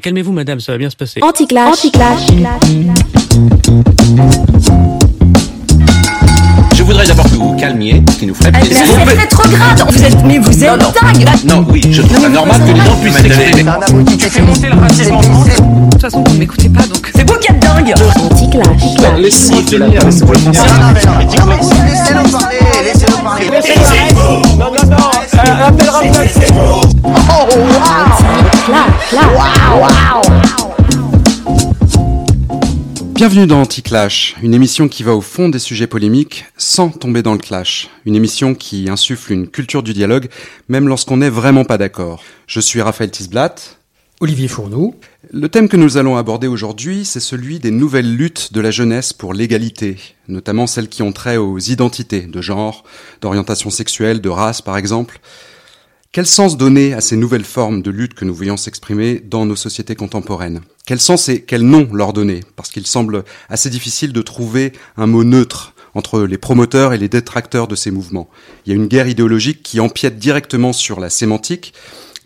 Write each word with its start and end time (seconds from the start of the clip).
Calmez-vous, 0.00 0.30
madame, 0.30 0.60
ça 0.60 0.70
va 0.70 0.78
bien 0.78 0.90
se 0.90 0.94
passer. 0.94 1.18
Anti-clash. 1.20 1.72
Anti-clash. 1.72 2.28
Je 6.72 6.82
voudrais 6.84 7.04
d'abord 7.04 7.24
que 7.24 7.30
vous 7.30 7.48
vous 7.48 7.56
calmiez, 7.56 8.00
ce 8.08 8.16
qui 8.16 8.26
nous 8.26 8.34
ferait 8.34 8.52
plaisir. 8.52 8.76
C'est 8.76 9.02
rétrograde. 9.02 9.82
Vous 9.90 10.04
êtes, 10.04 10.24
mais 10.24 10.38
vous 10.38 10.64
êtes 10.64 10.78
dingue. 10.78 11.26
Non, 11.44 11.66
oui, 11.68 11.82
je 11.90 12.02
trouve 12.02 12.20
ça 12.20 12.28
normal 12.28 12.60
que 12.60 12.70
les 12.74 12.80
gens 12.80 12.96
puissent 13.02 13.16
s'exprimer. 13.16 13.72
Tu 14.16 14.30
fais 14.30 14.42
monter 14.42 14.68
le 14.68 14.76
racisme 14.78 15.14
en 15.14 15.20
France. 15.20 15.46
De 15.46 15.90
toute 15.90 16.00
façon, 16.00 16.22
vous 16.24 16.32
ne 16.32 16.38
m'écoutez 16.38 16.68
pas, 16.68 16.86
donc... 16.86 17.10
C'est 17.12 17.28
vous 17.28 17.36
qui 17.40 17.50
êtes 17.50 17.58
dingue. 17.58 17.67
Anti-clash. 17.94 18.82
Laissez 19.16 19.62
de 19.62 19.78
la 19.78 19.88
place 19.88 20.20
pour 20.20 20.32
le 20.32 20.38
français. 20.38 20.60
Laissez-nous 21.86 22.30
parler, 22.30 22.58
laissez-nous 22.84 23.22
parler. 23.22 23.46
Bienvenue 33.14 33.46
dans 33.46 33.62
Anti-Clash, 33.62 34.36
une 34.42 34.52
émission 34.52 34.88
qui 34.88 35.02
va 35.02 35.14
au 35.14 35.22
fond 35.22 35.48
des 35.48 35.58
sujets 35.58 35.86
polémiques 35.86 36.44
sans 36.58 36.90
tomber 36.90 37.22
dans 37.22 37.32
le 37.32 37.38
clash. 37.38 37.88
Une 38.04 38.16
émission 38.16 38.54
qui 38.54 38.90
insuffle 38.90 39.32
une 39.32 39.48
culture 39.48 39.82
du 39.82 39.94
dialogue, 39.94 40.28
même 40.68 40.88
lorsqu'on 40.88 41.16
n'est 41.16 41.30
vraiment 41.30 41.64
pas 41.64 41.78
d'accord. 41.78 42.22
Je 42.46 42.60
suis 42.60 42.82
Raphaël 42.82 43.10
Tisblat. 43.10 43.54
Olivier 44.20 44.48
Fourneau. 44.48 44.94
Le 45.30 45.50
thème 45.50 45.68
que 45.68 45.76
nous 45.76 45.98
allons 45.98 46.16
aborder 46.16 46.46
aujourd'hui, 46.46 47.04
c'est 47.04 47.20
celui 47.20 47.58
des 47.58 47.70
nouvelles 47.70 48.16
luttes 48.16 48.54
de 48.54 48.62
la 48.62 48.70
jeunesse 48.70 49.12
pour 49.12 49.34
l'égalité, 49.34 49.98
notamment 50.26 50.66
celles 50.66 50.88
qui 50.88 51.02
ont 51.02 51.12
trait 51.12 51.36
aux 51.36 51.58
identités 51.58 52.22
de 52.22 52.40
genre, 52.40 52.82
d'orientation 53.20 53.68
sexuelle, 53.68 54.22
de 54.22 54.30
race 54.30 54.62
par 54.62 54.78
exemple. 54.78 55.20
Quel 56.12 56.26
sens 56.26 56.56
donner 56.56 56.94
à 56.94 57.02
ces 57.02 57.16
nouvelles 57.16 57.44
formes 57.44 57.82
de 57.82 57.90
lutte 57.90 58.14
que 58.14 58.24
nous 58.24 58.34
voyons 58.34 58.56
s'exprimer 58.56 59.20
dans 59.20 59.44
nos 59.44 59.54
sociétés 59.54 59.96
contemporaines? 59.96 60.62
Quel 60.86 60.98
sens 60.98 61.28
et 61.28 61.42
quel 61.42 61.60
nom 61.60 61.90
leur 61.92 62.14
donner? 62.14 62.40
Parce 62.56 62.70
qu'il 62.70 62.86
semble 62.86 63.24
assez 63.50 63.68
difficile 63.68 64.14
de 64.14 64.22
trouver 64.22 64.72
un 64.96 65.06
mot 65.06 65.24
neutre 65.24 65.74
entre 65.94 66.22
les 66.22 66.38
promoteurs 66.38 66.94
et 66.94 66.98
les 66.98 67.10
détracteurs 67.10 67.68
de 67.68 67.76
ces 67.76 67.90
mouvements. 67.90 68.30
Il 68.64 68.70
y 68.70 68.72
a 68.72 68.76
une 68.76 68.86
guerre 68.86 69.08
idéologique 69.08 69.62
qui 69.62 69.78
empiète 69.78 70.18
directement 70.18 70.72
sur 70.72 71.00
la 71.00 71.10
sémantique 71.10 71.74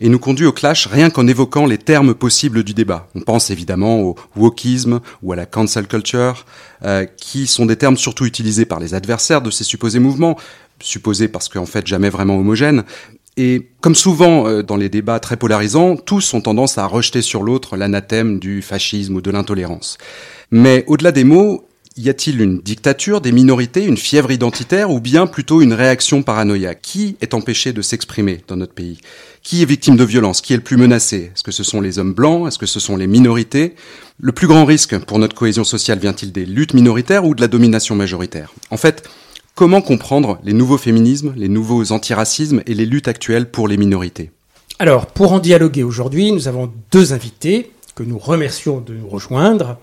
et 0.03 0.09
nous 0.09 0.19
conduit 0.19 0.45
au 0.45 0.51
clash 0.51 0.85
rien 0.87 1.09
qu'en 1.09 1.27
évoquant 1.27 1.65
les 1.65 1.77
termes 1.77 2.13
possibles 2.13 2.63
du 2.63 2.73
débat. 2.73 3.07
On 3.15 3.21
pense 3.21 3.49
évidemment 3.49 4.01
au 4.01 4.15
wokisme 4.35 4.99
ou 5.23 5.31
à 5.31 5.37
la 5.37 5.45
cancel 5.45 5.87
culture, 5.87 6.45
euh, 6.83 7.05
qui 7.05 7.47
sont 7.47 7.65
des 7.65 7.77
termes 7.77 7.95
surtout 7.95 8.25
utilisés 8.25 8.65
par 8.65 8.81
les 8.81 8.95
adversaires 8.95 9.41
de 9.41 9.49
ces 9.49 9.63
supposés 9.63 9.99
mouvements, 9.99 10.37
supposés 10.81 11.29
parce 11.29 11.47
qu'en 11.47 11.65
fait 11.65 11.87
jamais 11.87 12.09
vraiment 12.09 12.37
homogènes, 12.37 12.83
et 13.37 13.69
comme 13.79 13.95
souvent 13.95 14.45
euh, 14.45 14.61
dans 14.61 14.75
les 14.75 14.89
débats 14.89 15.21
très 15.21 15.37
polarisants, 15.37 15.95
tous 15.95 16.33
ont 16.33 16.41
tendance 16.41 16.77
à 16.77 16.85
rejeter 16.85 17.21
sur 17.21 17.41
l'autre 17.41 17.77
l'anathème 17.77 18.39
du 18.39 18.61
fascisme 18.61 19.15
ou 19.15 19.21
de 19.21 19.31
l'intolérance. 19.31 19.97
Mais 20.51 20.83
au-delà 20.87 21.13
des 21.13 21.23
mots, 21.23 21.65
y 21.97 22.09
a-t-il 22.09 22.41
une 22.41 22.59
dictature 22.59 23.21
des 23.21 23.31
minorités, 23.31 23.85
une 23.85 23.97
fièvre 23.97 24.31
identitaire 24.31 24.91
ou 24.91 24.99
bien 24.99 25.27
plutôt 25.27 25.61
une 25.61 25.73
réaction 25.73 26.23
paranoïaque? 26.23 26.79
Qui 26.81 27.17
est 27.21 27.33
empêché 27.33 27.73
de 27.73 27.81
s'exprimer 27.81 28.41
dans 28.47 28.55
notre 28.55 28.73
pays? 28.73 28.99
Qui 29.41 29.61
est 29.61 29.65
victime 29.65 29.95
de 29.95 30.03
violence? 30.03 30.41
Qui 30.41 30.53
est 30.53 30.57
le 30.57 30.63
plus 30.63 30.77
menacé? 30.77 31.31
Est-ce 31.33 31.43
que 31.43 31.51
ce 31.51 31.63
sont 31.63 31.81
les 31.81 31.99
hommes 31.99 32.13
blancs? 32.13 32.47
Est-ce 32.47 32.57
que 32.57 32.65
ce 32.65 32.79
sont 32.79 32.97
les 32.97 33.07
minorités? 33.07 33.75
Le 34.19 34.31
plus 34.31 34.47
grand 34.47 34.65
risque 34.65 34.97
pour 34.99 35.19
notre 35.19 35.35
cohésion 35.35 35.63
sociale 35.63 35.99
vient-il 35.99 36.31
des 36.31 36.45
luttes 36.45 36.73
minoritaires 36.73 37.25
ou 37.25 37.35
de 37.35 37.41
la 37.41 37.47
domination 37.47 37.95
majoritaire? 37.95 38.53
En 38.71 38.77
fait, 38.77 39.03
Comment 39.55 39.81
comprendre 39.81 40.39
les 40.43 40.53
nouveaux 40.53 40.79
féminismes, 40.79 41.31
les 41.37 41.47
nouveaux 41.47 41.91
antiracismes 41.91 42.63
et 42.65 42.73
les 42.73 42.87
luttes 42.87 43.07
actuelles 43.07 43.51
pour 43.51 43.67
les 43.67 43.77
minorités? 43.77 44.31
Alors, 44.79 45.05
pour 45.05 45.31
en 45.31 45.37
dialoguer 45.37 45.83
aujourd'hui, 45.83 46.31
nous 46.31 46.47
avons 46.47 46.71
deux 46.91 47.13
invités 47.13 47.69
que 47.93 48.01
nous 48.01 48.17
remercions 48.17 48.79
de 48.81 48.95
nous 48.95 49.07
rejoindre. 49.07 49.77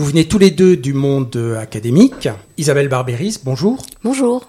Vous 0.00 0.06
venez 0.06 0.24
tous 0.24 0.38
les 0.38 0.50
deux 0.50 0.78
du 0.78 0.94
monde 0.94 1.58
académique. 1.60 2.26
Isabelle 2.56 2.88
Barbéris, 2.88 3.40
bonjour. 3.44 3.84
Bonjour. 4.02 4.48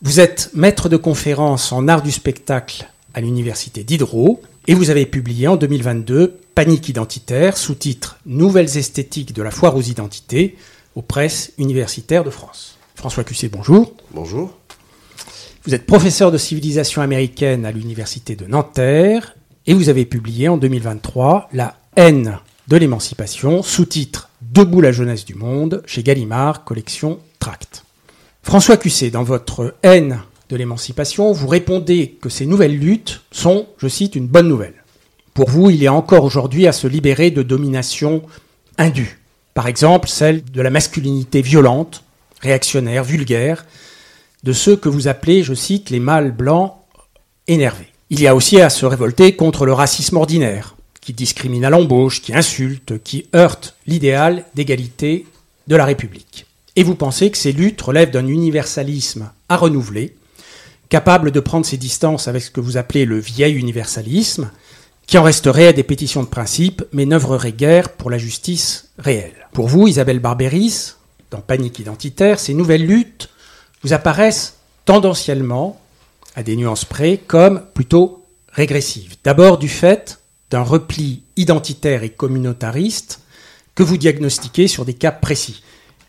Vous 0.00 0.20
êtes 0.20 0.50
maître 0.54 0.88
de 0.88 0.96
conférence 0.96 1.72
en 1.72 1.88
art 1.88 2.02
du 2.02 2.12
spectacle 2.12 2.88
à 3.12 3.20
l'université 3.20 3.82
d'Hydro 3.82 4.40
et 4.68 4.74
vous 4.74 4.90
avez 4.90 5.04
publié 5.04 5.48
en 5.48 5.56
2022 5.56 6.38
Panique 6.54 6.88
identitaire, 6.88 7.56
sous-titre 7.56 8.20
Nouvelles 8.26 8.78
esthétiques 8.78 9.32
de 9.32 9.42
la 9.42 9.50
foire 9.50 9.74
aux 9.74 9.82
identités 9.82 10.56
aux 10.94 11.02
presses 11.02 11.50
universitaires 11.58 12.22
de 12.22 12.30
France. 12.30 12.78
François 12.94 13.24
Cusset, 13.24 13.48
bonjour. 13.48 13.94
Bonjour. 14.12 14.56
Vous 15.64 15.74
êtes 15.74 15.84
professeur 15.84 16.30
de 16.30 16.38
civilisation 16.38 17.02
américaine 17.02 17.66
à 17.66 17.72
l'université 17.72 18.36
de 18.36 18.46
Nanterre 18.46 19.34
et 19.66 19.74
vous 19.74 19.88
avez 19.88 20.04
publié 20.04 20.48
en 20.48 20.58
2023 20.58 21.48
La 21.52 21.74
haine 21.96 22.38
de 22.68 22.76
l'émancipation, 22.76 23.64
sous-titre 23.64 24.28
Debout 24.52 24.82
la 24.82 24.92
jeunesse 24.92 25.24
du 25.24 25.34
monde, 25.34 25.82
chez 25.86 26.02
Gallimard, 26.02 26.64
collection 26.64 27.20
Tract. 27.38 27.84
François 28.42 28.76
Cusset, 28.76 29.08
dans 29.08 29.22
votre 29.22 29.76
haine 29.82 30.20
de 30.50 30.56
l'émancipation, 30.56 31.32
vous 31.32 31.46
répondez 31.48 32.18
que 32.20 32.28
ces 32.28 32.44
nouvelles 32.44 32.78
luttes 32.78 33.22
sont, 33.30 33.66
je 33.78 33.88
cite, 33.88 34.14
une 34.14 34.26
bonne 34.26 34.48
nouvelle. 34.48 34.74
Pour 35.32 35.48
vous, 35.48 35.70
il 35.70 35.82
est 35.82 35.88
encore 35.88 36.24
aujourd'hui 36.24 36.66
à 36.66 36.72
se 36.72 36.86
libérer 36.86 37.30
de 37.30 37.42
domination 37.42 38.20
indue. 38.76 39.20
Par 39.54 39.68
exemple, 39.68 40.06
celle 40.06 40.44
de 40.44 40.60
la 40.60 40.68
masculinité 40.68 41.40
violente, 41.40 42.04
réactionnaires, 42.42 43.04
vulgaires, 43.04 43.64
de 44.42 44.52
ceux 44.52 44.76
que 44.76 44.90
vous 44.90 45.08
appelez, 45.08 45.42
je 45.42 45.54
cite, 45.54 45.88
les 45.88 45.98
mâles 45.98 46.30
blancs 46.30 46.74
énervés. 47.48 47.88
Il 48.10 48.20
y 48.20 48.26
a 48.26 48.34
aussi 48.34 48.60
à 48.60 48.68
se 48.68 48.84
révolter 48.84 49.34
contre 49.34 49.64
le 49.64 49.72
racisme 49.72 50.18
ordinaire, 50.18 50.76
qui 51.02 51.12
discrimine 51.12 51.64
à 51.64 51.70
l'embauche, 51.70 52.22
qui 52.22 52.32
insulte, 52.32 53.02
qui 53.02 53.26
heurte 53.34 53.74
l'idéal 53.86 54.46
d'égalité 54.54 55.26
de 55.66 55.76
la 55.76 55.84
République. 55.84 56.46
Et 56.76 56.84
vous 56.84 56.94
pensez 56.94 57.30
que 57.30 57.36
ces 57.36 57.52
luttes 57.52 57.82
relèvent 57.82 58.12
d'un 58.12 58.26
universalisme 58.26 59.30
à 59.48 59.56
renouveler, 59.56 60.16
capable 60.88 61.30
de 61.30 61.40
prendre 61.40 61.66
ses 61.66 61.76
distances 61.76 62.28
avec 62.28 62.42
ce 62.42 62.50
que 62.50 62.60
vous 62.60 62.76
appelez 62.76 63.04
le 63.04 63.18
vieil 63.18 63.54
universalisme, 63.54 64.50
qui 65.06 65.18
en 65.18 65.24
resterait 65.24 65.66
à 65.66 65.72
des 65.72 65.82
pétitions 65.82 66.22
de 66.22 66.28
principe, 66.28 66.84
mais 66.92 67.04
n'œuvrerait 67.04 67.52
guère 67.52 67.90
pour 67.90 68.08
la 68.08 68.18
justice 68.18 68.90
réelle. 68.98 69.48
Pour 69.52 69.68
vous, 69.68 69.88
Isabelle 69.88 70.20
Barbéris, 70.20 70.94
dans 71.30 71.40
Panique 71.40 71.80
identitaire, 71.80 72.38
ces 72.38 72.54
nouvelles 72.54 72.86
luttes 72.86 73.28
vous 73.82 73.92
apparaissent 73.92 74.58
tendanciellement, 74.84 75.80
à 76.36 76.42
des 76.42 76.56
nuances 76.56 76.84
près, 76.84 77.18
comme 77.18 77.62
plutôt 77.74 78.24
régressives. 78.52 79.16
D'abord 79.24 79.58
du 79.58 79.68
fait 79.68 80.21
d'un 80.52 80.62
repli 80.62 81.22
identitaire 81.36 82.02
et 82.02 82.10
communautariste 82.10 83.20
que 83.74 83.82
vous 83.82 83.96
diagnostiquez 83.96 84.68
sur 84.68 84.84
des 84.84 84.92
cas 84.92 85.10
précis. 85.10 85.62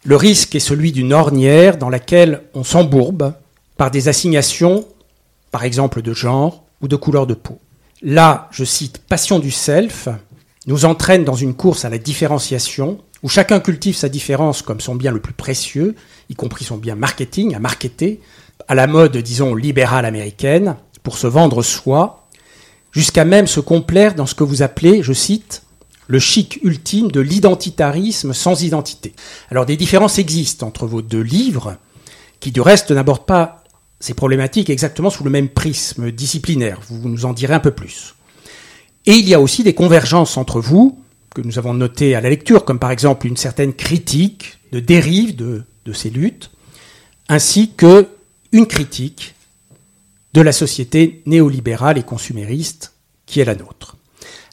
Le 0.04 0.18
risque 0.18 0.54
est 0.54 0.60
celui 0.60 0.92
d'une 0.92 1.14
ornière 1.14 1.78
dans 1.78 1.90
laquelle 1.90 2.44
on 2.54 2.66
s'embourbe 2.66 3.34
par 3.78 3.90
des 3.90 4.10
assignations, 4.10 4.86
par 5.52 5.64
exemple 5.64 6.02
de 6.02 6.14
genre 6.14 6.64
ou 6.82 6.90
de 6.90 6.98
couleur 6.98 7.26
de 7.26 7.34
peau. 7.34 7.58
Là, 8.02 8.50
je 8.52 8.66
cite 8.66 8.98
Passion 8.98 9.40
du 9.40 9.50
self, 9.50 10.10
nous 10.68 10.84
entraîne 10.84 11.24
dans 11.24 11.36
une 11.36 11.54
course 11.54 11.86
à 11.86 11.90
la 11.90 11.98
différenciation 11.98 13.00
où 13.24 13.30
chacun 13.30 13.62
cultive 13.62 13.96
sa 13.96 14.10
différence 14.10 14.62
comme 14.62 14.82
son 14.82 14.96
bien 14.96 15.12
le 15.12 15.22
plus 15.22 15.34
précieux, 15.34 15.96
y 16.30 16.36
compris 16.36 16.66
son 16.66 16.76
bien 16.76 16.96
marketing, 16.96 17.56
à 17.56 17.60
marketer, 17.60 18.20
à 18.68 18.76
la 18.76 18.88
mode, 18.88 19.16
disons, 19.16 19.56
libérale 19.56 20.06
américaine, 20.06 20.76
pour 21.02 21.18
se 21.18 21.28
vendre 21.28 21.64
soi, 21.64 22.23
jusqu'à 22.94 23.26
même 23.26 23.48
se 23.48 23.60
complaire 23.60 24.16
dans 24.16 24.26
ce 24.26 24.36
que 24.36 24.46
vous 24.46 24.62
appelez, 24.62 25.04
je 25.04 25.12
cite, 25.12 25.64
le 26.08 26.20
chic 26.20 26.60
ultime 26.64 27.12
de 27.12 27.20
l'identitarisme 27.20 28.34
sans 28.34 28.64
identité. 28.64 29.14
Alors 29.50 29.66
des 29.66 29.76
différences 29.78 30.20
existent 30.20 30.68
entre 30.68 30.88
vos 30.88 31.02
deux 31.02 31.22
livres, 31.22 31.78
qui 32.40 32.52
du 32.52 32.62
reste 32.62 32.92
n'abordent 32.92 33.26
pas 33.26 33.64
ces 34.00 34.14
problématiques 34.14 34.70
exactement 34.70 35.10
sous 35.10 35.24
le 35.24 35.30
même 35.30 35.50
prisme 35.50 36.12
disciplinaire. 36.12 36.80
Vous 36.88 37.08
nous 37.08 37.26
en 37.26 37.34
direz 37.34 37.54
un 37.54 37.60
peu 37.60 37.72
plus. 37.72 38.16
Et 39.06 39.14
il 39.14 39.28
y 39.28 39.34
a 39.34 39.42
aussi 39.42 39.64
des 39.64 39.74
convergences 39.74 40.38
entre 40.38 40.60
vous, 40.60 41.00
que 41.34 41.42
nous 41.42 41.58
avons 41.58 41.74
notées 41.74 42.16
à 42.16 42.22
la 42.22 42.30
lecture, 42.30 42.64
comme 42.66 42.80
par 42.80 42.92
exemple 42.92 43.28
une 43.28 43.38
certaine 43.38 43.74
critique 43.74 44.60
de 44.72 44.80
dérive 44.80 45.36
de, 45.36 45.64
ces 45.94 46.10
luttes, 46.10 46.52
ainsi 47.30 47.72
que 47.76 48.08
une 48.52 48.68
critique 48.68 49.33
de 50.34 50.42
la 50.42 50.52
société 50.52 51.22
néolibérale 51.26 51.98
et 51.98 52.04
consumériste 52.04 52.94
qui 53.26 53.40
est 53.40 53.46
la 53.46 53.56
nôtre. 53.56 53.98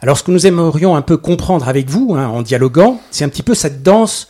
Alors 0.01 0.19
ce 0.19 0.23
que 0.23 0.31
nous 0.31 0.47
aimerions 0.47 0.97
un 0.97 1.03
peu 1.03 1.17
comprendre 1.17 1.69
avec 1.69 1.89
vous, 1.89 2.15
hein, 2.15 2.27
en 2.29 2.43
dialoguant, 2.43 3.01
c'est 3.11 3.25
un 3.25 3.29
petit 3.29 3.43
peu 3.43 3.55
cette 3.55 3.83
danse 3.83 4.29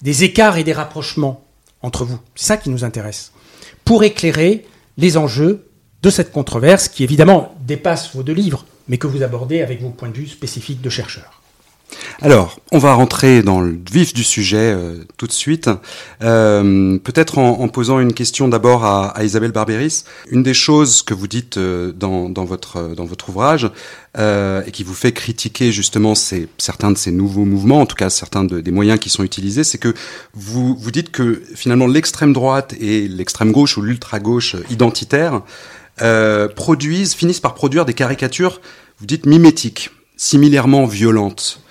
des 0.00 0.24
écarts 0.24 0.58
et 0.58 0.64
des 0.64 0.72
rapprochements 0.72 1.44
entre 1.82 2.04
vous. 2.04 2.18
C'est 2.34 2.46
ça 2.46 2.56
qui 2.56 2.70
nous 2.70 2.84
intéresse. 2.84 3.32
Pour 3.84 4.04
éclairer 4.04 4.66
les 4.96 5.16
enjeux 5.16 5.66
de 6.02 6.10
cette 6.10 6.32
controverse 6.32 6.88
qui 6.88 7.04
évidemment 7.04 7.54
dépasse 7.60 8.14
vos 8.14 8.22
deux 8.22 8.32
livres, 8.32 8.64
mais 8.88 8.98
que 8.98 9.06
vous 9.06 9.22
abordez 9.22 9.62
avec 9.62 9.80
vos 9.80 9.90
points 9.90 10.08
de 10.08 10.16
vue 10.16 10.28
spécifiques 10.28 10.80
de 10.80 10.90
chercheurs. 10.90 11.41
Alors, 12.20 12.60
on 12.70 12.78
va 12.78 12.94
rentrer 12.94 13.42
dans 13.42 13.60
le 13.60 13.76
vif 13.90 14.14
du 14.14 14.22
sujet 14.22 14.72
euh, 14.72 15.04
tout 15.16 15.26
de 15.26 15.32
suite. 15.32 15.68
Euh, 16.22 16.98
Peut-être 16.98 17.38
en, 17.38 17.68
posant 17.68 18.00
une 18.00 18.12
question 18.12 18.48
d'abord 18.48 18.84
à, 18.84 19.14
Isabelle 19.22 19.52
Barberis. 19.52 20.04
Une 20.30 20.42
des 20.42 20.54
choses 20.54 21.02
que 21.02 21.14
vous 21.14 21.26
dites 21.26 21.56
euh, 21.56 21.92
dans, 21.92 22.44
votre, 22.44 22.94
dans 22.94 23.04
votre 23.04 23.28
ouvrage 23.28 23.70
et 24.16 24.70
qui 24.72 24.84
vous 24.84 24.94
fait 24.94 25.12
critiquer 25.12 25.72
justement 25.72 26.14
certains 26.14 26.90
de 26.90 26.98
ces 26.98 27.10
nouveaux 27.10 27.46
mouvements, 27.46 27.80
en 27.80 27.86
tout 27.86 27.96
cas 27.96 28.10
certains 28.10 28.44
de, 28.44 28.60
des 28.60 28.70
moyens 28.70 29.00
qui 29.00 29.08
sont 29.08 29.24
utilisés, 29.24 29.64
c'est 29.64 29.78
que 29.78 29.94
vous, 30.34 30.76
vous 30.76 30.90
dites 30.90 31.10
que 31.10 31.42
finalement 31.54 31.86
l'extrême 31.86 32.34
droite 32.34 32.74
et 32.78 33.08
l'extrême 33.08 33.52
gauche 33.52 33.78
ou 33.78 33.82
l'ultra 33.82 34.20
gauche 34.20 34.54
identitaire 34.68 35.40
produisent, 36.54 37.14
finissent 37.14 37.40
par 37.40 37.54
produire 37.54 37.86
des 37.86 37.94
caricatures, 37.94 38.60
vous 38.98 39.06
dites 39.06 39.24
mimétiques, 39.24 39.90
similairement 40.16 40.84
violentes. 40.84 41.61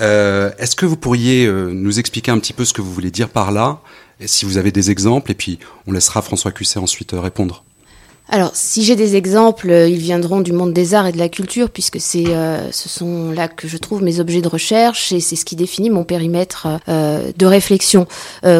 Euh, 0.00 0.50
Est-ce 0.58 0.76
que 0.76 0.86
vous 0.86 0.96
pourriez 0.96 1.46
euh, 1.46 1.70
nous 1.72 1.98
expliquer 1.98 2.30
un 2.30 2.38
petit 2.38 2.52
peu 2.52 2.64
ce 2.64 2.72
que 2.72 2.80
vous 2.80 2.92
voulez 2.92 3.10
dire 3.10 3.28
par 3.28 3.52
là, 3.52 3.80
et 4.20 4.26
si 4.26 4.44
vous 4.44 4.56
avez 4.56 4.72
des 4.72 4.90
exemples, 4.90 5.30
et 5.30 5.34
puis 5.34 5.58
on 5.86 5.92
laissera 5.92 6.22
François 6.22 6.52
Cusset 6.52 6.78
ensuite 6.78 7.14
euh, 7.14 7.20
répondre. 7.20 7.64
Alors, 8.30 8.50
si 8.52 8.84
j'ai 8.84 8.94
des 8.94 9.16
exemples, 9.16 9.70
ils 9.70 9.96
viendront 9.96 10.42
du 10.42 10.52
monde 10.52 10.74
des 10.74 10.92
arts 10.92 11.06
et 11.06 11.12
de 11.12 11.18
la 11.18 11.30
culture, 11.30 11.70
puisque 11.70 11.98
ce 11.98 12.70
sont 12.70 13.30
là 13.30 13.48
que 13.48 13.66
je 13.66 13.78
trouve 13.78 14.02
mes 14.02 14.20
objets 14.20 14.42
de 14.42 14.48
recherche 14.48 15.12
et 15.12 15.20
c'est 15.20 15.34
ce 15.34 15.46
qui 15.46 15.56
définit 15.56 15.88
mon 15.88 16.04
périmètre 16.04 16.68
de 16.86 17.46
réflexion, 17.46 18.06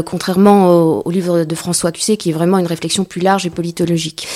contrairement 0.06 0.70
au, 0.70 1.02
au, 1.05 1.11
livre 1.11 1.44
de 1.44 1.55
François 1.55 1.93
Cusset, 1.93 2.17
qui 2.17 2.31
est 2.31 2.32
vraiment 2.32 2.56
une 2.56 2.67
réflexion 2.67 3.05
plus 3.05 3.20
large 3.20 3.44
et 3.44 3.50
politologique. 3.50 4.26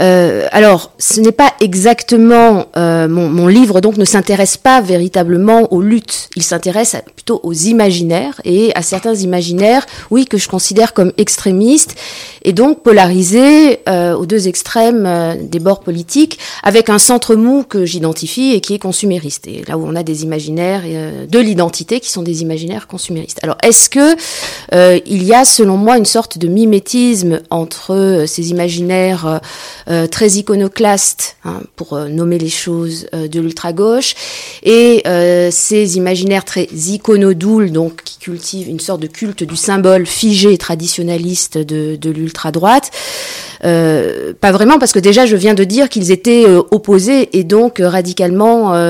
Euh, 0.00 0.48
alors, 0.50 0.92
ce 0.98 1.20
n'est 1.20 1.32
pas 1.32 1.52
exactement 1.60 2.66
euh, 2.76 3.08
mon, 3.08 3.46
livre 3.46 3.80
donc 3.80 3.96
ne 3.96 4.04
s'intéresse 4.04 4.56
pas 4.56 4.80
véritablement 4.80 5.72
aux 5.72 5.80
luttes. 5.80 6.30
Il 6.36 6.42
s'intéresse 6.42 6.96
plutôt 7.14 7.40
aux 7.42 7.52
imaginaires 7.52 8.40
et 8.44 8.72
à 8.74 8.82
certains 8.82 9.14
imaginaires, 9.14 9.86
oui, 10.10 10.24
que 10.24 10.38
je 10.38 10.48
considère 10.48 10.94
comme 10.94 11.12
extrémistes 11.16 11.94
et 12.44 12.52
donc 12.52 12.82
polarisés 12.82 13.80
euh, 13.88 14.14
aux 14.14 14.26
deux 14.26 14.48
extrêmes 14.48 15.04
euh, 15.06 15.34
des 15.40 15.58
bords 15.58 15.80
politiques, 15.80 16.38
avec 16.62 16.90
un 16.90 16.98
centre 16.98 17.34
mou 17.34 17.64
que 17.66 17.84
j'identifie 17.84 18.52
et 18.52 18.60
qui 18.60 18.74
est 18.74 18.78
consumériste. 18.78 19.48
Et 19.48 19.64
là 19.66 19.78
où 19.78 19.86
on 19.86 19.96
a 19.96 20.02
des 20.02 20.22
imaginaires 20.22 20.82
euh, 20.84 21.26
de 21.26 21.38
l'identité 21.38 22.00
qui 22.00 22.10
sont 22.10 22.22
des 22.22 22.42
imaginaires 22.42 22.86
consuméristes. 22.86 23.40
Alors, 23.42 23.56
est-ce 23.62 23.88
que 23.88 24.14
il 25.06 25.22
y 25.22 25.32
a, 25.32 25.44
selon 25.44 25.76
moi, 25.76 25.96
une 25.96 26.04
sorte 26.04 26.38
de 26.38 26.48
mimétisme 26.48 27.40
entre 27.50 28.24
ces 28.26 28.50
imaginaires 28.50 29.40
euh, 29.90 30.06
très 30.06 30.28
iconoclaste, 30.32 31.36
hein, 31.44 31.60
pour 31.76 31.92
euh, 31.92 32.08
nommer 32.08 32.38
les 32.38 32.48
choses 32.48 33.06
euh, 33.14 33.28
de 33.28 33.40
l'ultra-gauche, 33.40 34.14
et 34.62 35.02
ces 35.50 35.96
imaginaires 35.96 36.44
très 36.44 36.64
iconodoules, 36.64 37.70
donc 37.70 38.02
qui 38.04 38.18
cultivent 38.18 38.68
une 38.68 38.80
sorte 38.80 39.00
de 39.00 39.06
culte 39.06 39.44
du 39.44 39.56
symbole 39.56 40.06
figé 40.06 40.56
traditionnaliste 40.56 41.58
de, 41.58 41.96
de 41.96 42.10
l'ultra-droite. 42.10 42.90
Euh, 43.64 44.32
pas 44.38 44.52
vraiment, 44.52 44.78
parce 44.78 44.92
que 44.92 44.98
déjà, 44.98 45.26
je 45.26 45.36
viens 45.36 45.54
de 45.54 45.64
dire 45.64 45.88
qu'ils 45.88 46.10
étaient 46.10 46.44
euh, 46.46 46.62
opposés 46.70 47.36
et 47.38 47.44
donc 47.44 47.80
euh, 47.80 47.88
radicalement 47.88 48.44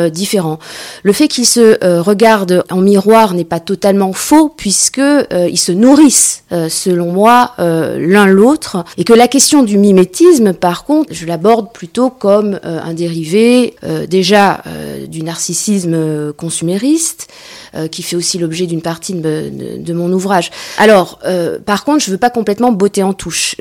différents. 0.08 0.58
Le 1.02 1.12
fait 1.12 1.28
qu'ils 1.28 1.46
se 1.46 2.00
regardent 2.00 2.64
en 2.70 2.80
miroir 2.80 3.34
n'est 3.34 3.44
pas 3.44 3.60
totalement 3.60 4.12
faux, 4.12 4.48
puisque 4.48 5.00
ils 5.00 5.58
se 5.58 5.72
nourrissent, 5.72 6.44
selon 6.68 7.12
moi, 7.12 7.52
l'un 7.58 8.26
l'autre, 8.26 8.84
et 8.98 9.04
que 9.04 9.12
la 9.12 9.28
question 9.28 9.62
du 9.62 9.78
mimétisme, 9.78 10.52
par 10.52 10.83
contre, 10.84 11.12
je 11.12 11.26
l'aborde 11.26 11.72
plutôt 11.72 12.10
comme 12.10 12.60
un 12.62 12.94
dérivé 12.94 13.74
déjà 14.08 14.62
du 15.08 15.22
narcissisme 15.22 16.32
consumériste, 16.32 17.28
euh, 17.76 17.88
qui 17.88 18.04
fait 18.04 18.14
aussi 18.14 18.38
l'objet 18.38 18.66
d'une 18.66 18.82
partie 18.82 19.14
de, 19.14 19.92
mon 19.92 20.12
ouvrage. 20.12 20.52
Alors, 20.78 21.18
euh, 21.24 21.58
par 21.58 21.84
contre, 21.84 22.04
je 22.04 22.10
ne 22.10 22.14
veux 22.14 22.20
pas 22.20 22.30
complètement 22.30 22.70
botter 22.70 23.02
en 23.02 23.12
touche, 23.12 23.56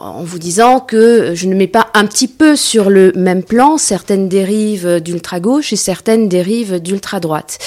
en 0.00 0.22
vous 0.22 0.38
disant 0.38 0.80
que 0.80 1.32
je 1.34 1.46
ne 1.46 1.54
mets 1.54 1.66
pas 1.66 1.88
un 1.92 2.06
petit 2.06 2.28
peu 2.28 2.56
sur 2.56 2.88
le 2.88 3.12
même 3.14 3.42
plan 3.42 3.76
certaines 3.76 4.30
dérives 4.30 5.00
d'ultra-gauche 5.00 5.74
et 5.74 5.76
certaines 5.76 6.30
dérives 6.30 6.80
d'ultra-droite. 6.80 7.58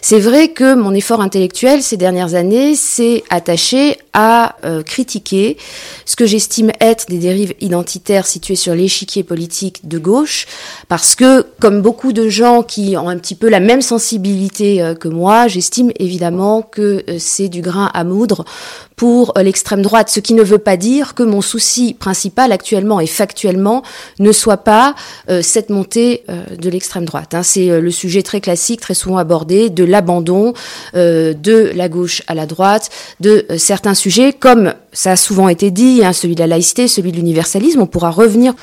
C'est 0.00 0.18
vrai 0.18 0.48
que 0.48 0.74
mon 0.74 0.92
effort 0.92 1.20
intellectuel 1.20 1.82
ces 1.84 1.96
dernières 1.96 2.34
années 2.34 2.74
s'est 2.74 3.22
attaché 3.30 3.98
à 4.12 4.56
euh, 4.64 4.82
critiquer 4.82 5.56
ce 6.04 6.16
que 6.16 6.26
j'estime 6.26 6.72
être 6.80 7.06
des 7.08 7.18
dérives 7.18 7.54
identitaires 7.60 8.21
situées 8.26 8.56
sur 8.56 8.74
l'échiquier 8.74 9.22
politique 9.22 9.86
de 9.88 9.98
gauche, 9.98 10.46
parce 10.88 11.14
que, 11.14 11.46
comme 11.60 11.82
beaucoup 11.82 12.12
de 12.12 12.28
gens 12.28 12.62
qui 12.62 12.96
ont 12.96 13.08
un 13.08 13.18
petit 13.18 13.34
peu 13.34 13.48
la 13.48 13.60
même 13.60 13.82
sensibilité 13.82 14.82
euh, 14.82 14.94
que 14.94 15.08
moi, 15.08 15.48
j'estime 15.48 15.92
évidemment 15.98 16.62
que 16.62 17.04
euh, 17.08 17.16
c'est 17.18 17.48
du 17.48 17.62
grain 17.62 17.90
à 17.94 18.04
moudre 18.04 18.44
pour 19.02 19.36
euh, 19.36 19.42
l'extrême 19.42 19.82
droite, 19.82 20.10
ce 20.10 20.20
qui 20.20 20.32
ne 20.32 20.44
veut 20.44 20.58
pas 20.58 20.76
dire 20.76 21.14
que 21.16 21.24
mon 21.24 21.40
souci 21.40 21.92
principal 21.92 22.52
actuellement 22.52 23.00
et 23.00 23.08
factuellement 23.08 23.82
ne 24.20 24.30
soit 24.30 24.58
pas 24.58 24.94
euh, 25.28 25.42
cette 25.42 25.70
montée 25.70 26.22
euh, 26.28 26.44
de 26.56 26.70
l'extrême 26.70 27.04
droite. 27.04 27.34
Hein. 27.34 27.42
C'est 27.42 27.80
le 27.80 27.90
sujet 27.90 28.22
très 28.22 28.40
classique, 28.40 28.80
très 28.80 28.94
souvent 28.94 29.16
abordé, 29.16 29.70
de 29.70 29.82
l'abandon 29.82 30.52
de 30.94 31.72
la 31.74 31.88
gauche 31.88 32.22
à 32.28 32.34
la 32.34 32.46
droite, 32.46 32.90
de 33.18 33.44
certains 33.56 33.94
sujets, 33.94 34.32
comme 34.32 34.72
ça 34.92 35.12
a 35.12 35.16
souvent 35.16 35.48
été 35.48 35.72
dit, 35.72 36.02
hein, 36.04 36.12
celui 36.12 36.36
de 36.36 36.40
la 36.40 36.46
laïcité, 36.46 36.86
celui 36.86 37.10
de 37.10 37.16
l'universalisme. 37.16 37.80
On 37.80 37.86
pourra 37.86 38.10
revenir 38.10 38.54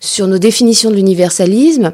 sur 0.00 0.26
nos 0.26 0.38
définitions 0.38 0.90
de 0.90 0.96
l'universalisme, 0.96 1.92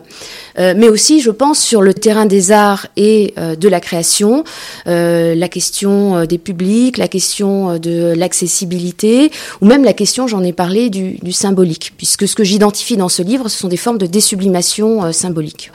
euh, 0.59 0.75
mais 0.77 0.89
aussi, 0.89 1.21
je 1.21 1.31
pense, 1.31 1.59
sur 1.59 1.83
le 1.83 1.95
terrain 1.95 2.27
des 2.27 2.53
arts 2.53 2.87
et 2.97 3.35
euh, 3.39 3.57
de 3.57 3.69
la 3.69 3.81
création, 3.81 4.45
euh, 4.87 5.35
la 5.35 5.49
question 5.49 6.25
des 6.25 6.39
publics, 6.39 6.99
la 6.99 7.09
question 7.09 7.79
de 7.79 8.15
l'accessibilité, 8.17 9.31
ou 9.61 9.67
même 9.67 9.85
la 9.85 9.93
question, 9.93 10.27
j'en 10.27 10.43
ai 10.43 10.53
parlé, 10.53 10.91
du, 10.91 11.19
du, 11.23 11.33
symbolique, 11.33 11.93
puisque 11.97 12.29
ce 12.29 12.35
que 12.35 12.45
j'identifie 12.45 12.97
dans 12.97 13.09
ce 13.09 13.23
livre, 13.23 13.49
ce 13.49 13.59
sont 13.59 13.69
des 13.69 13.77
formes 13.77 13.99
de 13.99 14.07
désublimation 14.07 15.13
symbolique, 15.13 15.71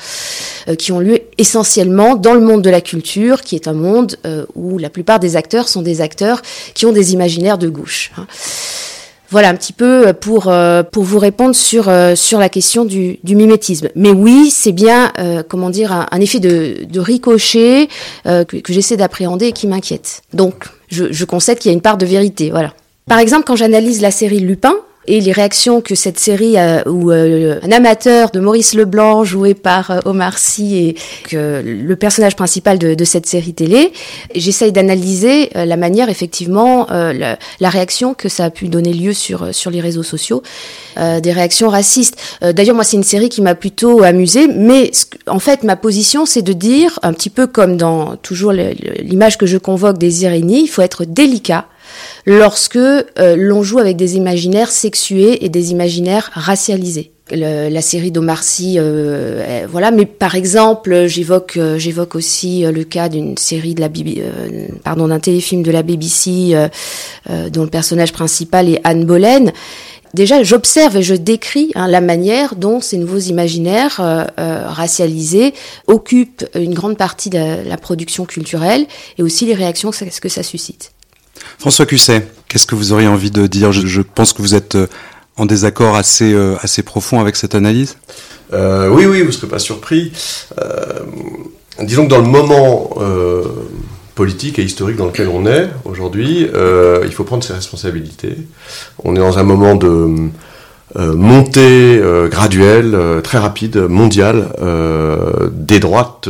qui 0.78 0.92
ont 0.92 1.00
lieu 1.00 1.20
essentiellement 1.38 2.16
dans 2.16 2.34
le 2.34 2.42
monde 2.42 2.62
de 2.62 2.70
la 2.70 2.82
culture, 2.82 3.42
qui 3.42 3.56
est 3.56 3.68
un 3.68 3.74
monde 3.74 4.18
où 4.56 4.78
la 4.78 4.90
plupart 4.90 5.20
des 5.20 5.36
acteurs 5.36 5.68
sont 5.68 5.82
des 5.82 6.02
acteurs 6.02 6.42
qui 6.74 6.86
ont 6.86 6.92
des 6.92 7.14
imaginaires 7.14 7.58
de 7.58 7.70
gauche. 7.70 8.12
Hein. 8.18 8.28
Voilà 9.32 9.50
un 9.50 9.56
petit 9.56 9.74
peu 9.74 10.12
pour 10.14 10.48
euh, 10.48 10.82
pour 10.82 11.04
vous 11.04 11.20
répondre 11.20 11.56
sur 11.56 11.88
euh, 11.88 12.16
sur 12.16 12.40
la 12.40 12.50
question 12.50 12.84
du, 12.84 13.20
du 13.24 13.36
mimétisme. 13.36 13.90
Mais 13.96 14.10
oui, 14.10 14.50
c'est 14.50 14.72
bien 14.72 15.12
euh, 15.20 15.44
comment 15.48 15.70
dire 15.70 15.92
un, 15.92 16.20
effet 16.20 16.40
de, 16.40 16.86
de 16.90 17.00
ricochet 17.00 17.90
que, 18.26 18.44
que 18.44 18.74
j'essaie 18.74 18.98
d'appréhender 18.98 19.48
et 19.48 19.52
qui 19.52 19.68
m'inquiète. 19.68 20.24
Donc 20.34 20.66
je, 20.88 21.12
je 21.12 21.26
concède 21.26 21.60
qu'il 21.60 21.70
y 21.70 21.74
a 21.74 21.76
une 21.76 21.82
part 21.82 21.98
de 21.98 22.06
vérité. 22.06 22.50
Voilà. 22.50 22.74
Par 23.08 23.20
exemple, 23.20 23.44
quand 23.46 23.56
j'analyse 23.56 24.02
la 24.02 24.12
série 24.12 24.40
Lupin, 24.40 24.76
et 25.08 25.22
les 25.22 25.32
réactions 25.32 25.82
que 25.82 25.96
cette 25.96 26.20
série 26.20 26.58
euh, 26.58 26.84
où 26.86 27.12
euh, 27.12 27.60
un 27.64 27.72
amateur 27.72 28.30
de 28.32 28.40
Maurice 28.40 28.74
Leblanc 28.74 29.24
joué 29.24 29.54
par 29.54 29.92
euh, 29.92 30.00
Omar 30.06 30.38
Sy 30.38 30.78
et 30.78 30.96
que 31.24 31.64
le 31.66 31.96
personnage 31.96 32.36
principal 32.36 32.78
de, 32.78 32.94
de 32.94 33.06
cette 33.06 33.26
série 33.26 33.54
télé, 33.54 33.92
j'essaye 34.36 34.72
d'analyser 34.72 35.50
la 35.56 35.78
manière 35.78 36.10
effectivement 36.10 36.88
la, 36.90 37.38
la, 37.60 37.70
réaction 37.70 38.14
que 38.14 38.30
ça 38.30 38.46
a 38.46 38.50
pu 38.50 38.68
donner 38.68 38.94
lieu 38.94 39.14
sur 39.14 39.54
sur 39.54 39.72
les 39.72 39.82
réseaux 39.82 40.04
sociaux, 40.04 40.44
des 40.98 41.32
réactions 41.32 41.70
racistes. 41.70 42.16
D'ailleurs 42.42 42.76
moi 42.76 42.84
c'est 42.84 42.98
une 42.98 43.04
série 43.04 43.30
qui 43.30 43.42
m'a 43.42 43.56
plutôt 43.56 44.04
amusée, 44.04 44.48
mais 44.48 44.92
en 45.28 45.40
fait 45.40 45.64
ma 45.64 45.76
position 45.76 46.26
c'est 46.26 46.42
de 46.42 46.54
dire 46.54 47.00
un 47.04 47.14
petit 47.14 47.30
peu 47.30 47.48
comme 47.48 47.78
dans 47.78 48.16
toujours 48.18 48.52
l'image 48.52 49.38
que 49.38 49.46
je 49.46 49.58
convoque 49.58 49.98
des 49.98 50.24
Irénies, 50.24 50.64
il 50.64 50.68
faut 50.68 50.82
être 50.82 51.06
délicat 51.06 51.66
lorsque 52.26 52.76
euh, 52.76 53.06
l'on 53.36 53.64
joue 53.64 53.80
avec 53.80 53.98
des 53.98 54.16
imaginaires 54.16 54.72
sexués 54.72 55.44
et 55.44 55.50
des 55.50 55.72
imaginaires 55.72 56.30
racialisés. 56.34 57.12
Le, 57.32 57.70
la 57.70 57.82
série 57.82 58.12
d'Omar 58.12 58.42
Sy, 58.44 58.76
euh, 58.78 59.68
voilà. 59.70 59.92
Mais 59.92 60.06
par 60.06 60.36
exemple, 60.36 61.06
j'évoque, 61.08 61.58
euh, 61.58 61.78
j'évoque 61.78 62.16
aussi 62.16 62.66
euh, 62.66 62.72
le 62.72 62.84
cas 62.84 63.08
d'une 63.08 63.38
série 63.38 63.76
de 63.76 63.82
la, 63.82 63.88
euh, 63.88 64.68
pardon, 64.84 65.08
d'un 65.08 65.20
téléfilm 65.20 65.62
de 65.62 65.72
la 65.72 65.84
BBC 65.84 66.54
euh, 66.54 67.50
dont 67.50 67.64
le 67.64 67.70
personnage 67.70 68.14
principal 68.14 68.70
est 68.70 68.82
Anne 68.84 69.06
Boleyn. 69.06 69.52
Déjà, 70.16 70.42
j'observe 70.42 70.98
et 70.98 71.04
je 71.04 71.14
décris 71.14 71.72
hein, 71.76 71.88
la 71.88 72.02
manière 72.02 72.56
dont 72.56 72.82
ces 72.82 72.98
nouveaux 72.98 73.20
imaginaires 73.20 74.02
racialisés 74.38 75.54
occupent 75.86 76.46
une 76.56 76.74
grande 76.74 76.98
partie 76.98 77.30
de 77.30 77.38
la 77.38 77.78
production 77.78 78.26
culturelle 78.26 78.88
et 79.20 79.22
aussi 79.22 79.46
les 79.46 79.54
réactions 79.54 79.92
que 79.92 79.98
ça, 79.98 80.06
que 80.08 80.30
ça 80.30 80.42
suscite. 80.42 80.94
François 81.58 81.86
Cusset, 81.86 82.26
qu'est-ce 82.48 82.68
que 82.68 82.76
vous 82.76 82.94
auriez 82.94 83.08
envie 83.08 83.32
de 83.32 83.48
dire? 83.48 83.72
Je, 83.72 84.02
pense 84.02 84.34
que 84.34 84.42
vous 84.42 84.56
êtes 84.56 84.76
euh, 84.76 84.88
en 85.38 85.46
désaccord 85.46 85.96
assez, 85.96 86.34
euh, 86.34 86.56
assez 86.62 86.84
profond 86.84 87.20
avec 87.20 87.36
cette 87.36 87.56
analyse 87.56 87.98
euh, 88.54 88.90
Oui, 88.90 89.06
oui, 89.06 89.22
vous 89.22 89.28
ne 89.28 89.32
serez 89.32 89.48
pas 89.48 89.60
surpris. 89.60 90.12
Disons 91.82 92.06
que 92.06 92.10
dans 92.10 92.18
le 92.18 92.28
moment 92.28 92.90
politique 94.16 94.60
et 94.60 94.64
historique 94.64 94.98
dans 94.98 95.06
lequel 95.06 95.30
on 95.30 95.46
est 95.46 95.70
aujourd'hui, 95.86 96.46
il 96.50 97.12
faut 97.14 97.24
prendre 97.24 97.44
ses 97.44 97.54
responsabilités. 97.54 98.36
On 99.04 99.16
est 99.16 99.20
dans 99.20 99.40
un 99.40 99.44
moment 99.44 99.76
de 99.76 100.30
montée 100.98 102.02
graduelle, 102.30 103.22
très 103.24 103.38
rapide, 103.38 103.78
mondiale, 103.78 104.50
des 105.54 105.80
droites 105.80 106.28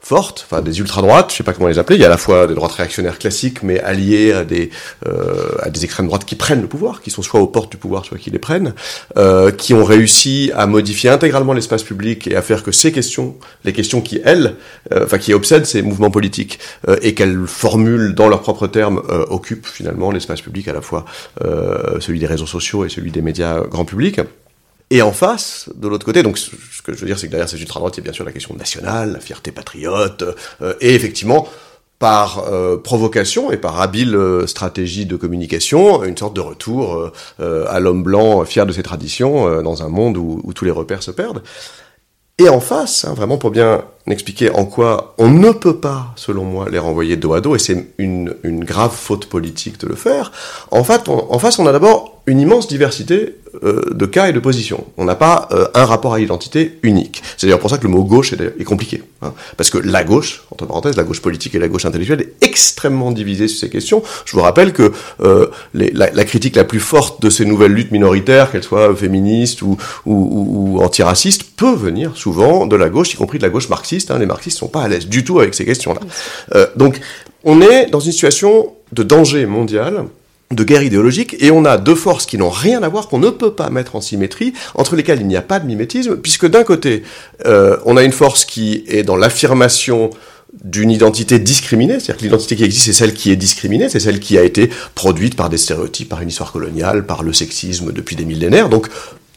fortes, 0.00 0.46
enfin 0.46 0.62
des 0.62 0.78
ultra-droites, 0.80 1.30
je 1.30 1.36
sais 1.36 1.42
pas 1.44 1.52
comment 1.52 1.68
les 1.68 1.78
appeler. 1.78 1.96
Il 1.96 2.00
y 2.00 2.04
a 2.04 2.08
à 2.08 2.10
la 2.10 2.16
fois 2.16 2.46
des 2.46 2.54
droites 2.54 2.72
réactionnaires 2.72 3.18
classiques, 3.18 3.62
mais 3.62 3.80
alliées 3.80 4.32
à 4.32 4.44
des, 4.44 4.70
euh, 5.06 5.50
à 5.60 5.70
des 5.70 5.84
extrêmes 5.84 6.06
droites 6.06 6.24
qui 6.24 6.36
prennent 6.36 6.62
le 6.62 6.68
pouvoir, 6.68 7.02
qui 7.02 7.10
sont 7.10 7.22
soit 7.22 7.40
aux 7.40 7.46
portes 7.46 7.70
du 7.70 7.76
pouvoir, 7.76 8.04
soit 8.04 8.18
qui 8.18 8.30
les 8.30 8.38
prennent, 8.38 8.74
euh, 9.16 9.50
qui 9.50 9.74
ont 9.74 9.84
réussi 9.84 10.50
à 10.54 10.66
modifier 10.66 11.10
intégralement 11.10 11.52
l'espace 11.52 11.82
public 11.82 12.26
et 12.26 12.36
à 12.36 12.42
faire 12.42 12.62
que 12.62 12.72
ces 12.72 12.92
questions, 12.92 13.36
les 13.64 13.72
questions 13.72 14.00
qui, 14.00 14.20
elles, 14.24 14.56
euh, 14.92 15.04
enfin 15.04 15.18
qui 15.18 15.34
obsèdent 15.34 15.66
ces 15.66 15.82
mouvements 15.82 16.10
politiques 16.10 16.58
euh, 16.88 16.96
et 17.02 17.14
qu'elles 17.14 17.46
formulent 17.46 18.14
dans 18.14 18.28
leurs 18.28 18.42
propres 18.42 18.66
termes, 18.66 19.02
euh, 19.10 19.26
occupent 19.28 19.66
finalement 19.66 20.10
l'espace 20.10 20.40
public, 20.40 20.66
à 20.68 20.72
la 20.72 20.80
fois 20.80 21.04
euh, 21.44 22.00
celui 22.00 22.18
des 22.18 22.26
réseaux 22.26 22.46
sociaux 22.46 22.84
et 22.84 22.88
celui 22.88 23.10
des 23.10 23.22
médias 23.22 23.60
grand 23.60 23.84
public. 23.84 24.20
Et 24.90 25.02
en 25.02 25.12
face, 25.12 25.68
de 25.76 25.86
l'autre 25.86 26.04
côté, 26.04 26.22
donc 26.24 26.36
ce 26.36 26.50
que 26.82 26.92
je 26.92 26.98
veux 26.98 27.06
dire, 27.06 27.18
c'est 27.18 27.26
que 27.28 27.30
derrière 27.30 27.48
ces 27.48 27.60
ultra-droites, 27.60 27.96
il 27.96 28.00
y 28.00 28.02
a 28.02 28.04
bien 28.04 28.12
sûr 28.12 28.24
la 28.24 28.32
question 28.32 28.54
nationale, 28.56 29.12
la 29.12 29.20
fierté 29.20 29.52
patriote, 29.52 30.24
euh, 30.62 30.74
et 30.80 30.94
effectivement, 30.96 31.46
par 32.00 32.44
euh, 32.48 32.76
provocation 32.76 33.52
et 33.52 33.56
par 33.56 33.80
habile 33.80 34.16
euh, 34.16 34.46
stratégie 34.48 35.06
de 35.06 35.14
communication, 35.16 36.02
une 36.02 36.16
sorte 36.16 36.34
de 36.34 36.40
retour 36.40 36.94
euh, 36.96 37.12
euh, 37.40 37.66
à 37.68 37.78
l'homme 37.78 38.02
blanc 38.02 38.44
fier 38.44 38.66
de 38.66 38.72
ses 38.72 38.82
traditions 38.82 39.62
dans 39.62 39.82
un 39.84 39.88
monde 39.88 40.16
où, 40.16 40.40
où 40.42 40.52
tous 40.52 40.64
les 40.64 40.70
repères 40.72 41.02
se 41.04 41.10
perdent. 41.12 41.42
Et 42.38 42.48
en 42.48 42.58
face, 42.60 43.04
hein, 43.04 43.12
vraiment 43.12 43.36
pour 43.36 43.50
bien 43.50 43.84
expliquer 44.06 44.50
en 44.50 44.64
quoi 44.64 45.14
on 45.18 45.28
ne 45.28 45.50
peut 45.52 45.76
pas, 45.76 46.06
selon 46.16 46.44
moi, 46.44 46.68
les 46.70 46.78
renvoyer 46.78 47.16
dos 47.18 47.34
à 47.34 47.42
dos, 47.42 47.54
et 47.54 47.58
c'est 47.58 47.88
une, 47.98 48.34
une 48.44 48.64
grave 48.64 48.92
faute 48.96 49.26
politique 49.26 49.78
de 49.78 49.86
le 49.86 49.94
faire, 49.94 50.32
en, 50.70 50.82
fait, 50.82 51.08
on- 51.10 51.30
en 51.32 51.38
face, 51.38 51.58
on 51.58 51.66
a 51.66 51.72
d'abord 51.72 52.09
une 52.26 52.38
immense 52.40 52.68
diversité 52.68 53.34
euh, 53.64 53.82
de 53.92 54.06
cas 54.06 54.28
et 54.28 54.32
de 54.32 54.38
positions. 54.38 54.84
On 54.96 55.04
n'a 55.04 55.16
pas 55.16 55.48
euh, 55.52 55.66
un 55.74 55.84
rapport 55.84 56.14
à 56.14 56.18
l'identité 56.18 56.78
unique. 56.82 57.22
C'est 57.36 57.46
d'ailleurs 57.46 57.58
pour 57.58 57.70
ça 57.70 57.78
que 57.78 57.82
le 57.84 57.88
mot 57.88 58.04
gauche 58.04 58.32
est, 58.32 58.40
est 58.60 58.64
compliqué. 58.64 59.02
hein. 59.22 59.32
parce 59.56 59.70
que 59.70 59.78
la 59.78 60.04
gauche, 60.04 60.44
entre 60.52 60.66
parenthèses, 60.66 60.96
la 60.96 61.02
gauche 61.02 61.20
politique 61.20 61.54
et 61.54 61.58
la 61.58 61.66
gauche 61.66 61.84
intellectuelle 61.84 62.20
est 62.20 62.46
extrêmement 62.46 63.10
divisée 63.10 63.48
sur 63.48 63.58
ces 63.58 63.70
questions. 63.70 64.02
Je 64.24 64.32
vous 64.36 64.42
rappelle 64.42 64.72
que 64.72 64.92
euh, 65.22 65.48
les- 65.74 65.90
la, 65.90 66.10
la 66.10 66.24
critique 66.24 66.54
la 66.56 66.64
plus 66.64 66.78
forte 66.78 67.20
de 67.22 67.30
ces 67.30 67.44
nouvelles 67.44 67.72
luttes 67.72 67.90
minoritaires, 67.90 68.52
qu'elles 68.52 68.62
soient 68.62 68.94
féministes 68.94 69.62
ou, 69.62 69.76
ou, 70.06 70.14
ou- 70.14 70.78
ou 70.78 70.82
antiracistes, 70.82 71.44
peut 71.56 71.74
venir 71.74 72.16
souvent 72.16 72.66
de 72.66 72.76
la 72.76 72.88
gauche, 72.88 73.12
y 73.14 73.16
compris 73.16 73.38
de 73.38 73.42
la 73.44 73.50
gauche 73.50 73.68
marxiste. 73.68 74.10
hein. 74.12 74.18
Les 74.18 74.26
marxistes 74.26 74.58
sont 74.58 74.68
pas 74.68 74.82
à 74.82 74.88
l'aise 74.88 75.08
du 75.08 75.24
tout 75.24 75.40
avec 75.40 75.54
ces 75.54 75.64
questions-là. 75.64 76.00
Euh, 76.54 76.66
donc, 76.76 77.00
on 77.42 77.60
est 77.62 77.86
dans 77.90 78.00
une 78.00 78.12
situation 78.12 78.72
de 78.92 79.02
danger 79.02 79.46
mondial 79.46 80.04
de 80.52 80.64
guerre 80.64 80.82
idéologique, 80.82 81.36
et 81.38 81.52
on 81.52 81.64
a 81.64 81.78
deux 81.78 81.94
forces 81.94 82.26
qui 82.26 82.36
n'ont 82.36 82.50
rien 82.50 82.82
à 82.82 82.88
voir, 82.88 83.06
qu'on 83.06 83.20
ne 83.20 83.30
peut 83.30 83.52
pas 83.52 83.70
mettre 83.70 83.94
en 83.94 84.00
symétrie, 84.00 84.52
entre 84.74 84.96
lesquelles 84.96 85.20
il 85.20 85.28
n'y 85.28 85.36
a 85.36 85.42
pas 85.42 85.60
de 85.60 85.66
mimétisme, 85.66 86.16
puisque 86.16 86.46
d'un 86.46 86.64
côté, 86.64 87.04
euh, 87.46 87.76
on 87.84 87.96
a 87.96 88.02
une 88.02 88.10
force 88.12 88.44
qui 88.44 88.82
est 88.88 89.04
dans 89.04 89.16
l'affirmation 89.16 90.10
d'une 90.64 90.90
identité 90.90 91.38
discriminée, 91.38 92.00
c'est-à-dire 92.00 92.16
que 92.16 92.22
l'identité 92.24 92.56
qui 92.56 92.64
existe, 92.64 92.86
c'est 92.86 92.92
celle 92.92 93.14
qui 93.14 93.30
est 93.30 93.36
discriminée, 93.36 93.88
c'est 93.88 94.00
celle 94.00 94.18
qui 94.18 94.36
a 94.36 94.42
été 94.42 94.68
produite 94.96 95.36
par 95.36 95.48
des 95.48 95.56
stéréotypes, 95.56 96.08
par 96.08 96.20
une 96.20 96.28
histoire 96.28 96.50
coloniale, 96.50 97.06
par 97.06 97.22
le 97.22 97.32
sexisme 97.32 97.92
depuis 97.92 98.16
des 98.16 98.24
millénaires. 98.24 98.68
Donc, 98.68 98.88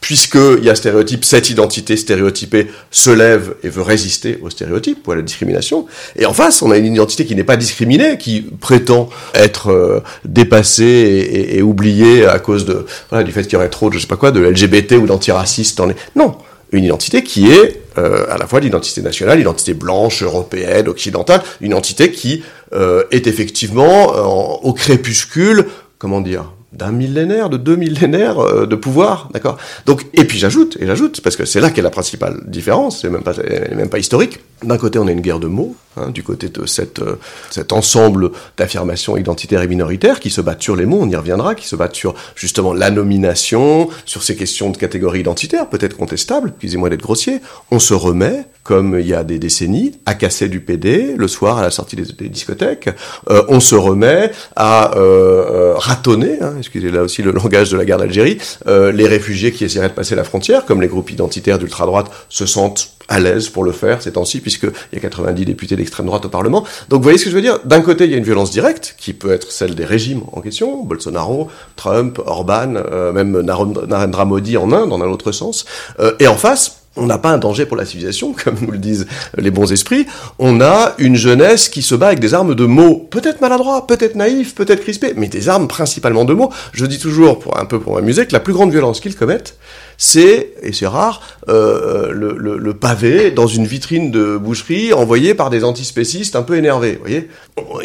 puisqu'il 0.03 0.65
y 0.65 0.69
a 0.69 0.75
stéréotype, 0.75 1.23
cette 1.23 1.49
identité 1.49 1.95
stéréotypée 1.95 2.67
se 2.91 3.09
lève 3.09 3.55
et 3.63 3.69
veut 3.69 3.81
résister 3.81 4.37
aux 4.41 4.49
stéréotypes 4.49 5.07
ou 5.07 5.13
à 5.13 5.15
la 5.15 5.21
discrimination. 5.21 5.87
Et 6.17 6.25
en 6.25 6.33
face, 6.33 6.61
on 6.61 6.71
a 6.71 6.77
une 6.77 6.93
identité 6.93 7.25
qui 7.25 7.35
n'est 7.35 7.45
pas 7.45 7.55
discriminée, 7.55 8.17
qui 8.17 8.41
prétend 8.41 9.09
être 9.33 9.71
euh, 9.71 10.01
dépassée 10.25 11.47
et, 11.53 11.61
oubliée 11.61 12.25
à 12.25 12.39
cause 12.39 12.65
du 12.65 13.31
fait 13.31 13.43
qu'il 13.43 13.53
y 13.53 13.55
aurait 13.55 13.69
trop 13.69 13.89
de, 13.89 13.93
je 13.93 13.99
sais 13.99 14.07
pas 14.07 14.17
quoi, 14.17 14.31
de 14.31 14.41
LGBT 14.41 14.95
ou 15.01 15.07
d'antiracistes 15.07 15.77
dans 15.77 15.85
les... 15.85 15.95
Non 16.17 16.35
une 16.73 16.83
identité 16.83 17.23
qui 17.23 17.51
est 17.51 17.81
euh, 17.99 18.25
à 18.29 18.39
la 18.39 18.47
fois 18.47 18.59
l'identité 18.59 19.03
nationale, 19.03 19.37
l'identité 19.37 19.75
blanche, 19.75 20.23
européenne, 20.23 20.87
occidentale, 20.87 21.43
une 21.61 21.67
identité 21.67 22.11
qui 22.11 22.43
euh, 22.73 23.03
est 23.11 23.27
effectivement 23.27 24.07
en- 24.07 24.59
au 24.63 24.73
crépuscule, 24.73 25.67
comment 25.99 26.19
dire, 26.19 26.51
d'un 26.73 26.91
millénaire, 26.91 27.49
de 27.49 27.57
deux 27.57 27.75
millénaires 27.75 28.39
euh, 28.39 28.65
de 28.65 28.75
pouvoir, 28.75 29.29
d'accord? 29.31 29.57
Donc, 29.85 30.05
et 30.13 30.25
puis 30.25 30.37
j'ajoute, 30.37 30.77
et 30.79 30.87
j'ajoute, 30.87 31.21
parce 31.21 31.35
que 31.35 31.45
c'est 31.45 31.61
là 31.61 31.69
qu'est 31.69 31.81
la 31.81 31.91
principale 31.91 32.41
différence, 32.47 33.01
c'est 33.01 33.09
même 33.09 33.21
pas, 33.21 33.33
même 33.75 33.89
pas 33.89 33.99
historique. 33.99 34.39
D'un 34.63 34.77
côté, 34.77 34.97
on 34.97 35.07
a 35.07 35.11
une 35.11 35.21
guerre 35.21 35.39
de 35.39 35.47
mots, 35.47 35.75
hein, 35.97 36.09
du 36.09 36.23
côté 36.23 36.49
de 36.49 36.65
cette, 36.65 36.99
euh, 36.99 37.17
cet 37.51 37.73
ensemble 37.73 38.31
d'affirmations 38.57 39.17
identitaires 39.17 39.61
et 39.61 39.67
minoritaires 39.67 40.19
qui 40.19 40.29
se 40.29 40.41
battent 40.41 40.63
sur 40.63 40.75
les 40.75 40.85
mots, 40.85 40.99
on 41.01 41.09
y 41.09 41.15
reviendra, 41.15 41.53
qui 41.53 41.67
se 41.67 41.75
battent 41.75 41.95
sur 41.95 42.15
justement 42.35 42.73
la 42.73 42.89
nomination, 42.89 43.89
sur 44.05 44.23
ces 44.23 44.35
questions 44.35 44.69
de 44.69 44.77
catégorie 44.77 45.19
identitaire, 45.19 45.69
peut-être 45.69 45.95
contestables, 45.97 46.49
excusez-moi 46.49 46.89
d'être 46.89 47.01
grossier. 47.01 47.39
On 47.71 47.79
se 47.79 47.93
remet, 47.93 48.45
comme 48.63 48.97
il 48.99 49.07
y 49.07 49.13
a 49.13 49.23
des 49.23 49.39
décennies, 49.39 49.93
à 50.05 50.13
casser 50.13 50.47
du 50.47 50.61
PD 50.61 51.15
le 51.17 51.27
soir 51.27 51.57
à 51.57 51.61
la 51.61 51.71
sortie 51.71 51.95
des, 51.95 52.29
discothèques. 52.29 52.89
Euh, 53.29 53.43
on 53.49 53.59
se 53.59 53.75
remet 53.75 54.31
à 54.55 54.97
euh, 54.97 55.01
euh, 55.01 55.73
ratonner, 55.75 56.37
hein, 56.41 56.53
excusez 56.57 56.89
là 56.89 57.03
aussi 57.03 57.21
le 57.21 57.31
langage 57.31 57.71
de 57.71 57.77
la 57.77 57.85
guerre 57.85 57.97
d'Algérie, 57.97 58.37
euh, 58.67 58.91
les 58.91 59.07
réfugiés 59.07 59.51
qui 59.51 59.65
essaieraient 59.65 59.89
de 59.89 59.93
passer 59.93 60.15
la 60.15 60.23
frontière, 60.23 60.65
comme 60.65 60.81
les 60.81 60.87
groupes 60.87 61.11
identitaires 61.11 61.59
d'ultra-droite 61.59 62.09
se 62.29 62.45
sentent 62.45 62.93
à 63.07 63.19
l'aise 63.19 63.49
pour 63.49 63.63
le 63.63 63.71
faire 63.71 64.01
ces 64.01 64.13
temps-ci, 64.13 64.39
puisqu'il 64.39 64.71
y 64.93 64.97
a 64.97 64.99
90 64.99 65.45
députés 65.45 65.75
d'extrême 65.75 66.05
droite 66.05 66.25
au 66.25 66.29
Parlement. 66.29 66.63
Donc 66.89 66.99
vous 66.99 67.03
voyez 67.03 67.17
ce 67.17 67.25
que 67.25 67.29
je 67.29 67.35
veux 67.35 67.41
dire? 67.41 67.59
D'un 67.65 67.81
côté, 67.81 68.05
il 68.05 68.11
y 68.11 68.13
a 68.13 68.17
une 68.17 68.23
violence 68.23 68.51
directe, 68.51 68.95
qui 68.97 69.13
peut 69.13 69.31
être 69.31 69.51
celle 69.51 69.75
des 69.75 69.85
régimes 69.85 70.21
en 70.31 70.41
question, 70.41 70.83
Bolsonaro, 70.83 71.49
Trump, 71.75 72.19
Orban, 72.25 72.75
euh, 72.75 73.11
même 73.11 73.39
Narendra 73.41 73.85
Narendra 73.85 74.25
Modi 74.25 74.57
en 74.57 74.71
Inde, 74.71 74.89
dans 74.89 75.01
un 75.01 75.07
autre 75.07 75.31
sens. 75.31 75.65
Euh, 75.99 76.13
et 76.19 76.27
en 76.27 76.35
face, 76.35 76.82
on 76.95 77.07
n'a 77.07 77.17
pas 77.17 77.31
un 77.31 77.37
danger 77.37 77.65
pour 77.65 77.77
la 77.77 77.85
civilisation, 77.85 78.33
comme 78.43 78.55
nous 78.61 78.71
le 78.71 78.77
disent 78.77 79.07
les 79.37 79.51
bons 79.51 79.71
esprits. 79.71 80.05
On 80.39 80.61
a 80.61 80.93
une 80.97 81.15
jeunesse 81.15 81.69
qui 81.69 81.81
se 81.81 81.95
bat 81.95 82.07
avec 82.07 82.19
des 82.19 82.33
armes 82.33 82.55
de 82.55 82.65
mots, 82.65 83.07
peut-être 83.09 83.41
maladroits, 83.41 83.87
peut-être 83.87 84.15
naïfs, 84.15 84.55
peut-être 84.55 84.81
crispés, 84.81 85.13
mais 85.15 85.27
des 85.27 85.49
armes 85.49 85.67
principalement 85.67 86.25
de 86.25 86.33
mots. 86.33 86.51
Je 86.71 86.85
dis 86.85 86.99
toujours, 86.99 87.39
pour 87.39 87.59
un 87.59 87.65
peu 87.65 87.79
pour 87.79 87.95
m'amuser, 87.95 88.25
que 88.25 88.33
la 88.33 88.39
plus 88.39 88.53
grande 88.53 88.71
violence 88.71 88.99
qu'ils 88.99 89.15
commettent, 89.15 89.57
c'est, 89.97 90.53
et 90.61 90.73
c'est 90.73 90.87
rare, 90.87 91.21
euh, 91.49 92.11
le, 92.11 92.73
pavé 92.73 93.31
dans 93.31 93.47
une 93.47 93.65
vitrine 93.65 94.11
de 94.11 94.35
boucherie 94.37 94.93
envoyé 94.93 95.35
par 95.35 95.49
des 95.49 95.63
antispécistes 95.63 96.35
un 96.35 96.41
peu 96.41 96.57
énervés. 96.57 96.97
Voyez 96.99 97.29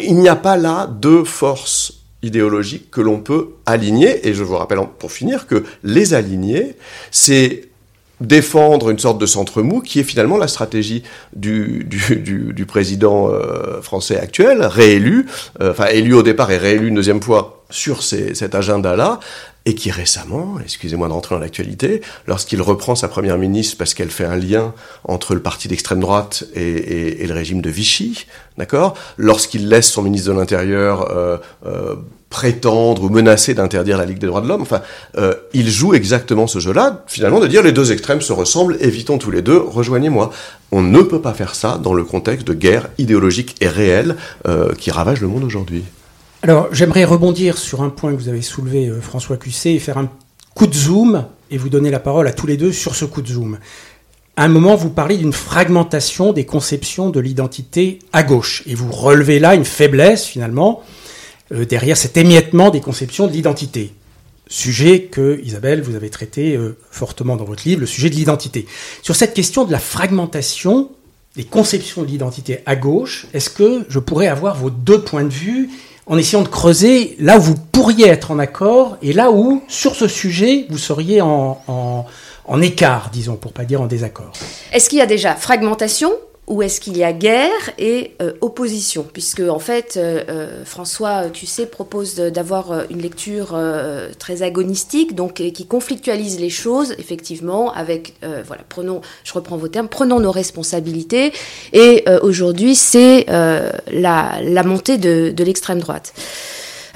Il 0.01 0.15
n'y 0.15 0.27
a 0.27 0.35
pas 0.35 0.57
là 0.57 0.89
de 0.99 1.23
force 1.23 1.93
idéologique 2.21 2.91
que 2.91 2.99
l'on 2.99 3.19
peut 3.19 3.49
aligner, 3.65 4.27
et 4.27 4.33
je 4.33 4.43
vous 4.43 4.57
rappelle 4.57 4.79
pour 4.97 5.11
finir 5.11 5.47
que 5.47 5.63
les 5.83 6.13
aligner, 6.13 6.75
c'est 7.11 7.68
défendre 8.21 8.89
une 8.89 8.99
sorte 8.99 9.17
de 9.19 9.25
centre 9.25 9.61
mou 9.61 9.81
qui 9.81 9.99
est 9.99 10.03
finalement 10.03 10.37
la 10.37 10.47
stratégie 10.47 11.03
du, 11.35 11.85
du, 11.85 12.17
du, 12.17 12.53
du 12.53 12.65
président 12.65 13.29
euh, 13.29 13.81
français 13.81 14.19
actuel, 14.19 14.61
réélu, 14.63 15.25
euh, 15.61 15.71
enfin 15.71 15.87
élu 15.87 16.13
au 16.13 16.23
départ 16.23 16.51
et 16.51 16.57
réélu 16.57 16.87
une 16.87 16.95
deuxième 16.95 17.21
fois 17.21 17.63
sur 17.69 18.01
ces, 18.01 18.33
cet 18.33 18.55
agenda-là, 18.55 19.19
et 19.65 19.75
qui 19.75 19.91
récemment, 19.91 20.57
excusez-moi 20.63 21.07
de 21.07 21.13
rentrer 21.13 21.35
dans 21.35 21.41
l'actualité, 21.41 22.01
lorsqu'il 22.25 22.61
reprend 22.61 22.95
sa 22.95 23.07
première 23.07 23.37
ministre 23.37 23.77
parce 23.77 23.93
qu'elle 23.93 24.09
fait 24.09 24.25
un 24.25 24.37
lien 24.37 24.73
entre 25.03 25.35
le 25.35 25.41
parti 25.41 25.67
d'extrême 25.67 25.99
droite 25.99 26.45
et, 26.55 26.61
et, 26.61 27.23
et 27.23 27.27
le 27.27 27.33
régime 27.33 27.61
de 27.61 27.69
Vichy, 27.69 28.25
d'accord? 28.57 28.95
Lorsqu'il 29.17 29.69
laisse 29.69 29.91
son 29.91 30.01
ministre 30.01 30.33
de 30.33 30.39
l'Intérieur 30.39 31.11
euh, 31.11 31.37
euh, 31.65 31.95
prétendre 32.29 33.03
ou 33.03 33.09
menacer 33.09 33.53
d'interdire 33.53 33.97
la 33.97 34.05
Ligue 34.05 34.19
des 34.19 34.27
droits 34.27 34.41
de 34.41 34.47
l'homme, 34.47 34.61
enfin, 34.61 34.81
euh, 35.17 35.33
il 35.53 35.69
joue 35.69 35.93
exactement 35.93 36.47
ce 36.47 36.59
jeu-là, 36.59 37.03
finalement, 37.07 37.39
de 37.39 37.47
dire 37.47 37.63
les 37.63 37.71
deux 37.71 37.91
extrêmes 37.91 38.21
se 38.21 38.33
ressemblent, 38.33 38.77
évitons 38.79 39.17
tous 39.17 39.31
les 39.31 39.41
deux, 39.41 39.57
rejoignez-moi. 39.57 40.29
On 40.71 40.81
ne 40.81 41.01
peut 41.01 41.21
pas 41.21 41.33
faire 41.33 41.55
ça 41.55 41.79
dans 41.81 41.93
le 41.93 42.03
contexte 42.03 42.47
de 42.47 42.53
guerre 42.53 42.89
idéologique 42.97 43.55
et 43.61 43.67
réelle 43.67 44.15
euh, 44.47 44.73
qui 44.77 44.91
ravage 44.91 45.21
le 45.21 45.27
monde 45.27 45.43
aujourd'hui. 45.43 45.83
Alors, 46.41 46.69
j'aimerais 46.71 47.03
rebondir 47.03 47.57
sur 47.57 47.81
un 47.81 47.89
point 47.89 48.13
que 48.13 48.17
vous 48.17 48.29
avez 48.29 48.41
soulevé, 48.41 48.87
euh, 48.87 49.01
François 49.01 49.37
Cusset, 49.37 49.73
et 49.73 49.79
faire 49.79 49.97
un 49.97 50.09
coup 50.53 50.67
de 50.67 50.73
zoom 50.73 51.25
et 51.51 51.57
vous 51.57 51.69
donner 51.69 51.89
la 51.89 51.99
parole 51.99 52.27
à 52.27 52.31
tous 52.31 52.47
les 52.47 52.57
deux 52.57 52.71
sur 52.71 52.95
ce 52.95 53.05
coup 53.05 53.21
de 53.21 53.27
zoom. 53.27 53.57
À 54.37 54.45
un 54.45 54.47
moment, 54.47 54.75
vous 54.75 54.89
parlez 54.89 55.17
d'une 55.17 55.33
fragmentation 55.33 56.31
des 56.31 56.45
conceptions 56.45 57.09
de 57.09 57.19
l'identité 57.19 57.99
à 58.13 58.23
gauche, 58.23 58.63
et 58.67 58.75
vous 58.75 58.91
relevez 58.91 59.39
là 59.39 59.55
une 59.55 59.65
faiblesse, 59.65 60.25
finalement, 60.25 60.83
euh, 61.51 61.65
derrière 61.65 61.97
cet 61.97 62.17
émiettement 62.17 62.69
des 62.69 62.81
conceptions 62.81 63.27
de 63.27 63.31
l'identité. 63.31 63.93
Sujet 64.47 65.03
que, 65.03 65.39
Isabelle, 65.43 65.81
vous 65.81 65.95
avez 65.95 66.09
traité 66.09 66.55
euh, 66.55 66.75
fortement 66.89 67.35
dans 67.35 67.43
votre 67.43 67.67
livre, 67.67 67.81
le 67.81 67.85
sujet 67.85 68.09
de 68.09 68.15
l'identité. 68.15 68.65
Sur 69.03 69.15
cette 69.15 69.33
question 69.33 69.63
de 69.63 69.71
la 69.71 69.79
fragmentation 69.79 70.89
des 71.35 71.43
conceptions 71.43 72.01
de 72.01 72.07
l'identité 72.07 72.59
à 72.65 72.75
gauche, 72.75 73.27
est-ce 73.33 73.51
que 73.51 73.85
je 73.89 73.99
pourrais 73.99 74.27
avoir 74.27 74.57
vos 74.57 74.71
deux 74.71 75.01
points 75.01 75.23
de 75.23 75.29
vue 75.29 75.69
en 76.07 76.17
essayant 76.17 76.41
de 76.41 76.47
creuser 76.47 77.15
là 77.19 77.37
où 77.37 77.41
vous 77.41 77.55
pourriez 77.55 78.07
être 78.07 78.31
en 78.31 78.39
accord 78.39 78.97
et 79.03 79.13
là 79.13 79.29
où, 79.29 79.61
sur 79.67 79.95
ce 79.95 80.07
sujet, 80.07 80.65
vous 80.69 80.79
seriez 80.79 81.21
en, 81.21 81.61
en, 81.67 82.05
en 82.45 82.61
écart, 82.61 83.11
disons, 83.13 83.35
pour 83.35 83.53
pas 83.53 83.65
dire 83.65 83.81
en 83.81 83.85
désaccord? 83.85 84.33
Est-ce 84.73 84.89
qu'il 84.89 84.97
y 84.97 85.01
a 85.01 85.05
déjà 85.05 85.35
fragmentation 85.35 86.11
où 86.49 86.63
est-ce 86.63 86.81
qu'il 86.81 86.97
y 86.97 87.03
a 87.03 87.13
guerre 87.13 87.69
et 87.77 88.15
euh, 88.21 88.33
opposition, 88.41 89.05
puisque 89.13 89.41
en 89.41 89.59
fait 89.59 89.95
euh, 89.95 90.23
euh, 90.29 90.65
François 90.65 91.29
sais, 91.45 91.67
propose 91.67 92.15
d'avoir 92.15 92.89
une 92.89 93.01
lecture 93.01 93.57
très 94.17 94.41
agonistique, 94.41 95.15
donc 95.15 95.35
qui 95.35 95.65
conflictualise 95.67 96.39
les 96.39 96.49
choses 96.49 96.95
effectivement 96.97 97.71
avec 97.71 98.15
voilà 98.21 98.63
prenons, 98.67 99.01
je 99.23 99.33
reprends 99.33 99.57
vos 99.57 99.67
termes, 99.67 99.87
prenons 99.87 100.19
nos 100.19 100.31
responsabilités 100.31 101.31
et 101.73 102.05
aujourd'hui 102.21 102.75
c'est 102.75 103.25
la, 103.27 104.63
montée 104.63 104.97
de 104.97 105.43
l'extrême 105.43 105.79
droite. 105.79 106.13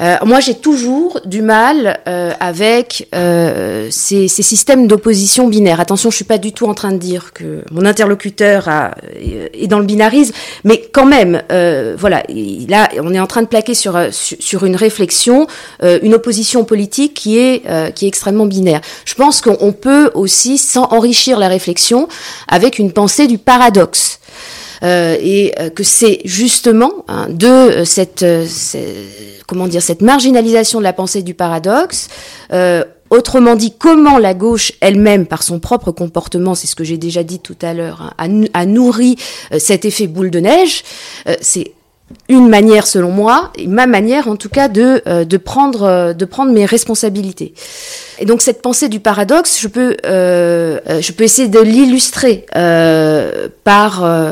Euh, 0.04 0.18
moi, 0.26 0.42
j'ai 0.42 0.56
toujours 0.56 1.22
du 1.24 1.42
mal 1.42 2.02
euh, 2.10 2.32
avec 2.42 3.08
euh, 3.16 3.88
ces, 3.90 4.28
ces 4.28 4.44
systèmes 4.44 4.86
d'opposition 4.88 5.48
binaire. 5.48 5.80
Attention, 5.80 6.10
je 6.12 6.16
suis 6.18 6.26
pas 6.26 6.38
du 6.40 6.52
tout 6.52 6.66
en 6.68 6.74
train 6.74 6.92
de 6.92 6.98
dire 6.98 7.32
que 7.32 7.64
mon 7.72 7.86
interlocuteur 7.86 8.68
a, 8.68 8.96
est 9.16 9.68
dans 9.68 9.80
le 9.80 9.86
binarisme, 9.86 10.34
mais 10.66 10.84
quand 10.92 11.06
même, 11.06 11.42
euh, 11.54 11.96
voilà, 11.98 12.24
il- 12.28 12.68
là, 12.70 12.90
on 13.02 13.14
est 13.14 13.20
en 13.20 13.28
train 13.28 13.44
de 13.44 13.48
plaquer 13.48 13.76
sur 13.76 13.96
euh, 13.96 14.10
sur, 14.12 14.66
une 14.66 14.76
réflexion, 14.76 15.48
euh, 15.84 16.00
une 16.04 16.16
opposition 16.16 16.66
politique 16.66 17.14
qui 17.14 17.38
est 17.38 17.62
euh, 17.70 17.90
qui 17.92 18.04
est 18.06 18.10
extrêmement 18.10 18.46
binaire. 18.46 18.82
Je 19.06 19.14
pense 19.14 19.42
qu'on 19.42 19.58
on 19.62 19.72
peut 19.72 20.12
aussi 20.16 20.58
sans 20.58 20.84
enrichir 20.92 21.40
la 21.40 21.48
réflexion 21.48 22.10
avec 22.50 22.78
une 22.78 22.92
pensée 22.92 23.28
du 23.28 23.38
paradoxe. 23.38 24.20
Euh, 24.82 25.16
et 25.20 25.54
euh, 25.60 25.70
que 25.70 25.84
c'est 25.84 26.20
justement 26.26 26.92
hein, 27.08 27.28
de 27.30 27.48
euh, 27.48 27.86
cette, 27.86 28.26
comment 29.48 29.68
dire 29.68 29.82
cette 29.82 30.02
marginalisation 30.02 30.80
de 30.80 30.84
la 30.84 30.94
pensée 30.94 31.22
du 31.22 31.34
paradoxe. 31.34 32.08
Autrement 33.10 33.56
dit, 33.56 33.72
comment 33.78 34.18
la 34.18 34.34
gauche 34.34 34.72
elle-même, 34.82 35.28
par 35.28 35.44
son 35.44 35.60
propre 35.60 35.92
comportement, 35.92 36.56
c'est 36.56 36.66
ce 36.66 36.76
que 36.76 36.84
j'ai 36.84 36.98
déjà 36.98 37.22
dit 37.22 37.38
tout 37.38 37.58
à 37.62 37.76
l'heure, 37.76 38.12
hein, 38.18 38.46
a, 38.54 38.60
a 38.62 38.66
nourri 38.66 39.18
cet 39.60 39.86
effet 39.86 40.08
boule 40.08 40.32
de 40.32 40.40
neige, 40.40 40.84
c'est 41.40 41.74
une 42.30 42.50
manière, 42.50 42.88
selon 42.88 43.12
moi, 43.12 43.52
et 43.58 43.68
ma 43.68 43.88
manière 43.88 44.28
en 44.28 44.36
tout 44.36 44.50
cas, 44.50 44.68
de, 44.68 45.02
euh, 45.08 45.26
de, 45.26 45.38
prendre, 45.38 45.84
euh, 45.84 46.14
de 46.14 46.26
prendre 46.26 46.52
mes 46.52 46.66
responsabilités. 46.66 47.54
Et 48.20 48.26
donc 48.26 48.42
cette 48.42 48.62
pensée 48.62 48.90
du 48.90 49.00
paradoxe, 49.00 49.60
je 49.60 49.68
peux, 49.68 49.98
euh, 50.06 50.80
euh, 50.88 51.02
je 51.02 51.12
peux 51.12 51.24
essayer 51.24 51.48
de 51.48 51.60
l'illustrer 51.60 52.46
euh, 52.56 53.48
par 53.64 54.04
euh, 54.04 54.32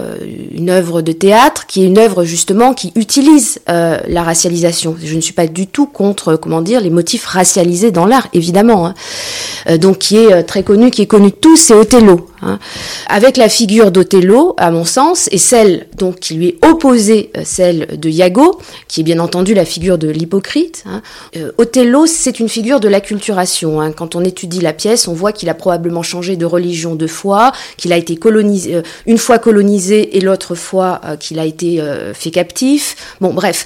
une 0.54 0.70
œuvre 0.70 1.02
de 1.02 1.12
théâtre 1.12 1.66
qui 1.66 1.84
est 1.84 1.88
une 1.88 1.98
œuvre 1.98 2.24
justement 2.24 2.74
qui 2.74 2.92
utilise 2.96 3.60
la 3.68 4.24
racialisation. 4.24 4.96
Je 5.04 5.16
ne 5.16 5.22
suis 5.22 5.34
pas 5.34 5.48
du 5.48 5.68
tout 5.68 5.88
contre, 5.88 6.36
comment 6.36 6.62
dire, 6.62 6.82
les 6.82 6.90
motifs 6.90 7.26
racialisés 7.26 7.92
dans 7.92 8.06
l'art, 8.06 8.28
évidemment. 8.34 8.88
hein. 8.88 9.78
Donc 9.78 9.98
qui 10.00 10.18
est 10.18 10.44
très 10.44 10.64
connu, 10.64 10.92
qui 10.92 11.02
est 11.02 11.08
connu 11.08 11.30
de 11.32 11.36
tous, 11.36 11.58
c'est 11.58 11.74
Othello. 11.74 12.31
Hein. 12.42 12.60
Avec 13.08 13.38
la 13.38 13.50
figure 13.50 13.92
d'Othello, 13.92 14.54
à 14.58 14.72
mon 14.72 14.86
sens, 14.86 15.28
et 15.32 15.38
celle 15.38 15.88
donc 15.98 16.20
qui 16.20 16.36
lui 16.36 16.48
est 16.50 16.66
opposée, 16.66 17.32
euh, 17.38 17.42
celle 17.46 18.00
de 18.00 18.10
Iago, 18.10 18.60
qui 18.88 19.02
est 19.02 19.04
bien 19.04 19.20
entendu 19.20 19.54
la 19.54 19.66
figure 19.66 19.98
de 19.98 20.08
l'hypocrite. 20.10 20.84
hein. 20.86 21.02
Euh, 21.36 21.52
Othello, 21.58 22.06
c'est 22.06 22.40
une 22.40 22.50
figure 22.50 22.80
de 22.80 22.88
l'acculturation. 22.88 23.82
hein. 23.82 23.92
Quand 23.92 24.16
on 24.16 24.24
étudie 24.24 24.62
la 24.62 24.74
pièce, 24.74 25.08
on 25.08 25.14
voit 25.14 25.32
qu'il 25.32 25.50
a 25.50 25.54
probablement 25.54 26.04
changé 26.04 26.36
de 26.36 26.46
religion 26.46 26.96
deux 26.96 27.08
fois, 27.08 27.52
qu'il 27.78 27.94
a 27.94 27.98
été 27.98 28.16
colonisé, 28.16 28.76
euh, 28.76 28.82
une 29.06 29.18
fois 29.18 29.40
colonisé 29.40 30.18
et 30.18 30.22
l'autre 30.22 30.56
fois 30.56 31.02
euh, 31.06 31.16
qu'il 31.16 31.40
a 31.40 31.46
été 31.46 31.82
euh, 31.82 32.14
fait 32.14 32.32
captif. 32.32 33.16
Bon, 33.22 33.34
bref. 33.34 33.66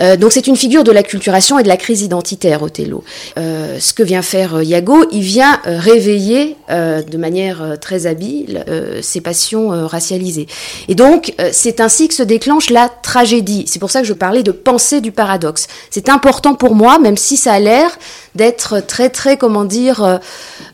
Euh, 0.00 0.16
donc 0.16 0.32
c'est 0.32 0.46
une 0.46 0.56
figure 0.56 0.84
de 0.84 0.92
l'acculturation 0.92 1.58
et 1.58 1.62
de 1.62 1.68
la 1.68 1.76
crise 1.76 2.02
identitaire, 2.02 2.62
Othello. 2.62 3.04
Euh, 3.38 3.78
ce 3.78 3.92
que 3.92 4.02
vient 4.02 4.22
faire 4.22 4.56
euh, 4.56 4.64
Iago, 4.64 5.04
il 5.12 5.22
vient 5.22 5.60
réveiller 5.64 6.56
de 6.68 7.16
manière 7.16 7.76
très 7.80 8.06
habile 8.06 8.64
ses 9.02 9.20
passions 9.20 9.86
racialisées. 9.86 10.46
Et 10.88 10.94
donc 10.94 11.34
c'est 11.52 11.80
ainsi 11.80 12.06
que 12.08 12.14
se 12.14 12.22
déclenche 12.22 12.70
la 12.70 12.88
tragédie. 12.88 13.64
C'est 13.66 13.78
pour 13.78 13.90
ça 13.90 14.00
que 14.00 14.06
je 14.06 14.12
parlais 14.12 14.42
de 14.42 14.52
pensée 14.52 15.00
du 15.00 15.10
paradoxe. 15.10 15.66
C'est 15.90 16.08
important 16.08 16.54
pour 16.54 16.74
moi, 16.74 16.98
même 16.98 17.16
si 17.16 17.36
ça 17.36 17.54
a 17.54 17.58
l'air 17.58 17.98
d'être 18.34 18.80
très 18.80 19.08
très 19.08 19.36
comment 19.36 19.64
dire 19.64 20.02
euh, 20.02 20.18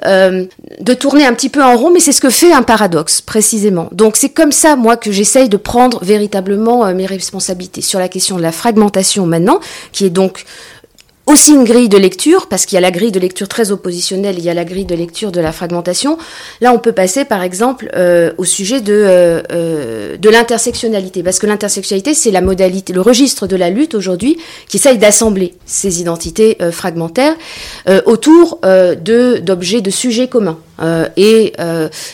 euh, 0.05 0.45
de 0.81 0.95
tourner 0.95 1.25
un 1.27 1.33
petit 1.33 1.49
peu 1.49 1.63
en 1.63 1.77
rond 1.77 1.91
mais 1.91 2.01
c'est 2.01 2.13
ce 2.13 2.21
que 2.21 2.31
fait 2.31 2.53
un 2.53 2.63
paradoxe 2.63 3.21
précisément. 3.21 3.89
Donc 3.93 4.17
c'est 4.17 4.29
comme 4.29 4.53
ça 4.53 4.77
moi 4.77 4.97
que 4.97 5.11
j'essaye 5.13 5.49
de 5.49 5.57
prendre 5.57 6.05
véritablement 6.05 6.87
euh, 6.87 6.95
mes 6.95 7.07
responsabilités. 7.07 7.81
Sur 7.81 7.99
la 7.99 8.09
question 8.09 8.37
de 8.37 8.43
la 8.43 8.53
fragmentation 8.53 9.27
maintenant 9.27 9.61
qui 9.93 10.05
est 10.05 10.11
donc 10.11 10.45
aussi 11.27 11.53
une 11.53 11.65
grille 11.65 11.89
de 11.89 11.99
lecture, 11.99 12.47
parce 12.47 12.67
qu'il 12.67 12.77
y 12.77 12.79
a 12.79 12.81
la 12.81 12.93
grille 12.93 13.11
de 13.11 13.19
lecture 13.19 13.49
très 13.49 13.73
oppositionnelle, 13.73 14.37
il 14.39 14.45
y 14.45 14.49
a 14.49 14.55
la 14.55 14.65
grille 14.65 14.85
de 14.85 14.95
lecture 14.95 15.33
de 15.33 15.41
la 15.41 15.51
fragmentation. 15.51 16.19
Là, 16.61 16.73
on 16.73 16.79
peut 16.79 16.93
passer, 16.93 17.25
par 17.25 17.43
exemple, 17.43 17.91
euh, 17.97 18.33
au 18.39 18.45
sujet 18.45 18.81
de, 18.81 18.93
euh, 18.93 19.43
euh, 19.51 20.17
de 20.17 20.29
l'intersectionnalité, 20.31 21.25
parce 21.25 21.41
que 21.41 21.47
l'intersectionnalité, 21.47 22.15
c'est 22.15 22.31
la 22.31 22.41
modalité, 22.41 22.93
le 22.93 23.01
registre 23.01 23.49
de 23.49 23.57
la 23.57 23.71
lutte 23.71 23.95
aujourd'hui, 23.95 24.39
qui 24.69 24.77
essaye 24.77 24.99
d'assembler 24.99 25.55
ces 25.67 26.01
identités 26.01 26.59
euh, 26.61 26.71
fragmentaires 26.71 27.35
euh, 27.89 28.01
autour 28.07 28.61
euh, 28.65 28.95
de 28.95 29.39
d'objets, 29.39 29.81
de 29.81 29.91
sujets 29.91 30.29
communs, 30.29 30.59
et 31.17 31.55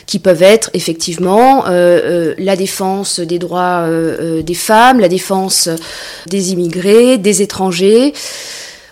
qui 0.06 0.18
peuvent 0.20 0.42
être 0.42 0.70
effectivement 0.72 1.64
la 1.66 2.56
défense 2.56 3.18
des 3.18 3.40
droits 3.40 3.88
des 4.42 4.54
femmes, 4.54 5.00
la 5.00 5.08
défense 5.08 5.68
des 6.28 6.52
immigrés, 6.52 7.18
des 7.18 7.42
étrangers. 7.42 8.12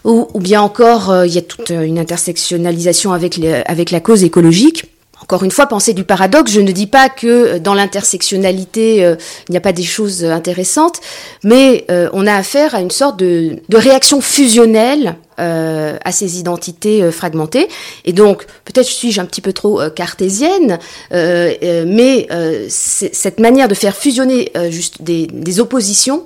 Ou, 0.05 0.27
bien 0.41 0.63
encore, 0.63 1.11
euh, 1.11 1.27
il 1.27 1.35
y 1.35 1.39
a 1.39 1.43
toute 1.43 1.71
une 1.71 1.99
intersectionnalisation 1.99 3.13
avec, 3.13 3.37
les- 3.37 3.63
avec 3.67 3.91
la 3.91 4.01
cause 4.01 4.25
écologique. 4.25 4.87
Encore 5.23 5.45
une 5.45 5.51
fois, 5.51 5.67
penser 5.67 5.93
du 5.93 6.05
paradoxe, 6.05 6.51
je 6.53 6.61
ne 6.61 6.73
dis 6.73 6.87
pas 6.87 7.11
que 7.11 7.27
euh, 7.27 7.59
dans 7.59 7.75
l'intersectionnalité, 7.75 9.05
euh, 9.05 9.17
il 9.49 9.53
n'y 9.53 9.59
a 9.59 9.61
pas 9.61 9.73
des 9.73 9.83
choses 9.83 10.25
euh, 10.25 10.31
intéressantes, 10.33 11.01
mais 11.45 11.85
euh, 11.91 12.09
on 12.15 12.27
a 12.27 12.35
affaire 12.35 12.75
à 12.75 12.81
une 12.81 12.91
sorte 12.91 13.19
de, 13.19 13.57
de 13.69 13.77
réaction 13.77 14.21
fusionnelle 14.23 15.17
euh, 15.40 15.96
à 16.05 16.12
ces 16.12 16.38
identités 16.38 17.03
euh, 17.03 17.11
fragmentées. 17.11 17.68
Et 18.05 18.12
donc, 18.12 18.44
peut-être 18.64 18.87
suis-je 18.87 19.20
un 19.20 19.24
petit 19.24 19.40
peu 19.40 19.53
trop 19.53 19.81
euh, 19.81 19.88
cartésienne, 19.88 20.79
mais 21.11 22.29
cette 22.68 23.40
manière 23.40 23.68
de 23.68 23.74
faire 23.74 23.96
fusionner 23.96 24.53
juste 24.70 25.03
des, 25.03 25.61
oppositions, 25.61 26.24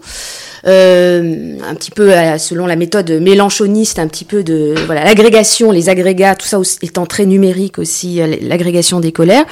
un 0.64 1.74
petit 1.74 1.90
peu 1.90 2.12
selon 2.38 2.66
la 2.66 2.76
méthode 2.76 3.10
mélanchoniste, 3.10 3.98
un 3.98 4.08
petit 4.08 4.24
peu 4.24 4.42
de 4.42 4.74
voilà 4.86 5.04
l'agrégation, 5.04 5.70
les 5.70 5.88
agrégats, 5.88 6.34
tout 6.34 6.46
ça 6.46 6.60
étant 6.82 7.06
très 7.06 7.26
numérique 7.26 7.78
aussi, 7.78 8.20
l'agrégation 8.42 9.00
des 9.00 9.12
colères, 9.12 9.44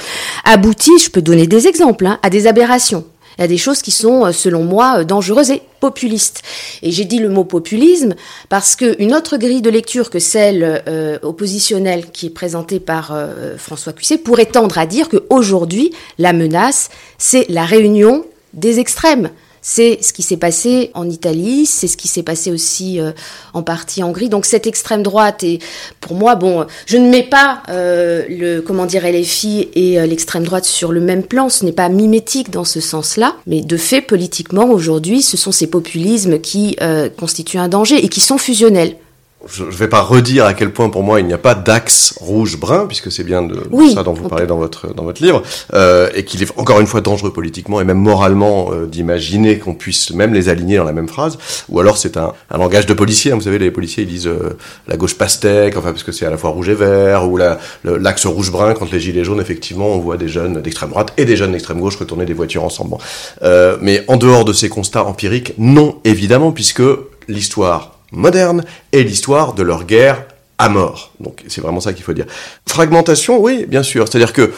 aboutit, 0.45 0.97
je 1.03 1.09
peux 1.09 1.21
donner 1.21 1.47
des 1.47 1.67
exemples, 1.67 2.05
hein, 2.05 2.19
à 2.21 2.29
des 2.29 2.47
aberrations. 2.47 3.05
Il 3.37 3.41
y 3.41 3.43
a 3.43 3.47
des 3.47 3.57
choses 3.57 3.81
qui 3.81 3.91
sont, 3.91 4.25
euh, 4.25 4.31
selon 4.31 4.63
moi, 4.63 4.99
euh, 4.99 5.03
dangereuses 5.03 5.51
et 5.51 5.61
populistes. 5.79 6.41
Et 6.81 6.91
j'ai 6.91 7.05
dit 7.05 7.19
le 7.19 7.29
mot 7.29 7.43
populisme 7.43 8.15
parce 8.49 8.75
que 8.75 8.95
une 9.01 9.13
autre 9.13 9.37
grille 9.37 9.61
de 9.61 9.69
lecture 9.69 10.09
que 10.09 10.19
celle 10.19 10.83
euh, 10.87 11.17
oppositionnelle 11.23 12.11
qui 12.11 12.27
est 12.27 12.29
présentée 12.29 12.79
par 12.79 13.13
François 13.57 13.91
Cusset 13.91 14.19
pourrait 14.19 14.45
tendre 14.45 14.77
à 14.77 14.85
dire 14.85 15.09
que 15.09 15.25
aujourd'hui 15.29 15.91
la 16.17 16.31
menace, 16.31 16.89
c'est 17.17 17.45
la 17.49 17.65
réunion 17.65 18.25
des 18.53 18.79
extrêmes. 18.79 19.29
C'est 19.65 19.99
ce 20.03 20.11
qui 20.11 20.23
s'est 20.23 20.37
passé 20.37 20.91
en 20.93 21.09
Italie, 21.09 21.65
c'est 21.65 21.87
ce 21.87 21.95
qui 21.95 22.09
s'est 22.09 22.21
passé 22.21 22.51
aussi 22.51 22.99
euh, 22.99 23.13
en 23.53 23.63
partie 23.63 24.03
en 24.03 24.09
Hongrie. 24.09 24.27
Donc 24.27 24.45
cette 24.45 24.67
extrême 24.67 25.03
droite 25.03 25.43
est, 25.43 25.59
pour 26.01 26.15
moi, 26.15 26.35
bon, 26.35 26.67
je 26.85 26.97
ne 26.97 27.09
mets 27.09 27.23
pas 27.23 27.63
euh, 27.69 28.23
le, 28.27 28.59
comment 28.59 28.85
dire, 28.85 29.03
LFI 29.03 29.69
et 29.73 29.99
euh, 29.99 30.05
l'extrême 30.05 30.43
droite 30.43 30.65
sur 30.65 30.91
le 30.91 30.99
même 30.99 31.23
plan. 31.23 31.47
Ce 31.47 31.63
n'est 31.63 31.71
pas 31.71 31.87
mimétique 31.89 32.49
dans 32.49 32.65
ce 32.65 32.81
sens-là, 32.81 33.37
mais 33.47 33.61
de 33.61 33.77
fait, 33.77 34.01
politiquement, 34.01 34.65
aujourd'hui, 34.65 35.21
ce 35.21 35.37
sont 35.37 35.53
ces 35.53 35.67
populismes 35.67 36.39
qui 36.39 36.75
euh, 36.81 37.09
constituent 37.09 37.57
un 37.57 37.69
danger 37.69 38.03
et 38.03 38.09
qui 38.09 38.19
sont 38.19 38.37
fusionnels. 38.37 38.97
Je 39.45 39.65
ne 39.65 39.71
vais 39.71 39.89
pas 39.89 40.01
redire 40.01 40.45
à 40.45 40.53
quel 40.53 40.71
point 40.71 40.89
pour 40.89 41.03
moi 41.03 41.19
il 41.19 41.25
n'y 41.25 41.33
a 41.33 41.37
pas 41.37 41.53
d'axe 41.53 42.13
rouge-brun, 42.21 42.85
puisque 42.87 43.11
c'est 43.11 43.25
bien 43.25 43.41
de, 43.41 43.55
de 43.55 43.89
ça 43.93 44.01
dont 44.03 44.13
vous 44.13 44.29
parlez 44.29 44.47
dans 44.47 44.55
votre, 44.57 44.93
dans 44.93 45.03
votre 45.03 45.21
livre, 45.21 45.43
euh, 45.73 46.09
et 46.15 46.23
qu'il 46.23 46.41
est 46.41 46.51
encore 46.57 46.79
une 46.79 46.87
fois 46.87 47.01
dangereux 47.01 47.33
politiquement 47.33 47.81
et 47.81 47.83
même 47.83 47.97
moralement 47.97 48.69
euh, 48.71 48.85
d'imaginer 48.85 49.59
qu'on 49.59 49.73
puisse 49.75 50.11
même 50.11 50.33
les 50.33 50.47
aligner 50.47 50.77
dans 50.77 50.85
la 50.85 50.93
même 50.93 51.09
phrase, 51.09 51.37
ou 51.67 51.79
alors 51.81 51.97
c'est 51.97 52.15
un, 52.15 52.31
un 52.51 52.57
langage 52.57 52.85
de 52.85 52.93
policier, 52.93 53.33
hein, 53.33 53.35
vous 53.35 53.41
savez, 53.41 53.59
les 53.59 53.69
policiers 53.71 54.03
ils 54.03 54.09
disent 54.09 54.27
euh, 54.27 54.57
la 54.87 54.95
gauche 54.95 55.17
pastèque, 55.17 55.75
enfin 55.75 55.91
parce 55.91 56.03
que 56.03 56.13
c'est 56.13 56.25
à 56.25 56.29
la 56.29 56.37
fois 56.37 56.51
rouge 56.51 56.69
et 56.69 56.73
vert, 56.75 57.29
ou 57.29 57.35
la- 57.35 57.57
l'axe 57.83 58.25
rouge-brun 58.25 58.73
quand 58.75 58.89
les 58.91 58.99
gilets 59.01 59.25
jaunes, 59.25 59.41
effectivement, 59.41 59.87
on 59.87 59.99
voit 59.99 60.15
des 60.17 60.29
jeunes 60.29 60.61
d'extrême 60.61 60.89
droite 60.91 61.11
et 61.17 61.25
des 61.25 61.35
jeunes 61.35 61.51
d'extrême 61.51 61.79
gauche 61.81 61.97
retourner 61.97 62.25
des 62.25 62.33
voitures 62.33 62.63
ensemble. 62.63 62.91
Bon. 62.91 62.97
Euh, 63.43 63.77
mais 63.81 64.03
en 64.07 64.15
dehors 64.15 64.45
de 64.45 64.53
ces 64.53 64.69
constats 64.69 65.03
empiriques, 65.03 65.53
non, 65.57 65.97
évidemment, 66.05 66.51
puisque 66.53 66.81
l'histoire 67.27 67.92
moderne 68.13 68.63
et 68.91 69.03
l'histoire 69.03 69.53
de 69.53 69.63
leur 69.63 69.85
guerre 69.85 70.23
à 70.57 70.69
mort. 70.69 71.11
Donc 71.19 71.43
c'est 71.47 71.61
vraiment 71.61 71.81
ça 71.81 71.93
qu'il 71.93 72.03
faut 72.03 72.13
dire. 72.13 72.25
Fragmentation, 72.67 73.41
oui, 73.41 73.65
bien 73.67 73.83
sûr. 73.83 74.07
C'est-à-dire 74.07 74.33
que 74.33 74.51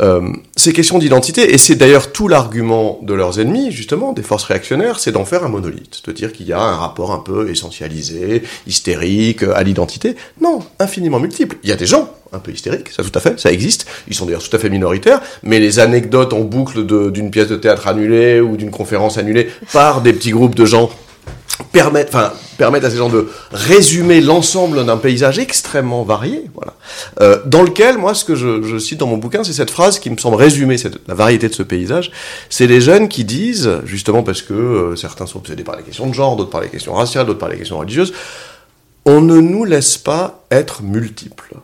euh, 0.00 0.28
ces 0.56 0.72
questions 0.72 0.98
d'identité, 0.98 1.54
et 1.54 1.58
c'est 1.58 1.76
d'ailleurs 1.76 2.10
tout 2.10 2.26
l'argument 2.26 2.98
de 3.02 3.14
leurs 3.14 3.38
ennemis, 3.38 3.70
justement, 3.70 4.12
des 4.12 4.22
forces 4.22 4.44
réactionnaires, 4.44 4.98
c'est 4.98 5.12
d'en 5.12 5.24
faire 5.24 5.44
un 5.44 5.48
monolithe, 5.48 6.02
de 6.04 6.12
dire 6.12 6.32
qu'il 6.32 6.46
y 6.46 6.52
a 6.52 6.60
un 6.60 6.76
rapport 6.76 7.12
un 7.12 7.20
peu 7.20 7.48
essentialisé, 7.48 8.42
hystérique 8.66 9.44
à 9.44 9.62
l'identité. 9.62 10.16
Non, 10.40 10.58
infiniment 10.80 11.20
multiple. 11.20 11.58
Il 11.62 11.70
y 11.70 11.72
a 11.72 11.76
des 11.76 11.86
gens 11.86 12.10
un 12.32 12.40
peu 12.40 12.50
hystériques, 12.50 12.88
ça 12.88 13.04
tout 13.04 13.12
à 13.14 13.20
fait, 13.20 13.38
ça 13.38 13.52
existe, 13.52 13.86
ils 14.08 14.14
sont 14.14 14.26
d'ailleurs 14.26 14.42
tout 14.42 14.56
à 14.56 14.58
fait 14.58 14.68
minoritaires, 14.68 15.20
mais 15.44 15.60
les 15.60 15.78
anecdotes 15.78 16.32
en 16.32 16.40
boucle 16.40 16.84
d'une 17.12 17.30
pièce 17.30 17.46
de 17.46 17.54
théâtre 17.54 17.86
annulée 17.86 18.40
ou 18.40 18.56
d'une 18.56 18.72
conférence 18.72 19.18
annulée 19.18 19.48
par 19.72 20.00
des 20.00 20.12
petits 20.12 20.32
groupes 20.32 20.56
de 20.56 20.64
gens 20.64 20.90
permettent, 21.72 22.08
enfin, 22.08 22.32
permettent 22.58 22.84
à 22.84 22.90
ces 22.90 22.96
gens 22.96 23.08
de 23.08 23.28
résumer 23.52 24.20
l'ensemble 24.20 24.84
d'un 24.84 24.96
paysage 24.96 25.38
extrêmement 25.38 26.02
varié, 26.02 26.50
voilà. 26.54 26.74
Euh, 27.20 27.40
dans 27.46 27.62
lequel, 27.62 27.98
moi, 27.98 28.14
ce 28.14 28.24
que 28.24 28.34
je, 28.34 28.62
je 28.62 28.78
cite 28.78 28.98
dans 28.98 29.06
mon 29.06 29.16
bouquin, 29.16 29.44
c'est 29.44 29.52
cette 29.52 29.70
phrase 29.70 29.98
qui 29.98 30.10
me 30.10 30.16
semble 30.16 30.36
résumer 30.36 30.78
cette, 30.78 31.06
la 31.06 31.14
variété 31.14 31.48
de 31.48 31.54
ce 31.54 31.62
paysage. 31.62 32.10
C'est 32.50 32.66
les 32.66 32.80
jeunes 32.80 33.08
qui 33.08 33.24
disent, 33.24 33.70
justement 33.84 34.22
parce 34.22 34.42
que 34.42 34.54
euh, 34.54 34.96
certains 34.96 35.26
sont 35.26 35.38
obsédés 35.38 35.64
par 35.64 35.76
les 35.76 35.82
questions 35.82 36.06
de 36.06 36.14
genre, 36.14 36.36
d'autres 36.36 36.50
par 36.50 36.60
les 36.60 36.68
questions 36.68 36.94
raciales, 36.94 37.26
d'autres 37.26 37.38
par 37.38 37.48
les 37.48 37.58
questions 37.58 37.78
religieuses, 37.78 38.12
on 39.04 39.20
ne 39.20 39.40
nous 39.40 39.64
laisse 39.64 39.98
pas 39.98 40.44
être 40.50 40.82
multiples. 40.82 41.54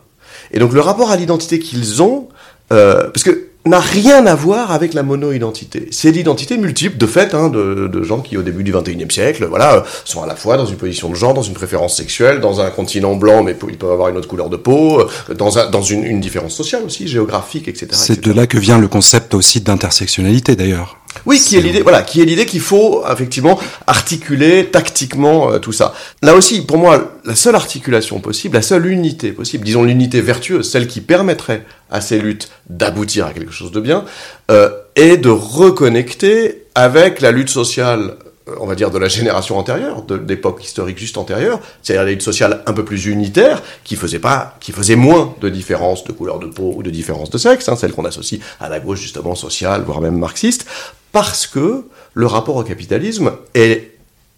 Et 0.53 0.59
donc 0.59 0.72
le 0.72 0.81
rapport 0.81 1.11
à 1.11 1.16
l'identité 1.16 1.59
qu'ils 1.59 2.03
ont, 2.03 2.29
euh, 2.72 3.09
parce 3.11 3.22
que 3.22 3.50
n'a 3.66 3.81
rien 3.81 4.27
à 4.27 4.35
voir 4.35 4.73
avec 4.73 4.94
la 4.94 5.03
mono-identité. 5.03 5.88
C'est 5.90 6.11
l'identité 6.11 6.57
multiple, 6.57 6.96
de 6.96 7.07
fait, 7.07 7.35
hein, 7.35 7.49
de, 7.49 7.88
de 7.88 8.03
gens 8.03 8.20
qui, 8.20 8.37
au 8.37 8.42
début 8.42 8.64
du 8.64 8.73
21e 8.73 9.11
siècle, 9.11 9.46
voilà, 9.46 9.85
sont 10.05 10.23
à 10.23 10.27
la 10.27 10.35
fois 10.35 10.57
dans 10.57 10.66
une 10.66 10.77
position 10.77 11.11
de 11.11 11.14
genre, 11.14 11.35
dans 11.35 11.42
une 11.42 11.55
préférence 11.55 11.96
sexuelle, 11.96 12.40
dans 12.40 12.61
un 12.61 12.70
continent 12.70 13.16
blanc, 13.16 13.42
mais 13.42 13.55
ils 13.68 13.77
peuvent 13.77 13.92
avoir 13.92 14.09
une 14.09 14.16
autre 14.16 14.29
couleur 14.29 14.49
de 14.49 14.57
peau, 14.57 15.01
euh, 15.01 15.35
dans, 15.35 15.59
un, 15.59 15.68
dans 15.68 15.83
une, 15.83 16.05
une 16.05 16.20
différence 16.20 16.55
sociale 16.55 16.83
aussi, 16.85 17.07
géographique, 17.07 17.68
etc. 17.68 17.88
C'est 17.92 18.25
de 18.25 18.33
là 18.33 18.46
que 18.46 18.59
vient 18.59 18.79
le 18.79 18.88
concept 18.88 19.35
aussi 19.35 19.61
d'intersectionnalité 19.61 20.57
d'ailleurs. 20.57 21.00
Oui, 21.27 21.38
qui 21.38 21.57
est 21.57 21.61
l'idée, 21.61 21.83
voilà, 21.83 22.03
qui 22.03 22.20
est 22.20 22.25
l'idée 22.25 22.46
qu'il 22.46 22.61
faut 22.61 23.05
effectivement 23.11 23.59
articuler 23.87 24.66
tactiquement 24.66 25.53
euh, 25.53 25.59
tout 25.59 25.73
ça. 25.73 25.94
Là 26.23 26.35
aussi, 26.35 26.64
pour 26.64 26.79
moi, 26.79 27.12
la 27.25 27.35
seule 27.35 27.55
articulation 27.55 28.20
possible, 28.20 28.55
la 28.55 28.62
seule 28.62 28.87
unité 28.87 29.33
possible, 29.33 29.64
disons 29.64 29.85
l'unité 29.85 30.20
vertueuse, 30.20 30.70
celle 30.70 30.87
qui 30.87 31.01
permettrait 31.01 31.64
à 31.90 32.01
ces 32.01 32.18
luttes 32.18 32.51
d'aboutir 32.68 33.27
à 33.27 33.33
quelque 33.33 33.53
chose 33.53 33.73
de 33.73 33.81
bien, 33.81 34.05
euh, 34.51 34.70
est 34.96 35.16
de 35.16 35.31
reconnecter 35.31 36.64
avec 36.75 37.20
la 37.20 37.33
lutte 37.33 37.51
sociale 37.51 38.16
on 38.59 38.67
va 38.67 38.75
dire 38.75 38.91
de 38.91 38.99
la 38.99 39.09
génération 39.09 39.59
antérieure, 39.59 40.03
de 40.03 40.15
l'époque 40.15 40.65
historique 40.65 40.99
juste 40.99 41.19
antérieure, 41.19 41.61
c'est-à-dire 41.83 42.05
la 42.05 42.11
lutte 42.11 42.23
sociale 42.23 42.63
un 42.67 42.73
peu 42.73 42.85
plus 42.85 43.07
unitaire, 43.07 43.63
qui 43.85 43.97
faisait 43.97 44.19
pas, 44.19 44.57
qui 44.61 44.73
faisait 44.73 44.97
moins 44.97 45.35
de 45.41 45.49
différences 45.49 46.05
de 46.05 46.13
couleur 46.13 46.39
de 46.39 46.47
peau 46.47 46.73
ou 46.77 46.83
de 46.83 46.91
différences 46.91 47.31
de 47.31 47.39
sexe, 47.39 47.69
hein, 47.69 47.77
celle 47.77 47.93
qu'on 47.93 48.05
associe 48.05 48.41
à 48.61 48.69
la 48.69 48.81
gauche 48.81 49.01
justement 49.01 49.35
sociale, 49.35 49.83
voire 49.83 50.01
même 50.01 50.19
marxiste, 50.19 50.67
parce 51.13 51.47
que 51.47 51.85
le 52.15 52.27
rapport 52.27 52.57
au 52.57 52.65
capitalisme 52.65 53.33
est, 53.55 53.93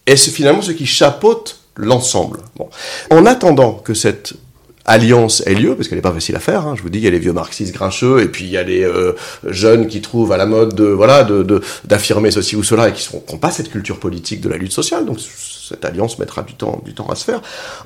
est 0.06 0.16
finalement 0.30 0.62
ce 0.62 0.72
qui 0.72 0.86
chapeaute 0.86 1.60
l'ensemble. 1.76 2.40
Bon. 2.56 2.68
En 3.10 3.26
attendant 3.26 3.74
que 3.74 3.94
cette 3.94 4.34
alliance 4.84 5.42
ait 5.46 5.54
lieu, 5.54 5.76
parce 5.76 5.88
qu'elle 5.88 5.98
n'est 5.98 6.02
pas 6.02 6.12
facile 6.12 6.36
à 6.36 6.40
faire. 6.40 6.66
Hein. 6.66 6.74
Je 6.76 6.82
vous 6.82 6.90
dis, 6.90 6.98
il 6.98 7.04
y 7.04 7.08
a 7.08 7.10
les 7.10 7.18
vieux 7.18 7.32
marxistes 7.32 7.72
grincheux, 7.74 8.20
et 8.22 8.28
puis 8.28 8.44
il 8.44 8.50
y 8.50 8.56
a 8.56 8.62
les 8.62 8.82
euh, 8.84 9.12
jeunes 9.48 9.86
qui 9.86 10.00
trouvent 10.00 10.32
à 10.32 10.36
la 10.36 10.46
mode 10.46 10.74
de 10.74 10.84
voilà 10.84 11.24
de 11.24 11.42
de- 11.42 11.60
d'affirmer 11.84 12.30
ceci 12.30 12.56
ou 12.56 12.62
cela 12.62 12.88
et 12.88 12.92
qui 12.92 13.08
n'ont 13.14 13.38
pas 13.38 13.50
cette 13.50 13.70
culture 13.70 13.98
politique 13.98 14.40
de 14.40 14.48
la 14.48 14.56
lutte 14.56 14.72
sociale. 14.72 15.06
Donc 15.06 15.18
cette 15.20 15.84
alliance 15.84 16.18
mettra 16.18 16.42
du 16.42 16.54
temps 16.54 16.82
du 16.84 16.92
temps 16.94 17.06
à 17.06 17.14
se 17.14 17.24
faire. 17.24 17.40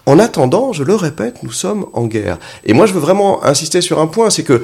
En 0.06 0.18
attendant, 0.18 0.72
je 0.72 0.82
le 0.82 0.94
répète, 0.94 1.42
nous 1.42 1.52
sommes 1.52 1.86
en 1.92 2.06
guerre. 2.06 2.38
Et 2.64 2.72
moi, 2.72 2.86
je 2.86 2.92
veux 2.94 3.00
vraiment 3.00 3.44
insister 3.44 3.80
sur 3.80 4.00
un 4.00 4.06
point, 4.06 4.30
c'est 4.30 4.42
que 4.42 4.62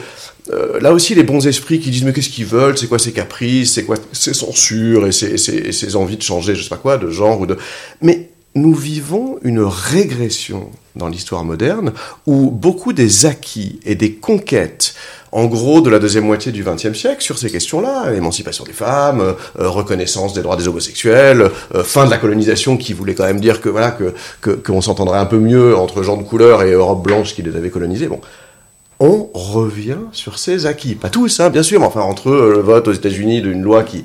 euh, 0.51 0.81
là 0.81 0.93
aussi, 0.93 1.15
les 1.15 1.23
bons 1.23 1.47
esprits 1.47 1.79
qui 1.79 1.91
disent 1.91 2.03
mais 2.05 2.13
qu'est-ce 2.13 2.31
qu'ils 2.31 2.47
veulent, 2.47 2.77
c'est 2.77 2.89
quoi 2.89 2.99
ces 2.99 3.13
caprices, 3.13 3.75
c'est 3.75 3.85
quoi? 3.85 3.97
Ces 4.13 4.35
censures 4.35 5.07
et 5.07 5.13
ces, 5.13 5.37
ces 5.39 5.97
envies 5.97 6.17
de 6.17 6.23
changer, 6.23 6.57
je 6.57 6.65
sais 6.65 6.69
pas 6.69 6.79
quoi, 6.79 6.97
de 6.99 7.11
genre 7.11 7.39
ou 7.41 7.47
de. 7.47 7.57
Mais 8.01 8.31
nous 8.55 8.75
vivons 8.75 9.39
une 9.43 9.61
régression 9.61 10.71
dans 10.95 11.09
l'histoire 11.09 11.43
moderne 11.45 11.93
où 12.27 12.51
beaucoup 12.51 12.93
des 12.93 13.25
acquis 13.25 13.81
et 13.87 13.95
des 13.95 14.13
conquêtes, 14.13 14.95
en 15.33 15.47
gros 15.47 15.81
de 15.81 15.89
la 15.89 15.99
deuxième 15.99 16.25
moitié 16.27 16.53
du 16.53 16.63
XXe 16.63 16.93
siècle, 16.93 17.23
sur 17.23 17.39
ces 17.39 17.51
questions-là, 17.51 18.13
émancipation 18.15 18.65
des 18.65 18.75
femmes, 18.75 19.21
euh, 19.23 19.35
reconnaissance 19.69 20.35
des 20.35 20.43
droits 20.43 20.57
des 20.57 20.69
homosexuels, 20.69 21.51
euh, 21.75 21.83
fin 21.83 22.05
de 22.05 22.11
la 22.11 22.19
colonisation 22.19 22.77
qui 22.77 22.93
voulait 22.93 23.15
quand 23.15 23.25
même 23.25 23.41
dire 23.41 23.63
que 23.63 23.71
voilà 23.71 23.91
que 23.91 24.13
que- 24.43 24.51
qu'on 24.51 24.83
s'entendrait 24.83 25.19
un 25.19 25.25
peu 25.27 25.39
mieux 25.39 25.75
entre 25.75 26.03
gens 26.03 26.19
de 26.19 26.23
couleur 26.23 26.63
et 26.63 26.73
Europe 26.73 27.03
blanche 27.03 27.35
qui 27.35 27.41
les 27.43 27.57
avait 27.57 27.71
colonisés. 27.71 28.09
Bon, 28.09 28.21
on 29.01 29.29
revient 29.35 29.99
sur 30.13 30.39
ces 30.39 30.67
acquis. 30.67 30.95
Pas 30.95 31.09
tous, 31.09 31.41
hein, 31.41 31.51
bien 31.51 31.63
sûr, 31.63 31.81
mais 31.81 31.87
enfin 31.87 32.03
entre 32.03 32.31
le 32.31 32.61
vote 32.61 32.87
aux 32.87 32.93
États-Unis 32.93 33.43
d'une 33.43 33.63
loi 33.63 33.83
qui, 33.83 34.05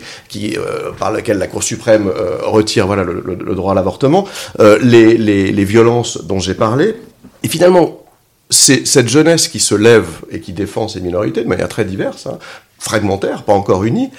euh, 0.57 0.91
par 0.97 1.11
laquelle 1.11 1.37
la 1.37 1.47
Cour 1.47 1.61
suprême 1.61 2.07
euh, 2.07 2.37
retire 2.41 2.87
le, 2.95 3.55
droit 3.55 3.73
à 3.73 3.75
l'avortement, 3.75 4.27
euh, 4.59 4.79
les, 4.81 5.65
violences 5.65 6.23
dont 6.25 6.39
j'ai 6.39 6.55
parlé, 6.55 6.95
et 7.43 7.47
finalement 7.47 8.01
c'est 8.49 8.87
cette 8.87 9.09
jeunesse 9.09 9.49
qui 9.49 9.59
se 9.59 9.75
lève 9.75 10.07
et 10.31 10.39
qui 10.39 10.53
défend 10.53 10.87
ces 10.87 11.01
minorités 11.01 11.43
de 11.43 11.49
manière 11.49 11.67
très 11.67 11.85
diverse, 11.85 12.25
hein, 12.25 12.39
fragmentaire, 12.79 13.43
pas 13.43 13.53
encore 13.53 13.83
unie, 13.83 14.09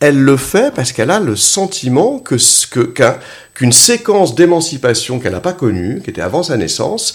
elle 0.00 0.18
le 0.18 0.36
fait 0.36 0.74
parce 0.74 0.92
qu'elle 0.92 1.10
a 1.10 1.20
le 1.20 1.36
sentiment 1.36 2.18
que 2.18 2.36
qu'une 3.54 3.72
séquence 3.72 4.34
d'émancipation 4.34 5.20
qu'elle 5.20 5.32
n'a 5.32 5.40
pas 5.40 5.52
connue, 5.52 6.00
qui 6.02 6.10
était 6.10 6.22
avant 6.22 6.42
sa 6.42 6.56
naissance, 6.56 7.14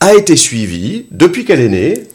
a 0.00 0.14
été 0.14 0.34
suivie 0.34 1.06
depuis 1.10 1.44
qu'elle 1.44 1.60
est 1.60 1.68
née 1.68 2.08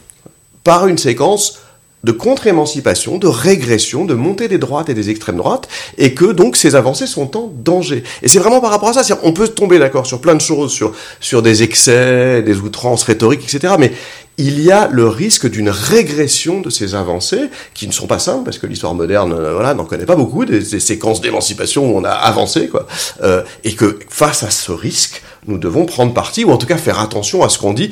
par 0.66 0.88
une 0.88 0.98
séquence 0.98 1.60
de 2.06 2.12
contre-émancipation, 2.12 3.18
de 3.18 3.28
régression, 3.28 4.06
de 4.06 4.14
montée 4.14 4.48
des 4.48 4.60
droites 4.60 4.90
et 4.90 4.94
des 4.94 5.10
extrêmes 5.10 5.38
droites, 5.38 5.68
et 5.98 6.14
que 6.14 6.26
donc 6.26 6.56
ces 6.56 6.76
avancées 6.76 7.08
sont 7.08 7.36
en 7.36 7.52
danger. 7.52 8.04
Et 8.22 8.28
c'est 8.28 8.40
vraiment 8.40 8.62
par 8.62 8.70
rapport 8.70 8.90
à 8.90 9.04
ça, 9.04 9.20
on 9.24 9.34
peut 9.34 9.48
tomber 9.48 9.80
d'accord 9.80 10.06
sur 10.06 10.22
plein 10.22 10.36
de 10.36 10.42
choses, 10.42 10.72
sur, 10.72 10.94
sur 11.20 11.42
des 11.42 11.64
excès, 11.64 12.44
des 12.44 12.58
outrances 12.58 13.04
rhétoriques, 13.04 13.44
etc., 13.44 13.74
mais 13.80 13.92
il 14.38 14.62
y 14.62 14.72
a 14.72 14.90
le 14.92 15.08
risque 15.08 15.50
d'une 15.50 15.70
régression 15.70 16.62
de 16.62 16.70
ces 16.70 16.94
avancées, 16.94 17.50
qui 17.74 17.88
ne 17.88 17.94
sont 17.94 18.06
pas 18.06 18.20
simples, 18.20 18.44
parce 18.44 18.60
que 18.60 18.68
l'histoire 18.68 18.94
moderne 18.94 19.34
euh, 19.34 19.54
voilà, 19.54 19.74
n'en 19.74 19.86
connaît 19.86 20.06
pas 20.06 20.18
beaucoup, 20.18 20.46
des, 20.46 20.62
séquences 20.80 21.22
d'émancipation 21.22 21.90
où 21.90 21.98
on 21.98 22.04
a 22.04 22.12
avancé, 22.12 22.68
quoi, 22.68 22.86
euh, 23.24 23.42
et 23.64 23.74
que 23.74 23.98
face 24.10 24.44
à 24.44 24.52
ce 24.52 24.72
risque, 24.72 25.24
nous 25.48 25.58
devons 25.58 25.86
prendre 25.86 26.14
parti, 26.14 26.44
ou 26.44 26.52
en 26.52 26.58
tout 26.58 26.68
cas 26.68 26.78
faire 26.78 27.00
attention 27.00 27.44
à 27.44 27.50
ce 27.50 27.58
qu'on 27.58 27.74
dit, 27.74 27.92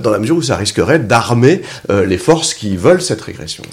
dans 0.00 0.10
la 0.10 0.18
mesure 0.18 0.36
où 0.36 0.42
ça 0.42 0.56
risquerait 0.56 0.98
d'armer 0.98 1.62
euh, 1.90 2.04
les 2.04 2.18
forces 2.18 2.54
qui 2.54 2.76
veulent 2.76 3.02
cette 3.02 3.20
régression. 3.20 3.64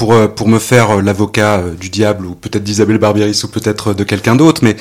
Pour, 0.00 0.14
euh, 0.14 0.28
pour 0.28 0.48
me 0.48 0.58
faire 0.58 0.92
euh, 0.92 1.02
l'avocat 1.02 1.58
euh, 1.58 1.74
du 1.74 1.90
diable 1.90 2.24
ou 2.24 2.34
peut-être 2.34 2.64
d'Isabelle 2.64 2.96
Barbieri 2.96 3.38
ou 3.44 3.48
peut-être 3.48 3.92
de 3.92 4.02
quelqu'un 4.02 4.34
d'autre, 4.34 4.62
mais 4.64 4.74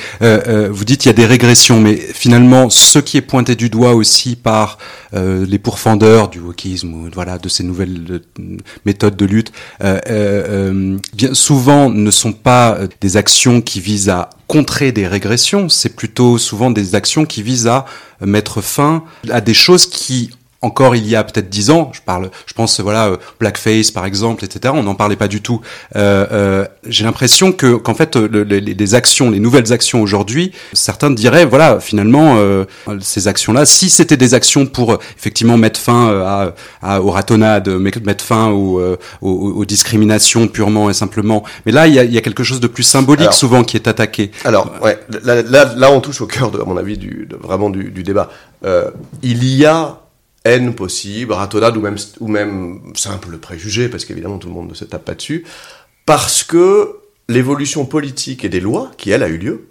vous 0.69 0.86
dites 0.86 1.03
il 1.03 1.10
y 1.10 1.12
a 1.12 1.13
des 1.13 1.25
régressions, 1.25 1.82
mais 1.82 1.95
finalement 1.95 2.69
ce 2.69 2.99
qui 2.99 3.17
est 3.17 3.21
pointé 3.21 3.58
du 3.58 3.69
doigt 3.69 3.93
aussi 3.95 4.38
par 4.38 4.77
les 5.13 5.60
pourfendeurs 5.60 6.29
du 6.29 6.39
wokisme 6.39 6.93
ou 6.93 7.10
voilà 7.13 7.38
de 7.38 7.49
ces 7.49 7.63
nouvelles 7.63 8.21
méthodes 8.86 9.17
de 9.17 9.25
lutte, 9.25 9.51
souvent 11.34 11.89
ne 11.89 12.12
sont 12.12 12.34
pas 12.34 12.77
des 13.01 13.17
actions 13.17 13.62
qui 13.62 13.82
visent 13.82 14.10
à 14.10 14.29
contrer 14.47 14.91
des 14.91 15.08
régressions, 15.08 15.67
c'est 15.69 15.95
plutôt 15.95 16.38
souvent 16.38 16.71
des 16.71 16.95
actions 16.95 17.25
qui 17.25 17.43
visent 17.43 17.67
à 17.67 17.86
mettre 18.21 18.62
fin 18.62 19.03
à 19.29 19.41
des 19.41 19.53
choses 19.53 19.88
qui 19.88 20.29
encore 20.62 20.95
il 20.95 21.08
y 21.08 21.15
a 21.15 21.24
peut-être 21.24 21.50
dix 21.50 21.69
ans, 21.69 21.89
je 21.93 22.02
parle, 22.02 22.30
je 22.45 22.54
pense 22.54 22.80
voilà 22.82 23.08
euh, 23.08 23.17
blackface 23.39 23.91
par 23.91 24.06
exemple, 24.06 24.43
etc. 24.43 24.74
On 24.76 24.84
n'en 24.84 24.95
parlait 24.95 25.15
pas 25.15 25.28
du 25.30 25.41
tout. 25.41 25.62
Euh, 25.95 26.26
euh, 26.32 26.65
J'ai 26.86 27.06
l'impression 27.06 27.52
que 27.52 27.76
qu'en 27.76 27.93
fait 27.95 28.15
euh, 28.17 28.28
le- 28.30 28.43
les, 28.43 28.60
les 28.62 28.95
actions, 28.95 29.32
les 29.32 29.39
nouvelles 29.39 29.72
actions 29.72 30.02
aujourd'hui, 30.02 30.52
certains 30.74 31.12
diraient 31.12 31.45
voilà 31.45 31.80
finalement 31.80 32.36
euh, 32.38 32.65
ces 33.00 33.28
actions-là, 33.28 33.65
si 33.65 33.89
c'était 33.89 34.17
des 34.17 34.34
actions 34.34 34.65
pour 34.65 34.93
euh, 34.93 34.98
effectivement 35.17 35.58
mettre 35.58 35.80
fin 35.80 36.08
à, 36.26 36.54
à, 36.82 37.02
aux 37.02 37.12
ratonnades, 37.12 37.69
mettre 37.69 38.24
fin 38.26 38.48
aux, 38.50 38.82
aux, 39.22 39.30
aux 39.32 39.65
discriminations 39.65 40.48
purement 40.48 40.89
et 40.89 40.93
simplement, 40.93 41.43
mais 41.65 41.72
là 41.72 41.88
il 41.88 41.93
y 41.93 42.00
a, 42.00 42.04
il 42.04 42.13
y 42.13 42.17
a 42.17 42.22
quelque 42.22 42.43
chose 42.43 42.60
de 42.60 42.67
plus 42.67 42.84
symbolique 42.84 43.22
Alors- 43.22 43.34
souvent 43.34 43.63
qui 43.63 43.78
est 43.78 43.88
attaqué. 43.88 44.32
Alors, 44.43 44.72
ouais, 44.84 45.00
là, 45.24 45.41
là, 45.41 45.74
là, 45.76 45.91
on 45.91 46.02
touche 46.02 46.22
au 46.22 46.28
cœur, 46.28 46.52
de, 46.52 46.60
à 46.60 46.65
mon 46.65 46.76
avis, 46.78 46.98
du, 46.98 47.26
de- 47.30 47.36
vraiment 47.38 47.69
du, 47.69 47.91
du 47.91 48.04
débat. 48.04 48.30
Euh, 48.65 48.89
il 49.24 49.43
y 49.45 49.65
a 49.65 50.00
haine 50.45 50.73
possible, 50.73 51.34
ratonnade 51.34 51.78
ou 51.78 51.82
même, 51.82 51.97
ou 52.19 52.28
même 52.28 52.93
simple 52.95 53.38
préjugé, 53.38 53.89
parce 53.89 54.06
qu'évidemment 54.06 54.38
tout 54.38 54.47
le 54.47 54.54
monde 54.54 54.69
ne 54.69 54.73
se 54.73 54.86
tape 54.86 55.06
pas 55.06 55.15
dessus, 55.15 55.45
parce 56.06 56.43
que 56.43 56.99
l'évolution 57.28 57.86
politique 57.86 58.43
et 58.43 58.49
des 58.49 58.60
lois, 58.60 58.91
qui 58.97 59.12
elle 59.12 59.23
a 59.23 59.28
eu 59.28 59.38
lieu, 59.38 59.67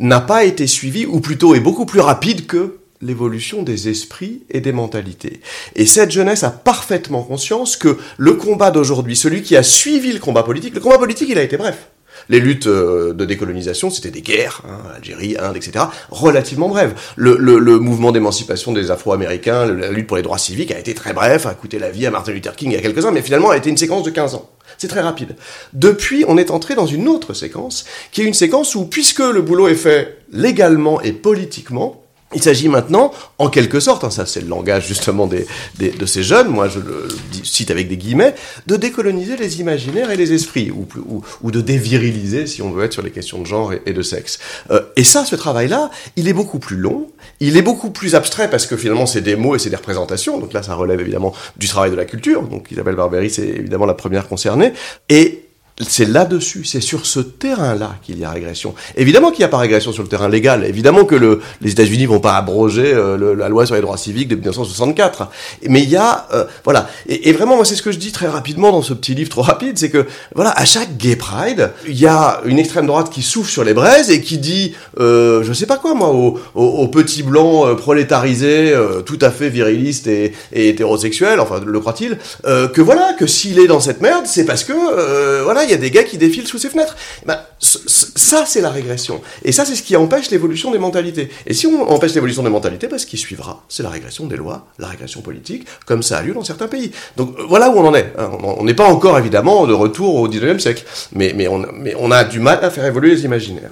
n'a 0.00 0.20
pas 0.20 0.44
été 0.44 0.66
suivie, 0.66 1.06
ou 1.06 1.20
plutôt 1.20 1.54
est 1.54 1.60
beaucoup 1.60 1.86
plus 1.86 2.00
rapide 2.00 2.46
que 2.46 2.78
l'évolution 3.02 3.62
des 3.62 3.88
esprits 3.88 4.42
et 4.50 4.60
des 4.60 4.72
mentalités. 4.72 5.40
Et 5.76 5.86
cette 5.86 6.10
jeunesse 6.10 6.42
a 6.42 6.50
parfaitement 6.50 7.22
conscience 7.22 7.76
que 7.76 7.98
le 8.16 8.34
combat 8.34 8.70
d'aujourd'hui, 8.70 9.14
celui 9.14 9.42
qui 9.42 9.56
a 9.56 9.62
suivi 9.62 10.12
le 10.12 10.18
combat 10.18 10.42
politique, 10.42 10.74
le 10.74 10.80
combat 10.80 10.98
politique 10.98 11.28
il 11.28 11.38
a 11.38 11.42
été 11.42 11.56
bref. 11.56 11.88
Les 12.28 12.40
luttes 12.40 12.66
euh, 12.66 13.12
de 13.12 13.24
décolonisation, 13.24 13.90
c'était 13.90 14.10
des 14.10 14.22
guerres, 14.22 14.62
hein, 14.68 14.78
Algérie, 14.96 15.36
Inde, 15.38 15.56
etc., 15.56 15.86
relativement 16.10 16.68
brèves. 16.68 16.94
Le, 17.16 17.36
le, 17.38 17.58
le 17.58 17.78
mouvement 17.78 18.12
d'émancipation 18.12 18.72
des 18.72 18.90
Afro-Américains, 18.90 19.66
la 19.66 19.90
lutte 19.90 20.06
pour 20.06 20.16
les 20.16 20.22
droits 20.22 20.38
civiques 20.38 20.72
a 20.72 20.78
été 20.78 20.94
très 20.94 21.12
bref, 21.12 21.46
a 21.46 21.54
coûté 21.54 21.78
la 21.78 21.90
vie 21.90 22.06
à 22.06 22.10
Martin 22.10 22.32
Luther 22.32 22.56
King 22.56 22.72
et 22.72 22.78
à 22.78 22.80
quelques-uns, 22.80 23.10
mais 23.10 23.22
finalement 23.22 23.50
a 23.50 23.56
été 23.56 23.70
une 23.70 23.76
séquence 23.76 24.02
de 24.02 24.10
15 24.10 24.34
ans. 24.34 24.50
C'est 24.78 24.88
très 24.88 25.00
rapide. 25.00 25.36
Depuis, 25.72 26.24
on 26.26 26.38
est 26.38 26.50
entré 26.50 26.74
dans 26.74 26.86
une 26.86 27.08
autre 27.08 27.34
séquence, 27.34 27.84
qui 28.12 28.22
est 28.22 28.24
une 28.24 28.34
séquence 28.34 28.74
où, 28.74 28.86
puisque 28.86 29.20
le 29.20 29.42
boulot 29.42 29.68
est 29.68 29.74
fait 29.74 30.18
légalement 30.32 31.00
et 31.00 31.12
politiquement, 31.12 32.03
il 32.34 32.42
s'agit 32.42 32.68
maintenant, 32.68 33.12
en 33.38 33.48
quelque 33.48 33.80
sorte, 33.80 34.04
hein, 34.04 34.10
ça 34.10 34.26
c'est 34.26 34.40
le 34.40 34.48
langage 34.48 34.86
justement 34.86 35.26
des, 35.26 35.46
des- 35.78 35.90
de 35.90 36.06
ces 36.06 36.22
jeunes, 36.22 36.48
moi 36.48 36.68
je 36.68 36.78
le 36.80 37.08
cite 37.42 37.70
avec 37.70 37.88
des 37.88 37.96
guillemets, 37.96 38.34
de 38.66 38.76
décoloniser 38.76 39.36
les 39.36 39.60
imaginaires 39.60 40.10
et 40.10 40.16
les 40.16 40.32
esprits, 40.32 40.70
ou, 40.70 40.86
ou, 41.08 41.22
ou 41.42 41.50
de 41.50 41.60
déviriliser, 41.60 42.46
si 42.46 42.62
on 42.62 42.70
veut 42.70 42.84
être 42.84 42.92
sur 42.92 43.02
les 43.02 43.10
questions 43.10 43.40
de 43.40 43.46
genre 43.46 43.72
et, 43.72 43.82
et 43.86 43.92
de 43.92 44.02
sexe. 44.02 44.38
Euh, 44.70 44.80
et 44.96 45.04
ça, 45.04 45.24
ce 45.24 45.36
travail-là, 45.36 45.90
il 46.16 46.28
est 46.28 46.32
beaucoup 46.32 46.58
plus 46.58 46.76
long, 46.76 47.08
il 47.40 47.56
est 47.56 47.62
beaucoup 47.62 47.90
plus 47.90 48.14
abstrait 48.14 48.50
parce 48.50 48.66
que 48.66 48.76
finalement 48.76 49.06
c'est 49.06 49.20
des 49.20 49.36
mots 49.36 49.54
et 49.56 49.58
c'est 49.58 49.70
des 49.70 49.76
représentations, 49.76 50.38
donc 50.38 50.52
là 50.52 50.62
ça 50.62 50.74
relève 50.74 51.00
évidemment 51.00 51.32
du 51.56 51.68
travail 51.68 51.90
de 51.90 51.96
la 51.96 52.04
culture, 52.04 52.42
donc 52.42 52.70
Isabelle 52.70 52.96
Barbery 52.96 53.30
c'est 53.30 53.46
évidemment 53.46 53.86
la 53.86 53.94
première 53.94 54.28
concernée, 54.28 54.72
et 55.08 55.43
c'est 55.80 56.04
là-dessus, 56.08 56.64
c'est 56.64 56.80
sur 56.80 57.04
ce 57.04 57.18
terrain-là 57.18 57.96
qu'il 58.04 58.16
y 58.20 58.24
a 58.24 58.30
régression. 58.30 58.76
Évidemment 58.96 59.30
qu'il 59.30 59.40
n'y 59.40 59.44
a 59.46 59.48
pas 59.48 59.58
régression 59.58 59.90
sur 59.90 60.04
le 60.04 60.08
terrain 60.08 60.28
légal. 60.28 60.64
Évidemment 60.64 61.04
que 61.04 61.16
le, 61.16 61.40
les 61.60 61.72
États-Unis 61.72 62.06
vont 62.06 62.20
pas 62.20 62.36
abroger 62.36 62.92
euh, 62.94 63.34
la 63.34 63.48
loi 63.48 63.66
sur 63.66 63.74
les 63.74 63.80
droits 63.80 63.96
civiques 63.96 64.28
de 64.28 64.36
1964. 64.36 65.28
Mais 65.68 65.82
il 65.82 65.90
y 65.90 65.96
a, 65.96 66.28
euh, 66.32 66.44
voilà. 66.62 66.88
Et, 67.08 67.32
vraiment, 67.32 67.56
moi, 67.56 67.64
c'est 67.64 67.74
ce 67.74 67.82
que 67.82 67.90
je 67.90 67.98
dis 67.98 68.12
très 68.12 68.28
rapidement 68.28 68.70
dans 68.70 68.82
ce 68.82 68.94
petit 68.94 69.16
livre 69.16 69.30
trop 69.30 69.42
rapide, 69.42 69.76
c'est 69.76 69.90
que, 69.90 70.06
voilà, 70.36 70.50
à 70.52 70.64
chaque 70.64 70.96
Gay 70.96 71.16
Pride, 71.16 71.72
il 71.88 71.98
y 71.98 72.06
a 72.06 72.40
une 72.44 72.60
extrême 72.60 72.86
droite 72.86 73.10
qui 73.10 73.22
souffle 73.22 73.50
sur 73.50 73.64
les 73.64 73.74
braises 73.74 74.10
et 74.12 74.20
qui 74.20 74.38
dit, 74.38 74.74
euh, 75.00 75.42
je 75.42 75.52
sais 75.52 75.66
pas 75.66 75.78
quoi, 75.78 75.94
moi, 75.94 76.10
aux, 76.10 76.38
aux- 76.54 76.62
aux 76.64 76.88
petits 76.88 77.24
blancs 77.24 77.66
euh, 77.66 77.74
prolétarisés, 77.74 78.72
euh, 78.72 79.00
tout 79.02 79.18
à 79.20 79.32
fait 79.32 79.48
virilistes 79.48 80.06
et, 80.06 80.34
et 80.52 80.68
hétérosexuels, 80.68 81.40
enfin, 81.40 81.60
le 81.66 81.80
croit-il, 81.80 82.16
euh, 82.46 82.68
que 82.68 82.80
voilà, 82.80 83.14
que 83.18 83.26
s'il 83.26 83.58
est 83.58 83.66
dans 83.66 83.80
cette 83.80 84.00
merde, 84.00 84.24
c'est 84.26 84.44
parce 84.44 84.62
que, 84.62 85.42
voilà, 85.42 85.63
il 85.64 85.70
y 85.70 85.74
a 85.74 85.78
des 85.78 85.90
gars 85.90 86.04
qui 86.04 86.18
défilent 86.18 86.46
sous 86.46 86.58
ses 86.58 86.68
fenêtres. 86.70 86.96
Ben, 87.26 87.38
c- 87.58 87.78
c- 87.86 88.06
ça, 88.16 88.44
c'est 88.46 88.60
la 88.60 88.70
régression. 88.70 89.20
Et 89.44 89.52
ça, 89.52 89.64
c'est 89.64 89.74
ce 89.74 89.82
qui 89.82 89.96
empêche 89.96 90.30
l'évolution 90.30 90.70
des 90.70 90.78
mentalités. 90.78 91.28
Et 91.46 91.54
si 91.54 91.66
on 91.66 91.88
empêche 91.90 92.14
l'évolution 92.14 92.42
des 92.42 92.50
mentalités, 92.50 92.86
ben, 92.86 92.98
ce 92.98 93.06
qui 93.06 93.16
suivra, 93.18 93.64
c'est 93.68 93.82
la 93.82 93.90
régression 93.90 94.26
des 94.26 94.36
lois, 94.36 94.66
la 94.78 94.88
régression 94.88 95.20
politique, 95.22 95.66
comme 95.86 96.02
ça 96.02 96.18
a 96.18 96.22
lieu 96.22 96.34
dans 96.34 96.44
certains 96.44 96.68
pays. 96.68 96.92
Donc 97.16 97.36
euh, 97.38 97.42
voilà 97.48 97.70
où 97.70 97.78
on 97.78 97.86
en 97.86 97.94
est. 97.94 98.12
hein. 98.18 98.30
On 98.42 98.64
n'est 98.64 98.74
pas 98.74 98.86
encore, 98.88 99.18
évidemment, 99.18 99.66
de 99.66 99.72
retour 99.72 100.14
au 100.16 100.28
19e 100.28 100.58
siècle. 100.58 100.84
Mais, 101.12 101.32
mais, 101.34 101.48
on, 101.48 102.10
a 102.10 102.24
du 102.24 102.40
mal 102.40 102.58
à 102.62 102.70
faire 102.70 102.84
évoluer 102.86 103.10
les 103.14 103.24
imaginaires. 103.24 103.70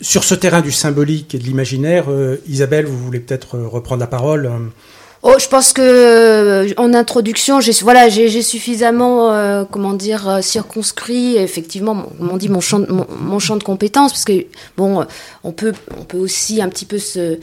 Sur 0.00 0.24
ce 0.24 0.34
terrain 0.34 0.60
du 0.62 0.72
symbolique 0.72 1.34
et 1.34 1.38
de 1.38 1.44
l'imaginaire, 1.44 2.10
euh, 2.10 2.40
Isabelle, 2.48 2.86
vous 2.86 2.98
voulez 2.98 3.20
peut-être 3.20 3.56
euh, 3.56 3.68
reprendre 3.68 4.00
la 4.00 4.06
parole 4.08 4.50
Oh, 5.24 5.36
je 5.38 5.46
pense 5.46 5.72
que 5.72 5.80
euh, 5.82 6.68
en 6.78 6.92
introduction, 6.94 7.60
j'ai 7.60 7.70
voilà, 7.82 8.08
j'ai 8.08 8.42
suffisamment, 8.42 9.32
euh, 9.32 9.62
comment 9.70 9.92
dire, 9.92 10.28
euh, 10.28 10.40
circonscrit 10.42 11.36
effectivement, 11.36 12.06
on 12.18 12.36
dit, 12.36 12.48
mon 12.48 12.60
champ, 12.60 12.80
de- 12.80 12.90
mon, 12.90 13.06
mon 13.20 13.38
champ 13.38 13.54
de 13.56 13.62
compétences, 13.62 14.10
parce 14.10 14.24
que 14.24 14.46
bon, 14.76 15.02
euh, 15.02 15.04
on 15.44 15.52
peut, 15.52 15.74
on 15.96 16.02
peut 16.02 16.18
aussi 16.18 16.60
un 16.60 16.68
petit 16.68 16.86
peu 16.86 16.98
se, 16.98 17.38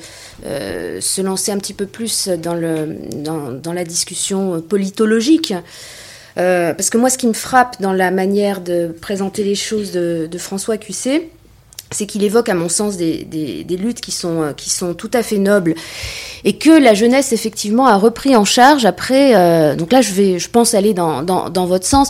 euh, 0.46 1.00
se 1.00 1.22
lancer 1.22 1.54
un 1.54 1.58
petit 1.58 1.74
peu 1.74 1.86
plus 1.86 2.28
dans 2.28 2.54
le, 2.54 2.98
dans, 3.16 3.54
dans 3.54 3.72
la 3.72 3.86
discussion 3.86 4.60
politologique. 4.62 5.54
Euh, 6.38 6.74
parce 6.74 6.90
que 6.90 6.98
moi, 6.98 7.10
ce 7.10 7.18
qui 7.18 7.28
me 7.28 7.34
frappe 7.34 7.82
dans 7.82 7.94
la 7.94 8.12
manière 8.12 8.60
de 8.60 8.94
présenter 9.02 9.46
les 9.46 9.56
choses 9.56 9.92
de, 9.94 10.28
de 10.30 10.38
François 10.38 10.78
Cussé, 10.78 11.30
c'est 11.92 12.06
qu'il 12.06 12.24
évoque, 12.24 12.50
à 12.50 12.54
mon 12.54 12.70
sens, 12.70 12.98
des, 12.98 13.24
des, 13.24 13.64
des 13.64 13.78
luttes 13.78 14.02
qui 14.02 14.12
sont, 14.12 14.42
euh, 14.42 14.54
qui 14.54 14.70
sont 14.70 14.94
tout 14.94 15.10
à 15.14 15.24
fait 15.24 15.38
nobles 15.40 15.76
et 16.44 16.54
que 16.54 16.70
la 16.70 16.94
jeunesse, 16.94 17.34
effectivement, 17.34 17.88
a 17.88 17.96
repris 17.98 18.36
en 18.36 18.46
charge 18.46 18.86
après. 18.86 19.36
euh, 19.36 19.76
donc 19.76 19.92
là, 19.92 20.02
je 20.02 20.14
vais, 20.14 20.40
je 20.40 20.50
pense 20.50 20.74
aller 20.74 20.94
dans, 20.94 21.24
dans, 21.24 21.50
dans 21.50 21.66
votre 21.66 21.86
sens. 21.86 22.10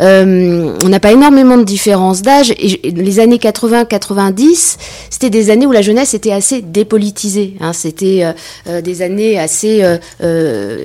Euh, 0.00 0.76
on 0.82 0.88
n'a 0.88 1.00
pas 1.00 1.12
énormément 1.12 1.56
de 1.56 1.64
différence 1.64 2.22
d'âge 2.22 2.50
et, 2.52 2.80
les 2.90 3.20
années 3.20 3.36
80-90, 3.38 4.76
c'était 5.10 5.30
des 5.30 5.50
années 5.50 5.66
où 5.66 5.72
la 5.72 5.82
jeunesse 5.82 6.14
était 6.14 6.32
assez 6.32 6.62
dépolitisée. 6.62 7.56
Hein, 7.60 7.72
c'était 7.72 8.24
euh, 8.24 8.32
euh, 8.68 8.80
des 8.80 9.02
années 9.02 9.38
assez 9.38 9.80
euh, 10.20 10.84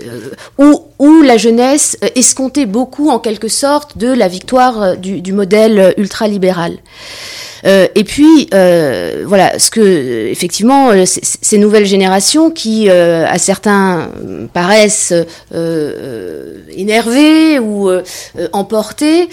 où, 0.58 0.82
où 1.00 1.22
la 1.22 1.38
jeunesse 1.38 1.98
escomptait 2.16 2.66
beaucoup, 2.66 3.10
en 3.10 3.20
quelque 3.20 3.48
sorte, 3.48 3.98
de 3.98 4.12
la 4.12 4.28
victoire 4.28 4.98
du, 4.98 5.22
du 5.22 5.34
modèle 5.34 5.94
ultralibéral. 5.98 6.78
Euh, 7.66 7.88
et 7.96 8.04
puis, 8.04 8.50
euh, 8.54 9.24
voilà, 9.26 9.58
ce 9.60 9.72
que 9.72 10.28
effectivement, 10.28 10.90
euh, 10.90 11.06
ces 11.06 11.58
nouvelles 11.58 11.86
générations 11.86 12.52
qui, 12.52 12.90
euh, 12.90 13.26
à 13.28 13.38
certains, 13.38 14.10
paraissent 14.54 15.14
euh, 15.14 15.24
euh, 15.54 16.58
énervées 16.76 17.60
ou 17.60 17.90
emportées, 18.52 19.30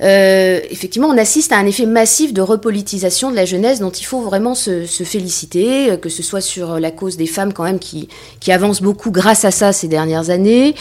effectivement, 0.00 1.08
on 1.08 1.18
assiste 1.18 1.52
à 1.52 1.56
un 1.56 1.66
effet 1.66 1.86
massif 1.86 2.32
de 2.32 2.42
repolitisation 2.42 3.30
de 3.30 3.36
la 3.36 3.44
jeunesse 3.44 3.80
dont 3.80 3.90
il 3.90 4.04
faut 4.04 4.20
vraiment 4.20 4.54
se, 4.54 4.86
se 4.86 5.04
féliciter, 5.04 5.96
que 6.00 6.08
ce 6.08 6.22
soit 6.22 6.40
sur 6.40 6.78
la 6.80 6.90
cause 6.90 7.16
des 7.16 7.26
femmes 7.26 7.52
quand 7.52 7.64
même 7.64 7.78
qui, 7.78 8.08
qui 8.40 8.52
avance 8.52 8.82
beaucoup 8.82 9.10
grâce 9.10 9.44
à 9.44 9.50
ça 9.50 9.72
ces 9.72 9.88
dernières 9.88 10.30
années. 10.30 10.74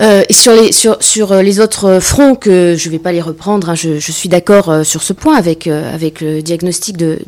Euh, 0.00 0.22
sur 0.30 1.32
euh, 1.32 1.42
les 1.42 1.60
autres 1.60 2.00
fronts 2.00 2.34
que 2.34 2.74
je 2.76 2.88
vais 2.88 2.98
pas 2.98 3.12
les 3.12 3.20
reprendre, 3.20 3.70
hein, 3.70 3.74
je, 3.74 3.98
suis 3.98 4.28
d'accord 4.28 4.70
euh, 4.70 4.84
sur 4.84 5.02
ce 5.02 5.12
point 5.12 5.36
avec 5.36 5.66
euh, 5.66 5.96
le 6.20 6.40
diagnostic 6.40 6.96
de, 6.96 7.18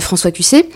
François 0.00 0.30
Cussé. 0.30 0.68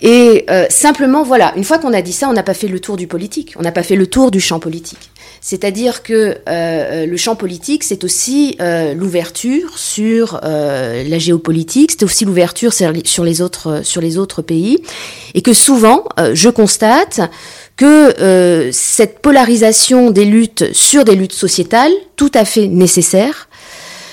Et 0.00 0.44
simplement, 0.68 1.22
voilà, 1.22 1.54
une 1.56 1.64
fois 1.64 1.78
qu'on 1.78 1.92
a 1.94 2.02
dit 2.02 2.12
ça, 2.12 2.28
on 2.28 2.34
n'a 2.34 2.42
pas 2.42 2.52
fait 2.52 2.68
le 2.68 2.78
tour 2.78 2.96
du 2.96 3.06
politique, 3.06 3.54
on 3.56 3.62
n'a 3.62 3.72
pas 3.72 3.84
fait 3.84 3.96
le 3.96 4.06
tour 4.06 4.30
du 4.30 4.40
champ 4.40 4.58
politique. 4.58 5.10
C'est-à-dire 5.40 6.02
que 6.02 6.36
le 6.46 7.16
champ 7.16 7.36
politique, 7.36 7.84
c'est 7.84 8.04
aussi 8.04 8.58
l'ouverture 8.94 9.78
sur 9.78 10.40
la 10.42 11.18
géopolitique, 11.18 11.92
c'est 11.92 12.02
aussi 12.02 12.24
l'ouverture 12.26 12.74
sur, 12.74 13.22
les- 13.22 13.40
autres 14.18 14.42
pays, 14.42 14.82
et 15.32 15.40
que 15.40 15.54
souvent, 15.54 16.04
je 16.34 16.50
constate 16.50 17.20
que 17.76 18.20
euh, 18.20 18.70
cette 18.72 19.18
polarisation 19.18 20.10
des 20.10 20.24
luttes 20.24 20.72
sur 20.72 21.04
des 21.04 21.14
luttes 21.14 21.32
sociétales, 21.32 21.92
tout 22.16 22.30
à 22.34 22.44
fait 22.44 22.68
nécessaires, 22.68 23.48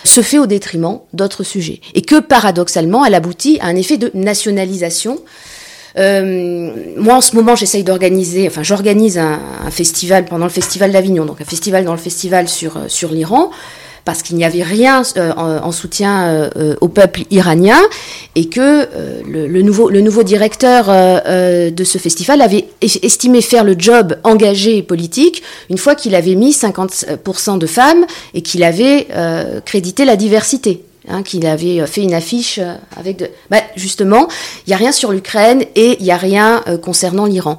se 0.04 0.22
fait 0.22 0.40
au 0.40 0.48
détriment 0.48 1.00
d'autres 1.14 1.44
sujets. 1.44 1.80
Et 1.94 2.02
que 2.02 2.20
paradoxalement, 2.20 3.06
elle 3.06 3.14
aboutit 3.14 3.60
à 3.62 3.68
un 3.68 3.76
effet 3.76 3.98
de 3.98 4.10
nationalisation. 4.16 5.20
Euh, 5.98 6.72
moi, 6.98 7.16
en 7.16 7.22
ce 7.22 7.36
moment, 7.36 7.56
j'essaye 7.56 7.84
d'organiser, 7.84 8.48
enfin, 8.48 8.64
j'organise 8.64 9.20
un, 9.20 9.40
festival 9.70 10.26
pendant 10.26 10.46
le 10.46 10.52
festival 10.52 10.92
d'Avignon, 10.92 11.26
donc 11.26 11.40
un 11.42 11.46
festival 11.46 11.86
dans 11.86 11.92
le 11.92 12.00
festival 12.00 12.48
sur, 12.48 12.78
euh, 12.78 12.88
sur 12.88 13.12
l'Iran 13.12 13.52
parce 14.06 14.22
qu'il 14.24 14.36
n'y 14.36 14.46
avait 14.46 14.64
rien 14.64 15.04
euh, 15.18 15.32
en, 15.38 15.68
en 15.68 15.72
soutien 15.72 16.24
euh, 16.28 16.50
euh, 16.58 16.76
au 16.82 16.88
peuple 16.88 17.22
iranien 17.32 17.80
et 18.36 18.48
que 18.50 18.88
le, 19.28 19.62
nouveau, 19.62 19.90
directeur 20.24 20.86
de 20.88 21.84
ce 21.84 21.98
festival 21.98 22.42
avait 22.42 22.66
es- 22.82 23.06
estimé 23.06 23.42
faire 23.42 23.64
le 23.64 23.76
job 23.78 24.16
engagé 24.24 24.78
et 24.78 24.84
politique 24.84 25.44
une 25.70 25.78
fois 25.78 25.96
qu'il 25.96 26.16
avait 26.16 26.36
mis 26.36 26.52
50% 26.52 27.58
de 27.58 27.68
femmes 27.68 28.06
et 28.34 28.42
qu'il 28.42 28.64
avait 28.64 29.08
crédité 29.66 30.06
la 30.06 30.16
diversité. 30.16 30.84
Hein, 31.10 31.24
qu'il 31.24 31.48
avait 31.48 31.84
fait 31.88 32.04
une 32.04 32.14
affiche 32.14 32.60
euh, 32.62 32.76
avec 32.96 33.18
de... 33.18 33.28
Bah, 33.50 33.58
justement, 33.76 34.28
il 34.68 34.70
n'y 34.70 34.76
a 34.76 34.78
rien 34.78 34.92
sur 34.92 35.12
l'Ukraine 35.12 35.64
et 35.74 35.98
il 36.00 36.04
n'y 36.04 36.12
a 36.12 36.18
rien 36.18 36.64
euh, 36.68 36.78
concernant 36.78 37.26
l'Iran. 37.26 37.58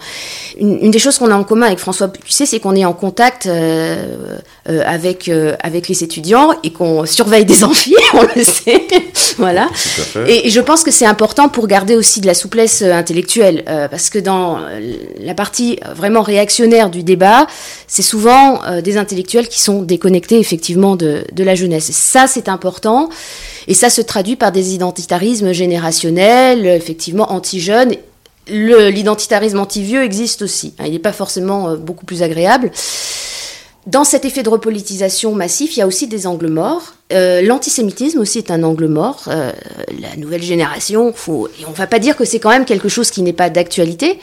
Une, 0.61 0.79
une 0.81 0.93
des 0.93 1.01
choses 1.01 1.19
qu'on 1.19 1.29
a 1.29 1.35
en 1.35 1.43
commun 1.43 1.67
avec 1.67 1.81
François 1.81 2.07
Pucet, 2.07 2.47
c'est 2.47 2.61
qu'on 2.61 2.77
est 2.77 2.85
en 2.85 2.93
contact 2.93 3.47
euh, 3.47 4.39
euh, 4.69 4.85
avec, 4.87 5.29
euh, 5.29 5.57
avec 5.59 5.89
les 5.89 6.05
étudiants 6.05 6.51
et 6.63 6.73
qu'on 6.73 7.05
surveille 7.05 7.45
des 7.45 7.65
amphis, 7.65 7.97
on 8.15 8.23
le 8.23 8.45
sait. 8.45 8.87
voilà. 9.39 9.69
Et, 10.29 10.47
et 10.47 10.51
je 10.51 10.61
pense 10.61 10.85
que 10.85 10.93
c'est 10.93 11.05
important 11.07 11.49
pour 11.49 11.67
garder 11.67 11.97
aussi 11.97 12.21
de 12.21 12.29
la 12.29 12.35
souplesse 12.35 12.81
euh, 12.83 12.93
intellectuelle, 12.93 13.65
euh, 13.69 13.89
parce 13.89 14.09
que 14.09 14.21
dans 14.21 14.59
euh, 14.59 14.95
la 15.19 15.35
partie 15.35 15.81
vraiment 15.97 16.23
réactionnaire 16.23 16.91
du 16.91 17.03
débat, 17.03 17.49
c'est 17.89 18.03
souvent 18.03 18.63
euh, 18.65 18.81
des 18.83 18.99
intellectuels 18.99 19.49
qui 19.49 19.61
sont 19.61 19.83
déconnectés 19.83 20.39
effectivement 20.39 20.95
de, 20.95 21.25
de 21.33 21.43
la 21.43 21.57
jeunesse. 21.57 21.91
Et 21.91 21.93
ça, 21.93 22.29
c'est 22.29 22.49
important. 22.49 23.09
Et 23.69 23.75
ça 23.75 23.91
se 23.91 24.01
traduit 24.01 24.37
par 24.37 24.53
des 24.53 24.75
identitarismes 24.75 25.53
générationnels, 25.53 26.67
effectivement 26.67 27.33
anti-jeunes. 27.33 27.95
L'identitarisme 28.49 29.61
anti-vieux 29.61 30.03
existe 30.03 30.43
aussi. 30.43 30.75
hein, 30.79 30.85
il 30.87 30.93
n'est 30.93 30.99
pas 30.99 31.13
forcément 31.13 31.69
euh, 31.69 31.77
beaucoup 31.77 32.05
plus 32.05 32.23
agréable. 32.23 32.73
Dans 33.87 34.05
cet 34.05 34.25
effet 34.25 34.45
de 34.45 34.49
repolitisation 34.49 35.35
massif, 35.35 35.77
il 35.77 35.81
y 35.81 35.83
a 35.83 35.89
aussi 35.89 36.07
des 36.07 36.29
angles 36.29 36.47
morts. 36.47 36.95
Euh, 37.13 37.43
L'antisémitisme 37.43 38.21
aussi 38.21 38.39
est 38.39 38.53
un 38.53 38.63
angle 38.63 38.87
mort. 38.87 39.25
Euh, 39.27 39.51
la 40.01 40.15
nouvelle 40.17 40.43
génération, 40.43 41.13
faut, 41.13 41.49
et 41.49 41.67
on 41.67 41.73
va 41.73 41.89
pas 41.89 41.99
dire 41.99 42.17
que 42.17 42.25
c'est 42.25 42.39
quand 42.39 42.51
même 42.51 42.65
quelque 42.65 42.89
chose 42.89 43.11
qui 43.11 43.23
n'est 43.23 43.33
pas 43.33 43.51
d'actualité. 43.51 44.21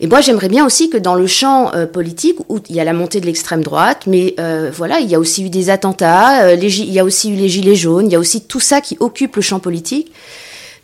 Et 0.00 0.06
moi, 0.06 0.20
j'aimerais 0.20 0.50
bien 0.50 0.66
aussi 0.66 0.90
que 0.90 0.98
dans 0.98 1.14
le 1.14 1.26
champ 1.26 1.72
euh, 1.74 1.86
politique, 1.86 2.36
où 2.50 2.58
il 2.68 2.76
y 2.76 2.80
a 2.80 2.84
la 2.84 2.92
montée 2.92 3.20
de 3.20 3.26
l'extrême 3.26 3.62
droite, 3.62 4.02
mais 4.06 4.34
voilà, 4.74 5.00
il 5.00 5.10
y 5.10 5.14
a 5.14 5.18
aussi 5.18 5.44
eu 5.44 5.50
des 5.50 5.70
attentats, 5.70 6.52
il 6.54 6.92
y 6.92 6.98
a 6.98 7.04
aussi 7.04 7.30
eu 7.30 7.36
les 7.36 7.48
gilets 7.48 7.76
jaunes, 7.76 8.06
il 8.06 8.12
y 8.12 8.16
a 8.16 8.18
aussi 8.18 8.42
tout 8.42 8.60
ça 8.60 8.82
qui 8.82 8.98
occupe 9.00 9.36
le 9.36 9.42
champ 9.42 9.60
politique, 9.60 10.12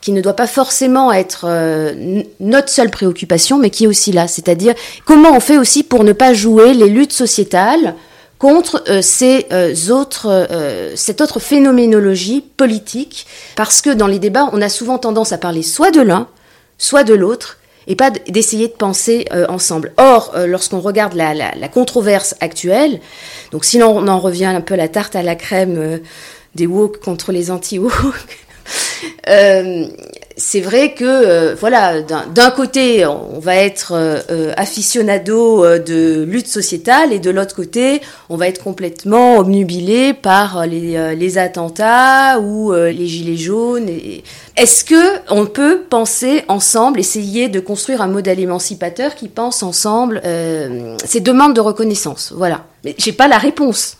qui 0.00 0.12
ne 0.12 0.22
doit 0.22 0.36
pas 0.36 0.46
forcément 0.46 1.12
être 1.12 1.46
notre 2.40 2.70
seule 2.70 2.90
préoccupation, 2.90 3.58
mais 3.58 3.68
qui 3.68 3.84
est 3.84 3.88
aussi 3.88 4.12
là. 4.12 4.26
C'est-à-dire 4.26 4.74
comment 5.04 5.32
on 5.32 5.40
fait 5.40 5.58
aussi 5.58 5.82
pour 5.82 6.02
ne 6.02 6.12
pas 6.12 6.32
jouer 6.32 6.72
les 6.72 6.88
luttes 6.88 7.12
sociétales 7.12 7.94
contre 8.38 8.84
euh, 8.88 9.02
ces 9.02 9.46
euh, 9.52 9.74
autres, 9.90 10.26
euh, 10.28 10.92
cette 10.96 11.20
autre 11.20 11.40
phénoménologie 11.40 12.42
politique, 12.56 13.26
parce 13.56 13.80
que 13.80 13.90
dans 13.90 14.06
les 14.06 14.18
débats, 14.18 14.48
on 14.52 14.60
a 14.60 14.68
souvent 14.68 14.98
tendance 14.98 15.32
à 15.32 15.38
parler 15.38 15.62
soit 15.62 15.90
de 15.90 16.00
l'un, 16.00 16.28
soit 16.78 17.04
de 17.04 17.14
l'autre, 17.14 17.58
et 17.86 17.96
pas 17.96 18.10
d'essayer 18.10 18.68
de 18.68 18.72
penser 18.72 19.26
euh, 19.32 19.46
ensemble. 19.48 19.92
Or, 19.96 20.32
euh, 20.34 20.46
lorsqu'on 20.46 20.80
regarde 20.80 21.14
la, 21.14 21.34
la, 21.34 21.54
la 21.54 21.68
controverse 21.68 22.34
actuelle, 22.40 23.00
donc 23.52 23.64
si 23.64 23.78
l'on 23.78 24.08
en 24.08 24.18
revient 24.18 24.46
un 24.46 24.60
peu 24.60 24.74
à 24.74 24.76
la 24.76 24.88
tarte 24.88 25.16
à 25.16 25.22
la 25.22 25.36
crème 25.36 25.76
euh, 25.78 25.98
des 26.54 26.66
woke 26.66 26.98
contre 26.98 27.32
les 27.32 27.50
anti-woke, 27.50 27.92
c'est 30.38 30.60
vrai 30.60 30.92
que 30.92 31.04
euh, 31.04 31.54
voilà, 31.58 32.02
d'un 32.02 32.50
côté, 32.50 33.06
on 33.06 33.38
va 33.38 33.56
être 33.56 33.92
euh, 33.94 34.18
euh, 34.30 34.52
aficionado 34.56 35.64
euh, 35.64 35.78
de 35.78 36.24
lutte 36.24 36.46
sociétale 36.46 37.12
et 37.12 37.18
de 37.18 37.30
l'autre 37.30 37.54
côté, 37.56 38.02
on 38.28 38.36
va 38.36 38.46
être 38.48 38.62
complètement 38.62 39.38
obnubilé 39.38 40.12
par 40.12 40.58
euh, 40.58 40.66
les, 40.66 41.16
les 41.16 41.38
attentats 41.38 42.38
ou 42.40 42.72
euh, 42.74 42.90
les 42.92 43.06
gilets 43.06 43.38
jaunes. 43.38 43.88
et- 43.88 44.24
Est-ce 44.56 44.84
que 44.84 45.18
on 45.30 45.46
peut 45.46 45.82
penser 45.88 46.44
ensemble, 46.48 47.00
essayer 47.00 47.48
de 47.48 47.60
construire 47.60 48.02
un 48.02 48.08
modèle 48.08 48.38
émancipateur 48.40 49.14
qui 49.14 49.28
pense 49.28 49.62
ensemble 49.62 50.20
ces 51.04 51.20
demandes 51.20 51.54
de 51.54 51.60
reconnaissance? 51.60 52.32
Voilà. 52.36 52.64
Mais 52.84 52.94
j'ai 52.98 53.12
pas 53.12 53.28
la 53.28 53.38
réponse. 53.38 53.96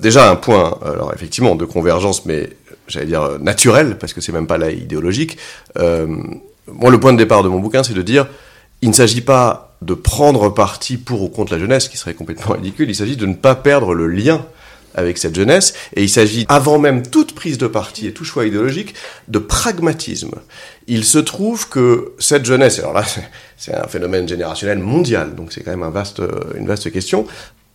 Déjà 0.00 0.30
un 0.30 0.36
point, 0.36 0.78
alors 0.84 1.12
effectivement, 1.14 1.54
de 1.54 1.64
convergence, 1.64 2.26
mais 2.26 2.50
j'allais 2.88 3.06
dire 3.06 3.22
euh, 3.22 3.38
naturel, 3.38 3.96
parce 3.98 4.12
que 4.12 4.20
c'est 4.20 4.32
même 4.32 4.46
pas 4.46 4.58
là 4.58 4.70
idéologique. 4.70 5.38
Euh, 5.78 6.06
moi, 6.66 6.90
le 6.90 6.98
point 7.00 7.12
de 7.12 7.18
départ 7.18 7.42
de 7.42 7.48
mon 7.48 7.58
bouquin, 7.58 7.82
c'est 7.82 7.94
de 7.94 8.02
dire, 8.02 8.26
il 8.82 8.88
ne 8.88 8.94
s'agit 8.94 9.20
pas 9.20 9.76
de 9.82 9.94
prendre 9.94 10.48
parti 10.50 10.96
pour 10.96 11.22
ou 11.22 11.28
contre 11.28 11.52
la 11.52 11.58
jeunesse, 11.58 11.88
qui 11.88 11.96
serait 11.96 12.14
complètement 12.14 12.52
ridicule. 12.54 12.88
Il 12.88 12.94
s'agit 12.94 13.16
de 13.16 13.26
ne 13.26 13.34
pas 13.34 13.54
perdre 13.54 13.94
le 13.94 14.06
lien 14.06 14.44
avec 14.96 15.18
cette 15.18 15.34
jeunesse, 15.34 15.74
et 15.96 16.04
il 16.04 16.08
s'agit, 16.08 16.46
avant 16.48 16.78
même 16.78 17.02
toute 17.04 17.34
prise 17.34 17.58
de 17.58 17.66
parti 17.66 18.06
et 18.06 18.12
tout 18.12 18.24
choix 18.24 18.46
idéologique, 18.46 18.94
de 19.26 19.40
pragmatisme. 19.40 20.30
Il 20.86 21.04
se 21.04 21.18
trouve 21.18 21.68
que 21.68 22.12
cette 22.20 22.44
jeunesse, 22.44 22.78
alors 22.78 22.92
là, 22.92 23.04
c'est- 23.56 23.74
un 23.74 23.88
phénomène 23.88 24.28
générationnel 24.28 24.78
mondial, 24.78 25.34
donc 25.34 25.52
c'est 25.52 25.62
quand 25.62 25.72
même 25.72 25.82
un 25.82 25.90
vaste, 25.90 26.20
euh, 26.20 26.28
une 26.56 26.66
vaste 26.68 26.92
question, 26.92 27.26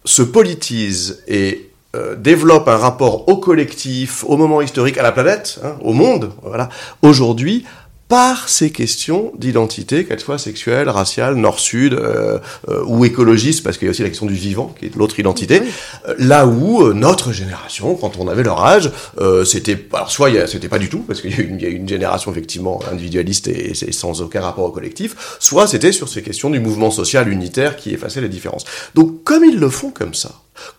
se 0.06 0.22
politise 0.22 1.22
et 1.28 1.69
euh, 1.96 2.16
développe 2.16 2.68
un 2.68 2.78
rapport 2.78 3.28
au 3.30 3.38
collectif, 3.38 4.24
au 4.28 4.38
moment 4.38 4.62
historique, 4.62 4.98
à 4.98 5.04
la 5.04 5.12
planète, 5.12 5.60
hein, 5.64 5.76
au 5.82 5.94
monde, 5.94 6.32
voilà, 6.44 6.70
aujourd'hui, 7.02 7.66
par 8.08 8.50
ces 8.50 8.72
questions 8.72 9.32
d'identité, 9.38 10.04
qu'elles 10.04 10.20
soient 10.20 10.40
sexuelles, 10.40 10.90
raciales, 10.90 11.36
nord-sud, 11.36 11.94
euh, 11.94 12.40
euh, 12.68 12.82
ou 12.88 13.06
écologistes, 13.06 13.62
parce 13.64 13.78
qu'il 13.78 13.86
y 13.86 13.90
a 13.90 13.92
aussi 13.92 14.02
la 14.02 14.08
question 14.10 14.26
du 14.26 14.34
vivant, 14.34 14.74
qui 14.80 14.88
est 14.88 14.96
l'autre 14.96 15.20
identité, 15.20 15.62
euh, 16.08 16.16
là 16.18 16.48
où 16.48 16.82
euh, 16.82 16.94
notre 16.94 17.32
génération, 17.34 17.94
quand 17.94 18.18
on 18.18 18.28
avait 18.28 18.42
leur 18.42 18.66
âge, 18.66 18.92
euh, 19.22 19.46
c'était, 19.46 19.78
alors 19.94 20.10
soit 20.10 20.32
c'était 20.48 20.70
pas 20.70 20.80
du 20.80 20.90
tout, 20.90 21.04
parce 21.08 21.22
qu'il 21.22 21.30
y, 21.38 21.40
a 21.40 21.44
une- 21.44 21.58
il 21.58 21.62
y 21.62 21.66
a 21.68 21.70
une 21.70 21.88
génération 21.88 22.32
effectivement 22.32 22.80
individualiste 22.92 23.48
et, 23.48 23.74
et 23.74 23.92
sans 23.92 24.24
aucun 24.24 24.42
rapport 24.42 24.66
au 24.66 24.72
collectif, 24.72 25.38
soit 25.40 25.68
c'était 25.68 25.92
sur 25.92 26.10
ces 26.10 26.24
questions 26.24 26.50
du 26.50 26.60
mouvement 26.60 26.90
social 26.90 27.30
unitaire 27.30 27.76
qui 27.76 27.94
effaçait 27.94 28.22
les 28.22 28.30
différences. 28.30 28.66
Donc 28.96 29.24
comme 29.24 29.44
ils 29.44 29.60
le 29.60 29.70
font 29.70 29.92
comme 29.92 30.16
ça, 30.16 30.32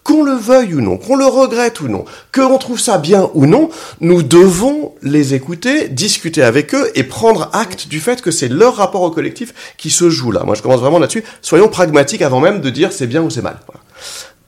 qu'on 0.02 0.22
le 0.22 0.34
veuille 0.34 0.74
ou 0.74 0.80
non, 0.80 0.96
qu'on 0.96 1.16
le 1.16 1.26
regrette 1.26 1.80
ou 1.80 1.88
non, 1.88 2.04
qu'on 2.34 2.58
trouve 2.58 2.80
ça 2.80 2.98
bien 2.98 3.30
ou 3.34 3.46
non, 3.46 3.70
nous 4.00 4.22
devons 4.22 4.94
les 5.02 5.34
écouter, 5.34 5.88
discuter 5.88 6.42
avec 6.42 6.74
eux 6.74 6.90
et 6.94 7.04
prendre 7.04 7.50
acte 7.52 7.88
du 7.88 8.00
fait 8.00 8.22
que 8.22 8.30
c'est 8.30 8.48
leur 8.48 8.76
rapport 8.76 9.02
au 9.02 9.10
collectif 9.10 9.74
qui 9.76 9.90
se 9.90 10.10
joue 10.10 10.32
là. 10.32 10.42
Moi, 10.44 10.54
je 10.54 10.62
commence 10.62 10.80
vraiment 10.80 10.98
là-dessus. 10.98 11.24
Soyons 11.42 11.68
pragmatiques 11.68 12.22
avant 12.22 12.40
même 12.40 12.60
de 12.60 12.70
dire 12.70 12.92
c'est 12.92 13.06
bien 13.06 13.22
ou 13.22 13.30
c'est 13.30 13.42
mal. 13.42 13.58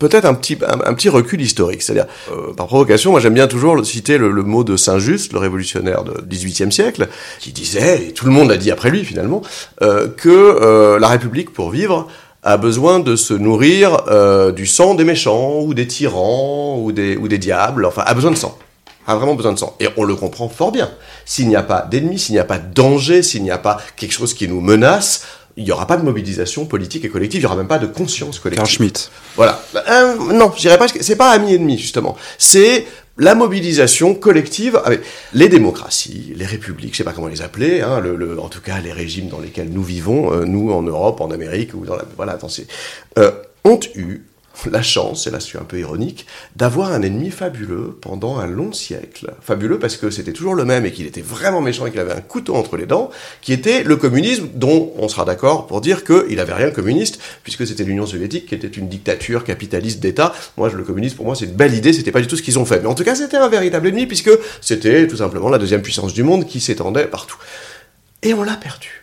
Peut-être 0.03 0.25
un 0.25 0.35
petit, 0.35 0.59
un, 0.66 0.95
petit 0.95 1.09
recul 1.09 1.40
historique, 1.40 1.81
c'est-à-dire, 1.81 2.07
euh, 2.33 2.53
par 2.55 2.66
provocation, 2.66 3.12
moi 3.12 3.21
j'aime 3.21 3.35
bien 3.35 3.47
toujours 3.47 3.87
citer 3.87 4.18
le, 4.18 4.33
le 4.33 4.42
mot 4.42 4.64
de 4.64 4.77
Saint-Just, 4.77 5.33
le 5.33 5.38
révolutionnaire 5.38 6.03
du 6.03 6.12
XVIIIe 6.29 6.73
siècle, 6.73 7.07
qui 7.38 7.53
disait, 7.53 8.09
et 8.09 8.12
tout 8.12 8.27
le 8.27 8.33
monde 8.33 8.51
a 8.51 8.57
dit 8.57 8.73
après 8.73 8.90
lui 8.90 9.05
finalement, 9.05 9.42
euh, 9.81 10.09
que 10.09 10.29
euh, 10.29 10.99
la 10.99 11.07
République, 11.07 11.53
pour 11.53 11.71
vivre, 11.71 12.09
a 12.42 12.57
besoin 12.57 12.98
de 12.98 13.16
se 13.16 13.35
nourrir 13.35 14.02
euh, 14.09 14.52
du 14.52 14.66
sang 14.66 14.94
des 14.94 15.05
méchants, 15.05 15.61
ou 15.61 15.74
des 15.74 15.87
tyrans, 15.87 16.78
ou 16.78 16.92
des, 16.92 17.16
ou 17.16 17.28
des 17.28 17.38
diables, 17.38 17.85
enfin, 17.85 18.02
a 18.05 18.14
besoin 18.14 18.31
de 18.31 18.37
sang. 18.37 18.59
A 19.07 19.16
vraiment 19.16 19.35
besoin 19.35 19.52
de 19.52 19.59
sang. 19.59 19.76
Et 19.81 19.88
on 19.96 20.05
le 20.05 20.14
comprend 20.14 20.48
fort 20.48 20.72
bien. 20.72 20.90
S'il 21.24 21.48
n'y 21.48 21.57
a 21.57 21.62
pas 21.62 21.83
d'ennemis, 21.83 22.18
s'il 22.18 22.35
n'y 22.35 22.40
a 22.40 22.44
pas 22.44 22.59
de 22.59 22.72
danger, 22.72 23.22
s'il 23.22 23.42
n'y 23.42 23.50
a 23.50 23.59
pas 23.59 23.78
quelque 23.96 24.12
chose 24.12 24.35
qui 24.35 24.48
nous 24.48 24.61
menace, 24.61 25.24
il 25.57 25.64
n'y 25.64 25.72
aura 25.72 25.87
pas 25.87 25.96
de 25.96 26.02
mobilisation 26.02 26.64
politique 26.64 27.05
et 27.05 27.09
collective, 27.09 27.40
il 27.40 27.42
n'y 27.42 27.46
aura 27.46 27.57
même 27.57 27.68
pas 27.68 27.78
de 27.78 27.87
conscience 27.87 28.38
collective. 28.38 28.64
Carl 28.64 28.74
Schmitt. 28.74 29.11
Voilà. 29.37 29.61
Euh, 29.88 30.33
non, 30.33 30.52
je 30.55 30.61
dirais 30.62 30.78
pas 30.78 30.87
c'est 30.88 31.16
pas 31.16 31.31
ami-ennemi, 31.31 31.78
justement. 31.78 32.16
C'est 32.38 32.87
la 33.22 33.37
mobilisation 33.37 34.14
collective 34.14 34.80
avec 34.85 35.02
les 35.32 35.48
démocraties, 35.48 36.32
les 36.35 36.44
républiques, 36.44 36.92
je 36.92 36.98
sais 36.98 37.04
pas 37.04 37.12
comment 37.12 37.28
les 37.28 37.40
appeler, 37.40 37.80
hein, 37.80 38.02
en 38.38 38.48
tout 38.48 38.61
cas 38.61 38.80
les 38.80 38.92
régimes 38.92 39.28
dans 39.28 39.38
lesquels 39.38 39.70
nous 39.70 39.85
vivons, 39.85 40.32
euh, 40.32 40.44
nous 40.44 40.72
en 40.72 40.82
Europe, 40.82 41.20
en 41.20 41.30
Amérique 41.30 41.72
ou 41.74 41.85
dans 41.85 41.94
la, 41.94 42.04
voilà, 42.16 42.37
euh, 43.18 43.30
ont 43.62 43.78
eu 43.94 44.22
la 44.71 44.83
chance, 44.83 45.27
et 45.27 45.31
là 45.31 45.38
je 45.38 45.45
suis 45.45 45.59
un 45.59 45.65
peu 45.65 45.79
ironique, 45.79 46.27
d'avoir 46.57 46.93
un 46.93 47.03
ennemi 47.03 47.31
fabuleux 47.31 47.99
pendant 48.01 48.38
un 48.38 48.47
long 48.47 48.73
siècle. 48.73 49.33
Fabuleux 49.41 49.79
parce 49.79 49.97
que 49.97 50.11
c'était 50.11 50.33
toujours 50.33 50.55
le 50.55 50.65
même 50.65 50.87
et 50.87 50.93
qu'il 50.93 51.07
était 51.07 51.21
vraiment 51.21 51.61
méchant 51.61 51.87
et 51.87 51.91
qu'il 51.91 52.01
avait 52.01 52.12
un 52.12 52.21
couteau 52.21 52.55
entre 52.55 52.77
les 52.77 52.87
dents, 52.87 53.11
qui 53.41 53.53
était 53.53 53.83
le 53.83 53.97
communisme, 53.97 54.49
dont 54.55 54.93
on 54.99 55.09
sera 55.09 55.25
d'accord 55.25 55.67
pour 55.67 55.81
dire 55.81 56.05
qu'il 56.05 56.38
avait 56.41 56.53
rien 56.53 56.69
de 56.69 56.75
communiste, 56.75 57.21
puisque 57.43 57.67
c'était 57.67 57.85
l'Union 57.85 58.07
soviétique 58.07 58.47
qui 58.47 58.55
était 58.55 58.69
une 58.69 58.88
dictature 58.88 59.45
capitaliste 59.45 60.01
d'État. 60.01 60.33
Moi, 60.57 60.71
le 60.71 60.83
communisme, 60.83 61.17
pour 61.17 61.27
moi, 61.27 61.35
c'est 61.35 61.47
une 61.47 61.53
belle 61.53 61.75
idée, 61.75 61.93
c'était 61.93 62.12
pas 62.12 62.21
du 62.21 62.27
tout 62.27 62.37
ce 62.37 62.43
qu'ils 62.43 62.59
ont 62.59 62.65
fait. 62.65 62.81
Mais 62.81 62.88
en 62.88 62.95
tout 62.95 63.05
cas, 63.05 63.15
c'était 63.15 63.37
un 63.37 63.49
véritable 63.49 63.88
ennemi, 63.88 64.07
puisque 64.07 64.31
c'était 64.61 65.07
tout 65.07 65.17
simplement 65.17 65.49
la 65.49 65.59
deuxième 65.59 65.83
puissance 65.83 66.15
du 66.15 66.23
monde 66.23 66.47
qui 66.47 66.61
s'étendait 66.61 67.07
partout. 67.07 67.38
Et 68.23 68.35
on 68.35 68.43
l'a 68.43 68.57
perdu. 68.57 69.02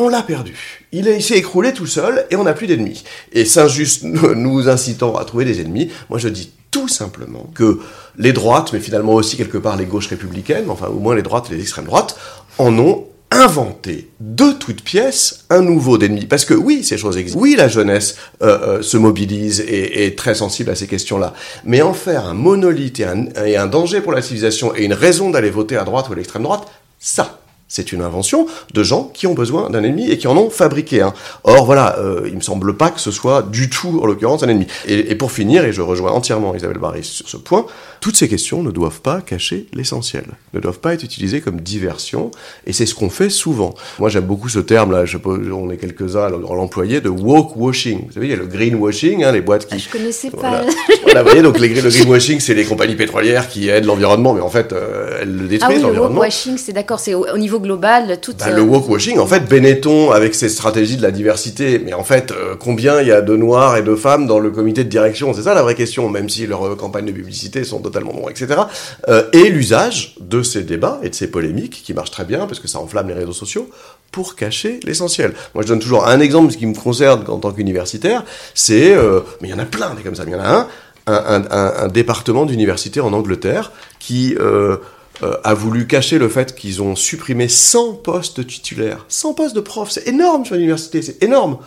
On 0.00 0.08
l'a 0.08 0.22
perdu. 0.22 0.54
Il, 0.92 1.08
il 1.08 1.22
s'est 1.22 1.36
écroulé 1.36 1.72
tout 1.72 1.86
seul 1.86 2.24
et 2.30 2.36
on 2.36 2.44
n'a 2.44 2.54
plus 2.54 2.68
d'ennemis. 2.68 3.02
Et 3.32 3.44
Saint-Just 3.44 4.02
nous 4.04 4.68
incitant 4.68 5.16
à 5.16 5.24
trouver 5.24 5.44
des 5.44 5.60
ennemis, 5.60 5.90
moi 6.08 6.20
je 6.20 6.28
dis 6.28 6.52
tout 6.70 6.86
simplement 6.86 7.50
que 7.54 7.80
les 8.16 8.32
droites, 8.32 8.72
mais 8.72 8.78
finalement 8.78 9.14
aussi 9.14 9.36
quelque 9.36 9.58
part 9.58 9.76
les 9.76 9.86
gauches 9.86 10.06
républicaines, 10.06 10.70
enfin 10.70 10.86
au 10.86 11.00
moins 11.00 11.16
les 11.16 11.22
droites 11.22 11.48
et 11.50 11.56
les 11.56 11.62
extrêmes 11.62 11.86
droites, 11.86 12.16
en 12.58 12.78
ont 12.78 13.06
inventé 13.30 14.08
de 14.20 14.52
toutes 14.52 14.82
pièces 14.82 15.44
un 15.50 15.62
nouveau 15.62 15.98
d'ennemi. 15.98 16.26
Parce 16.26 16.44
que 16.44 16.54
oui, 16.54 16.84
ces 16.84 16.96
choses 16.96 17.18
existent. 17.18 17.40
Oui, 17.40 17.56
la 17.56 17.68
jeunesse 17.68 18.16
euh, 18.42 18.78
euh, 18.78 18.82
se 18.82 18.96
mobilise 18.96 19.60
et 19.60 20.06
est 20.06 20.16
très 20.16 20.34
sensible 20.34 20.70
à 20.70 20.76
ces 20.76 20.86
questions-là. 20.86 21.34
Mais 21.64 21.82
en 21.82 21.92
faire 21.92 22.24
un 22.24 22.34
monolithe 22.34 23.00
et 23.00 23.56
un 23.56 23.66
danger 23.66 24.00
pour 24.00 24.12
la 24.12 24.22
civilisation 24.22 24.74
et 24.76 24.84
une 24.84 24.94
raison 24.94 25.30
d'aller 25.30 25.50
voter 25.50 25.76
à 25.76 25.84
droite 25.84 26.08
ou 26.08 26.12
à 26.12 26.16
l'extrême 26.16 26.44
droite, 26.44 26.68
ça, 26.98 27.40
c'est 27.68 27.92
une 27.92 28.02
invention 28.02 28.46
de 28.74 28.82
gens 28.82 29.10
qui 29.12 29.26
ont 29.26 29.34
besoin 29.34 29.70
d'un 29.70 29.82
ennemi 29.84 30.10
et 30.10 30.18
qui 30.18 30.26
en 30.26 30.36
ont 30.36 30.50
fabriqué 30.50 31.02
un. 31.02 31.12
Or, 31.44 31.66
voilà, 31.66 31.98
euh, 31.98 32.22
il 32.26 32.34
me 32.34 32.40
semble 32.40 32.76
pas 32.76 32.90
que 32.90 33.00
ce 33.00 33.10
soit 33.10 33.42
du 33.42 33.68
tout, 33.68 34.00
en 34.02 34.06
l'occurrence, 34.06 34.42
un 34.42 34.48
ennemi. 34.48 34.66
Et, 34.86 35.10
et 35.10 35.14
pour 35.14 35.32
finir, 35.32 35.64
et 35.64 35.72
je 35.72 35.82
rejoins 35.82 36.10
entièrement 36.12 36.54
Isabelle 36.54 36.78
Barry 36.78 37.04
sur 37.04 37.28
ce 37.28 37.36
point, 37.36 37.66
toutes 38.00 38.16
ces 38.16 38.28
questions 38.28 38.62
ne 38.62 38.70
doivent 38.70 39.00
pas 39.00 39.20
cacher 39.20 39.66
l'essentiel, 39.74 40.24
ne 40.54 40.60
doivent 40.60 40.78
pas 40.78 40.94
être 40.94 41.02
utilisées 41.02 41.40
comme 41.40 41.60
diversion, 41.60 42.30
et 42.66 42.72
c'est 42.72 42.86
ce 42.86 42.94
qu'on 42.94 43.10
fait 43.10 43.28
souvent. 43.30 43.74
Moi, 43.98 44.08
j'aime 44.08 44.24
beaucoup 44.24 44.48
ce 44.48 44.60
terme-là, 44.60 45.04
je 45.04 45.12
sais 45.12 45.22
pas, 45.22 45.30
on 45.30 45.68
est 45.70 45.76
quelques-uns 45.76 46.24
à 46.26 46.30
l'employer, 46.30 47.00
de 47.00 47.08
woke 47.08 47.56
washing. 47.56 48.06
Vous 48.06 48.12
savez, 48.12 48.26
il 48.28 48.30
y 48.30 48.34
a 48.34 48.36
le 48.36 48.46
greenwashing, 48.46 49.24
hein, 49.24 49.32
les 49.32 49.40
boîtes 49.40 49.66
qui... 49.66 49.78
Je 49.78 49.90
connaissais 49.90 50.30
pas. 50.30 50.62
Voilà. 51.02 51.22
Vous 51.22 51.28
voyez, 51.28 51.42
donc 51.42 51.58
les, 51.58 51.68
le 51.68 51.90
greenwashing, 51.90 52.40
c'est 52.40 52.54
les 52.54 52.64
compagnies 52.64 52.94
pétrolières 52.96 53.48
qui 53.48 53.68
aident 53.68 53.84
l'environnement, 53.86 54.32
mais 54.32 54.40
en 54.40 54.48
fait, 54.50 54.72
euh, 54.72 55.18
elles 55.22 55.36
le 55.36 55.44
Ah 55.44 55.48
détruisent, 55.48 55.76
oui, 55.76 55.82
le 55.82 55.88
l'environnement. 55.88 56.20
washing, 56.20 56.56
c'est 56.56 56.72
d'accord, 56.72 57.00
c'est 57.00 57.14
au, 57.14 57.26
au 57.26 57.38
niveau 57.38 57.57
niveau 57.58 57.76
global, 57.76 58.18
toute. 58.20 58.38
Bah, 58.38 58.50
le 58.50 58.62
washing, 58.62 59.18
en 59.18 59.26
fait, 59.26 59.48
Benetton, 59.48 60.10
avec 60.10 60.34
ses 60.34 60.48
stratégies 60.48 60.96
de 60.96 61.02
la 61.02 61.10
diversité, 61.10 61.78
mais 61.78 61.94
en 61.94 62.04
fait, 62.04 62.32
euh, 62.32 62.54
combien 62.58 63.00
il 63.00 63.08
y 63.08 63.12
a 63.12 63.20
de 63.20 63.36
noirs 63.36 63.76
et 63.76 63.82
de 63.82 63.94
femmes 63.94 64.26
dans 64.26 64.38
le 64.38 64.50
comité 64.50 64.84
de 64.84 64.88
direction 64.88 65.32
C'est 65.34 65.42
ça 65.42 65.54
la 65.54 65.62
vraie 65.62 65.74
question, 65.74 66.08
même 66.08 66.28
si 66.28 66.46
leurs 66.46 66.66
euh, 66.66 66.76
campagnes 66.76 67.06
de 67.06 67.12
publicité 67.12 67.64
sont 67.64 67.80
totalement 67.80 68.12
non, 68.12 68.28
etc. 68.28 68.60
Euh, 69.08 69.24
et 69.32 69.48
l'usage 69.50 70.16
de 70.20 70.42
ces 70.42 70.62
débats 70.62 71.00
et 71.02 71.10
de 71.10 71.14
ces 71.14 71.30
polémiques, 71.30 71.82
qui 71.84 71.94
marchent 71.94 72.10
très 72.10 72.24
bien, 72.24 72.46
parce 72.46 72.60
que 72.60 72.68
ça 72.68 72.78
enflamme 72.78 73.08
les 73.08 73.14
réseaux 73.14 73.32
sociaux, 73.32 73.68
pour 74.10 74.36
cacher 74.36 74.80
l'essentiel. 74.84 75.34
Moi, 75.54 75.62
je 75.62 75.68
donne 75.68 75.80
toujours 75.80 76.06
un 76.06 76.20
exemple, 76.20 76.52
ce 76.52 76.56
qui 76.56 76.66
me 76.66 76.74
concerne 76.74 77.24
en 77.28 77.38
tant 77.38 77.52
qu'universitaire, 77.52 78.24
c'est... 78.54 78.94
euh, 78.94 79.20
mais 79.40 79.48
il 79.48 79.50
y 79.50 79.54
en 79.54 79.58
a 79.58 79.66
plein 79.66 79.94
des 79.94 80.02
comme 80.02 80.14
ça, 80.14 80.24
mais 80.24 80.32
il 80.32 80.36
y 80.36 80.40
en 80.40 80.44
a 80.44 80.48
un, 80.48 80.66
un, 81.06 81.44
un, 81.50 81.72
un 81.84 81.88
département 81.88 82.46
d'université 82.46 83.00
en 83.00 83.12
Angleterre 83.12 83.72
qui... 83.98 84.34
Euh, 84.38 84.48
euh, 84.48 84.76
a 85.22 85.54
voulu 85.54 85.86
cacher 85.86 86.18
le 86.18 86.28
fait 86.28 86.54
qu'ils 86.54 86.80
ont 86.82 86.94
supprimé 86.94 87.48
100 87.48 87.94
postes 87.94 88.46
titulaires. 88.46 89.04
100 89.08 89.34
postes 89.34 89.54
de 89.54 89.60
profs, 89.60 89.90
c'est 89.90 90.06
énorme 90.06 90.44
sur 90.44 90.54
l'université, 90.54 91.02
c'est 91.02 91.22
énorme. 91.22 91.58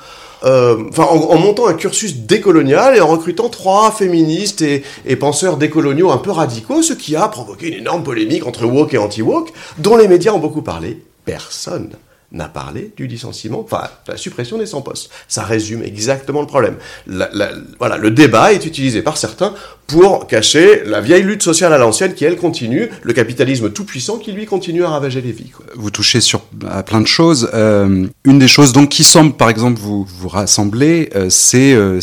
Euh, 0.43 0.89
en 0.97 1.37
montant 1.37 1.67
un 1.67 1.73
cursus 1.73 2.15
décolonial 2.15 2.95
et 2.95 3.01
en 3.01 3.07
recrutant 3.07 3.49
trois 3.49 3.91
féministes 3.91 4.63
et, 4.63 4.83
et 5.05 5.15
penseurs 5.15 5.57
décoloniaux 5.57 6.09
un 6.09 6.17
peu 6.17 6.31
radicaux, 6.31 6.81
ce 6.81 6.93
qui 6.93 7.15
a 7.15 7.27
provoqué 7.27 7.67
une 7.67 7.75
énorme 7.75 8.03
polémique 8.03 8.47
entre 8.47 8.65
woke 8.65 8.93
et 8.95 8.97
anti-woke, 8.97 9.53
dont 9.77 9.97
les 9.97 10.07
médias 10.07 10.31
ont 10.31 10.39
beaucoup 10.39 10.63
parlé. 10.63 10.99
Personne 11.25 11.91
n'a 12.31 12.47
parlé 12.47 12.93
du 12.95 13.07
licenciement, 13.07 13.59
enfin, 13.59 13.89
de 14.05 14.11
la 14.13 14.17
suppression 14.17 14.57
des 14.57 14.65
100 14.65 14.81
postes. 14.81 15.09
Ça 15.27 15.43
résume 15.43 15.83
exactement 15.83 16.41
le 16.41 16.47
problème. 16.47 16.75
Voilà, 17.07 17.97
le 17.97 18.11
débat 18.11 18.53
est 18.53 18.65
utilisé 18.65 19.01
par 19.01 19.17
certains 19.17 19.53
pour 19.87 20.27
cacher 20.27 20.83
la 20.85 21.01
vieille 21.01 21.23
lutte 21.23 21.43
sociale 21.43 21.73
à 21.73 21.77
l'ancienne 21.77 22.13
qui, 22.13 22.23
elle, 22.23 22.37
continue, 22.37 22.89
le 23.01 23.13
capitalisme 23.13 23.71
tout-puissant 23.71 24.17
qui, 24.17 24.31
lui, 24.31 24.45
continue 24.45 24.85
à 24.85 24.89
ravager 24.89 25.21
les 25.21 25.33
vies. 25.33 25.51
vous 25.75 25.91
touchez 25.91 26.21
sur 26.21 26.41
à 26.69 26.83
plein 26.83 27.01
de 27.01 27.07
choses. 27.07 27.49
Euh, 27.53 28.07
une 28.23 28.39
des 28.39 28.47
choses 28.47 28.71
donc 28.71 28.89
qui 28.89 29.03
semble, 29.03 29.33
par 29.33 29.49
exemple, 29.49 29.79
vous 29.79 30.05
vous 30.05 30.29
rassembler, 30.29 31.09
euh, 31.15 31.27
c'est 31.29 31.73
euh, 31.73 31.99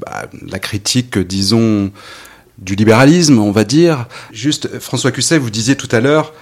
bah, 0.00 0.28
la 0.48 0.58
critique, 0.58 1.18
disons, 1.18 1.90
du 2.58 2.74
libéralisme, 2.74 3.38
on 3.38 3.52
va 3.52 3.64
dire. 3.64 4.06
Juste, 4.32 4.78
François 4.78 5.12
Cusset, 5.12 5.38
vous 5.38 5.50
disiez 5.50 5.76
tout 5.76 5.88
à 5.92 6.00
l'heure, 6.00 6.32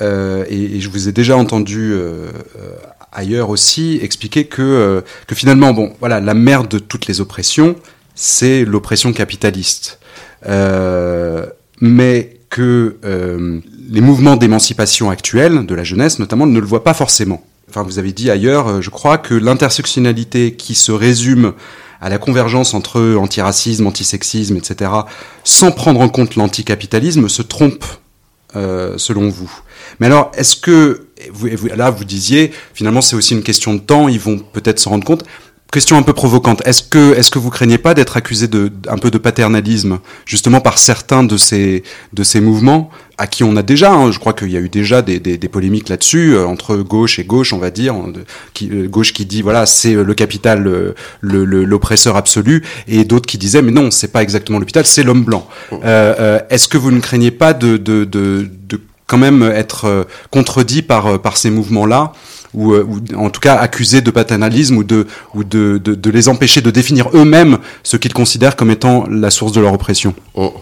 euh, 0.00 0.44
et, 0.48 0.76
et 0.76 0.80
je 0.80 0.88
vous 0.88 1.08
ai 1.08 1.12
déjà 1.12 1.36
entendu 1.36 1.92
euh, 1.92 2.30
euh, 2.58 2.72
ailleurs 3.12 3.50
aussi 3.50 3.98
expliquer 4.02 4.44
que 4.44 4.62
euh, 4.62 5.00
que 5.26 5.34
finalement, 5.34 5.72
bon, 5.72 5.92
voilà, 6.00 6.20
la 6.20 6.34
mère 6.34 6.66
de 6.66 6.78
toutes 6.78 7.06
les 7.06 7.20
oppressions, 7.20 7.76
c'est 8.14 8.64
l'oppression 8.64 9.12
capitaliste. 9.12 9.98
Euh, 10.46 11.46
mais 11.80 12.36
que 12.50 12.96
euh, 13.04 13.60
les 13.90 14.00
mouvements 14.00 14.36
d'émancipation 14.36 15.10
actuels 15.10 15.66
de 15.66 15.74
la 15.74 15.84
jeunesse, 15.84 16.18
notamment, 16.18 16.46
ne 16.46 16.58
le 16.58 16.66
voient 16.66 16.84
pas 16.84 16.94
forcément. 16.94 17.44
Enfin, 17.68 17.82
vous 17.82 17.98
avez 17.98 18.12
dit 18.12 18.30
ailleurs, 18.30 18.80
je 18.80 18.90
crois, 18.90 19.18
que 19.18 19.34
l'intersectionnalité 19.34 20.54
qui 20.54 20.74
se 20.74 20.90
résume 20.90 21.52
à 22.00 22.08
la 22.08 22.18
convergence 22.18 22.72
entre 22.74 23.16
antiracisme, 23.16 23.86
antisexisme, 23.86 24.56
etc., 24.56 24.90
sans 25.44 25.72
prendre 25.72 26.00
en 26.00 26.08
compte 26.08 26.36
l'anticapitalisme, 26.36 27.28
se 27.28 27.42
trompe, 27.42 27.84
euh, 28.56 28.96
selon 28.96 29.28
vous. 29.28 29.50
Mais 30.00 30.06
alors, 30.06 30.32
est-ce 30.34 30.56
que, 30.56 31.06
vous, 31.30 31.48
là, 31.76 31.90
vous 31.90 32.04
disiez, 32.04 32.52
finalement, 32.72 33.00
c'est 33.00 33.16
aussi 33.16 33.34
une 33.34 33.42
question 33.42 33.74
de 33.74 33.80
temps, 33.80 34.08
ils 34.08 34.20
vont 34.20 34.38
peut-être 34.38 34.78
s'en 34.78 34.90
rendre 34.90 35.04
compte. 35.04 35.24
Question 35.70 35.98
un 35.98 36.02
peu 36.02 36.14
provocante. 36.14 36.62
Est-ce 36.66 36.82
que, 36.82 37.12
est-ce 37.14 37.30
que 37.30 37.38
vous 37.38 37.50
craignez 37.50 37.76
pas 37.76 37.92
d'être 37.92 38.16
accusé 38.16 38.48
de, 38.48 38.72
un 38.88 38.96
peu 38.96 39.10
de 39.10 39.18
paternalisme, 39.18 39.98
justement 40.24 40.60
par 40.62 40.78
certains 40.78 41.22
de 41.24 41.36
ces, 41.36 41.82
de 42.14 42.22
ces 42.22 42.40
mouvements, 42.40 42.88
à 43.18 43.26
qui 43.26 43.44
on 43.44 43.54
a 43.54 43.62
déjà, 43.62 43.92
hein, 43.92 44.10
je 44.10 44.18
crois 44.18 44.32
qu'il 44.32 44.50
y 44.50 44.56
a 44.56 44.60
eu 44.60 44.70
déjà 44.70 45.02
des, 45.02 45.20
des, 45.20 45.36
des 45.36 45.48
polémiques 45.48 45.90
là-dessus, 45.90 46.32
euh, 46.34 46.46
entre 46.46 46.76
gauche 46.78 47.18
et 47.18 47.24
gauche, 47.24 47.52
on 47.52 47.58
va 47.58 47.70
dire, 47.70 47.94
de- 47.94 48.24
qui, 48.54 48.70
euh, 48.72 48.88
gauche 48.88 49.12
qui 49.12 49.26
dit, 49.26 49.42
voilà, 49.42 49.66
c'est 49.66 49.94
euh, 49.94 50.04
le 50.04 50.14
capital, 50.14 50.66
euh, 50.66 50.94
le, 51.20 51.44
le- 51.44 51.64
l'oppresseur 51.66 52.16
absolu, 52.16 52.64
et 52.86 53.04
d'autres 53.04 53.26
qui 53.26 53.36
disaient, 53.36 53.60
mais 53.60 53.72
non, 53.72 53.90
c'est 53.90 54.08
pas 54.10 54.22
exactement 54.22 54.58
l'hôpital, 54.58 54.86
c'est 54.86 55.02
l'homme 55.02 55.24
blanc. 55.24 55.46
Euh, 55.74 55.76
euh, 55.84 56.40
est-ce 56.48 56.68
que 56.68 56.78
vous 56.78 56.92
ne 56.92 57.00
craignez 57.00 57.30
pas 57.30 57.52
de, 57.52 57.76
de, 57.76 58.04
de, 58.04 58.48
de 58.70 58.80
quand 59.08 59.18
même 59.18 59.42
être 59.42 59.86
euh, 59.86 60.04
contredit 60.30 60.82
par, 60.82 61.06
euh, 61.06 61.18
par 61.18 61.36
ces 61.36 61.50
mouvements-là 61.50 62.12
ou, 62.54 62.72
euh, 62.74 62.86
en 63.16 63.30
tout 63.30 63.40
cas 63.40 63.56
accusés 63.56 64.00
de 64.02 64.10
paternalisme 64.10 64.76
ou 64.76 64.84
de, 64.84 65.06
ou 65.34 65.42
de, 65.44 65.78
de, 65.78 66.10
les 66.10 66.28
empêcher 66.28 66.60
de 66.60 66.70
définir 66.70 67.08
eux-mêmes 67.14 67.58
ce 67.82 67.96
qu'ils 67.96 68.14
considèrent 68.14 68.54
comme 68.54 68.70
étant 68.70 69.06
la 69.10 69.30
source 69.30 69.52
de 69.52 69.60
leur 69.60 69.72
oppression. 69.72 70.14
On- 70.34 70.52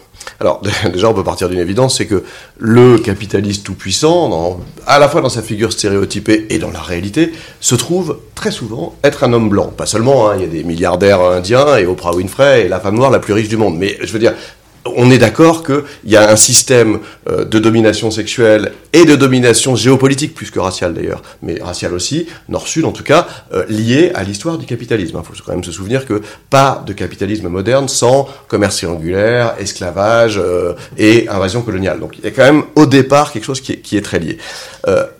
Alors, 0.41 0.61
déjà, 0.93 1.09
on 1.09 1.15
peut 1.15 1.23
partir 1.25 1.49
d'une 1.49 1.59
évidence, 1.61 1.99
c'est 1.99 2.07
que 2.07 2.25
le 2.59 2.99
capitaliste 2.99 3.65
tout-puissant, 3.65 4.59
à 4.87 4.99
la 4.99 5.09
fois 5.09 5.21
dans 5.21 5.29
sa 5.29 5.43
figure 5.43 5.73
stéréotypée 5.73 6.47
et 6.51 6.59
dans 6.59 6.71
la 6.71 6.81
réalité, 6.81 7.33
se 7.61 7.75
trouve 7.77 8.19
très 8.35 8.51
souvent 8.51 8.95
être 9.05 9.23
un 9.25 9.33
homme 9.33 9.49
blanc. 9.49 9.73
Pas 9.77 9.87
seulement, 9.87 10.29
hein, 10.31 10.35
il 10.37 10.43
y 10.43 10.45
a 10.45 10.49
des 10.49 10.65
milliardaires 10.65 11.21
indiens 11.21 11.77
et 11.77 11.87
Oprah 11.87 12.15
Winfrey 12.15 12.67
est 12.67 12.69
la 12.69 12.81
femme 12.81 12.97
noire 12.97 13.11
la 13.11 13.19
plus 13.21 13.33
riche 13.33 13.49
du 13.49 13.57
monde. 13.57 13.77
Mais 13.79 13.97
je 14.03 14.13
veux 14.13 14.19
dire, 14.19 14.35
on 14.97 15.11
est 15.11 15.18
d'accord 15.18 15.62
qu'il 15.64 15.84
y 16.05 16.16
a 16.16 16.30
un 16.30 16.37
système 16.37 17.01
euh, 17.28 17.45
de 17.45 17.59
domination 17.59 18.11
sexuelle 18.11 18.72
et 18.93 19.05
de 19.05 19.16
domination 19.16 19.76
géopolitique, 19.76 20.34
plus 20.34 20.51
que 20.51 20.59
raciale 20.59 20.95
d'ailleurs, 20.95 21.22
mais 21.43 21.59
raciale 21.61 21.95
aussi, 21.95 22.26
nord-sud 22.49 22.84
en 22.84 22.93
tout 22.93 23.03
cas, 23.03 23.26
euh, 23.53 23.64
lié 23.68 24.12
à 24.14 24.22
l'histoire 24.22 24.59
du 24.59 24.66
capitalisme. 24.66 25.18
Il 25.18 25.26
faut 25.26 25.43
quand 25.45 25.53
même 25.53 25.64
se 25.64 25.72
souvenir 25.72 26.07
que 26.07 26.22
pas 26.51 26.82
de 26.87 26.93
capitalisme 26.93 27.49
moderne 27.49 27.89
sans 27.89 28.28
commerce 28.49 28.76
triangulaire, 28.76 29.55
esclavage 29.59 30.39
euh, 30.39 30.74
et 30.97 31.28
invasion 31.28 31.62
coloniale. 31.62 32.01
Donc 32.01 32.18
il 32.18 32.24
y 32.24 32.28
a 32.28 32.30
quand 32.30 32.45
même 32.45 32.64
au 32.74 32.87
départ 32.87 33.32
quelque 33.32 33.45
chose 33.45 33.61
qui 33.61 33.72
est, 33.72 33.78
qui 33.78 33.97
est 33.97 34.03
très 34.03 34.18
lié. 34.18 34.39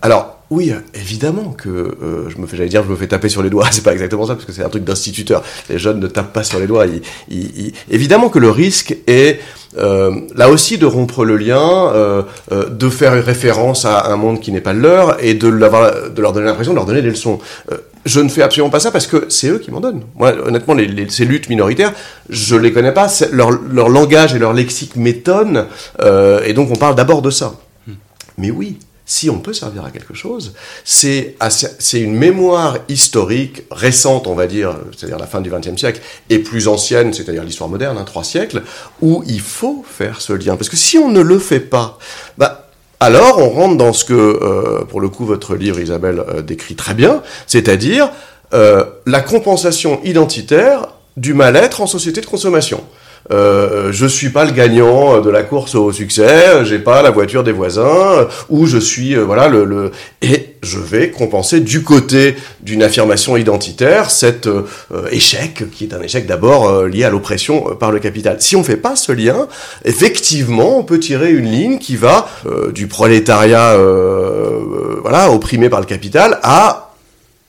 Alors, 0.01 0.36
oui, 0.51 0.71
euh, 0.71 0.79
évidemment 0.95 1.51
que 1.57 1.69
euh, 1.69 2.29
je 2.29 2.39
me 2.39 2.47
fais, 2.47 2.57
j'allais 2.57 2.69
dire, 2.69 2.85
je 2.85 2.89
me 2.91 2.97
fais 2.97 3.09
taper 3.09 3.29
sur 3.29 3.43
les 3.43 3.51
doigts. 3.51 3.67
C'est 3.73 3.83
pas 3.83 3.93
exactement 3.93 4.27
ça 4.27 4.35
parce 4.35 4.45
que 4.47 4.53
c'est 4.53 4.63
un 4.65 4.69
truc 4.69 4.85
d'instituteur. 4.85 5.43
Les 5.69 5.79
jeunes 5.79 5.99
ne 6.01 6.07
tapent 6.07 6.33
pas 6.33 6.45
sur 6.45 6.59
les 6.61 6.67
doigts. 6.67 6.87
Ils- 6.87 7.03
ils- 7.29 7.67
ils- 7.67 7.73
Évidemment 7.91 8.29
que 8.29 8.39
le 8.39 8.51
risque 8.51 8.97
est 9.09 9.41
euh, 9.79 10.13
là 10.35 10.49
aussi 10.49 10.79
de 10.79 10.87
rompre 10.87 11.25
le 11.25 11.37
lien, 11.37 11.91
euh, 11.93 12.23
euh, 12.53 12.69
de 12.71 12.89
faire 12.89 13.13
référence 13.25 13.85
à 13.85 14.07
un 14.11 14.17
monde 14.17 14.41
qui 14.41 14.51
n'est 14.53 14.61
pas 14.63 14.73
le 14.73 14.81
leur 14.81 15.23
et 15.23 15.35
de, 15.35 15.49
leur 15.49 16.33
donner 16.33 16.47
l'impression 16.47 16.73
de 16.73 16.77
leur 16.77 16.87
donner 16.87 17.03
des 17.03 17.11
leçons. 17.11 17.41
Euh, 17.73 17.77
je 18.07 18.21
ne 18.21 18.29
fais 18.29 18.43
absolument 18.43 18.71
pas 18.71 18.79
ça 18.81 18.91
parce 18.93 19.07
que 19.09 19.27
c'est 19.29 19.49
eux 19.49 19.59
qui 19.59 19.71
m'en 19.73 19.81
donnent. 19.81 20.03
Moi, 20.15 20.33
honnêtement, 20.47 20.75
les, 20.75 20.87
les- 20.87 21.11
ces 21.11 21.25
luttes 21.25 21.49
minoritaires, 21.49 21.93
je 22.31 22.55
les 22.57 22.73
connais 22.73 22.93
pas. 22.93 23.09
Leur, 23.33 23.51
leur 23.51 23.89
langage 23.89 24.35
et 24.35 24.39
leur 24.39 24.53
lexique 24.55 24.95
m'étonnent, 24.97 25.67
euh, 26.01 26.41
et 26.45 26.53
donc 26.55 26.71
on 26.71 26.77
parle 26.77 26.95
d'abord 26.95 27.21
de 27.21 27.31
ça. 27.31 27.55
Mais 28.39 28.51
oui, 28.51 28.79
si 29.07 29.31
on 29.31 29.39
peut 29.39 29.53
servir 29.53 29.85
à 29.85 29.91
quelque 29.91 30.15
chose, 30.15 30.53
c'est 30.85 31.37
une 31.95 32.15
mémoire 32.15 32.79
historique 32.89 33.63
récente, 33.71 34.27
on 34.27 34.35
va 34.35 34.49
dire, 34.49 34.77
c'est-à-dire 34.97 35.19
la 35.19 35.29
fin 35.29 35.41
du 35.41 35.49
XXe 35.49 35.77
siècle, 35.77 36.01
et 36.29 36.41
plus 36.41 36.67
ancienne, 36.67 37.15
c'est-à-dire 37.15 37.45
l'histoire 37.45 37.71
moderne, 37.71 37.97
hein, 37.99 38.05
trois 38.05 38.25
siècles, 38.25 38.63
où 39.01 39.23
il 39.29 39.41
faut 39.41 39.85
faire 39.89 40.21
ce 40.21 40.33
lien. 40.33 40.57
Parce 40.57 40.69
que 40.69 40.77
si 40.77 40.99
on 40.99 41.09
ne 41.09 41.21
le 41.21 41.39
fait 41.39 41.61
pas, 41.61 41.99
bah, 42.37 42.69
alors 42.99 43.39
on 43.39 43.51
rentre 43.51 43.77
dans 43.77 43.93
ce 43.93 44.05
que, 44.05 44.13
euh, 44.13 44.85
pour 44.85 45.01
le 45.01 45.09
coup, 45.09 45.25
votre 45.25 45.55
livre, 45.55 45.79
Isabelle, 45.79 46.25
euh, 46.29 46.43
décrit 46.43 46.75
très 46.75 46.95
bien, 46.95 47.23
c'est-à-dire 47.47 48.11
euh, 48.55 48.85
la 49.07 49.21
compensation 49.21 50.01
identitaire 50.03 50.89
du 51.17 51.33
mal-être 51.33 51.81
en 51.81 51.87
société 51.87 52.21
de 52.21 52.27
consommation. 52.27 52.83
Euh, 53.33 53.91
je 53.93 54.07
suis 54.07 54.29
pas 54.29 54.45
le 54.45 54.53
gagnant 54.53 55.21
de 55.21 55.31
la 55.31 55.43
course 55.43 55.75
au 55.75 55.91
succès, 55.93 56.65
j'ai 56.65 56.79
pas 56.79 57.03
la 57.03 57.11
voiture 57.11 57.43
des 57.43 57.53
voisins, 57.53 58.29
ou 58.49 58.67
je 58.67 58.79
suis 58.79 59.17
euh, 59.17 59.25
voilà 59.25 59.49
le, 59.49 59.65
le 59.65 59.91
et 60.23 60.55
je 60.63 60.79
vais 60.79 61.11
compenser 61.11 61.61
du 61.61 61.83
côté 61.83 62.37
d'une 62.61 62.83
affirmation 62.83 63.37
identitaire 63.37 64.11
cet 64.11 64.47
euh, 64.47 64.65
échec 65.11 65.65
qui 65.73 65.85
est 65.85 65.95
un 65.95 66.03
échec 66.03 66.27
d'abord 66.27 66.69
euh, 66.69 66.89
lié 66.89 67.05
à 67.05 67.11
l'oppression 67.11 67.77
par 67.79 67.91
le 67.91 67.99
capital. 67.99 68.37
Si 68.41 68.57
on 68.57 68.63
fait 68.63 68.77
pas 68.77 68.97
ce 68.97 69.13
lien, 69.13 69.49
effectivement, 69.85 70.79
on 70.79 70.83
peut 70.85 70.99
tirer 70.99 71.33
une 71.33 71.47
ligne 71.47 71.79
qui 71.79 71.97
va 71.97 72.29
du 72.73 72.87
prolétariat 72.87 73.77
voilà 75.03 75.31
opprimé 75.31 75.69
par 75.69 75.81
le 75.81 75.87
capital 75.87 76.39
à 76.43 76.86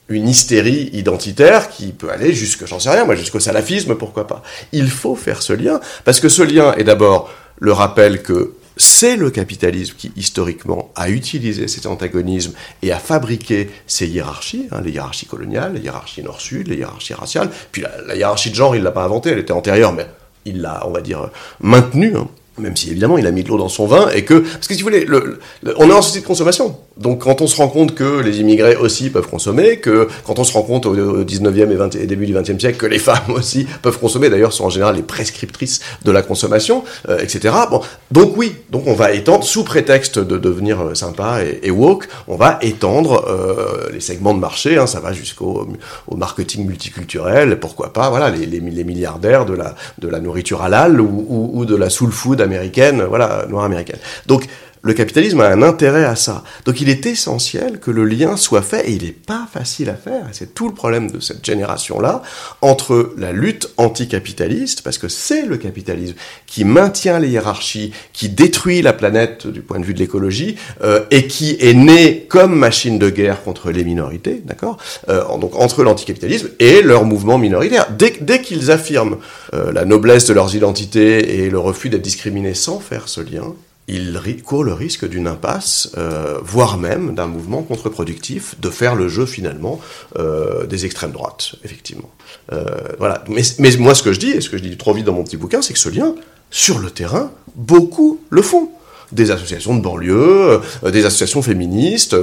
une 0.10 0.30
hystérie 0.30 0.90
identitaire 0.94 1.70
qui 1.70 1.88
peut 1.88 2.10
aller 2.10 2.34
jusque, 2.34 2.66
j'en 2.66 2.80
sais 2.80 2.90
rien, 2.90 3.06
moi, 3.06 3.16
jusqu'au 3.16 3.40
salafisme, 3.40 3.96
pourquoi 3.96 4.28
pas. 4.28 4.42
Il 4.72 4.90
faut 4.90 5.16
faire 5.16 5.42
ce 5.42 5.54
lien, 5.54 5.80
parce 6.06 6.20
que 6.20 6.30
ce 6.30 6.44
lien 6.44 6.74
est 6.76 6.84
d'abord 6.84 7.30
le 7.60 7.74
rappel 7.74 8.24
que 8.24 8.54
c'est 8.78 9.18
le 9.18 9.32
capitalisme 9.32 9.96
qui, 9.98 10.12
historiquement, 10.16 10.92
a 10.96 11.10
utilisé 11.10 11.68
cet 11.68 11.88
antagonisme 11.88 12.54
et 12.84 12.92
a 12.92 13.00
fabriqué 13.00 13.70
ces 13.88 14.08
hiérarchies, 14.08 14.68
hein, 14.72 14.82
les 14.84 14.92
hiérarchies 14.92 15.26
coloniales, 15.26 15.74
les 15.74 15.82
hiérarchies 15.82 16.24
nord-sud, 16.24 16.68
les 16.68 16.78
hiérarchies 16.78 17.16
raciales. 17.16 17.50
Puis 17.72 17.82
la, 17.82 18.16
hiérarchie 18.16 18.52
de 18.52 18.56
genre, 18.56 18.76
il 18.76 18.84
l'a 18.84 18.92
pas 18.92 19.04
inventée, 19.04 19.32
elle 19.32 19.40
était 19.40 19.52
antérieure, 19.52 19.94
mais 19.94 20.06
il 20.46 20.62
l'a, 20.62 20.84
on 20.86 20.92
va 20.92 21.02
dire, 21.02 21.30
maintenue. 21.60 22.16
hein. 22.16 22.30
Même 22.58 22.76
si 22.76 22.90
évidemment 22.90 23.18
il 23.18 23.28
a 23.28 23.32
mis 23.32 23.44
de 23.44 23.50
l'eau 23.50 23.58
dans 23.58 23.70
son 23.70 23.86
vin, 23.86 24.10
et 24.14 24.24
que, 24.26 24.36
parce 24.40 24.68
que 24.68 24.74
si 24.74 24.82
vous 24.82 24.88
voulez, 24.90 25.06
le, 25.06 25.40
le- 25.64 25.76
on 25.78 25.90
est 25.90 25.94
en 25.94 26.02
société 26.02 26.22
de 26.24 26.28
consommation. 26.28 26.76
Donc 26.98 27.24
quand 27.24 27.42
on 27.42 27.48
se 27.48 27.56
rend 27.58 27.68
compte 27.68 27.94
que 27.94 28.20
les 28.22 28.40
immigrés 28.40 28.76
aussi 28.76 29.10
peuvent 29.10 29.28
consommer, 29.28 29.78
que 29.78 30.08
quand 30.26 30.40
on 30.40 30.44
se 30.44 30.54
rend 30.54 30.64
compte 30.64 30.86
au, 30.86 30.94
au 30.96 31.24
19e 31.24 31.72
et, 31.72 31.76
20 31.76 31.96
et 31.96 32.08
début 32.08 32.26
du 32.26 32.34
20e 32.34 32.60
siècle 32.60 32.78
que 32.78 32.86
les 32.88 33.00
femmes 33.10 33.32
aussi 33.36 33.68
peuvent 33.82 34.00
consommer, 34.00 34.30
d'ailleurs 34.30 34.54
sont 34.54 34.66
en 34.66 34.70
général 34.70 34.96
les 34.96 35.04
prescriptrices 35.04 35.82
de 36.06 36.12
la 36.12 36.22
consommation, 36.22 36.84
euh, 37.10 37.20
etc. 37.20 37.54
Bon, 37.70 37.82
donc 38.12 38.34
oui, 38.38 38.56
donc 38.72 38.84
on 38.88 38.94
va 38.94 39.12
étendre, 39.14 39.44
sous 39.44 39.64
prétexte 39.64 40.18
de 40.20 40.38
devenir 40.38 40.82
euh, 40.82 40.96
sympa 40.96 41.40
et, 41.62 41.70
woke, 41.72 42.08
on 42.28 42.36
va 42.36 42.58
étendre 42.62 43.26
euh, 43.28 43.90
les 43.94 44.00
segments 44.00 44.34
de 44.34 44.40
marché, 44.40 44.78
hein, 44.78 44.88
ça 44.88 45.00
va 45.00 45.14
jusqu'au 45.14 45.68
au 46.08 46.16
marketing 46.16 46.66
multiculturel, 46.66 47.60
pourquoi 47.60 47.94
pas, 47.94 48.10
voilà, 48.10 48.30
les, 48.30 48.46
les, 48.46 48.84
milliardaires 48.84 49.46
de 49.46 49.54
la, 49.54 49.76
de 50.00 50.08
la 50.08 50.20
nourriture 50.20 50.62
halal 50.62 51.00
ou, 51.02 51.26
ou, 51.28 51.52
ou 51.60 51.66
de 51.66 51.76
la 51.76 51.90
soul 51.90 52.12
food 52.12 52.42
américaine, 52.48 53.04
voilà, 53.04 53.46
noire 53.48 53.66
américaine. 53.66 54.00
Donc, 54.26 54.46
le 54.82 54.94
capitalisme 54.94 55.42
a 55.42 55.48
un 55.48 55.62
intérêt 55.62 56.06
à 56.06 56.16
ça. 56.16 56.44
Donc 56.66 56.82
il 56.82 56.90
est 56.90 57.06
essentiel 57.06 57.80
que 57.80 57.92
le 57.92 58.06
lien 58.06 58.38
soit 58.38 58.62
fait, 58.62 58.90
et 58.90 58.94
il 58.94 59.04
n'est 59.04 59.12
pas 59.12 59.48
facile 59.52 59.90
à 59.90 59.96
faire, 59.96 60.28
et 60.30 60.34
c'est 60.34 60.54
tout 60.54 60.68
le 60.68 60.74
problème 60.74 61.12
de 61.12 61.20
cette 61.20 61.46
génération-là, 61.46 62.22
entre 62.62 63.14
la 63.18 63.32
lutte 63.32 63.70
anticapitaliste, 63.78 64.82
parce 64.82 64.98
que 64.98 65.08
c'est 65.08 65.46
le 65.46 65.58
capitalisme 65.58 66.16
qui 66.46 66.64
maintient 66.64 67.20
les 67.20 67.30
hiérarchies, 67.30 67.92
qui 68.14 68.30
détruit 68.30 68.82
la 68.82 68.94
planète 68.94 69.48
du 69.48 69.62
point 69.62 69.80
de 69.80 69.86
vue 69.86 69.94
de 69.94 70.00
l'écologie, 70.00 70.56
euh, 70.84 71.04
et 71.12 71.28
qui 71.28 71.58
est 71.60 71.74
né 71.74 72.26
comme 72.28 72.56
machine 72.56 73.00
de 73.00 73.10
guerre 73.10 73.44
contre 73.44 73.72
les 73.72 73.84
minorités, 73.84 74.42
d'accord 74.46 74.78
euh, 75.10 75.24
Donc 75.38 75.56
entre 75.56 75.84
l'anticapitalisme 75.84 76.50
et 76.60 76.82
leur 76.82 77.06
mouvement 77.06 77.38
minoritaire. 77.38 77.88
Dès, 77.98 78.14
dès 78.22 78.42
qu'ils 78.42 78.72
affirment 78.72 79.18
euh, 79.54 79.72
la 79.72 79.86
noblesse 79.86 80.26
de 80.26 80.34
leurs 80.34 80.56
identités 80.56 81.44
et 81.44 81.50
le 81.50 81.60
refus 81.60 81.90
d'être 81.90 82.02
discriminés 82.02 82.54
sans 82.54 82.80
faire 82.80 83.08
ce 83.08 83.22
lien, 83.22 83.54
il 83.88 84.20
court 84.44 84.64
le 84.64 84.74
risque 84.74 85.08
d'une 85.08 85.28
impasse, 85.28 85.92
euh, 85.98 86.40
voire 86.44 86.78
même 86.78 87.16
d'un 87.16 87.28
mouvement 87.28 87.64
contre-productif, 87.64 88.60
de 88.60 88.70
faire 88.70 88.96
le 88.96 89.08
jeu 89.08 89.26
finalement 89.26 89.80
euh, 90.18 90.66
des 90.66 90.86
extrêmes 90.86 91.12
droites, 91.12 91.56
effectivement. 91.64 92.10
Euh, 92.52 92.66
voilà. 93.00 93.24
Mais, 93.30 93.42
mais 93.60 93.76
moi, 93.78 93.96
ce 93.96 94.04
que 94.04 94.12
je 94.12 94.20
dis, 94.20 94.32
et 94.32 94.42
ce 94.42 94.50
que 94.50 94.58
je 94.58 94.64
dis 94.64 94.76
trop 94.78 94.94
vite 94.94 95.06
dans 95.06 95.14
mon 95.14 95.24
petit 95.24 95.38
bouquin, 95.38 95.62
c'est 95.62 95.74
que 95.74 95.80
ce 95.80 95.90
lien, 95.90 96.16
sur 96.52 96.80
le 96.80 96.92
terrain, 96.92 97.32
beaucoup 97.56 98.20
le 98.30 98.42
font. 98.42 98.72
Des 99.14 99.32
associations 99.32 99.74
de 99.74 99.82
banlieue, 99.82 100.62
euh, 100.84 100.92
des 100.92 101.06
associations 101.06 101.42
féministes. 101.42 102.16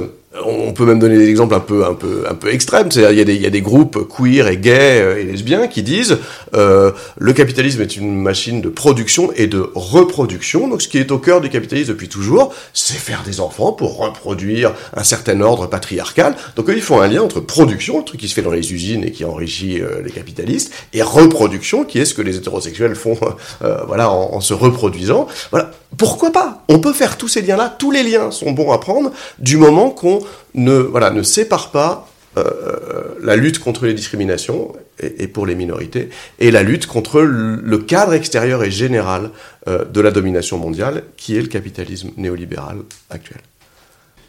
On 0.43 0.73
peut 0.73 0.85
même 0.85 0.99
donner 0.99 1.17
des 1.17 1.29
exemples 1.29 1.55
un 1.55 1.59
peu, 1.59 1.85
un 1.85 1.93
peu, 1.93 2.25
un 2.29 2.33
peu 2.33 2.51
extrêmes. 2.51 2.91
C'est-à-dire, 2.91 3.11
il 3.11 3.17
y, 3.17 3.21
a 3.21 3.23
des, 3.23 3.35
y 3.35 3.45
a 3.45 3.49
des 3.49 3.61
groupes 3.61 4.07
queer 4.07 4.47
et 4.47 4.57
gays 4.57 5.01
euh, 5.01 5.19
et 5.19 5.23
lesbiens 5.23 5.67
qui 5.67 5.81
disent 5.81 6.17
euh, 6.53 6.91
le 7.17 7.33
capitalisme 7.33 7.81
est 7.81 7.95
une 7.95 8.15
machine 8.15 8.61
de 8.61 8.69
production 8.69 9.31
et 9.35 9.47
de 9.47 9.69
reproduction. 9.75 10.67
Donc, 10.67 10.81
ce 10.81 10.87
qui 10.87 10.97
est 10.97 11.11
au 11.11 11.19
cœur 11.19 11.41
du 11.41 11.49
capitalisme 11.49 11.93
depuis 11.93 12.09
toujours, 12.09 12.53
c'est 12.73 12.97
faire 12.97 13.23
des 13.25 13.39
enfants 13.39 13.71
pour 13.71 13.97
reproduire 13.97 14.73
un 14.93 15.03
certain 15.03 15.39
ordre 15.41 15.67
patriarcal. 15.67 16.35
Donc, 16.55 16.69
eux, 16.69 16.75
ils 16.75 16.81
font 16.81 16.99
un 16.99 17.07
lien 17.07 17.21
entre 17.21 17.39
production, 17.39 17.99
le 17.99 18.03
truc 18.03 18.19
qui 18.19 18.27
se 18.27 18.33
fait 18.33 18.41
dans 18.41 18.51
les 18.51 18.73
usines 18.73 19.03
et 19.03 19.11
qui 19.11 19.23
enrichit 19.23 19.79
euh, 19.79 20.01
les 20.03 20.11
capitalistes, 20.11 20.73
et 20.93 21.01
reproduction, 21.01 21.85
qui 21.85 21.99
est 21.99 22.05
ce 22.05 22.13
que 22.13 22.21
les 22.21 22.35
hétérosexuels 22.35 22.95
font, 22.95 23.17
euh, 23.63 23.77
voilà, 23.87 24.11
en, 24.11 24.33
en 24.33 24.41
se 24.41 24.53
reproduisant. 24.53 25.27
Voilà. 25.51 25.71
Pourquoi 25.97 26.31
pas? 26.31 26.63
On 26.67 26.79
peut 26.79 26.91
faire 26.91 27.17
tous 27.17 27.29
ces 27.29 27.41
liens-là. 27.41 27.73
Tous 27.79 27.91
les 27.91 28.03
liens 28.03 28.31
sont 28.31 28.51
bons 28.51 28.71
à 28.71 28.79
prendre 28.79 29.11
du 29.39 29.55
moment 29.55 29.89
qu'on 29.91 30.19
ne, 30.53 30.73
voilà, 30.77 31.11
ne 31.11 31.23
sépare 31.23 31.71
pas 31.71 32.07
euh, 32.37 33.15
la 33.21 33.37
lutte 33.37 33.59
contre 33.59 33.85
les 33.85 33.93
discriminations 33.93 34.73
et, 34.99 35.27
pour 35.29 35.45
les 35.45 35.55
minorités 35.55 36.09
et 36.37 36.51
la 36.51 36.63
lutte 36.63 36.85
contre 36.85 37.21
le 37.21 37.77
cadre 37.77 38.13
extérieur 38.13 38.61
et 38.65 38.71
général 38.71 39.31
euh, 39.69 39.85
de 39.85 40.01
la 40.01 40.11
domination 40.11 40.57
mondiale 40.57 41.03
qui 41.15 41.37
est 41.37 41.41
le 41.41 41.47
capitalisme 41.47 42.09
néolibéral 42.17 42.79
actuel. 43.09 43.39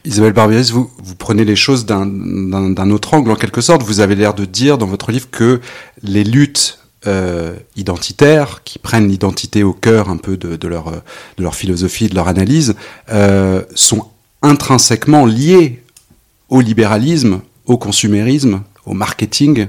Isabelle 0.04 0.34
Barbieri, 0.34 0.70
vous, 0.70 0.88
vous 1.02 1.16
prenez 1.16 1.44
les 1.44 1.56
choses 1.56 1.84
d'un- 1.84 2.90
autre 2.92 3.14
angle 3.14 3.32
en 3.32 3.34
quelque 3.34 3.60
sorte. 3.60 3.82
Vous 3.82 3.98
avez 3.98 4.14
l'air 4.14 4.34
de 4.34 4.44
dire 4.44 4.78
dans 4.78 4.86
votre 4.86 5.10
livre 5.10 5.28
que 5.32 5.60
les 6.04 6.22
luttes 6.22 6.78
euh, 7.08 7.56
identitaires, 7.74 8.62
qui 8.62 8.78
prennent 8.78 9.08
l'identité 9.08 9.64
au 9.64 9.72
cœur 9.72 10.10
un 10.10 10.16
peu 10.16 10.36
de, 10.36 10.68
leur, 10.68 10.92
de 10.92 11.42
leur 11.42 11.56
philosophie, 11.56 12.08
de 12.08 12.14
leur 12.14 12.28
analyse, 12.28 12.76
sont 13.74 14.06
intrinsèquement 14.42 15.26
liées 15.26 15.82
au 16.48 16.60
libéralisme, 16.60 17.40
au 17.66 17.76
consumérisme, 17.78 18.62
au 18.86 18.92
marketing. 18.94 19.66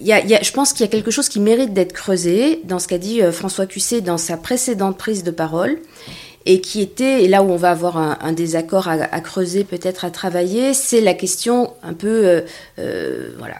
Il 0.00 0.06
y 0.06 0.12
a- 0.12 0.42
je 0.42 0.52
pense 0.52 0.72
qu'il 0.72 0.82
y 0.82 0.88
a 0.88 0.92
quelque 0.92 1.10
chose 1.10 1.28
qui 1.28 1.40
mérite 1.40 1.72
d'être 1.72 1.92
creusé 1.92 2.60
dans 2.64 2.78
ce 2.78 2.86
qu'a 2.86 2.98
dit 2.98 3.20
euh, 3.22 3.32
François 3.32 3.66
Cusset 3.66 4.00
dans 4.00 4.18
sa 4.18 4.36
précédente 4.36 4.96
prise 4.96 5.24
de 5.24 5.30
parole 5.32 5.78
et 6.46 6.60
qui 6.60 6.80
était, 6.80 7.24
et 7.24 7.28
là 7.28 7.42
où 7.42 7.50
on 7.50 7.56
va 7.56 7.70
avoir 7.72 7.96
un, 7.98 8.32
désaccord 8.32 8.86
à, 8.88 8.92
à 8.92 9.20
creuser, 9.20 9.64
peut-être 9.64 10.04
à 10.04 10.10
travailler, 10.10 10.72
c'est 10.72 11.00
la 11.00 11.12
question 11.14 11.72
un 11.82 11.94
peu, 11.94 12.08
euh, 12.26 12.40
euh, 12.78 13.30
voilà, 13.38 13.56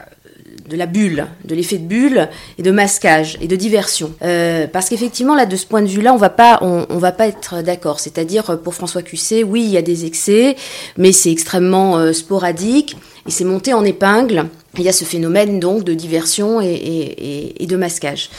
de 0.69 0.77
la 0.77 0.87
bulle, 0.87 1.27
de 1.45 1.55
l'effet 1.55 1.79
de 1.79 1.87
bulle 1.87 2.29
et 2.59 2.63
de 2.63 2.71
masquage 2.71 3.39
et 3.41 3.49
de 3.49 3.57
diversion. 3.57 4.13
Euh, 4.23 4.67
parce 4.67 4.89
qu'effectivement, 4.89 5.35
là, 5.35 5.47
de 5.47 5.57
ce 5.57 5.67
point 5.67 5.83
de 5.83 5.87
vue-là, 5.87 6.13
on 6.13 6.17
va 6.17 6.31
pas, 6.31 6.59
on, 6.63 6.99
va 6.99 7.13
pas 7.13 7.27
être 7.27 7.63
d'accord. 7.63 8.01
C'est-à-dire, 8.01 8.51
euh, 8.51 8.57
pour 8.57 8.75
François 8.75 9.03
Cusset, 9.03 9.43
oui, 9.43 9.63
il 9.65 9.71
y 9.71 9.77
a 9.77 9.83
des 9.83 10.05
excès, 10.05 10.57
mais 10.97 11.13
c'est 11.13 11.33
extrêmement 11.33 11.99
euh, 11.99 12.13
sporadique 12.13 12.97
et 13.27 13.31
c'est 13.31 13.45
monté 13.45 13.73
en 13.73 13.85
épingle. 13.85 14.47
Il 14.77 14.85
y 14.85 14.89
a 14.89 14.93
ce 14.93 15.05
phénomène 15.05 15.59
donc 15.59 15.83
de 15.85 15.95
diversion 15.95 16.61
et 16.61 17.67
de 17.67 17.77
masquage. 17.77 18.31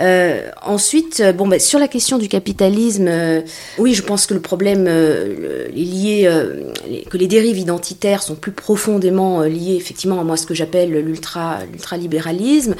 Euh, 0.00 0.48
ensuite, 0.62 1.20
euh, 1.20 1.32
bon, 1.32 1.48
bah, 1.48 1.58
sur 1.58 1.78
la 1.78 1.88
question 1.88 2.18
du 2.18 2.28
capitalisme, 2.28 3.06
euh, 3.08 3.40
oui, 3.78 3.94
je 3.94 4.02
pense 4.02 4.26
que 4.26 4.34
le 4.34 4.40
problème 4.40 4.86
euh, 4.88 5.66
est 5.68 5.72
lié, 5.72 6.22
euh, 6.24 6.72
que 7.10 7.16
les 7.16 7.26
dérives 7.26 7.58
identitaires 7.58 8.22
sont 8.22 8.36
plus 8.36 8.52
profondément 8.52 9.42
liées 9.42 9.76
effectivement 9.76 10.20
à 10.20 10.24
moi 10.24 10.36
ce 10.36 10.46
que 10.46 10.54
j'appelle 10.54 10.92
l'ultra 10.92 11.58
l'ultralibéralisme. 11.70 12.74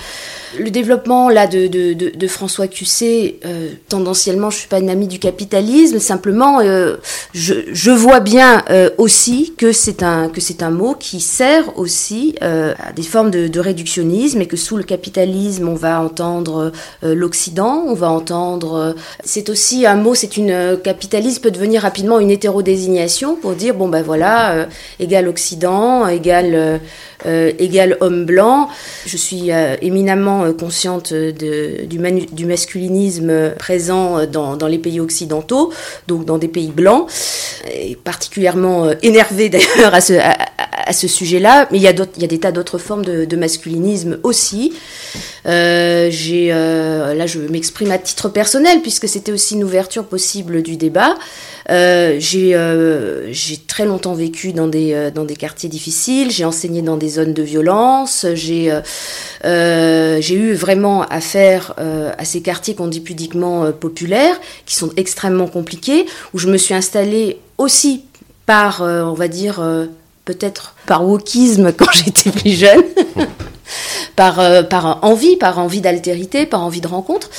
Le 0.58 0.70
développement 0.70 1.28
là 1.28 1.46
de, 1.46 1.66
de, 1.66 1.92
de, 1.92 2.10
de 2.10 2.28
François 2.28 2.68
Cusset, 2.68 3.36
tendanciellement, 3.88 4.50
je 4.50 4.58
suis 4.58 4.68
pas 4.68 4.78
une 4.78 4.90
amie 4.90 5.08
du 5.08 5.18
capitalisme, 5.18 5.98
simplement, 5.98 6.60
je, 7.34 7.54
je 7.72 7.90
vois 7.90 8.20
bien 8.20 8.64
aussi 8.96 9.54
que 9.56 9.72
c'est 9.72 10.02
un 10.02 10.28
que 10.28 10.40
c'est 10.40 10.62
un 10.62 10.70
mot 10.70 10.94
qui 10.94 11.20
sert 11.20 11.78
aussi 11.78 12.34
à 12.40 12.92
des 12.92 13.02
formes 13.02 13.30
de, 13.30 13.48
de 13.48 13.60
réductionnisme 13.60 14.40
et 14.40 14.46
que 14.46 14.56
sous 14.56 14.76
le 14.76 14.84
capitalisme, 14.84 15.68
on 15.68 15.74
va 15.74 16.00
entendre 16.00 16.72
l'Occident, 17.14 17.84
on 17.86 17.94
va 17.94 18.10
entendre. 18.10 18.74
euh, 18.74 18.92
c'est 19.24 19.48
aussi 19.48 19.86
un 19.86 19.96
mot, 19.96 20.14
c'est 20.14 20.36
une 20.36 20.50
euh, 20.50 20.76
capitalisme 20.76 21.42
peut 21.42 21.50
devenir 21.50 21.82
rapidement 21.82 22.18
une 22.18 22.30
hétérodésignation 22.30 23.36
pour 23.36 23.52
dire 23.52 23.74
bon 23.74 23.88
ben 23.88 24.02
voilà, 24.02 24.52
euh, 24.52 24.66
égal 25.00 25.28
Occident, 25.28 26.06
égal 26.06 26.54
euh, 26.54 26.78
euh, 27.26 27.52
égal 27.58 27.96
homme 28.00 28.24
blanc. 28.24 28.68
Je 29.04 29.16
suis 29.16 29.50
euh, 29.50 29.76
éminemment 29.82 30.44
euh, 30.44 30.52
consciente 30.52 31.12
du, 31.12 31.98
masculinisme 32.46 33.50
présent 33.58 34.24
dans, 34.26 34.68
les 34.68 34.78
pays 34.78 35.00
occidentaux, 35.00 35.72
donc 36.06 36.24
dans 36.24 36.38
des 36.38 36.46
pays 36.46 36.68
blancs, 36.68 37.08
et 37.72 37.96
particulièrement 37.96 38.84
euh, 38.84 38.94
énervée 39.02 39.48
d'ailleurs 39.48 39.94
à 39.94 40.00
ce, 40.00 41.08
sujet-là. 41.08 41.66
Mais 41.72 41.78
il 41.78 41.82
y 41.82 41.88
a, 41.88 41.92
des 41.92 42.38
tas 42.38 42.52
d'autres 42.52 42.78
formes 42.78 43.04
de, 43.04 43.36
masculinisme 43.36 44.18
aussi. 44.22 44.74
Euh, 45.46 46.08
j'ai, 46.10 46.52
euh, 46.52 46.97
là, 47.14 47.26
je 47.26 47.40
m'exprime 47.40 47.90
à 47.90 47.98
titre 47.98 48.28
personnel 48.28 48.80
puisque 48.82 49.08
c'était 49.08 49.32
aussi 49.32 49.54
une 49.54 49.64
ouverture 49.64 50.04
possible 50.04 50.62
du 50.62 50.76
débat. 50.76 51.14
Euh, 51.70 52.16
j'ai, 52.18 52.54
euh, 52.54 53.30
j'ai 53.32 53.58
très 53.58 53.84
longtemps 53.84 54.14
vécu 54.14 54.52
dans 54.52 54.68
des, 54.68 54.94
euh, 54.94 55.10
dans 55.10 55.24
des 55.24 55.36
quartiers 55.36 55.68
difficiles. 55.68 56.30
J'ai 56.30 56.44
enseigné 56.44 56.80
dans 56.80 56.96
des 56.96 57.08
zones 57.10 57.34
de 57.34 57.42
violence. 57.42 58.26
J'ai, 58.34 58.72
euh, 58.72 58.80
euh, 59.44 60.20
eu 60.30 60.54
vraiment 60.54 61.02
affaire 61.02 61.74
euh, 61.78 62.12
à 62.18 62.24
ces 62.24 62.40
quartiers 62.40 62.74
qu'on 62.74 62.88
dit 62.88 63.00
pudiquement 63.00 63.64
euh, 63.64 63.72
populaires, 63.72 64.40
qui 64.66 64.74
sont 64.74 64.90
extrêmement 64.96 65.46
compliqués, 65.46 66.06
où 66.34 66.38
je 66.38 66.48
me 66.48 66.56
suis 66.56 66.74
installée 66.74 67.38
aussi 67.56 68.04
par, 68.46 68.82
euh, 68.82 69.02
on 69.02 69.14
va 69.14 69.28
dire, 69.28 69.60
euh, 69.60 69.86
peut-être 70.24 70.74
par 70.86 71.06
wokisme 71.06 71.72
quand 71.76 71.90
j'étais 71.92 72.30
plus 72.30 72.52
jeune, 72.52 72.82
par, 74.18 74.40
euh, 74.40 74.64
par 74.64 74.98
envie, 75.02 75.36
par 75.36 75.60
envie 75.60 75.80
d'altérité, 75.80 76.44
par 76.44 76.64
envie 76.64 76.80
de 76.80 76.88
rencontre. 76.88 77.30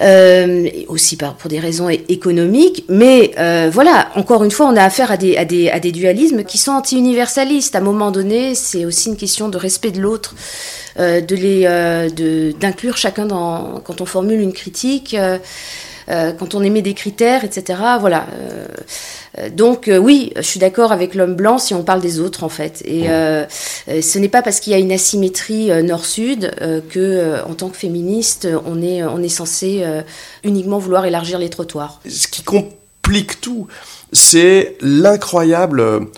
Euh, 0.00 0.68
aussi 0.88 1.16
par, 1.16 1.34
pour 1.34 1.50
des 1.50 1.60
raisons 1.60 1.88
économiques, 1.90 2.84
mais 2.88 3.32
euh, 3.38 3.68
voilà, 3.70 4.08
encore 4.16 4.42
une 4.42 4.50
fois, 4.50 4.66
on 4.66 4.76
a 4.76 4.82
affaire 4.82 5.12
à 5.12 5.18
des, 5.18 5.36
à 5.36 5.44
des, 5.44 5.68
à 5.68 5.80
des 5.80 5.92
dualismes 5.92 6.44
qui 6.44 6.56
sont 6.56 6.72
anti-universalistes. 6.72 7.74
À 7.76 7.78
un 7.78 7.82
moment 7.82 8.10
donné, 8.10 8.54
c'est 8.54 8.86
aussi 8.86 9.10
une 9.10 9.18
question 9.18 9.50
de 9.50 9.58
respect 9.58 9.90
de 9.90 10.00
l'autre, 10.00 10.34
de 10.98 11.34
les, 11.34 12.52
d'inclure 12.58 12.96
chacun 12.96 13.26
dans, 13.26 13.80
quand 13.84 14.00
on 14.00 14.06
formule 14.06 14.40
une 14.40 14.54
critique, 14.54 15.14
euh, 16.08 16.32
quand 16.32 16.54
on 16.54 16.62
émet 16.62 16.82
des 16.82 16.94
critères, 16.94 17.44
etc. 17.44 17.80
Voilà. 18.00 18.26
euh, 18.34 18.66
euh, 19.38 19.48
donc 19.50 19.90
oui, 19.90 20.32
je 20.36 20.42
suis 20.42 20.60
d'accord 20.60 20.92
avec 20.92 21.14
l'homme 21.14 21.34
blanc 21.34 21.58
si 21.58 21.74
on 21.74 21.82
parle 21.82 22.00
des 22.00 22.20
autres 22.20 22.44
en 22.44 22.48
fait. 22.48 22.82
Et, 22.84 23.06
ce 23.06 24.18
n'est 24.18 24.28
pas 24.28 24.42
parce 24.42 24.60
qu'il 24.60 24.72
y 24.72 24.76
a 24.76 24.78
une 24.78 24.92
asymétrie 24.92 25.70
nord-sud 25.82 26.52
que, 26.90 27.42
en 27.44 27.54
tant 27.54 27.68
que 27.68 27.76
féministe, 27.76 28.48
on 28.66 28.82
est, 28.82 29.02
on 29.02 29.22
est 29.22 29.28
censé 29.28 29.84
uniquement 30.44 30.78
vouloir 30.78 31.06
élargir 31.06 31.38
les 31.38 31.48
trottoirs. 31.48 32.00
Ce 32.08 32.28
qui 32.28 32.42
complique 32.42 33.40
tout, 33.40 33.66
c'est 34.12 34.76
l'incroyable 34.80 36.08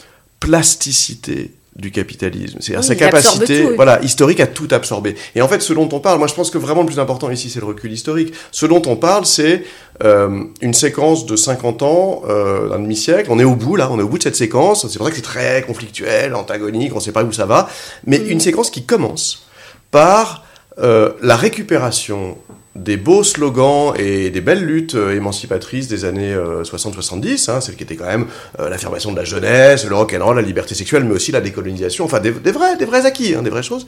plasticité 0.41 1.53
du 1.76 1.90
capitalisme, 1.90 2.58
c'est-à-dire 2.60 2.80
Oui, 2.80 2.86
sa 2.86 2.94
capacité 2.94 3.62
tout, 3.62 3.68
oui. 3.70 3.76
voilà, 3.76 4.00
historique 4.02 4.38
à 4.38 4.46
tout 4.46 4.68
absorber. 4.70 5.16
Et 5.34 5.42
en 5.42 5.48
fait, 5.48 5.60
ce 5.60 5.72
dont 5.72 5.88
on 5.92 5.98
parle, 5.98 6.18
moi 6.18 6.28
je 6.28 6.34
pense 6.34 6.50
que 6.50 6.58
vraiment 6.58 6.82
le 6.82 6.86
plus 6.86 7.00
important 7.00 7.30
ici, 7.30 7.50
c'est 7.50 7.58
le 7.58 7.66
recul 7.66 7.92
historique. 7.92 8.32
Ce 8.52 8.64
dont 8.66 8.82
on 8.86 8.94
parle, 8.94 9.26
c'est 9.26 9.64
euh, 10.04 10.44
une 10.60 10.74
séquence 10.74 11.26
de 11.26 11.34
50 11.34 11.82
ans, 11.82 12.22
euh, 12.28 12.68
d'un 12.68 12.78
demi-siècle. 12.78 13.28
On 13.30 13.40
est 13.40 13.44
au 13.44 13.56
bout, 13.56 13.74
là, 13.74 13.88
on 13.90 13.98
est 13.98 14.02
au 14.02 14.08
bout 14.08 14.18
de 14.18 14.22
cette 14.22 14.36
séquence. 14.36 14.86
C'est 14.88 14.98
pour 14.98 15.06
ça 15.06 15.10
que 15.10 15.16
c'est 15.16 15.22
très 15.22 15.62
conflictuel, 15.62 16.34
antagonique, 16.36 16.92
on 16.92 16.96
ne 16.96 17.02
sait 17.02 17.12
pas 17.12 17.24
où 17.24 17.32
ça 17.32 17.46
va. 17.46 17.68
Mais 18.06 18.18
une 18.18 18.40
séquence 18.40 18.70
qui 18.70 18.84
commence 18.84 19.48
par 19.90 20.44
euh, 20.78 21.12
la 21.22 21.36
récupération 21.36 22.36
des 22.74 22.96
beaux 22.96 23.22
slogans 23.22 23.94
et 23.96 24.30
des 24.30 24.40
belles 24.40 24.64
luttes 24.64 24.96
euh, 24.96 25.16
émancipatrices 25.16 25.86
des 25.86 26.04
années 26.04 26.34
euh, 26.34 26.64
60-70, 26.64 27.50
hein, 27.50 27.60
celles 27.60 27.76
qui 27.76 27.84
étaient 27.84 27.94
quand 27.94 28.06
même 28.06 28.26
euh, 28.58 28.68
l'affirmation 28.68 29.12
de 29.12 29.16
la 29.16 29.24
jeunesse, 29.24 29.86
le 29.86 29.94
rock'n'roll, 29.94 30.36
la 30.36 30.42
liberté 30.42 30.74
sexuelle, 30.74 31.04
mais 31.04 31.14
aussi 31.14 31.30
la 31.30 31.40
décolonisation, 31.40 32.04
enfin 32.04 32.20
des, 32.20 32.32
des 32.32 32.50
vrais, 32.50 32.76
des 32.76 32.84
vrais 32.84 33.06
acquis, 33.06 33.34
hein, 33.34 33.42
des 33.42 33.50
vraies 33.50 33.62
choses, 33.62 33.86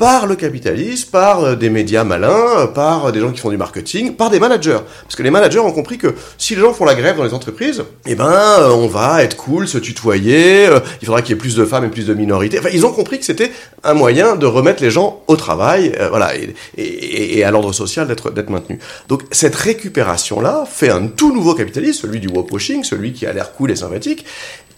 par 0.00 0.26
le 0.26 0.34
capitalisme, 0.34 1.10
par 1.10 1.44
euh, 1.44 1.56
des 1.56 1.68
médias 1.68 2.04
malins, 2.04 2.60
euh, 2.60 2.66
par 2.66 3.04
euh, 3.04 3.12
des 3.12 3.20
gens 3.20 3.32
qui 3.32 3.38
font 3.38 3.50
du 3.50 3.58
marketing, 3.58 4.14
par 4.14 4.30
des 4.30 4.40
managers. 4.40 4.78
Parce 5.02 5.14
que 5.14 5.22
les 5.22 5.30
managers 5.30 5.58
ont 5.58 5.72
compris 5.72 5.98
que 5.98 6.14
si 6.38 6.54
les 6.54 6.62
gens 6.62 6.72
font 6.72 6.86
la 6.86 6.94
grève 6.94 7.18
dans 7.18 7.24
les 7.24 7.34
entreprises, 7.34 7.84
eh 8.06 8.14
ben 8.14 8.70
on 8.70 8.86
va 8.86 9.22
être 9.22 9.36
cool, 9.36 9.68
se 9.68 9.76
tutoyer, 9.76 10.70
il 11.02 11.06
faudra 11.06 11.20
qu'il 11.20 11.34
y 11.34 11.38
ait 11.38 11.40
plus 11.40 11.54
de 11.54 11.66
femmes 11.66 11.84
et 11.84 11.88
plus 11.88 12.06
de 12.06 12.14
minorités. 12.14 12.58
Enfin, 12.58 12.70
ils 12.72 12.86
ont 12.86 12.92
compris 12.92 13.18
que 13.18 13.26
c'était 13.26 13.52
un 13.84 13.92
moyen 13.92 14.36
de 14.36 14.46
remettre 14.46 14.82
les 14.82 14.90
gens 14.90 15.22
au 15.28 15.36
travail, 15.36 15.92
voilà, 16.08 16.32
et, 16.78 17.44
à 17.44 17.50
l'ordre 17.50 17.74
social 17.74 18.08
d'être 18.08 18.50
maintenu. 18.50 18.78
Donc 19.08 19.24
cette 19.32 19.54
récupération-là 19.54 20.64
fait 20.66 20.88
un 20.88 21.08
tout 21.08 21.34
nouveau 21.34 21.52
capitalisme, 21.54 22.00
celui 22.06 22.20
du 22.20 22.28
washing, 22.28 22.84
celui 22.84 23.12
qui 23.12 23.26
a 23.26 23.34
l'air 23.34 23.52
cool 23.52 23.70
et 23.70 23.76
sympathique, 23.76 24.24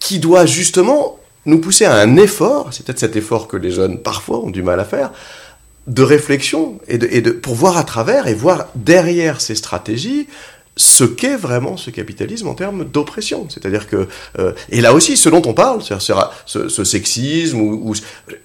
qui 0.00 0.18
doit 0.18 0.46
justement 0.46 1.20
nous 1.46 1.58
pousser 1.58 1.84
à 1.84 1.96
un 1.96 2.16
effort, 2.16 2.68
c'est 2.72 2.84
peut-être 2.84 2.98
cet 2.98 3.16
effort 3.16 3.48
que 3.48 3.56
les 3.56 3.70
jeunes 3.70 3.98
parfois 3.98 4.38
ont 4.38 4.50
du 4.50 4.62
mal 4.62 4.78
à 4.80 4.84
faire, 4.84 5.12
de 5.86 6.02
réflexion 6.02 6.80
et 6.86 6.98
de, 6.98 7.30
pour 7.32 7.54
voir 7.54 7.76
à 7.76 7.84
travers 7.84 8.28
et 8.28 8.34
voir 8.34 8.68
derrière 8.74 9.40
ces 9.40 9.56
stratégies 9.56 10.28
ce 10.76 11.04
qu'est 11.04 11.36
vraiment 11.36 11.76
ce 11.76 11.90
capitalisme 11.90 12.48
en 12.48 12.54
termes 12.54 12.84
d'oppression. 12.84 13.46
C'est-à-dire 13.50 13.88
que 13.88 14.08
euh, 14.38 14.52
et 14.70 14.80
là 14.80 14.94
aussi, 14.94 15.16
ce 15.16 15.28
dont 15.28 15.42
on 15.44 15.52
parle, 15.52 15.82
ce, 15.82 16.68
ce 16.68 16.84
sexisme 16.84 17.92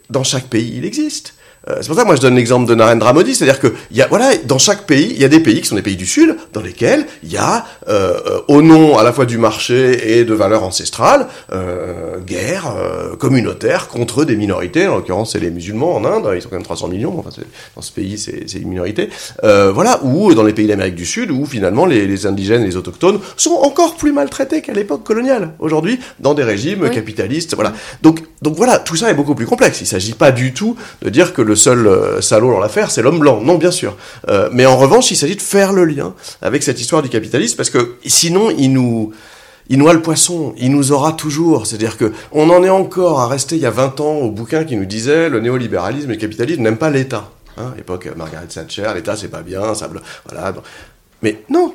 dans 0.09 0.23
chaque 0.23 0.47
pays 0.47 0.73
il 0.75 0.83
existe. 0.83 1.35
Euh, 1.69 1.77
c'est 1.81 1.87
pour 1.87 1.95
ça 1.97 2.03
que 2.03 2.07
moi 2.07 2.15
je 2.15 2.21
donne 2.21 2.35
l'exemple 2.35 2.67
de 2.67 2.75
Narendra 2.75 3.11
Modi, 3.13 3.35
c'est-à-dire 3.35 3.59
que 3.59 3.73
y 3.91 4.01
a, 4.01 4.07
voilà, 4.07 4.29
dans 4.45 4.57
chaque 4.57 4.85
pays, 4.85 5.11
il 5.11 5.21
y 5.21 5.25
a 5.25 5.27
des 5.27 5.39
pays 5.41 5.59
qui 5.61 5.67
sont 5.67 5.75
des 5.75 5.81
pays 5.81 5.97
du 5.97 6.05
Sud, 6.05 6.35
dans 6.53 6.61
lesquels 6.61 7.05
il 7.23 7.31
y 7.31 7.37
a, 7.37 7.65
euh, 7.89 8.13
euh, 8.25 8.39
au 8.47 8.61
nom 8.61 8.97
à 8.97 9.03
la 9.03 9.11
fois 9.11 9.25
du 9.25 9.37
marché 9.37 10.17
et 10.19 10.23
de 10.23 10.33
valeurs 10.33 10.63
ancestrales, 10.63 11.27
euh, 11.51 12.19
guerre 12.25 12.73
euh, 12.77 13.15
communautaire 13.17 13.87
contre 13.89 14.23
des 14.23 14.35
minorités, 14.37 14.87
en 14.87 14.95
l'occurrence 14.95 15.33
c'est 15.33 15.39
les 15.39 15.49
musulmans 15.51 15.95
en 15.95 16.05
Inde, 16.05 16.29
ils 16.35 16.41
sont 16.41 16.49
quand 16.49 16.55
même 16.55 16.63
300 16.63 16.87
millions, 16.87 17.15
enfin 17.19 17.29
dans 17.75 17.81
ce 17.81 17.91
pays 17.91 18.17
c'est 18.17 18.59
une 18.59 18.69
minorité, 18.69 19.09
euh, 19.43 19.71
voilà, 19.73 19.99
ou 20.03 20.33
dans 20.33 20.43
les 20.43 20.53
pays 20.53 20.67
d'Amérique 20.67 20.95
du 20.95 21.05
Sud, 21.05 21.31
où 21.31 21.45
finalement 21.45 21.85
les, 21.85 22.07
les 22.07 22.25
indigènes 22.25 22.61
et 22.63 22.65
les 22.67 22.77
autochtones 22.77 23.19
sont 23.35 23.51
encore 23.63 23.95
plus 23.95 24.13
maltraités 24.13 24.61
qu'à 24.61 24.73
l'époque 24.73 25.03
coloniale, 25.03 25.51
aujourd'hui, 25.59 25.99
dans 26.19 26.33
des 26.33 26.43
régimes 26.43 26.83
Oui. 26.83 26.91
capitalistes, 26.91 27.55
voilà. 27.55 27.73
Donc, 28.03 28.21
donc 28.41 28.55
voilà, 28.55 28.79
tout 28.79 28.95
ça 28.95 29.09
est 29.09 29.13
beaucoup 29.13 29.35
plus 29.35 29.45
complexe. 29.45 29.81
Il 29.81 29.87
s'agit 29.87 30.13
pas 30.13 30.31
du 30.31 30.53
tout 30.53 30.75
de 31.01 31.09
dire 31.09 31.33
que 31.33 31.41
le 31.47 31.55
seul 31.55 31.87
euh, 31.87 32.21
salaud 32.21 32.51
dans 32.51 32.59
l'affaire, 32.59 32.91
c'est 32.91 33.01
l'homme 33.01 33.19
blanc. 33.19 33.41
Non, 33.41 33.55
bien 33.55 33.71
sûr. 33.71 33.97
Euh, 34.27 34.49
mais 34.51 34.65
en 34.65 34.77
revanche, 34.77 35.09
il 35.11 35.15
s'agit 35.15 35.35
de 35.35 35.41
faire 35.41 35.73
le 35.73 35.85
lien 35.85 36.13
avec 36.41 36.61
cette 36.61 36.79
histoire 36.79 37.01
du 37.01 37.09
capitalisme, 37.09 37.57
parce 37.57 37.69
que 37.69 37.95
sinon, 38.05 38.51
il 38.51 38.73
nous... 38.73 39.13
Il 39.69 39.79
noie 39.79 39.91
le 39.91 40.01
poisson, 40.01 40.55
il 40.57 40.71
nous 40.71 40.93
aura 40.93 41.11
toujours. 41.11 41.67
C'est-à-dire 41.67 41.97
que 41.97 42.13
on 42.31 42.49
en 42.51 42.63
est 42.63 42.69
encore 42.69 43.19
à 43.19 43.27
rester 43.27 43.57
il 43.57 43.61
y 43.61 43.65
a 43.65 43.69
20 43.69 43.99
ans 43.99 44.13
au 44.13 44.31
bouquin 44.31 44.63
qui 44.63 44.77
nous 44.77 44.85
disait 44.85 45.27
le 45.27 45.41
néolibéralisme 45.41 46.09
et 46.09 46.13
le 46.13 46.19
capitalisme 46.21 46.61
n'aiment 46.61 46.77
pas 46.77 46.89
l'État. 46.89 47.31
Hein, 47.57 47.73
époque 47.77 48.07
Margaret 48.15 48.47
Thatcher, 48.47 48.89
l'État 48.95 49.17
c'est 49.17 49.27
pas 49.27 49.41
bien, 49.41 49.73
ça 49.73 49.89
voilà. 50.25 50.53
Mais 51.21 51.43
non, 51.49 51.73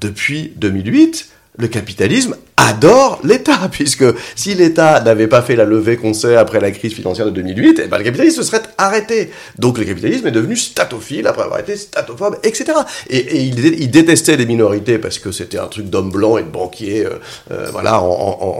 depuis 0.00 0.52
2008, 0.54 1.33
le 1.56 1.68
capitalisme 1.68 2.36
adore 2.56 3.20
l'État, 3.22 3.68
puisque 3.70 4.04
si 4.34 4.54
l'État 4.54 5.00
n'avait 5.00 5.28
pas 5.28 5.42
fait 5.42 5.54
la 5.56 5.64
levée 5.64 5.96
qu'on 5.96 6.14
sait 6.14 6.34
après 6.36 6.60
la 6.60 6.70
crise 6.70 6.92
financière 6.94 7.26
de 7.26 7.30
2008, 7.30 7.82
eh 7.84 7.88
ben, 7.88 7.98
le 7.98 8.04
capitalisme 8.04 8.38
se 8.38 8.42
serait 8.42 8.62
arrêté. 8.78 9.30
Donc 9.58 9.78
le 9.78 9.84
capitalisme 9.84 10.26
est 10.26 10.32
devenu 10.32 10.56
statophile 10.56 11.26
après 11.26 11.42
avoir 11.42 11.60
été 11.60 11.76
statophobe, 11.76 12.38
etc. 12.42 12.72
Et, 13.08 13.42
il, 13.44 13.54
dé- 13.54 13.76
il 13.78 13.90
détestait 13.90 14.36
les 14.36 14.46
minorités 14.46 14.98
parce 14.98 15.18
que 15.18 15.30
c'était 15.30 15.58
un 15.58 15.66
truc 15.66 15.86
d'hommes 15.90 16.10
blancs 16.10 16.40
et 16.40 16.42
de 16.42 16.48
banquiers, 16.48 17.06
euh, 17.06 17.10
euh, 17.52 17.68
voilà, 17.72 18.00
en, 18.00 18.06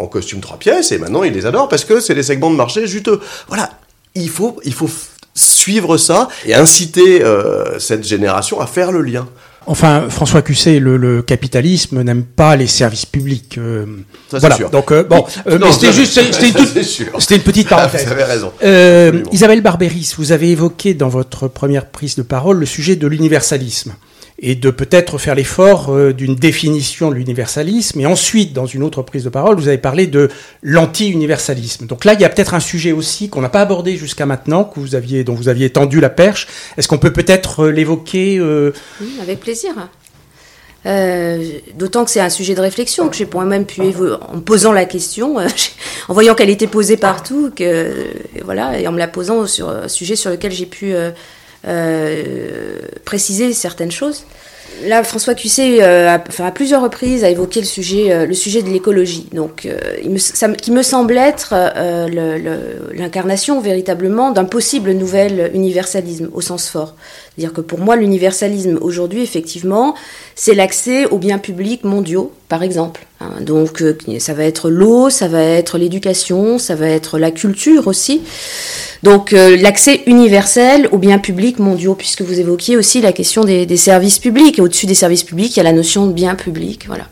en- 0.03 0.07
costume 0.07 0.40
trois 0.40 0.59
pièces, 0.59 0.92
et 0.92 0.99
maintenant 0.99 1.24
il 1.24 1.32
les 1.32 1.47
adore 1.47 1.68
parce 1.68 1.84
que 1.84 1.99
c'est 1.99 2.14
des 2.14 2.22
segments 2.22 2.51
de 2.51 2.57
marché 2.57 2.86
juteux. 2.86 3.18
Voilà, 3.49 3.70
il 4.14 4.28
faut, 4.28 4.61
il 4.64 4.72
faut 4.74 4.88
suivre 5.34 5.97
ça 5.97 6.28
et 6.47 6.55
inciter 6.55 7.22
euh, 7.24 7.78
cette 7.80 8.05
génération 8.07 8.61
à 8.61 8.66
faire 8.68 8.92
le 8.92 9.03
lien. 9.03 9.26
Enfin, 9.66 10.04
François 10.10 10.42
Cusset, 10.42 10.78
le, 10.78 10.96
le 10.96 11.22
capitalisme 11.22 12.02
n'aime 12.02 12.24
pas 12.24 12.56
les 12.56 12.66
services 12.66 13.06
publics. 13.06 13.56
euh, 13.58 13.86
Ça, 14.30 14.38
voilà. 14.38 14.56
sûr. 14.56 14.70
Donc 14.70 14.92
euh, 14.92 15.02
bon, 15.04 15.24
euh, 15.46 15.58
c'était 15.72 15.92
juste, 15.92 16.14
c'était 16.14 16.48
une, 16.48 16.54
toute- 16.54 17.30
une 17.30 17.40
petite 17.42 17.68
parenthèse. 17.70 18.04
vous 18.06 18.12
avez 18.12 18.24
raison. 18.24 18.52
Euh. 18.62 19.22
Isabelle 19.32 19.60
Barberis, 19.62 20.12
vous 20.18 20.32
avez 20.32 20.50
évoqué 20.50 20.94
dans 20.94 21.08
votre 21.08 21.48
première 21.48 21.86
prise 21.86 22.14
de 22.16 22.22
parole 22.22 22.58
le 22.58 22.66
sujet 22.66 22.96
de 22.96 23.06
l'universalisme 23.06 23.94
et 24.41 24.57
de 24.57 24.70
peut-être 24.70 25.16
faire 25.18 25.35
l'effort 25.37 25.91
euh, 25.95 26.12
d'une 26.12 26.35
définition 26.35 27.09
de 27.09 27.14
l'universalisme. 27.14 28.01
Et 28.01 28.07
ensuite, 28.07 28.53
dans 28.53 28.66
une 28.66 28.82
autre 28.82 29.03
prise 29.03 29.22
de 29.24 29.28
parole, 29.28 29.57
vous 29.57 29.68
avez 29.68 29.78
parlé 29.78 30.07
de 30.09 30.28
l'anti-universalisme. 30.62 31.87
Donc 31.87 32.05
là, 32.05 32.14
il 32.14 32.20
y 32.20 32.24
a 32.24 32.28
peut-être 32.28 32.55
un 32.55 32.61
sujet 32.61 32.93
aussi 32.93 33.28
qu'on 33.28 33.41
n'a 33.43 33.49
pas 33.49 33.61
abordé 33.61 33.97
jusqu'à 33.97 34.26
maintenant, 34.26 34.64
que 34.64 34.80
vous 34.80 34.95
aviez, 34.97 35.22
dont 35.22 35.35
vous 35.35 35.49
aviez 35.49 35.70
tendu 35.70 36.01
la 36.01 36.11
perche. 36.11 36.49
Est-ce 36.76 36.89
qu'on 36.89 36.99
peut 36.99 37.12
peut-être 37.12 37.66
euh, 37.66 37.70
l'évoquer 37.70 38.39
euh, 38.39 38.72
Oui, 39.01 39.14
avec 39.22 39.41
plaisir. 39.41 39.72
D'autant 41.78 42.05
que 42.05 42.11
c'est 42.11 42.20
un 42.20 42.28
sujet 42.28 42.55
de 42.55 42.61
réflexion 42.61 43.09
que 43.09 43.16
j'ai 43.16 43.26
moi-même 43.32 43.64
pu 43.64 43.80
évo- 43.80 44.18
en 44.20 44.41
posant 44.41 44.72
la 44.72 44.85
question, 44.85 45.37
en 46.09 46.12
voyant 46.12 46.35
qu'elle 46.35 46.51
était 46.51 46.66
posée 46.66 46.99
partout, 46.99 47.51
que 47.57 47.91
voilà, 48.45 48.78
et 48.78 48.87
en 48.87 48.93
me 48.93 48.99
la 48.99 49.09
posant 49.09 49.47
sur 49.47 49.70
un 49.70 49.89
sujet 49.89 50.14
sur 50.14 50.30
lequel 50.30 50.53
j'ai 50.53 50.66
pu 50.66 50.93
préciser 53.04 53.52
certaines 53.52 53.92
choses. 53.92 54.24
Là, 54.82 55.04
François 55.04 55.34
Cusset, 55.34 55.82
euh, 55.82 56.08
a, 56.08 56.22
enfin, 56.28 56.46
à 56.46 56.50
plusieurs 56.50 56.82
reprises, 56.82 57.24
a 57.24 57.30
évoqué 57.30 57.60
le 57.60 57.66
sujet, 57.66 58.12
euh, 58.12 58.26
le 58.26 58.34
sujet 58.34 58.62
de 58.62 58.68
l'écologie, 58.68 59.28
donc 59.32 59.66
euh, 59.66 59.78
qui 60.56 60.72
me 60.72 60.82
semble 60.82 61.16
être 61.16 61.54
euh, 61.54 62.88
l'incarnation 62.92 63.60
véritablement 63.60 64.30
d'un 64.32 64.44
possible 64.44 64.92
nouvel 64.92 65.50
universalisme 65.54 66.28
au 66.32 66.40
sens 66.40 66.68
fort. 66.68 66.94
C'est-à-dire 67.37 67.53
que 67.53 67.61
pour 67.61 67.80
moi, 67.80 67.97
l'universalisme 67.97 68.78
aujourd'hui, 68.80 69.22
effectivement, 69.22 69.95
c'est 70.37 70.55
l'accès 70.55 71.07
aux 71.07 71.18
biens 71.18 71.39
publics 71.39 71.82
mondiaux, 71.82 72.32
par 72.49 72.62
exemple. 72.62 73.07
hein. 73.20 73.41
donc, 73.41 73.82
euh, 73.82 73.97
ça 74.20 74.35
va 74.35 74.45
être 74.45 74.70
l'eau, 74.70 75.11
ça 75.11 75.26
va 75.26 75.43
être 75.43 75.76
l'éducation, 75.76 76.59
ça 76.59 76.76
va 76.76 76.87
être 76.89 77.18
la 77.18 77.32
culture 77.32 77.89
aussi. 77.89 78.20
Donc 79.03 79.32
euh, 79.32 79.57
l'accès 79.57 80.03
universel 80.07 80.89
aux 80.93 80.99
biens 80.99 81.18
publics 81.18 81.59
mondiaux, 81.59 81.95
puisque 81.95 82.22
vous 82.22 82.39
évoquiez 82.39 82.76
aussi 82.76 83.01
la 83.03 83.12
question 83.12 83.45
des, 83.45 83.76
services 83.76 84.18
publics. 84.18 84.59
Et 84.59 84.62
au-dessus 84.62 84.87
des 84.87 84.95
services 84.95 85.24
publics, 85.24 85.55
il 85.55 85.59
y 85.59 85.61
a 85.61 85.64
la 85.64 85.72
notion 85.72 86.07
de 86.07 86.12
bien 86.12 86.37
public. 86.37 86.87
Voilà. 86.87 87.05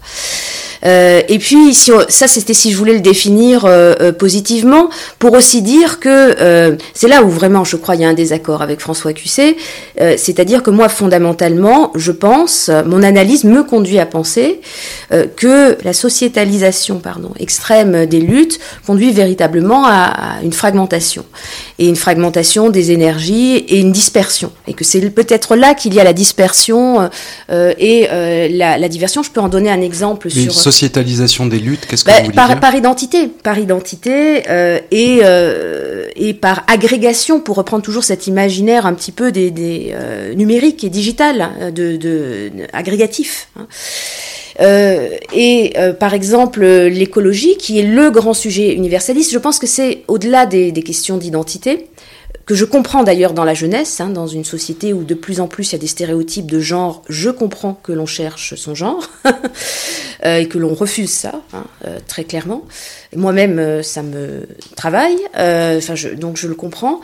Euh, 0.85 1.21
et 1.29 1.39
puis, 1.39 1.75
si 1.75 1.93
on- 1.93 2.05
ça, 2.09 2.27
c'était 2.29 2.55
si 2.55 2.73
je 2.73 2.77
voulais 2.77 2.95
le 2.95 3.01
définir 3.01 3.65
euh, 3.65 3.95
euh, 4.01 4.13
positivement, 4.13 4.89
pour 5.19 5.33
aussi 5.35 5.63
dire 5.63 6.01
que 6.01 6.09
euh, 6.41 6.77
c'est 6.95 7.09
là 7.09 7.23
où 7.23 7.29
vraiment, 7.29 7.65
je 7.65 7.77
crois, 7.77 7.95
il 7.95 8.01
y 8.03 8.05
a 8.05 8.09
un 8.09 8.15
désaccord 8.15 8.63
avec 8.63 8.81
François 8.81 9.13
Cusset. 9.13 9.57
Euh, 10.01 10.15
C'est-à-dire 10.17 10.63
que 10.63 10.71
moi, 10.71 10.89
fondamentalement, 10.89 11.93
je 11.95 12.13
pense, 12.13 12.71
mon 12.87 13.03
analyse 13.03 13.45
me 13.45 13.63
conduit 13.63 13.99
à 13.99 14.07
penser 14.07 14.61
euh, 15.13 15.27
que 15.37 15.79
la 15.85 15.93
sociétalisation, 15.93 16.99
pardon, 16.99 17.31
extrême 17.39 18.07
des 18.07 18.21
luttes 18.21 18.59
conduit 18.87 19.13
véritablement 19.13 19.85
à, 19.87 20.39
à 20.39 20.43
une 20.43 20.53
fragmentation 20.53 21.25
et 21.79 21.87
une 21.89 21.97
fragmentation 21.97 22.71
des 22.71 22.91
énergies 22.91 23.57
et 23.57 23.79
une 23.79 23.93
dispersion. 23.93 24.53
Et 24.67 24.75
que 24.75 24.85
c'est 24.85 25.01
peut-être 25.11 25.57
là 25.57 25.75
qu'il 25.75 25.95
y 25.95 26.01
a 26.01 26.05
la 26.05 26.13
dispersion 26.13 27.09
euh, 27.51 27.73
et 27.79 28.09
euh, 28.11 28.49
la, 28.51 28.79
la 28.79 28.89
diversion. 28.89 29.23
Je 29.23 29.31
peux 29.31 29.41
en 29.41 29.49
donner 29.49 29.71
un 29.71 29.81
exemple 29.81 30.29
Une 30.29 30.51
sur 30.51 30.72
sociétalisation 30.73 31.47
des 31.47 31.59
luttes, 31.59 31.87
qu'est-ce 31.87 32.05
que 32.05 32.11
bah, 32.11 32.17
vous 32.19 32.25
voulez 32.25 32.35
par, 32.35 32.49
dire 32.49 32.61
par 32.61 32.75
identité, 32.75 33.29
par 33.29 33.59
identité 33.59 34.43
euh, 34.49 34.79
et, 34.91 35.21
euh, 35.23 36.07
et 36.17 36.33
par 36.35 36.65
agrégation, 36.67 37.41
pour 37.41 37.57
reprendre 37.57 37.83
toujours 37.83 38.05
cet 38.05 38.27
imaginaire 38.27 38.87
un 38.87 38.95
petit 38.95 39.13
peu 39.13 39.33
des, 39.33 39.51
des 39.51 39.93
euh, 39.93 40.35
numériques 40.35 40.83
et 40.85 40.91
digital, 40.91 41.41
hein, 41.43 41.71
de, 41.71 41.97
de, 41.97 42.51
de- 42.57 42.67
agrégatif. 42.73 43.49
hein. 43.59 43.67
Euh, 44.61 45.09
et 45.35 45.73
euh, 45.79 45.95
par 45.95 46.13
exemple, 46.13 46.63
l'écologie, 46.65 47.57
qui 47.57 47.79
est 47.79 47.83
le 47.99 48.11
grand 48.11 48.35
sujet 48.35 48.75
universaliste, 48.75 49.33
je 49.33 49.39
pense 49.39 49.59
que 49.59 49.67
c'est 49.67 50.03
au-delà 50.09 50.45
des, 50.45 50.73
des 50.73 50.83
questions 50.83 51.17
d'identité, 51.17 51.87
que 52.47 52.55
je 52.55 52.65
comprends 52.65 53.03
d'ailleurs 53.05 53.33
dans 53.33 53.45
la 53.45 53.55
jeunesse, 53.55 54.01
hein, 54.01 54.09
dans 54.09 54.27
une 54.27 54.45
société 54.45 54.93
où 54.93 55.05
de 55.05 55.15
plus 55.15 55.41
en 55.41 55.47
plus 55.47 55.71
il 55.71 55.73
y 55.73 55.77
a 55.77 55.79
des 55.79 55.87
stéréotypes 55.87 56.51
de 56.51 56.61
genre, 56.61 57.03
je 57.09 57.31
comprends 57.31 57.75
que 57.75 57.93
l'on 57.93 58.07
cherche 58.07 58.55
son 58.57 58.75
genre 58.75 59.09
euh, 60.25 60.39
et 60.39 60.49
que 60.49 60.59
l'on 60.59 60.75
refuse 60.75 61.11
ça, 61.11 61.41
hein, 61.53 61.65
euh, 61.87 61.99
très 62.07 62.25
clairement. 62.25 62.65
Moi-même, 63.15 63.59
euh, 63.59 63.83
ça 63.83 64.03
me 64.03 64.47
travaille, 64.77 65.19
enfin, 65.35 65.95
je, 65.95 66.09
donc 66.09 66.37
je 66.37 66.49
le 66.49 66.55
comprends. 66.55 67.01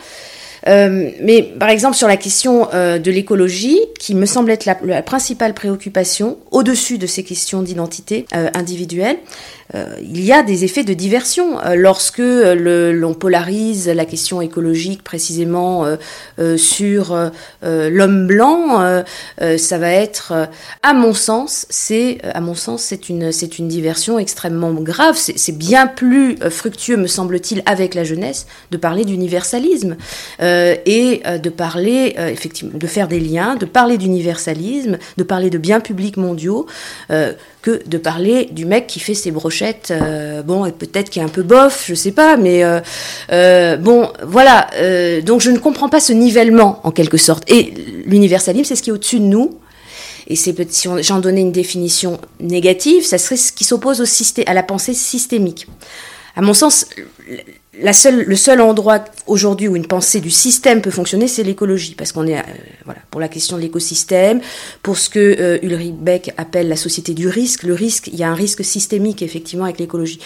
Euh, 0.67 1.11
mais 1.23 1.43
par 1.43 1.69
exemple 1.69 1.97
sur 1.97 2.09
la 2.09 2.17
question 2.17 2.69
euh, 2.75 2.99
de 2.99 3.11
l'écologie, 3.11 3.79
qui 3.99 4.15
me 4.15 4.27
semble 4.27 4.51
être 4.51 4.65
la, 4.65 4.77
la 4.85 5.03
principale 5.03 5.55
préoccupation, 5.55 6.39
au-dessus 6.51 6.99
de 6.99 7.07
ces 7.07 7.23
questions 7.23 7.63
d'identité 7.63 8.27
euh, 8.35 8.49
individuelle, 8.55 9.19
euh, 9.75 9.97
il 10.01 10.25
y 10.25 10.33
a 10.33 10.43
des 10.43 10.65
effets 10.65 10.83
de 10.83 10.95
diversion 10.95 11.61
euh, 11.61 11.75
lorsque 11.75 12.19
l'on 12.19 13.15
polarise 13.15 13.87
la 13.89 14.07
question 14.07 14.41
écologique 14.41 15.03
précisément 15.05 15.85
sur 16.57 17.31
l'homme 17.63 18.27
blanc. 18.27 19.03
ça 19.57 19.79
va 19.79 19.91
être, 19.91 20.49
à 20.83 20.95
mon 20.95 21.13
sens, 21.13 21.67
c'est 21.69 22.19
à 22.35 22.41
mon 22.41 22.55
sens 22.55 22.83
c'est 22.83 23.09
une 23.09 23.33
c'est 23.33 23.59
une 23.59 23.69
diversion 23.69 24.19
extrêmement 24.19 24.73
grave. 24.73 25.17
C'est 25.17 25.57
bien 25.57 25.87
plus 25.87 26.37
fructueux, 26.51 26.97
me 26.97 27.07
semble-t-il, 27.07 27.63
avec 27.67 27.95
la 27.95 28.05
jeunesse, 28.05 28.47
de 28.71 28.77
parler 28.77 29.05
d'universalisme 29.05 29.97
et 30.87 31.23
euh, 31.27 31.39
de 31.39 31.51
parler 31.51 32.15
euh, 32.19 32.29
effectivement 32.29 32.79
de 32.79 32.87
faire 32.87 33.09
des 33.09 33.21
liens, 33.21 33.57
de 33.57 33.67
parler 33.67 33.97
d'universalisme, 33.99 34.99
de 35.17 35.23
parler 35.25 35.51
de 35.51 35.59
biens 35.59 35.81
publics 35.81 36.17
mondiaux. 36.17 36.67
euh, 37.11 37.33
que 37.63 37.83
de 37.89 37.99
parler 37.99 38.49
du 38.53 38.65
mec 38.67 38.87
qui 38.87 39.01
fait 39.01 39.15
ses 39.15 39.31
brochettes, 39.33 39.91
euh, 39.91 40.43
bon, 40.43 40.65
et 40.65 40.73
peut-être 40.73 41.11
qui 41.11 41.19
est 41.19 41.23
un 41.23 41.29
peu 41.29 41.43
bof, 41.43 41.85
je 41.89 41.95
sais 41.95 42.13
pas, 42.13 42.37
mais 42.37 42.63
euh, 42.63 42.81
euh, 43.33 43.77
bon, 43.77 44.11
voilà. 44.25 44.69
euh, 44.77 45.21
donc 45.23 45.41
je 45.41 45.51
ne 45.51 45.59
comprends 45.59 45.89
pas 45.89 46.01
ce 46.01 46.13
nivellement 46.13 46.81
en 46.85 46.93
quelque 46.93 47.17
sorte. 47.17 47.43
Et 47.51 47.75
l'universalisme, 48.07 48.69
c'est 48.69 48.77
ce 48.77 48.83
qui 48.83 48.91
est 48.91 48.93
au-dessus 48.93 49.19
de 49.19 49.25
nous. 49.25 49.59
Et 50.29 50.37
c'est 50.37 50.55
si 50.71 50.89
j'en 51.01 51.21
donnais 51.21 51.41
une 51.41 51.53
définition 51.53 52.21
négative, 52.39 53.05
ça 53.05 53.19
serait 53.19 53.37
ce 53.37 53.51
qui 53.51 53.65
s'oppose 53.65 54.03
à 54.47 54.55
la 54.55 54.63
pensée 54.63 54.95
systémique. 54.95 55.67
À 56.39 56.41
mon 56.41 56.55
sens, 56.55 56.87
le 57.75 58.37
seul 58.37 58.61
endroit 58.61 59.05
aujourd'hui 59.27 59.67
où 59.67 59.75
une 59.75 59.89
pensée 59.89 60.21
du 60.21 60.31
système 60.31 60.81
peut 60.81 60.93
fonctionner, 60.93 61.27
c'est 61.27 61.43
l'écologie, 61.43 61.97
parce 61.97 62.13
qu'on 62.13 62.29
est 62.29 62.39
euh, 62.39 62.43
voilà 62.85 63.01
pour 63.11 63.21
la 63.21 63.27
question 63.27 63.57
de 63.57 63.63
l'écosystème, 63.63 64.41
pour 64.85 64.99
ce 64.99 65.11
que 65.11 65.19
euh, 65.19 65.59
Ulrich 65.63 65.97
Beck 65.97 66.33
appelle 66.37 66.69
la 66.69 66.77
société 66.77 67.13
du 67.13 67.27
risque. 67.27 67.65
Le 67.65 67.75
risque, 67.75 68.07
il 68.07 68.15
y 68.15 68.23
a 68.23 68.31
un 68.31 68.37
risque 68.37 68.65
systémique 68.65 69.21
effectivement 69.21 69.65
avec 69.65 69.81
l'écologie. 69.81 70.21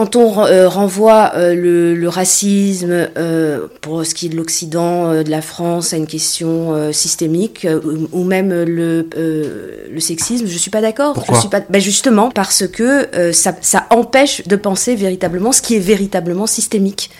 Quand 0.00 0.16
on 0.16 0.46
euh, 0.46 0.66
renvoie 0.66 1.32
euh, 1.34 1.54
le, 1.54 1.94
le 1.94 2.08
racisme 2.08 2.88
euh, 3.18 3.66
pour 3.82 4.06
ce 4.06 4.14
qui 4.14 4.24
est 4.24 4.28
de 4.30 4.36
l'Occident, 4.38 5.22
de 5.22 5.30
la 5.30 5.42
France, 5.42 5.92
à 5.92 5.98
une 5.98 6.06
question 6.06 6.90
systémique, 6.90 7.66
ou, 8.12 8.24
même 8.24 8.48
le, 8.48 9.06
le 9.14 10.00
sexisme, 10.00 10.46
je 10.46 10.56
suis 10.56 10.70
pas 10.70 10.80
d'accord. 10.80 11.12
Pourquoi 11.12 11.34
Je 11.34 11.40
suis 11.40 11.50
pas. 11.50 11.60
Ben 11.68 11.82
justement 11.82 12.30
parce 12.30 12.66
que 12.66 13.10
ça, 13.32 13.52
ça 13.60 13.88
empêche 13.90 14.48
de 14.48 14.56
penser 14.56 14.94
véritablement 14.94 15.52
ce 15.52 15.60
qui 15.60 15.76
est 15.76 15.80
véritablement 15.80 16.46
systémique. 16.46 17.10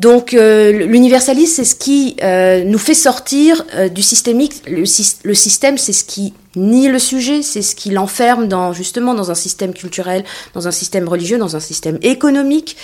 Donc 0.00 0.32
euh, 0.32 0.72
l'universalisme, 0.72 1.56
c'est 1.56 1.64
ce 1.64 1.74
qui 1.74 2.16
euh, 2.22 2.64
nous 2.64 2.78
fait 2.78 2.94
sortir 2.94 3.62
euh, 3.74 3.90
du 3.90 4.00
systémique. 4.00 4.62
Le, 4.66 4.84
le 5.24 5.34
système, 5.34 5.76
c'est 5.76 5.92
ce 5.92 6.04
qui 6.04 6.32
nie 6.56 6.88
le 6.88 6.98
sujet, 6.98 7.42
c'est 7.42 7.60
ce 7.60 7.76
qui 7.76 7.90
l'enferme 7.90 8.48
dans 8.48 8.72
justement 8.72 9.12
dans 9.12 9.30
un 9.30 9.34
système 9.34 9.74
culturel, 9.74 10.24
dans 10.54 10.66
un 10.66 10.70
système 10.70 11.06
religieux, 11.06 11.36
dans 11.36 11.54
un 11.54 11.60
système 11.60 11.98
économique, 12.00 12.78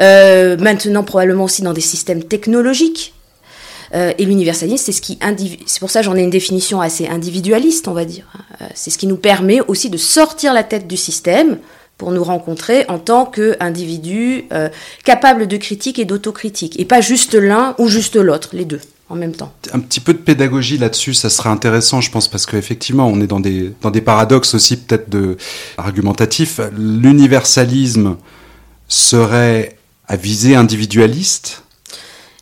euh, 0.00 0.56
maintenant 0.56 1.04
probablement 1.04 1.44
aussi 1.44 1.60
dans 1.60 1.74
des 1.74 1.82
systèmes 1.82 2.24
technologiques. 2.24 3.12
Et 4.18 4.24
l'universalisme, 4.24 4.84
c'est 4.84 4.90
ce 4.90 5.00
qui 5.00 5.20
c'est 5.66 5.78
pour 5.78 5.90
ça 5.90 6.02
j'en 6.02 6.16
ai 6.16 6.22
une 6.22 6.30
définition 6.30 6.80
assez 6.80 7.06
individualiste, 7.06 7.86
on 7.86 7.92
va 7.92 8.04
dire. 8.04 8.24
Euh, 8.60 8.66
c'est 8.74 8.90
ce 8.90 8.98
qui 8.98 9.06
nous 9.06 9.16
permet 9.16 9.60
aussi 9.68 9.88
de 9.88 9.96
sortir 9.96 10.52
la 10.52 10.64
tête 10.64 10.88
du 10.88 10.96
système 10.96 11.58
pour 11.98 12.10
nous 12.10 12.24
rencontrer 12.24 12.84
en 12.88 12.98
tant 12.98 13.26
qu'individus 13.26 14.44
euh, 14.52 14.68
capables 15.04 15.46
de 15.46 15.56
critique 15.56 15.98
et 15.98 16.04
d'autocritique, 16.04 16.78
et 16.78 16.84
pas 16.84 17.00
juste 17.00 17.34
l'un 17.34 17.74
ou 17.78 17.88
juste 17.88 18.16
l'autre, 18.16 18.50
les 18.52 18.64
deux 18.64 18.80
en 19.10 19.16
même 19.16 19.32
temps. 19.32 19.52
Un 19.72 19.80
petit 19.80 20.00
peu 20.00 20.14
de 20.14 20.18
pédagogie 20.18 20.78
là-dessus, 20.78 21.14
ça 21.14 21.28
serait 21.28 21.50
intéressant, 21.50 22.00
je 22.00 22.10
pense, 22.10 22.26
parce 22.26 22.46
qu'effectivement, 22.46 23.06
on 23.06 23.20
est 23.20 23.26
dans 23.26 23.40
des, 23.40 23.72
dans 23.82 23.90
des 23.90 24.00
paradoxes 24.00 24.54
aussi 24.54 24.78
peut-être 24.78 25.10
de 25.10 25.36
argumentatifs. 25.76 26.60
L'universalisme 26.76 28.16
serait 28.88 29.76
à 30.08 30.16
visée 30.16 30.56
individualiste, 30.56 31.62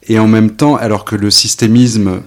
et 0.09 0.19
en 0.19 0.29
même 0.29 0.53
temps, 0.53 0.77
alors 0.77 1.05
que 1.05 1.17
le 1.17 1.31
systémisme, 1.31 2.23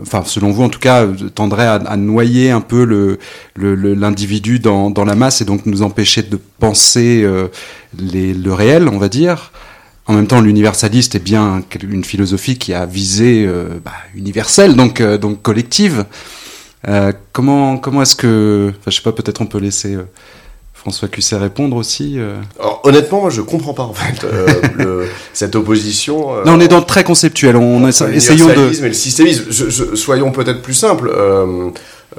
enfin, 0.00 0.22
selon 0.24 0.50
vous 0.50 0.62
en 0.62 0.68
tout 0.68 0.78
cas, 0.78 1.06
tendrait 1.34 1.66
à, 1.66 1.74
à 1.74 1.96
noyer 1.96 2.50
un 2.50 2.60
peu 2.60 3.18
l'individu 3.56 4.58
dans, 4.58 5.04
la 5.04 5.14
masse 5.14 5.40
et 5.40 5.44
donc 5.44 5.66
nous 5.66 5.82
empêcher 5.82 6.22
de 6.22 6.38
penser 6.58 7.22
euh, 7.24 7.48
le 7.98 8.52
réel, 8.52 8.88
on 8.88 8.98
va 8.98 9.08
dire. 9.08 9.52
En 10.06 10.14
même 10.14 10.26
temps, 10.26 10.40
l'universaliste 10.40 11.14
est 11.14 11.24
bien 11.24 11.62
une 11.80 12.04
philosophie 12.04 12.58
qui 12.58 12.74
a 12.74 12.86
visé 12.86 13.44
euh, 13.46 13.78
bah, 13.84 13.92
universelle, 14.14 14.74
donc, 14.74 15.00
euh, 15.00 15.16
donc 15.16 15.42
collective. 15.42 16.06
Euh, 16.88 17.12
comment 17.32 17.78
comment 17.78 18.02
est-ce 18.02 18.16
que, 18.16 18.70
enfin, 18.70 18.90
je 18.90 18.96
sais 18.96 19.02
pas, 19.02 19.12
peut-être 19.12 19.40
on 19.40 19.46
peut 19.46 19.58
laisser 19.58 19.94
euh, 19.94 20.04
François 20.82 21.06
Cusset 21.08 21.36
répondre 21.36 21.76
aussi. 21.76 22.14
euh. 22.18 22.34
Alors, 22.58 22.80
honnêtement, 22.82 23.20
moi, 23.20 23.30
je 23.30 23.40
comprends 23.40 23.72
pas 23.72 23.84
en 23.84 23.92
fait 23.94 24.24
euh, 24.24 24.46
le- 24.76 25.06
cette 25.32 25.54
opposition. 25.54 26.36
euh, 26.36 26.44
Non, 26.44 26.54
on 26.54 26.60
est 26.60 26.66
dans 26.66 26.78
le 26.80 26.84
très 26.84 27.04
conceptuel. 27.04 27.54
On 27.56 27.86
essayons 27.86 28.48
de. 28.48 28.84
et 28.84 28.88
le 28.88 28.92
systémisme. 28.92 29.44
Je- 29.48 29.70
je- 29.70 29.94
soyons 29.94 30.32
peut-être 30.32 30.60
plus 30.60 30.74
simples. 30.74 31.08
Euh, 31.14 31.70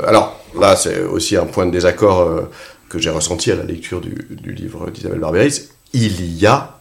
alors 0.02 0.40
là, 0.60 0.78
c'est 0.78 1.02
aussi 1.04 1.36
un 1.36 1.46
point 1.46 1.66
de 1.66 1.72
désaccord 1.72 2.26
que 2.88 3.00
j'ai 3.00 3.10
ressenti 3.10 3.52
à 3.52 3.56
la 3.56 3.64
lecture 3.64 4.00
du, 4.00 4.16
du 4.30 4.54
livre 4.54 4.90
d'Isabelle 4.92 5.20
Barberis. 5.20 5.64
Il 5.94 6.34
y 6.38 6.46
a 6.48 6.73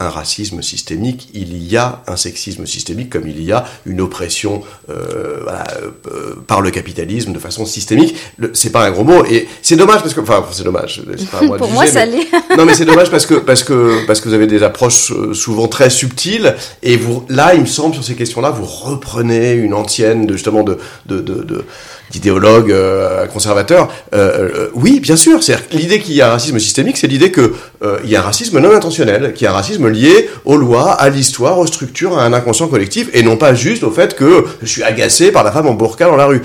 un 0.00 0.08
racisme 0.08 0.60
systémique, 0.60 1.28
il 1.34 1.56
y 1.62 1.76
a 1.76 2.02
un 2.08 2.16
sexisme 2.16 2.66
systémique, 2.66 3.10
comme 3.10 3.28
il 3.28 3.40
y 3.42 3.52
a 3.52 3.64
une 3.86 4.00
oppression 4.00 4.60
euh, 4.90 5.38
voilà, 5.44 5.64
euh, 6.12 6.34
par 6.48 6.60
le 6.60 6.72
capitalisme 6.72 7.32
de 7.32 7.38
façon 7.38 7.64
systémique. 7.64 8.16
C'est 8.54 8.70
pas 8.72 8.84
un 8.86 8.90
gros 8.90 9.04
mot 9.04 9.24
et 9.24 9.46
c'est 9.62 9.76
dommage 9.76 10.00
parce 10.02 10.12
que, 10.12 10.20
enfin, 10.20 10.44
c'est 10.50 10.64
dommage. 10.64 11.00
C'est 11.16 11.30
pas 11.30 11.38
à 11.38 11.42
moi 11.42 11.56
de 11.56 11.62
Pour 11.62 11.70
moi, 11.70 11.84
juger, 11.86 11.94
ça 11.98 12.06
mais- 12.06 12.16
l'est. 12.16 12.26
non 12.58 12.64
mais 12.64 12.74
c'est 12.74 12.84
dommage 12.84 13.08
parce 13.10 13.24
que 13.26 13.34
parce 13.34 13.62
que 13.62 14.04
parce 14.06 14.20
que 14.20 14.28
vous 14.28 14.34
avez 14.34 14.48
des 14.48 14.62
approches 14.64 15.12
euh, 15.12 15.32
souvent 15.32 15.68
très 15.68 15.90
subtiles 15.90 16.54
et 16.82 16.96
vous 16.96 17.24
là 17.28 17.54
il 17.54 17.60
me 17.60 17.66
semble 17.66 17.94
sur 17.94 18.02
ces 18.04 18.14
questions-là 18.16 18.50
vous 18.50 18.64
reprenez 18.66 19.52
une 19.52 19.74
antienne 19.74 20.26
de 20.26 20.32
justement 20.34 20.62
de 20.64 20.78
de 21.06 21.20
de, 21.20 21.42
de- 21.42 21.64
d'idéologues 22.10 22.70
euh, 22.70 23.26
conservateurs. 23.26 23.88
Euh, 24.14 24.50
euh, 24.54 24.68
oui, 24.74 25.00
bien 25.00 25.16
sûr. 25.16 25.40
L'idée 25.72 25.98
qu'il 26.00 26.14
y 26.14 26.22
a 26.22 26.28
un 26.28 26.32
racisme 26.32 26.58
systémique, 26.58 26.96
c'est 26.96 27.06
l'idée 27.06 27.30
que 27.30 27.54
euh, 27.82 27.98
il 28.04 28.10
y 28.10 28.16
a 28.16 28.20
un 28.20 28.22
racisme 28.22 28.58
non 28.60 28.74
intentionnel, 28.74 29.32
qu'il 29.32 29.44
y 29.44 29.48
a 29.48 29.50
un 29.50 29.54
racisme 29.54 29.88
lié 29.88 30.28
aux 30.44 30.56
lois, 30.56 30.92
à 30.92 31.08
l'histoire, 31.08 31.58
aux 31.58 31.66
structures, 31.66 32.18
à 32.18 32.24
un 32.24 32.32
inconscient 32.32 32.68
collectif, 32.68 33.08
et 33.12 33.22
non 33.22 33.36
pas 33.36 33.54
juste 33.54 33.82
au 33.82 33.90
fait 33.90 34.14
que 34.14 34.44
je 34.62 34.66
suis 34.66 34.82
agacé 34.82 35.32
par 35.32 35.44
la 35.44 35.52
femme 35.52 35.66
en 35.66 35.74
burqa 35.74 36.06
dans 36.06 36.16
la 36.16 36.26
rue. 36.26 36.42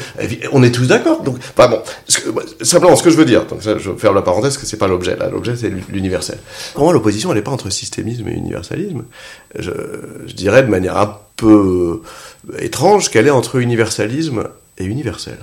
On 0.52 0.64
est 0.64 0.72
tous 0.72 0.88
d'accord. 0.88 1.22
Donc, 1.24 1.38
bon, 1.56 1.82
simplement 2.62 2.96
ce 2.96 3.04
que 3.04 3.10
je 3.10 3.18
veux 3.18 3.26
dire. 3.26 3.46
Je 3.62 3.90
vais 3.90 3.98
faire 3.98 4.14
la 4.14 4.22
parenthèse 4.22 4.58
que 4.58 4.66
c'est 4.66 4.78
pas 4.78 4.88
l'objet. 4.88 5.18
L'objet 5.32 5.56
c'est 5.56 5.72
l'universel. 5.90 6.38
Pour 6.74 6.86
moi, 6.86 6.94
l'opposition 6.94 7.30
elle 7.32 7.38
n'est 7.38 7.44
pas 7.44 7.52
entre 7.52 7.70
systémisme 7.70 8.28
et 8.28 8.34
universalisme? 8.34 9.04
Je 9.58 9.72
dirais 10.36 10.64
de 10.64 10.70
manière 10.70 10.98
un 10.98 11.18
peu 11.36 12.02
étrange 12.60 13.10
qu'elle 13.10 13.28
est 13.28 13.32
entre 13.32 13.58
universalisme 13.58 14.44
et 14.80 14.86
universel. 14.86 15.38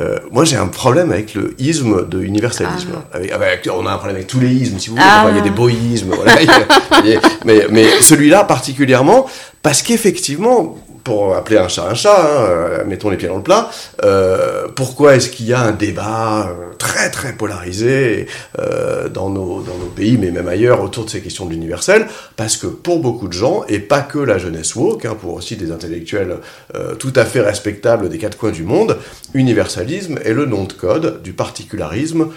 Euh, 0.00 0.18
moi, 0.30 0.44
j'ai 0.44 0.56
un 0.56 0.68
problème 0.68 1.12
avec 1.12 1.34
le 1.34 1.54
isme 1.58 2.08
de 2.08 2.22
universalisme. 2.22 2.92
Avec- 3.12 3.30
avec- 3.30 3.68
on 3.70 3.86
a 3.86 3.90
un 3.92 3.96
problème 3.96 4.16
avec 4.16 4.26
tous 4.26 4.40
les 4.40 4.48
ismes, 4.50 4.78
si 4.78 4.88
vous 4.88 4.96
voulez. 4.96 5.06
Ah. 5.06 5.20
Enfin, 5.24 5.30
il 5.32 5.36
y 5.36 5.40
a 5.40 5.42
des 5.42 5.50
beaux 5.50 5.68
ismes, 5.68 6.12
voilà. 6.14 6.32
A- 6.90 6.96
a- 6.96 7.02
mais 7.44 7.66
mais 7.70 8.00
celui-là 8.00 8.44
particulièrement, 8.44 9.26
parce 9.62 9.82
qu'effectivement, 9.82 10.78
pour 11.04 11.34
appeler 11.34 11.58
un 11.58 11.68
chat 11.68 11.86
un 11.88 11.94
chat, 11.94 12.16
hein, 12.16 12.46
euh, 12.48 12.84
mettons 12.86 13.10
les 13.10 13.16
pieds 13.16 13.28
dans 13.28 13.36
le 13.36 13.42
plat, 13.42 13.70
euh, 14.04 14.68
pourquoi 14.74 15.16
est-ce 15.16 15.30
qu'il 15.30 15.46
y 15.46 15.52
a 15.52 15.60
un 15.60 15.72
débat 15.72 16.48
euh, 16.48 16.74
très 16.78 17.10
très 17.10 17.32
polarisé 17.32 18.26
dans, 19.12 19.30
nos, 19.30 19.62
dans 19.62 19.76
nos 19.76 19.86
pays, 19.94 20.16
mais 20.18 20.30
même 20.30 20.48
ailleurs, 20.48 20.82
autour 20.82 21.04
de 21.04 21.10
ces 21.10 21.20
questions 21.20 21.46
de 21.46 21.50
l'universel? 21.50 22.06
Parce 22.36 22.56
que 22.56 22.66
pour 22.66 23.00
beaucoup 23.00 23.28
de 23.28 23.32
gens, 23.32 23.64
et 23.68 23.78
pas 23.78 24.00
que 24.00 24.18
la 24.18 24.38
jeunesse 24.38 24.74
woke, 24.74 25.04
hein, 25.04 25.16
pour 25.20 25.34
aussi 25.34 25.56
des 25.56 25.70
intellectuels 25.70 26.38
euh, 26.74 26.94
tout 26.94 27.12
à 27.16 27.24
fait 27.24 27.40
respectables 27.40 28.08
des 28.08 28.18
quatre 28.18 28.36
coins 28.36 28.50
du 28.50 28.64
monde, 28.64 28.98
universalisme 29.34 30.18
est 30.24 30.32
le 30.32 30.46
nom 30.46 30.64
de 30.64 30.72
code 30.72 31.22
du 31.22 31.32
particularisme 31.32 32.28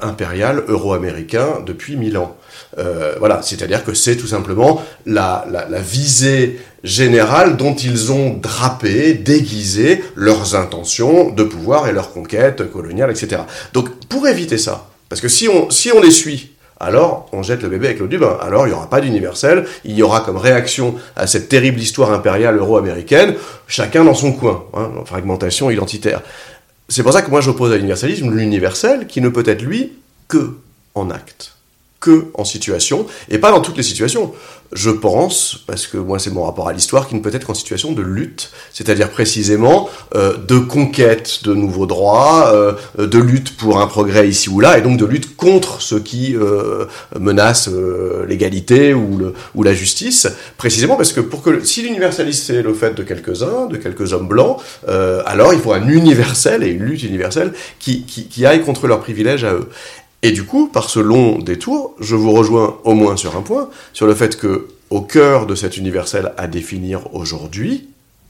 impérial 0.00 0.62
euro-américain 0.68 1.60
depuis 1.66 1.96
mille 1.96 2.18
ans. 2.18 2.36
Euh, 2.78 3.14
voilà, 3.18 3.40
c'est-à-dire 3.42 3.84
que 3.84 3.94
c'est 3.94 4.16
tout 4.16 4.26
simplement 4.26 4.82
la, 5.06 5.46
visée 5.80 6.58
générale 6.84 7.56
dont 7.56 7.74
ils 7.74 8.12
ont 8.12 8.34
drapé, 8.34 9.14
déguisé 9.14 10.02
leurs 10.14 10.54
intentions 10.54 11.30
de 11.30 11.42
pouvoir 11.42 11.88
et 11.88 11.92
leurs 11.92 12.12
conquêtes 12.12 12.70
coloniales, 12.70 13.10
etc. 13.10 13.42
Donc 13.72 13.88
pour 14.06 14.28
éviter 14.28 14.58
ça, 14.58 14.88
parce 15.08 15.20
que 15.20 15.28
si 15.28 15.48
on, 15.48 15.70
si 15.70 15.90
on 15.92 16.00
les 16.00 16.10
suit, 16.10 16.52
alors 16.78 17.28
on 17.32 17.42
jette 17.42 17.62
le 17.62 17.68
bébé 17.68 17.86
avec 17.86 17.98
l'eau 17.98 18.06
du 18.06 18.18
bain. 18.18 18.36
Alors 18.40 18.66
il 18.66 18.70
n'y 18.70 18.76
aura 18.76 18.90
pas 18.90 19.00
d'universel, 19.00 19.66
il 19.84 19.96
y 19.96 20.02
aura 20.02 20.20
comme 20.20 20.36
réaction 20.36 20.94
à 21.16 21.26
cette 21.26 21.48
terrible 21.48 21.80
histoire 21.80 22.12
impériale 22.12 22.58
euro-américaine, 22.58 23.34
chacun 23.66 24.04
dans 24.04 24.14
son 24.14 24.32
coin, 24.32 24.64
hein, 24.74 24.90
fragmentation 25.04 25.70
identitaire. 25.70 26.20
C'est 26.88 27.02
pour 27.02 27.12
ça 27.12 27.22
que 27.22 27.30
moi 27.30 27.40
j'oppose 27.40 27.72
à 27.72 27.76
l'universalisme 27.76 28.30
l'universel 28.30 29.06
qui 29.06 29.20
ne 29.20 29.28
peut 29.28 29.44
être 29.46 29.62
lui 29.62 29.94
que 30.28 30.56
en 30.94 31.10
acte 31.10 31.55
que 32.00 32.26
en 32.34 32.44
situation, 32.44 33.06
et 33.30 33.38
pas 33.38 33.50
dans 33.50 33.60
toutes 33.60 33.76
les 33.76 33.82
situations. 33.82 34.32
Je 34.72 34.90
pense, 34.90 35.60
parce 35.66 35.86
que 35.86 35.96
moi 35.96 36.18
c'est 36.18 36.30
mon 36.30 36.44
rapport 36.44 36.68
à 36.68 36.72
l'histoire, 36.72 37.06
qui 37.06 37.14
ne 37.14 37.20
peut 37.20 37.32
être 37.32 37.46
qu'en 37.46 37.54
situation 37.54 37.92
de 37.92 38.02
lutte, 38.02 38.50
c'est-à-dire 38.72 39.10
précisément 39.10 39.88
euh, 40.14 40.36
de 40.36 40.58
conquête 40.58 41.44
de 41.44 41.54
nouveaux 41.54 41.86
droits, 41.86 42.50
euh, 42.52 42.74
de 42.98 43.18
lutte 43.18 43.56
pour 43.56 43.80
un 43.80 43.86
progrès 43.86 44.28
ici 44.28 44.48
ou 44.48 44.58
là, 44.58 44.76
et 44.76 44.82
donc 44.82 44.98
de 44.98 45.04
lutte 45.04 45.36
contre 45.36 45.80
ce 45.80 45.94
qui 45.94 46.34
euh, 46.34 46.86
menace 47.18 47.70
l'égalité 48.26 48.92
ou, 48.92 49.32
la 49.62 49.72
justice, 49.72 50.26
précisément 50.58 50.96
parce 50.96 51.12
que 51.12 51.20
si 51.64 51.82
l'universalisme 51.82 52.42
c'est 52.46 52.62
le 52.62 52.74
fait 52.74 52.94
de 52.94 53.02
quelques-uns, 53.02 53.66
de 53.66 53.76
quelques 53.76 54.12
hommes 54.12 54.28
blancs, 54.28 54.60
alors 54.86 55.54
il 55.54 55.60
faut 55.60 55.72
un 55.72 55.88
universel 55.88 56.62
et 56.62 56.68
une 56.68 56.84
lutte 56.84 57.02
universelle 57.02 57.52
qui 57.78 58.46
aille 58.46 58.62
contre 58.62 58.86
leurs 58.86 59.00
privilèges 59.00 59.44
à 59.44 59.54
eux. 59.54 59.68
Et 60.26 60.32
du 60.32 60.42
coup, 60.42 60.66
par 60.66 60.90
ce 60.90 60.98
long 60.98 61.38
détour, 61.38 61.94
je 62.00 62.16
vous 62.16 62.32
rejoins 62.32 62.78
au 62.82 62.94
moins 62.94 63.16
sur 63.16 63.36
un 63.36 63.42
point, 63.42 63.70
sur 63.92 64.08
le 64.08 64.14
fait 64.16 64.36
que, 64.36 64.66
au 64.90 65.00
cœur 65.00 65.46
de 65.46 65.54
cet 65.54 65.76
universel 65.76 66.32
à 66.36 66.48
définir 66.48 67.14
aujourd'hui, 67.14 67.86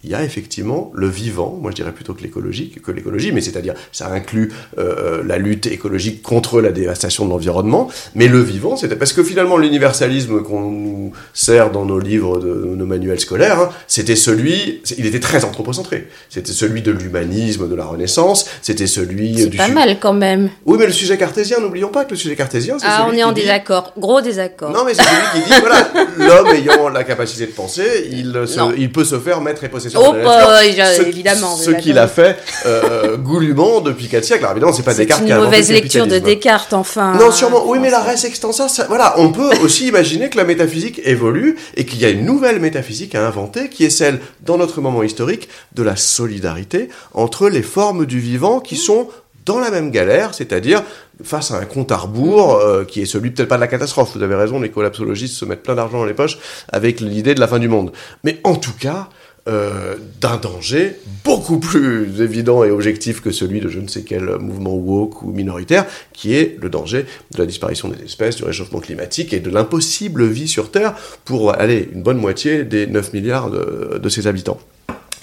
il 0.06 0.12
y 0.12 0.14
a 0.14 0.22
effectivement 0.22 0.92
le 0.94 1.08
vivant, 1.08 1.58
moi 1.60 1.72
je 1.72 1.76
dirais 1.76 1.90
plutôt 1.92 2.14
que 2.14 2.22
l'écologie, 2.22 2.70
que 2.70 2.92
l'écologie, 2.92 3.32
mais 3.32 3.40
c'est-à-dire 3.40 3.74
ça 3.90 4.08
inclut 4.08 4.52
euh, 4.78 5.22
la 5.26 5.36
lutte 5.36 5.66
écologique 5.66 6.22
contre 6.22 6.60
la 6.60 6.70
dévastation 6.70 7.24
de 7.24 7.30
l'environnement, 7.30 7.88
mais 8.14 8.28
le 8.28 8.40
vivant, 8.40 8.76
c'est 8.76 8.88
parce 8.96 9.12
que 9.12 9.24
finalement 9.24 9.56
l'universalisme 9.56 10.42
qu'on 10.42 10.60
nous 10.70 11.12
sert 11.34 11.72
dans 11.72 11.84
nos 11.84 11.98
livres, 11.98 12.38
de, 12.38 12.54
nos 12.76 12.86
manuels 12.86 13.18
scolaires, 13.18 13.58
hein, 13.60 13.68
c'était 13.88 14.14
celui, 14.16 14.80
il 14.96 15.06
était 15.06 15.18
très 15.20 15.44
anthropocentré, 15.44 16.06
c'était 16.30 16.52
celui 16.52 16.82
de 16.82 16.92
l'humanisme, 16.92 17.68
de 17.68 17.74
la 17.74 17.84
Renaissance, 17.84 18.48
c'était 18.62 18.86
celui 18.86 19.38
C'est 19.38 19.46
du 19.48 19.56
pas 19.56 19.68
mal 19.68 19.96
quand 20.00 20.12
même. 20.14 20.50
Oui, 20.66 20.76
mais 20.78 20.86
le 20.86 20.92
sujet 20.92 21.18
cartésien, 21.18 21.58
n'oublions 21.60 21.88
pas 21.88 22.04
que 22.04 22.10
le 22.10 22.16
sujet 22.16 22.36
cartésien, 22.36 22.78
c'est 22.78 22.86
Ah, 22.88 23.04
celui 23.06 23.16
on 23.16 23.20
est 23.20 23.24
en 23.24 23.32
dit- 23.32 23.40
désaccord. 23.42 23.92
Gros 23.98 24.20
désaccord. 24.20 24.70
non, 24.70 24.84
mais 24.86 24.94
c'est 24.94 25.02
celui 25.02 25.42
qui 25.42 25.50
dit, 25.50 25.56
voilà, 25.60 25.88
l'homme 26.18 26.54
ayant 26.54 26.88
la 26.90 27.02
capacité 27.02 27.46
de 27.46 27.52
penser, 27.52 28.08
il, 28.12 28.32
se- 28.46 28.58
Non. 28.60 28.72
il 28.76 28.92
peut 28.92 29.04
se 29.04 29.18
faire 29.18 29.40
maître 29.40 29.64
et 29.64 29.68
Oh, 29.98 30.14
bah, 30.22 30.64
évidemment, 30.64 31.56
Ce 31.56 31.70
qu'il 31.70 31.98
a 31.98 32.08
fait 32.08 32.36
euh, 32.66 33.16
goulûment 33.16 33.80
depuis 33.80 34.08
4 34.08 34.24
siècles. 34.24 34.44
Alors 34.44 34.52
évidemment, 34.52 34.72
c'est 34.72 34.82
pas 34.82 34.92
C'est 34.92 35.02
Descartes 35.02 35.20
une 35.22 35.26
qui 35.26 35.32
a 35.32 35.36
inventé 35.36 35.50
mauvaise 35.50 35.68
le 35.68 35.74
lecture 35.74 36.06
de. 36.06 36.18
Descartes, 36.18 36.72
enfin. 36.72 37.14
Non, 37.14 37.30
sûrement. 37.30 37.64
Oui, 37.66 37.78
mais 37.80 37.90
la 37.90 38.00
res 38.00 38.24
extensa, 38.24 38.68
ça- 38.68 38.86
voilà, 38.88 39.14
on 39.18 39.30
peut 39.32 39.50
aussi 39.62 39.88
imaginer 39.88 40.30
que 40.30 40.36
la 40.36 40.44
métaphysique 40.44 41.00
évolue 41.04 41.56
et 41.76 41.84
qu'il 41.84 42.00
y 42.00 42.04
a 42.04 42.10
une 42.10 42.24
nouvelle 42.24 42.60
métaphysique 42.60 43.14
à 43.14 43.26
inventer 43.26 43.68
qui 43.68 43.84
est 43.84 43.90
celle, 43.90 44.20
dans 44.40 44.58
notre 44.58 44.80
moment 44.80 45.02
historique, 45.02 45.48
de 45.74 45.82
la 45.82 45.96
solidarité 45.96 46.88
entre 47.14 47.48
les 47.48 47.62
formes 47.62 48.06
du 48.06 48.18
vivant 48.20 48.60
qui 48.60 48.76
sont 48.76 49.08
dans 49.44 49.60
la 49.60 49.70
même 49.70 49.92
galère, 49.92 50.34
c'est-à-dire 50.34 50.82
face 51.22 51.52
à 51.52 51.56
un 51.58 51.64
compte 51.64 51.92
à 51.92 51.96
rebours 51.96 52.56
euh, 52.56 52.84
qui 52.84 53.00
est 53.00 53.06
celui 53.06 53.30
peut-être 53.30 53.48
pas 53.48 53.54
de 53.54 53.60
la 53.60 53.68
catastrophe. 53.68 54.10
Vous 54.16 54.22
avez 54.22 54.34
raison, 54.34 54.58
les 54.60 54.70
collapsologistes 54.70 55.36
se 55.36 55.44
mettent 55.44 55.62
plein 55.62 55.76
d'argent 55.76 55.98
dans 55.98 56.04
les 56.04 56.14
poches 56.14 56.36
avec 56.70 57.00
l'idée 57.00 57.34
de 57.34 57.40
la 57.40 57.46
fin 57.46 57.58
du 57.60 57.68
monde. 57.68 57.92
Mais 58.24 58.40
en 58.44 58.56
tout 58.56 58.74
cas, 58.78 59.08
euh, 59.48 59.96
d'un 60.20 60.38
danger 60.38 60.96
beaucoup 61.24 61.58
plus 61.58 62.20
évident 62.20 62.64
et 62.64 62.70
objectif 62.70 63.20
que 63.20 63.30
celui 63.30 63.60
de 63.60 63.68
je 63.68 63.78
ne 63.78 63.86
sais 63.86 64.02
quel 64.02 64.24
mouvement 64.38 64.74
woke 64.74 65.22
ou 65.22 65.30
minoritaire, 65.30 65.86
qui 66.12 66.34
est 66.34 66.56
le 66.60 66.68
danger 66.68 67.06
de 67.32 67.38
la 67.38 67.46
disparition 67.46 67.88
des 67.88 68.04
espèces, 68.04 68.36
du 68.36 68.44
réchauffement 68.44 68.80
climatique 68.80 69.32
et 69.32 69.40
de 69.40 69.50
l'impossible 69.50 70.26
vie 70.26 70.48
sur 70.48 70.70
Terre 70.70 70.94
pour 71.24 71.54
aller 71.54 71.88
une 71.92 72.02
bonne 72.02 72.18
moitié 72.18 72.64
des 72.64 72.86
9 72.86 73.12
milliards 73.12 73.50
de, 73.50 73.98
de 74.02 74.08
ses 74.08 74.26
habitants. 74.26 74.58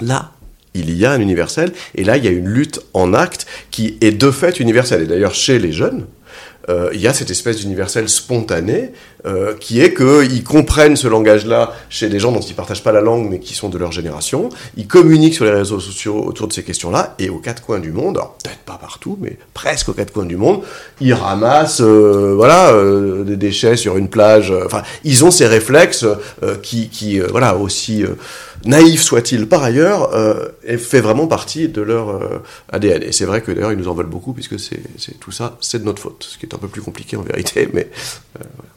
Là, 0.02 0.32
il 0.74 0.96
y 0.96 1.06
a 1.06 1.12
un 1.12 1.20
universel, 1.20 1.72
et 1.96 2.04
là, 2.04 2.18
il 2.18 2.24
y 2.24 2.28
a 2.28 2.32
une 2.32 2.48
lutte 2.48 2.82
en 2.94 3.14
acte 3.14 3.46
qui 3.72 3.98
est 4.02 4.12
de 4.12 4.32
fait 4.32 4.60
universelle. 4.60 5.04
Et 5.04 5.06
d'ailleurs, 5.06 5.36
chez 5.36 5.60
les 5.60 5.72
jeunes, 5.72 6.06
euh, 6.70 6.90
il 6.94 7.02
y 7.02 7.08
a 7.08 7.14
cette 7.14 7.30
espèce 7.30 7.58
d'universel 7.58 8.08
spontané 8.08 8.92
euh, 9.26 9.54
qui 9.60 9.82
est 9.82 9.94
qu'ils 9.94 10.44
comprennent 10.44 10.96
ce 10.96 11.08
langage-là 11.08 11.74
chez 11.90 12.08
des 12.08 12.20
gens 12.20 12.32
dont 12.32 12.40
ils 12.40 12.56
partagent 12.56 12.84
pas 12.84 12.92
la 12.92 13.02
langue 13.02 13.28
mais 13.30 13.40
qui 13.40 13.54
sont 13.54 13.70
de 13.70 13.78
leur 13.78 13.92
génération. 13.92 14.50
Ils 14.78 14.88
communiquent 14.88 15.34
sur 15.34 15.46
les 15.46 15.52
réseaux 15.52 15.80
sociaux 15.80 16.24
autour 16.24 16.48
de 16.48 16.54
ces 16.54 16.64
questions-là 16.64 17.16
et 17.20 17.30
aux 17.30 17.40
quatre 17.40 17.62
coins 17.62 17.80
du 17.80 17.92
monde, 17.92 18.16
peut-être 18.44 18.60
pas 18.66 18.78
partout, 18.80 19.18
mais 19.22 19.38
presque 19.54 19.90
aux 19.90 19.94
quatre 19.94 20.14
coins 20.14 20.26
du 20.26 20.38
monde, 20.38 20.62
ils 21.02 21.14
ramassent 21.14 21.82
euh, 21.82 22.34
voilà 22.36 22.74
des 23.26 23.36
déchets 23.36 23.76
sur 23.76 23.98
une 23.98 24.08
plage. 24.08 24.54
Enfin, 24.66 24.84
ils 25.04 25.26
ont 25.26 25.32
ces 25.32 25.48
réflexes 25.48 26.06
qui, 26.62 26.90
qui 26.90 27.20
voilà 27.20 27.56
aussi 27.56 28.04
naïfs 28.66 29.02
soient-ils 29.02 29.48
par 29.48 29.64
ailleurs, 29.64 30.14
euh, 30.14 30.50
fait 30.78 31.02
vraiment 31.02 31.28
partie 31.28 31.68
de 31.68 31.82
leur 31.82 32.10
euh, 32.10 32.40
ADN. 32.72 33.04
Et 33.04 33.12
c'est 33.12 33.26
vrai 33.26 33.42
que 33.42 33.52
d'ailleurs 33.52 33.72
ils 33.72 33.78
nous 33.78 33.88
en 33.88 33.94
veulent 33.94 34.06
beaucoup 34.08 34.34
puisque 34.34 34.60
c'est 34.60 34.80
tout 35.20 35.32
ça, 35.32 35.58
c'est 35.62 35.80
de 35.80 35.86
notre 35.86 36.02
faute, 36.02 36.26
ce 36.30 36.38
qui 36.38 36.46
est 36.46 36.54
un 36.56 36.58
peu 36.58 36.68
plus 36.68 36.82
compliqué 36.82 37.18
en 37.18 37.22
vérité, 37.22 37.68
mais 37.74 37.90
euh, 38.40 38.44
voilà. 38.56 38.70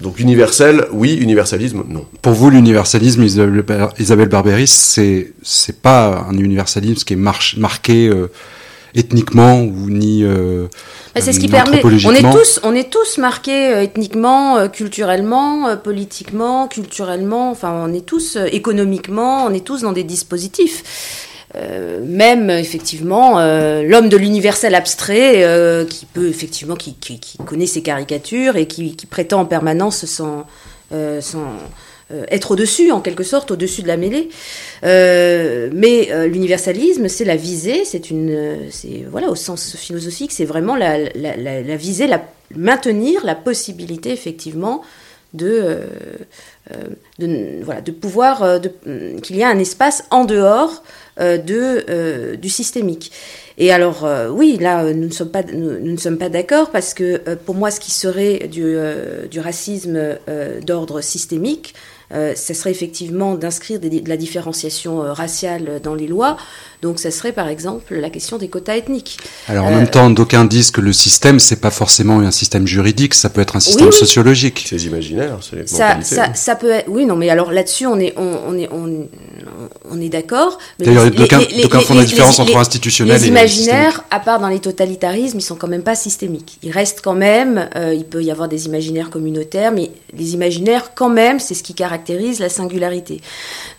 Donc 0.00 0.18
universel, 0.18 0.86
oui, 0.92 1.14
universalisme, 1.14 1.84
non. 1.88 2.04
Pour 2.20 2.32
vous, 2.32 2.50
l'universalisme, 2.50 3.22
Isabelle 3.22 3.62
Bar- 3.62 3.94
Isabelle 3.98 4.28
Barberis, 4.28 4.66
c'est 4.66 5.32
c'est 5.42 5.80
pas 5.80 6.26
un 6.28 6.36
universalisme 6.36 7.04
qui 7.04 7.14
est 7.14 7.56
marqué 7.56 8.08
euh, 8.08 8.26
ethniquement 8.94 9.60
ou 9.60 9.90
ni 9.90 10.22
euh, 10.22 10.66
Bah, 11.14 11.20
C'est 11.20 11.32
ce 11.32 11.38
euh, 11.38 11.40
qui 11.40 11.48
permet. 11.48 11.80
On 11.84 12.14
est 12.14 12.32
tous, 12.32 12.60
on 12.62 12.74
est 12.74 12.90
tous 12.90 13.18
marqués 13.18 13.74
euh, 13.74 13.82
ethniquement, 13.82 14.56
euh, 14.56 14.68
culturellement, 14.68 15.68
euh, 15.68 15.76
politiquement, 15.76 16.68
culturellement. 16.68 17.50
Enfin, 17.50 17.72
on 17.86 17.92
est 17.92 18.06
tous 18.06 18.36
euh, 18.36 18.46
économiquement, 18.52 19.44
on 19.46 19.52
est 19.52 19.64
tous 19.64 19.82
dans 19.82 19.92
des 19.92 20.04
dispositifs. 20.04 20.82
Euh, 21.56 22.00
même 22.04 22.50
effectivement 22.50 23.38
euh, 23.38 23.84
l'homme 23.84 24.08
de 24.08 24.16
l'universel 24.16 24.74
abstrait 24.74 25.44
euh, 25.44 25.84
qui 25.84 26.04
peut 26.04 26.26
effectivement 26.26 26.74
qui, 26.74 26.94
qui, 26.94 27.20
qui 27.20 27.38
connaît 27.38 27.68
ses 27.68 27.80
caricatures 27.80 28.56
et 28.56 28.66
qui, 28.66 28.96
qui 28.96 29.06
prétend 29.06 29.42
en 29.42 29.44
permanence 29.44 30.04
sans, 30.04 30.46
euh, 30.92 31.20
sans 31.20 31.42
euh, 31.42 31.66
être 32.30 32.50
au-dessus 32.52 32.90
en 32.92 33.00
quelque 33.00 33.22
sorte 33.24 33.50
au-dessus 33.50 33.82
de 33.82 33.88
la 33.88 33.96
mêlée 33.96 34.28
Euh, 34.84 35.70
mais 35.72 36.12
euh, 36.12 36.26
l'universalisme 36.26 37.08
c'est 37.08 37.24
la 37.24 37.36
visée 37.36 37.86
c'est 37.86 38.10
une 38.10 38.30
euh, 38.30 38.56
c'est 38.70 39.04
voilà 39.10 39.30
au 39.30 39.34
sens 39.34 39.76
philosophique 39.76 40.30
c'est 40.30 40.44
vraiment 40.44 40.76
la, 40.76 40.98
visée 41.76 42.06
la 42.06 42.22
maintenir 42.54 43.24
la 43.24 43.34
possibilité 43.34 44.10
effectivement 44.12 44.82
de 45.32 45.48
euh, 45.48 45.86
euh, 46.72 47.60
voilà, 47.62 47.80
de 47.80 47.92
pouvoir 47.92 48.42
euh, 48.42 48.58
qu'il 49.22 49.36
y 49.36 49.42
a 49.42 49.48
un 49.48 49.58
espace 49.58 50.04
en 50.10 50.24
dehors 50.24 50.82
euh, 51.20 51.38
de, 51.38 51.84
euh, 51.88 52.36
du 52.36 52.48
systémique. 52.48 53.12
Et 53.58 53.72
alors, 53.72 54.04
euh, 54.04 54.28
oui, 54.30 54.56
là, 54.60 54.84
euh, 54.84 54.94
nous 54.94 55.08
ne 55.08 55.12
sommes 55.12 55.30
pas, 55.30 55.42
nous, 55.42 55.78
ne 55.78 55.96
sommes 55.96 56.18
pas 56.18 56.28
d'accord 56.28 56.70
parce 56.70 56.94
que 56.94 57.20
euh, 57.28 57.36
pour 57.36 57.54
moi, 57.54 57.70
ce 57.70 57.80
qui 57.80 57.90
serait 57.90 58.48
du, 58.48 58.62
euh, 58.64 59.26
racisme 59.36 60.16
euh, 60.28 60.60
d'ordre 60.60 61.00
systémique, 61.00 61.74
euh, 61.74 61.93
ce 62.14 62.54
serait 62.54 62.70
effectivement 62.70 63.34
d'inscrire 63.34 63.80
de 63.80 64.08
la 64.08 64.16
différenciation 64.16 65.02
euh, 65.02 65.12
raciale 65.12 65.80
dans 65.82 65.94
les 65.94 66.06
lois. 66.06 66.36
Donc, 66.84 66.98
ça 66.98 67.10
serait 67.10 67.32
par 67.32 67.48
exemple 67.48 67.94
la 67.94 68.10
question 68.10 68.36
des 68.36 68.48
quotas 68.48 68.76
ethniques. 68.76 69.16
Alors 69.48 69.64
en 69.64 69.72
Euh, 69.72 69.76
même 69.78 69.88
temps, 69.88 70.10
d'aucuns 70.10 70.44
disent 70.44 70.70
que 70.70 70.82
le 70.82 70.92
système, 70.92 71.40
c'est 71.40 71.56
pas 71.66 71.70
forcément 71.70 72.18
un 72.20 72.30
système 72.30 72.66
juridique, 72.66 73.14
ça 73.14 73.30
peut 73.30 73.40
être 73.40 73.56
un 73.56 73.60
système 73.68 73.88
oui. 73.88 73.92
sociologique. 74.04 74.66
C'est 74.68 74.82
imaginaire, 74.82 75.38
c'est 75.40 75.56
les 75.56 75.66
Ça, 75.66 76.02
ça, 76.02 76.34
ça 76.34 76.54
peut 76.56 76.70
être. 76.70 76.88
Oui, 76.88 77.06
non, 77.06 77.16
mais 77.16 77.30
alors 77.30 77.50
là-dessus, 77.52 77.86
on 77.86 77.98
est, 77.98 78.12
on, 78.18 78.32
on 78.48 78.58
est, 78.58 78.68
on, 78.70 79.08
on 79.90 79.98
est 79.98 80.10
d'accord. 80.10 80.58
D'ailleurs, 80.78 81.10
d'aucuns 81.10 81.80
font 81.80 81.94
la 81.94 82.04
différence 82.04 82.36
les- 82.36 82.42
entre 82.42 82.52
les- 82.52 82.58
institutionnel 82.58 83.16
Les 83.18 83.24
et 83.24 83.28
imaginaires, 83.28 84.04
à 84.10 84.20
part 84.20 84.38
dans 84.40 84.48
les 84.48 84.58
totalitarismes, 84.60 85.38
ils 85.38 85.42
sont 85.50 85.56
quand 85.56 85.68
même 85.68 85.82
pas 85.84 85.94
systémiques. 85.94 86.58
Ils 86.62 86.70
restent 86.70 87.00
quand 87.02 87.14
même. 87.14 87.68
euh, 87.76 87.94
il 87.94 88.04
peut 88.04 88.22
y 88.22 88.30
avoir 88.30 88.48
des 88.48 88.66
imaginaires 88.66 89.08
communautaires, 89.08 89.72
mais 89.72 89.90
les 90.16 90.34
imaginaires, 90.34 90.92
quand 90.94 91.08
même, 91.08 91.40
c'est 91.40 91.54
ce 91.54 91.62
qui 91.62 91.72
caractérise 91.72 92.40
la 92.40 92.50
singularité. 92.50 93.22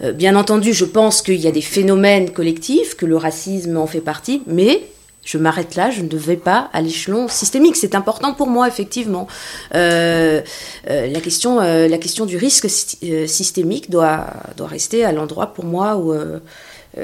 Euh, 0.04 0.12
bien 0.12 0.36
entendu, 0.36 0.74
je 0.74 0.86
pense 0.86 1.22
qu'il 1.22 1.40
y 1.40 1.48
a 1.48 1.52
des 1.52 1.62
phénomènes 1.62 2.32
collectifs, 2.32 2.95
que 2.96 3.06
le 3.06 3.18
racisme 3.18 3.78
en 3.78 3.88
fait 3.88 4.02
partie, 4.02 4.42
mais 4.48 4.88
je 5.24 5.40
m'arrête 5.40 5.74
là, 5.76 5.90
je 5.90 6.02
ne 6.04 6.18
vais 6.18 6.38
pas 6.38 6.70
à 6.72 6.82
l'échelon 6.82 7.28
systémique. 7.28 7.76
C'est 7.76 7.96
important 7.96 8.34
pour 8.36 8.46
moi, 8.48 8.68
effectivement. 8.68 9.28
Euh, 9.74 10.42
euh, 10.90 11.08
la, 11.08 11.20
question, 11.20 11.60
euh, 11.60 11.88
la 11.88 11.98
question 11.98 12.28
du 12.28 12.38
risque 12.38 12.70
sy- 12.70 13.28
systémique 13.28 13.90
doit, 13.90 14.28
doit 14.56 14.68
rester 14.68 15.04
à 15.04 15.12
l'endroit 15.12 15.48
pour 15.54 15.66
moi 15.66 15.98
où... 15.98 16.14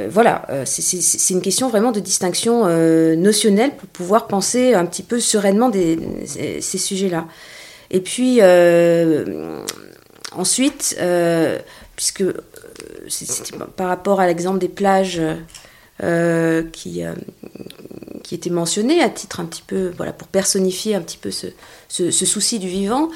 voilà, 0.10 0.46
c'est- 0.66 1.30
une 1.34 1.42
question 1.42 1.68
vraiment 1.68 1.92
de 1.92 2.00
distinction 2.00 2.66
notionnelle 3.18 3.72
pour 3.76 3.90
pouvoir 3.90 4.28
penser 4.28 4.74
un 4.76 4.86
petit 4.86 5.04
peu 5.04 5.20
sereinement 5.20 5.72
ces, 5.74 6.62
ces 6.62 6.78
sujets-là. 6.78 7.26
Et 7.90 8.00
puis, 8.02 8.40
ensuite, 10.32 10.96
puisque 11.96 12.24
par 13.76 13.88
rapport 13.90 14.20
à 14.20 14.28
l'exemple 14.28 14.60
des 14.60 14.70
plages 14.70 15.22
euh, 16.04 16.64
qui, 16.72 17.04
euh, 17.04 17.14
qui 18.24 18.36
était 18.36 18.50
mentionné 18.50 19.02
à 19.02 19.10
titre 19.10 19.40
un 19.40 19.46
petit 19.46 19.64
peu, 19.66 19.92
voilà, 19.98 20.14
pour 20.14 20.28
personnifier 20.28 20.96
un 20.96 21.02
petit 21.02 21.18
peu 21.18 21.32
ce, 21.32 21.48
ce, 21.90 22.26
souci 22.26 22.60
du 22.60 22.68
vivant. 22.68 23.10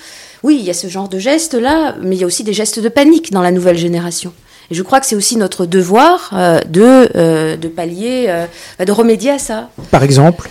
Oui, 0.43 0.57
il 0.59 0.65
y 0.65 0.69
a 0.69 0.73
ce 0.73 0.87
genre 0.87 1.09
de 1.09 1.17
gestes-là, 1.17 1.95
mais 2.01 2.15
il 2.15 2.19
y 2.19 2.23
a 2.23 2.27
aussi 2.27 2.43
des 2.43 2.53
gestes 2.53 2.79
de 2.79 2.89
panique 2.89 3.31
dans 3.31 3.41
la 3.41 3.51
nouvelle 3.51 3.77
génération. 3.77 4.33
Et 4.71 4.75
je 4.75 4.83
crois 4.83 4.99
que 4.99 5.05
c'est 5.05 5.15
aussi 5.15 5.37
notre 5.37 5.65
devoir 5.65 6.31
euh, 6.33 6.59
de, 6.61 7.55
de 7.55 7.67
pallier, 7.67 8.45
de 8.79 8.91
remédier 8.91 9.31
à 9.31 9.39
ça. 9.39 9.69
Par 9.91 10.03
exemple? 10.03 10.49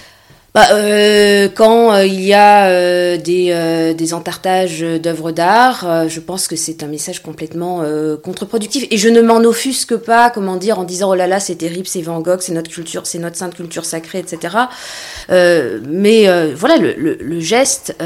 Bah, 0.54 0.68
euh, 0.70 1.48
quand 1.52 1.92
euh, 1.92 2.06
il 2.06 2.20
y 2.20 2.32
a 2.32 2.68
euh, 2.68 3.16
des, 3.16 3.48
euh, 3.50 3.92
des 3.92 4.14
entartages 4.14 4.82
d'œuvres 4.82 5.32
d'art, 5.32 5.84
euh, 5.84 6.08
je 6.08 6.20
pense 6.20 6.46
que 6.46 6.54
c'est 6.54 6.84
un 6.84 6.86
message 6.86 7.24
complètement 7.24 7.80
euh, 7.82 8.16
contre-productif. 8.16 8.86
Et 8.92 8.96
je 8.96 9.08
ne 9.08 9.20
m'en 9.20 9.38
offusque 9.38 9.96
pas, 9.96 10.30
comment 10.30 10.54
dire, 10.54 10.78
en 10.78 10.84
disant 10.84 11.10
oh 11.10 11.16
là 11.16 11.26
là, 11.26 11.40
c'est 11.40 11.56
terrible, 11.56 11.88
c'est 11.88 12.02
Van 12.02 12.20
Gogh, 12.20 12.38
c'est 12.40 12.52
notre 12.52 12.70
culture, 12.70 13.04
c'est 13.04 13.18
notre 13.18 13.34
sainte 13.34 13.56
culture 13.56 13.84
sacrée, 13.84 14.20
etc. 14.20 14.56
Mais 15.28 16.28
voilà, 16.54 16.76
le, 16.76 16.94
le, 16.96 17.18
le 17.20 17.40
geste 17.40 17.96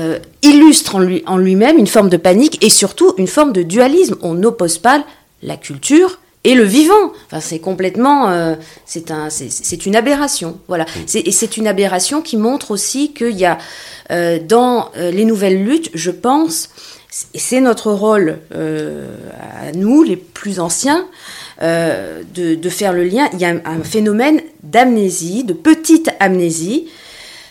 illustre 0.41 0.97
en 0.97 1.01
lui 1.01 1.23
en 1.27 1.37
lui-même 1.37 1.77
une 1.77 1.87
forme 1.87 2.09
de 2.09 2.17
panique 2.17 2.65
et 2.65 2.71
surtout 2.71 3.13
une 3.19 3.27
forme 3.27 3.53
de 3.53 3.63
dualisme. 3.63 4.17
On 4.23 4.33
n'oppose 4.33 4.79
pas 4.79 5.05
la 5.43 5.59
culture 5.59 6.19
et 6.45 6.55
le 6.55 6.63
vivant. 6.65 7.13
Enfin, 7.27 7.41
c'est 7.41 7.59
complètement, 7.59 8.31
euh, 8.31 8.55
c'est 8.87 9.11
un, 9.11 9.29
c'est- 9.31 9.87
une 9.87 9.97
aberration. 9.97 10.59
Voilà. 10.69 10.87
Et 11.15 11.33
c'est 11.33 11.57
une 11.57 11.67
aberration 11.67 12.23
qui 12.23 12.37
montre 12.37 12.71
aussi 12.71 13.13
qu'il 13.13 13.37
y 13.37 13.45
a 13.45 13.59
euh, 14.11 14.39
dans 14.39 14.91
euh, 14.97 15.11
les 15.11 15.25
nouvelles 15.25 15.63
luttes, 15.65 15.91
je 15.95 16.11
pense, 16.11 16.71
et 17.35 17.39
c'est 17.39 17.61
notre 17.61 17.91
rôle 17.93 18.39
euh, 18.55 19.09
à 19.67 19.73
nous, 19.73 20.03
les 20.03 20.17
plus 20.17 20.61
anciens, 20.61 21.07
de, 21.61 22.55
de 22.55 22.69
faire 22.69 22.93
le 22.93 23.03
lien. 23.03 23.29
Il 23.33 23.41
y 23.41 23.45
a 23.45 23.49
un, 23.49 23.61
un 23.65 23.83
phénomène 23.83 24.41
d'amnésie, 24.63 25.43
de 25.43 25.53
petite 25.55 26.09
amnésie. 26.21 26.87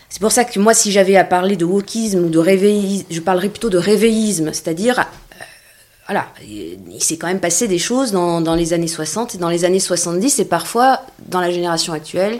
C'est 0.10 0.22
pour 0.22 0.32
ça 0.32 0.46
que 0.46 0.58
moi, 0.60 0.74
si 0.74 0.94
j'avais 0.94 1.18
à 1.18 1.26
parler 1.26 1.58
de 1.58 1.66
wokisme 1.66 2.20
ou 2.24 2.30
de 2.30 2.40
réveillisme, 2.40 3.06
je 3.10 3.20
parlerais 3.20 3.50
plutôt 3.50 3.70
de 3.70 3.78
réveillisme, 3.78 4.54
c'est-à-dire 4.54 5.06
voilà, 6.08 6.28
il 6.42 7.04
s'est 7.04 7.18
quand 7.18 7.28
même 7.28 7.42
passé 7.42 7.68
des 7.68 7.80
choses 7.80 8.14
dans, 8.14 8.40
dans 8.40 8.56
les 8.56 8.72
années 8.72 8.88
60 8.88 9.36
et 9.36 9.38
dans 9.38 9.50
les 9.50 9.66
années 9.66 9.80
70 9.80 10.40
et 10.40 10.46
parfois 10.46 11.02
dans 11.28 11.42
la 11.42 11.52
génération 11.52 11.92
actuelle, 11.92 12.40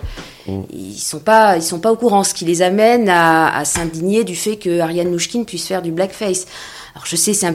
ils 0.72 0.98
sont 0.98 1.20
pas 1.20 1.58
ils 1.58 1.62
sont 1.64 1.80
pas 1.80 1.92
au 1.92 1.98
courant, 1.98 2.24
ce 2.24 2.34
qui 2.34 2.46
les 2.46 2.62
amène 2.62 3.10
à, 3.10 3.54
à 3.54 3.66
s'indigner 3.66 4.24
du 4.24 4.36
fait 4.36 4.56
que 4.56 4.80
Ariane 4.80 5.12
Nouchkine 5.12 5.46
puisse 5.46 5.68
faire 5.68 5.82
du 5.82 5.92
blackface. 5.92 6.48
Alors 6.96 7.06
je 7.06 7.18
sais, 7.18 7.34
c'est 7.34 7.54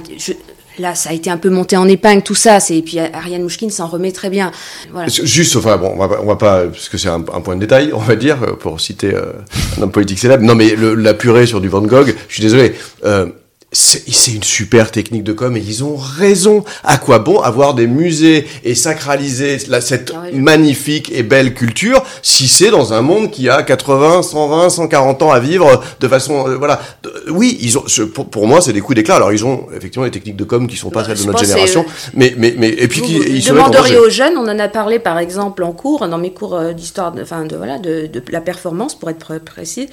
là 0.79 0.95
ça 0.95 1.11
a 1.11 1.13
été 1.15 1.31
un 1.31 1.39
peu 1.39 1.49
monté 1.49 1.79
en 1.79 1.89
épingle 1.89 2.23
tout 2.23 2.35
ça, 2.35 2.61
c'est 2.61 2.77
et 2.77 2.83
puis 2.83 2.99
Ariane 2.99 3.43
Mouchkine 3.43 3.71
s'en 3.71 3.87
remet 3.87 4.13
très 4.13 4.29
bien. 4.29 4.51
Voilà. 4.91 5.09
Juste, 5.09 5.57
enfin 5.57 5.79
bon, 5.79 5.95
on 5.97 6.07
va, 6.07 6.21
on 6.23 6.27
va 6.27 6.37
pas, 6.37 6.67
parce 6.67 6.91
que 6.91 6.99
c'est 6.99 7.09
un, 7.09 7.25
un 7.33 7.41
point 7.41 7.55
de 7.55 7.61
détail, 7.61 7.91
on 7.95 7.99
va 7.99 8.17
dire, 8.17 8.57
pour 8.59 8.81
citer 8.81 9.15
euh, 9.15 9.33
un 9.79 9.83
homme 9.83 9.91
politique 9.91 10.19
célèbre. 10.19 10.45
Non, 10.45 10.55
mais 10.55 10.77
le, 10.77 10.95
la 10.95 11.15
purée 11.15 11.47
sur 11.47 11.63
du 11.63 11.69
Van 11.69 11.81
Gogh, 11.83 12.15
je 12.29 12.35
suis 12.35 12.43
désolé. 12.43 12.75
Euh, 13.05 13.27
c'est 13.75 14.33
une 14.33 14.43
super 14.43 14.91
technique 14.91 15.25
de 15.25 15.33
com 15.33 15.57
et 15.57 15.61
ils 15.61 15.83
ont 15.83 15.97
raison. 15.97 16.63
À 16.85 16.99
quoi 16.99 17.19
bon 17.19 17.41
avoir 17.41 17.73
des 17.75 17.87
musées 17.87 18.47
et 18.65 18.75
sacraliser 18.75 19.59
la, 19.69 19.81
cette 19.81 20.13
Ah 20.15 20.27
magnifique 20.33 21.11
et 21.15 21.23
belle 21.23 21.55
culture 21.55 22.03
si 22.23 22.49
c'est 22.49 22.71
dans 22.71 22.93
un 22.93 23.01
monde 23.03 23.31
qui 23.31 23.49
a 23.49 23.63
80, 23.63 24.23
120, 24.23 24.69
140 24.71 25.23
ans 25.23 25.31
à 25.31 25.41
vivre 25.41 25.83
de 26.01 26.09
façon 26.09 26.49
euh, 26.49 26.57
voilà. 26.57 26.81
Oui, 27.29 27.57
ils 27.61 27.79
ont 27.79 27.85
pour, 28.15 28.29
pour 28.29 28.47
moi 28.47 28.61
c'est 28.61 28.73
des 28.75 28.81
coups 28.81 28.97
d'éclat. 28.97 29.17
Alors 29.17 29.33
ils 29.33 29.45
ont 29.45 29.67
effectivement 29.75 30.05
des 30.05 30.11
techniques 30.13 30.37
de 30.37 30.45
com 30.45 30.67
qui 30.67 30.77
sont 30.77 30.91
pas 30.91 31.05
celles 31.05 31.19
de 31.19 31.25
notre 31.25 31.45
génération, 31.45 31.85
mais 32.15 32.35
mais 32.37 32.55
mais 32.59 32.69
et 32.69 32.89
puis 32.89 33.01
Vous, 33.01 33.07
qui 33.07 33.19
vous 33.19 33.25
ils 33.27 33.45
demanderiez 33.47 33.99
aux 33.99 34.11
jeunes, 34.11 34.37
on 34.37 34.49
en 34.49 34.59
a 34.59 34.69
parlé 34.69 34.99
par 34.99 35.19
exemple 35.19 35.63
en 35.63 35.73
cours, 35.73 36.07
dans 36.09 36.19
mes 36.19 36.33
cours 36.33 36.57
euh, 36.57 36.73
d'histoire, 36.73 37.15
enfin 37.21 37.47
de 37.47 37.57
voilà, 37.57 37.79
de, 37.79 38.07
de 38.07 38.23
la 38.31 38.41
performance 38.41 38.99
pour 38.99 39.09
être 39.11 39.33
pr- 39.33 39.39
précis. 39.41 39.89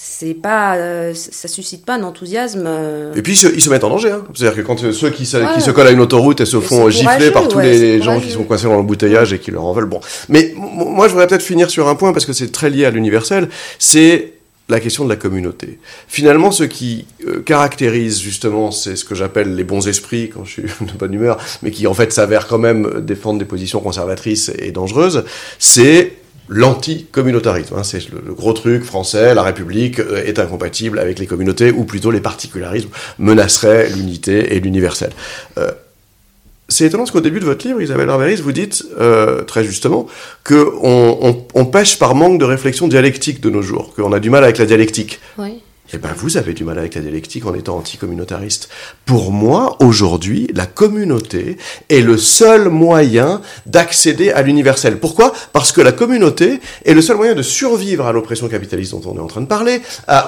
C'est 0.00 0.34
pas, 0.34 0.76
euh, 0.76 1.12
ça 1.14 1.48
suscite 1.48 1.84
pas 1.84 1.94
un 1.94 2.04
enthousiasme. 2.04 2.64
euh, 2.68 3.12
Et 3.16 3.22
puis 3.22 3.32
ils 3.32 3.36
se, 3.36 3.48
ils 3.48 3.60
se 3.60 3.68
mettent 3.68 3.82
en 3.82 3.88
danger. 3.90 4.12
Hein. 4.12 4.22
C'est-à-dire 4.32 4.56
que 4.62 4.64
quand 4.66 4.82
euh, 4.84 4.92
ceux 4.92 5.10
qui 5.10 5.26
se, 5.26 5.36
Ouais. 5.38 5.46
qui 5.54 5.60
se 5.60 5.72
collent 5.72 5.88
à 5.88 5.90
une 5.90 5.98
autoroute 6.00 6.40
et 6.40 6.46
se 6.46 6.60
font 6.60 6.88
gifler 6.88 7.32
par 7.32 7.48
tous 7.48 7.56
ouais, 7.56 7.64
les 7.64 8.00
gens 8.02 8.20
qui 8.20 8.30
sont 8.30 8.44
coincés 8.44 8.66
dans 8.66 8.74
l'embouteillage 8.74 9.32
et 9.32 9.40
qui 9.40 9.50
leur 9.50 9.64
en 9.64 9.72
veulent. 9.72 9.86
Bon, 9.86 10.00
mais 10.28 10.54
moi 10.56 11.08
je 11.08 11.12
voudrais 11.14 11.26
peut-être 11.26 11.42
finir 11.42 11.68
sur 11.68 11.88
un 11.88 11.96
point 11.96 12.12
parce 12.12 12.26
que 12.26 12.32
c'est 12.32 12.52
très 12.52 12.70
lié 12.70 12.84
à 12.84 12.90
l'universel. 12.90 13.48
C'est 13.80 14.34
la 14.68 14.78
question 14.80 15.02
de 15.04 15.08
la 15.08 15.16
communauté. 15.16 15.78
Finalement, 16.06 16.52
ce 16.52 16.62
qui 16.62 17.06
euh, 17.26 17.40
caractérise 17.40 18.20
justement, 18.20 18.70
c'est 18.70 18.94
ce 18.94 19.04
que 19.04 19.16
j'appelle 19.16 19.56
les 19.56 19.64
bons 19.64 19.88
esprits 19.88 20.30
quand 20.32 20.44
je 20.44 20.50
suis 20.52 20.62
de 20.80 20.92
bonne 20.96 21.14
humeur, 21.14 21.38
mais 21.62 21.72
qui 21.72 21.88
en 21.88 21.94
fait 21.94 22.12
s'avèrent 22.12 22.46
quand 22.46 22.58
même 22.58 23.00
défendre 23.00 23.40
des 23.40 23.44
positions 23.46 23.80
conservatrices 23.80 24.52
et 24.58 24.70
dangereuses, 24.70 25.24
c'est 25.58 26.12
l'anti-communautarisme. 26.48 27.74
hein. 27.76 27.82
c'est 27.82 28.08
le, 28.10 28.32
gros 28.32 28.52
truc 28.52 28.84
français, 28.84 29.34
la 29.34 29.42
République 29.42 30.00
euh, 30.00 30.24
est 30.24 30.38
incompatible 30.38 30.98
avec 30.98 31.18
les 31.18 31.26
communautés, 31.26 31.70
ou 31.70 31.84
plutôt 31.84 32.10
les 32.10 32.20
particularismes 32.20 32.90
menaceraient 33.18 33.88
l'unité 33.90 34.54
et 34.54 34.60
l'universel. 34.60 35.10
Euh, 35.58 35.70
c'est 36.70 36.84
étonnant 36.84 37.04
parce 37.04 37.12
qu'au 37.12 37.20
début 37.22 37.40
de 37.40 37.46
votre 37.46 37.66
livre, 37.66 37.80
Isabelle 37.80 38.08
Barberis, 38.08 38.36
vous 38.36 38.52
dites 38.52 38.84
euh, 39.00 39.42
très 39.44 39.64
justement 39.64 40.06
que 40.44 40.70
on, 40.82 41.18
on, 41.22 41.46
on 41.54 41.64
pêche 41.64 41.98
par 41.98 42.14
manque 42.14 42.38
de 42.38 42.44
réflexion 42.44 42.88
dialectique 42.88 43.40
de 43.40 43.48
nos 43.48 43.62
jours, 43.62 43.94
qu'on 43.94 44.12
a 44.12 44.20
du 44.20 44.28
mal 44.28 44.44
avec 44.44 44.58
la 44.58 44.66
dialectique. 44.66 45.20
oui. 45.38 45.62
Eh 45.90 45.96
ben, 45.96 46.10
vous 46.14 46.36
avez 46.36 46.52
du 46.52 46.64
mal 46.64 46.78
avec 46.78 46.96
la 46.96 47.00
dialectique 47.00 47.46
en 47.46 47.54
étant 47.54 47.78
anticommunautariste. 47.78 48.68
Pour 49.06 49.32
moi, 49.32 49.78
aujourd'hui, 49.80 50.46
la 50.52 50.66
communauté 50.66 51.56
est 51.88 52.02
le 52.02 52.18
seul 52.18 52.68
moyen 52.68 53.40
d'accéder 53.64 54.30
à 54.30 54.42
l'universel. 54.42 54.98
Pourquoi? 54.98 55.32
Parce 55.54 55.72
que 55.72 55.80
la 55.80 55.92
communauté 55.92 56.60
est 56.84 56.92
le 56.92 57.00
seul 57.00 57.16
moyen 57.16 57.34
de 57.34 57.40
survivre 57.40 58.06
à 58.06 58.12
l'oppression 58.12 58.48
capitaliste 58.48 58.92
dont 58.92 59.02
on 59.06 59.16
est 59.16 59.20
en 59.20 59.28
train 59.28 59.40
de 59.40 59.46
parler, 59.46 59.80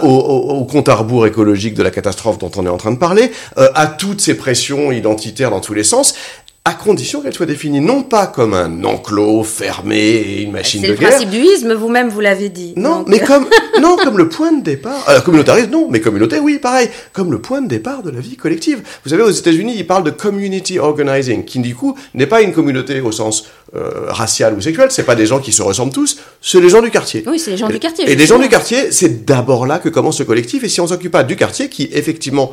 au 0.03 0.65
compte 0.65 0.89
à 0.89 0.95
rebours 0.95 1.27
écologique 1.27 1.75
de 1.75 1.83
la 1.83 1.91
catastrophe 1.91 2.39
dont 2.39 2.51
on 2.57 2.65
est 2.65 2.71
en 2.71 2.79
train 2.79 2.93
de 2.93 2.99
parler, 2.99 3.31
euh, 3.59 3.69
à 3.75 3.87
toutes 3.87 4.23
ces 4.23 4.39
pressions 4.39 4.93
identitaires 4.93 5.51
dans 5.51 5.61
tous 5.61 5.75
les 5.75 5.85
sens, 5.85 6.15
à 6.63 6.75
condition 6.75 7.23
qu'elles 7.23 7.33
soient 7.33 7.47
définies 7.47 7.81
non 7.81 8.03
pas 8.03 8.27
comme 8.27 8.53
un 8.53 8.85
enclos 8.85 9.45
fermé 9.45 9.97
et 9.97 10.43
une 10.43 10.53
machine 10.53 10.83
C'est 10.83 10.89
de 10.89 10.93
le 10.93 10.99
guerre, 10.99 11.09
principe 11.11 11.31
du 11.31 11.39
isme, 11.41 11.73
vous-même 11.73 12.11
vous 12.11 12.21
l'avez 12.21 12.51
dit. 12.51 12.75
non, 12.77 12.99
Donc, 12.99 13.09
mais 13.09 13.23
euh, 13.23 13.27
comme 13.27 13.47
non, 13.81 13.97
comme 13.97 14.19
le 14.19 14.29
point 14.29 14.53
de 14.53 14.63
départ. 14.63 15.03
Alors, 15.07 15.25
communautarisme, 15.25 15.71
non, 15.71 15.89
mais 15.91 16.01
communauté, 16.01 16.39
oui, 16.39 16.59
pareil. 16.59 16.91
Comme 17.15 17.33
le 17.33 17.41
point 17.41 17.63
de 17.63 17.67
départ 17.69 18.03
de 18.03 18.11
la 18.11 18.21
vie 18.21 18.37
collective. 18.37 18.83
Vous 19.05 19.11
savez, 19.11 19.23
aux 19.23 19.31
États-Unis, 19.31 19.73
ils 19.75 19.87
parlent 19.87 20.05
de 20.05 20.11
community 20.11 20.79
organizing, 20.79 21.47
qui 21.47 21.61
du 21.61 21.75
coup 21.75 21.97
n'est 22.13 22.27
pas 22.27 22.43
une 22.43 22.53
communauté 22.53 23.01
au 23.01 23.11
sens 23.11 23.47
euh, 23.75 24.07
racial 24.09 24.53
ou 24.53 24.61
sexuel. 24.61 24.89
C'est 24.91 25.05
pas 25.05 25.17
des 25.17 25.27
gens 25.27 25.39
qui 25.39 25.53
se 25.53 25.63
ressemblent 25.63 25.95
tous. 25.95 26.19
C'est 26.43 26.61
les 26.61 26.69
gens 26.69 26.83
du 26.83 26.91
quartier. 26.91 27.25
Oui, 27.27 27.39
c'est 27.39 27.53
les 27.53 27.57
gens 27.57 27.69
du 27.69 27.79
quartier. 27.79 28.09
Et 28.11 28.15
les 28.17 28.27
gens 28.27 28.39
du 28.39 28.51
quartier, 28.51 28.93
c'est 28.93 29.25
d'abord 29.25 29.65
là 29.65 29.79
que 29.79 29.89
commence 29.89 30.19
ce 30.19 30.25
collectif. 30.25 30.63
Et 30.63 30.69
si 30.69 30.83
on 30.83 30.87
s'occupe 30.87 31.13
pas 31.13 31.25
du 31.25 31.37
quartier, 31.37 31.71
qui 31.71 31.89
effectivement, 31.93 32.53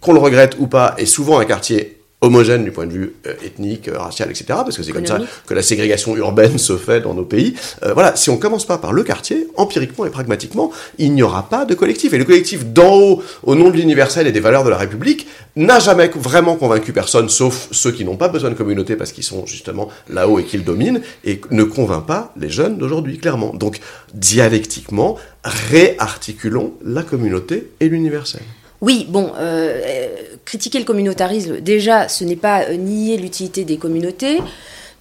qu'on 0.00 0.12
le 0.14 0.18
regrette 0.18 0.56
ou 0.58 0.66
pas, 0.66 0.94
est 0.98 1.06
souvent 1.06 1.38
un 1.38 1.44
quartier 1.44 1.95
homogène 2.22 2.64
du 2.64 2.70
point 2.70 2.86
de 2.86 2.92
vue 2.92 3.14
euh, 3.26 3.34
ethnique, 3.44 3.88
euh, 3.88 3.98
racial, 3.98 4.30
etc. 4.30 4.44
Parce 4.48 4.76
que 4.76 4.82
c'est 4.82 4.92
comme 4.92 5.06
ça 5.06 5.20
que 5.46 5.54
la 5.54 5.62
ségrégation 5.62 6.16
urbaine 6.16 6.58
se 6.58 6.76
fait 6.76 7.00
dans 7.00 7.14
nos 7.14 7.24
pays. 7.24 7.54
Euh, 7.82 7.92
voilà, 7.92 8.16
si 8.16 8.30
on 8.30 8.38
commence 8.38 8.64
pas 8.64 8.78
par 8.78 8.92
le 8.92 9.02
quartier, 9.02 9.48
empiriquement 9.56 10.06
et 10.06 10.10
pragmatiquement, 10.10 10.72
il 10.98 11.12
n'y 11.12 11.22
aura 11.22 11.48
pas 11.48 11.66
de 11.66 11.74
collectif. 11.74 12.14
Et 12.14 12.18
le 12.18 12.24
collectif 12.24 12.64
d'en 12.64 12.94
haut, 12.94 13.22
au 13.42 13.54
nom 13.54 13.70
de 13.70 13.76
l'universel 13.76 14.26
et 14.26 14.32
des 14.32 14.40
valeurs 14.40 14.64
de 14.64 14.70
la 14.70 14.78
République, 14.78 15.26
n'a 15.56 15.78
jamais 15.78 16.10
vraiment 16.14 16.56
convaincu 16.56 16.92
personne, 16.92 17.28
sauf 17.28 17.68
ceux 17.70 17.92
qui 17.92 18.04
n'ont 18.04 18.16
pas 18.16 18.28
besoin 18.28 18.50
de 18.50 18.54
communauté 18.54 18.96
parce 18.96 19.12
qu'ils 19.12 19.24
sont 19.24 19.46
justement 19.46 19.88
là-haut 20.08 20.38
et 20.38 20.44
qu'ils 20.44 20.64
dominent, 20.64 21.00
et 21.24 21.40
ne 21.50 21.64
convainc 21.64 22.06
pas 22.06 22.32
les 22.38 22.50
jeunes 22.50 22.78
d'aujourd'hui, 22.78 23.18
clairement. 23.18 23.52
Donc, 23.52 23.80
dialectiquement, 24.14 25.16
réarticulons 25.44 26.74
la 26.82 27.02
communauté 27.02 27.70
et 27.80 27.88
l'universel. 27.88 28.42
Oui, 28.82 29.06
bon, 29.08 29.32
euh, 29.38 29.80
euh, 29.84 30.06
critiquer 30.44 30.78
le 30.78 30.84
communautarisme, 30.84 31.60
déjà, 31.60 32.08
ce 32.08 32.24
n'est 32.24 32.36
pas 32.36 32.64
euh, 32.64 32.76
nier 32.76 33.16
l'utilité 33.16 33.64
des 33.64 33.78
communautés. 33.78 34.38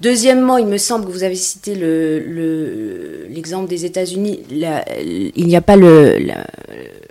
Deuxièmement, 0.01 0.57
il 0.57 0.65
me 0.65 0.77
semble 0.77 1.05
que 1.05 1.11
vous 1.11 1.23
avez 1.23 1.35
cité 1.35 1.73
le- 1.73 2.19
le- 2.19 3.27
l'exemple 3.29 3.69
des 3.69 3.85
États-Unis. 3.85 4.41
Il 4.51 5.45
n'y 5.47 5.55
a 5.55 5.61
pas 5.61 5.77
le. 5.77 6.17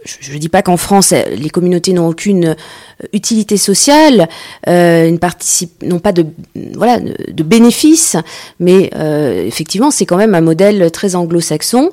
je 0.04 0.32
ne 0.32 0.38
dis 0.38 0.50
pas 0.50 0.60
qu'en 0.60 0.76
France, 0.76 1.12
les 1.12 1.48
communautés 1.48 1.94
n'ont 1.94 2.08
aucune 2.08 2.54
utilité 3.14 3.56
sociale, 3.56 4.28
n'ont 4.66 5.98
pas 6.02 6.12
de 6.12 6.26
voilà 6.74 7.00
bénéfices, 7.42 8.16
mais 8.60 8.90
effectivement, 9.46 9.90
c'est 9.90 10.04
quand 10.04 10.18
même 10.18 10.34
un 10.34 10.42
modèle 10.42 10.90
très 10.90 11.14
anglo-saxon, 11.14 11.90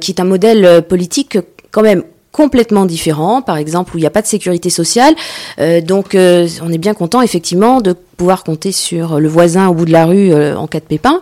qui 0.00 0.10
est 0.10 0.20
un 0.20 0.24
modèle 0.24 0.82
politique 0.88 1.36
quand 1.70 1.82
même 1.82 2.02
complètement 2.34 2.84
différent, 2.84 3.42
par 3.42 3.58
exemple 3.58 3.94
où 3.94 3.98
il 3.98 4.00
n'y 4.00 4.08
a 4.08 4.10
pas 4.10 4.20
de 4.20 4.26
sécurité 4.26 4.68
sociale. 4.68 5.14
Euh, 5.60 5.80
donc 5.80 6.16
euh, 6.16 6.48
on 6.62 6.72
est 6.72 6.78
bien 6.78 6.92
content 6.92 7.22
effectivement 7.22 7.80
de 7.80 7.94
pouvoir 8.14 8.44
compter 8.44 8.72
sur 8.72 9.20
le 9.20 9.28
voisin 9.28 9.68
au 9.68 9.74
bout 9.74 9.84
de 9.84 9.92
la 9.92 10.06
rue 10.06 10.32
euh, 10.32 10.56
en 10.56 10.66
cas 10.66 10.80
de 10.80 10.84
pépin. 10.84 11.20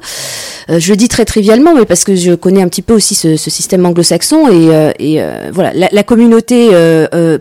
Euh, 0.70 0.78
je 0.78 0.90
le 0.90 0.96
dis 0.96 1.08
très 1.08 1.24
trivialement, 1.24 1.74
mais 1.74 1.84
parce 1.84 2.04
que 2.04 2.14
je 2.14 2.32
connais 2.32 2.62
un 2.62 2.68
petit 2.68 2.82
peu 2.82 2.94
aussi 2.94 3.14
ce, 3.14 3.36
système 3.36 3.84
anglo-saxon 3.84 4.48
et, 4.48 5.20
euh, 5.20 5.50
voilà, 5.52 5.72
la, 5.90 6.02
communauté 6.02 6.70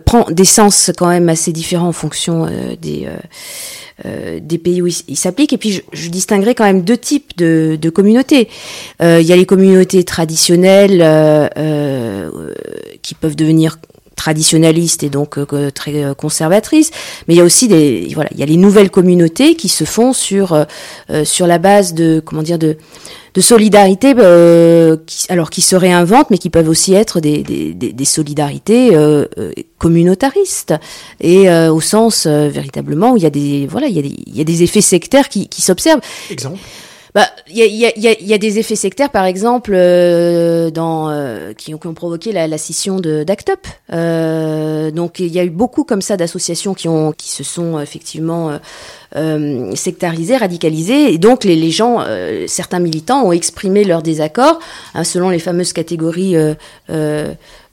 prend 0.04 0.26
des 0.30 0.44
sens 0.44 0.90
quand 0.96 1.08
même 1.08 1.28
assez 1.28 1.52
différents 1.52 1.88
en 1.88 1.92
fonction 1.92 2.48
des 2.80 4.58
pays 4.58 4.82
où 4.82 4.86
il, 4.86 5.16
s'applique. 5.16 5.52
Et 5.52 5.58
puis, 5.58 5.82
je, 5.92 6.08
distinguerai 6.08 6.54
quand 6.54 6.64
même 6.64 6.82
deux 6.82 6.98
types 6.98 7.36
de, 7.36 7.90
communautés. 7.90 8.48
Il 9.00 9.22
y 9.22 9.32
a 9.32 9.36
les 9.36 9.46
communautés 9.46 10.04
traditionnelles 10.04 10.98
qui 13.02 13.14
peuvent 13.14 13.36
devenir 13.36 13.78
traditionnalistes 14.22 15.02
et 15.02 15.10
donc 15.10 15.36
euh, 15.36 15.70
très 15.70 16.04
euh, 16.04 16.14
conservatrices, 16.14 16.90
mais 17.26 17.34
il 17.34 17.38
y 17.38 17.40
a 17.40 17.44
aussi 17.44 17.66
des 17.66 18.08
voilà, 18.14 18.30
il 18.34 18.38
y 18.38 18.44
a 18.44 18.46
les 18.46 18.60
nouvelles 18.66 18.90
communautés 18.98 19.56
qui 19.56 19.68
se 19.68 19.84
font 19.84 20.12
sur 20.12 20.52
euh, 20.52 20.64
euh, 21.10 21.24
sur 21.24 21.46
la 21.48 21.58
base 21.58 21.92
de 21.92 22.22
comment 22.24 22.44
dire 22.44 22.58
de 22.58 22.76
de 23.34 23.40
solidarité, 23.40 24.12
qui, 25.06 25.32
alors 25.32 25.48
qui 25.48 25.62
se 25.62 25.74
réinventent, 25.74 26.30
mais 26.30 26.36
qui 26.36 26.50
peuvent 26.50 26.68
aussi 26.68 26.92
être 26.92 27.18
des, 27.18 27.42
des, 27.42 27.72
des, 27.72 27.94
des 27.94 28.04
solidarités 28.04 28.90
communautaristes, 29.78 30.74
et 31.18 31.48
au 31.48 31.80
sens 31.80 32.26
véritablement 32.26 33.12
où 33.12 33.16
il 33.16 33.22
y 33.22 33.26
a 33.26 33.30
des 33.30 33.66
voilà, 33.66 33.86
il 33.86 33.96
y 33.96 33.98
a 33.98 34.02
des, 34.02 34.14
il 34.26 34.36
y 34.36 34.42
a 34.42 34.44
des 34.44 34.62
effets 34.62 34.82
sectaires 34.82 35.30
qui, 35.30 35.48
qui 35.48 35.62
s'observent. 35.62 36.02
Exemple? 36.30 36.58
Bah, 37.14 37.26
il 37.46 37.58
y 37.58 37.62
a, 37.62 37.66
y, 37.66 37.84
a, 37.84 37.92
y, 37.98 38.08
a, 38.08 38.18
y 38.18 38.32
a 38.32 38.38
des 38.38 38.58
effets 38.58 38.74
sectaires, 38.74 39.10
par 39.10 39.26
exemple, 39.26 39.72
euh, 39.74 40.70
dans, 40.70 41.10
euh, 41.10 41.52
qui, 41.52 41.74
ont, 41.74 41.78
qui 41.78 41.86
ont 41.86 41.92
provoqué 41.92 42.32
la, 42.32 42.46
la 42.46 42.56
scission 42.56 43.00
de 43.00 43.22
d'Act 43.22 43.50
Up. 43.50 43.66
Euh, 43.92 44.90
donc, 44.90 45.18
il 45.18 45.26
y 45.26 45.38
a 45.38 45.44
eu 45.44 45.50
beaucoup 45.50 45.84
comme 45.84 46.00
ça 46.00 46.16
d'associations 46.16 46.72
qui 46.72 46.88
ont, 46.88 47.12
qui 47.12 47.28
se 47.28 47.44
sont 47.44 47.78
effectivement 47.78 48.48
euh, 48.48 48.58
euh, 49.16 49.74
sectarisées, 49.74 50.38
radicalisées, 50.38 51.12
et 51.12 51.18
donc 51.18 51.44
les, 51.44 51.54
les 51.54 51.70
gens, 51.70 51.98
euh, 52.00 52.46
certains 52.48 52.78
militants 52.78 53.22
ont 53.26 53.32
exprimé 53.32 53.84
leur 53.84 54.02
désaccord 54.02 54.58
hein, 54.94 55.04
selon 55.04 55.28
les 55.28 55.38
fameuses 55.38 55.74
catégories 55.74 56.34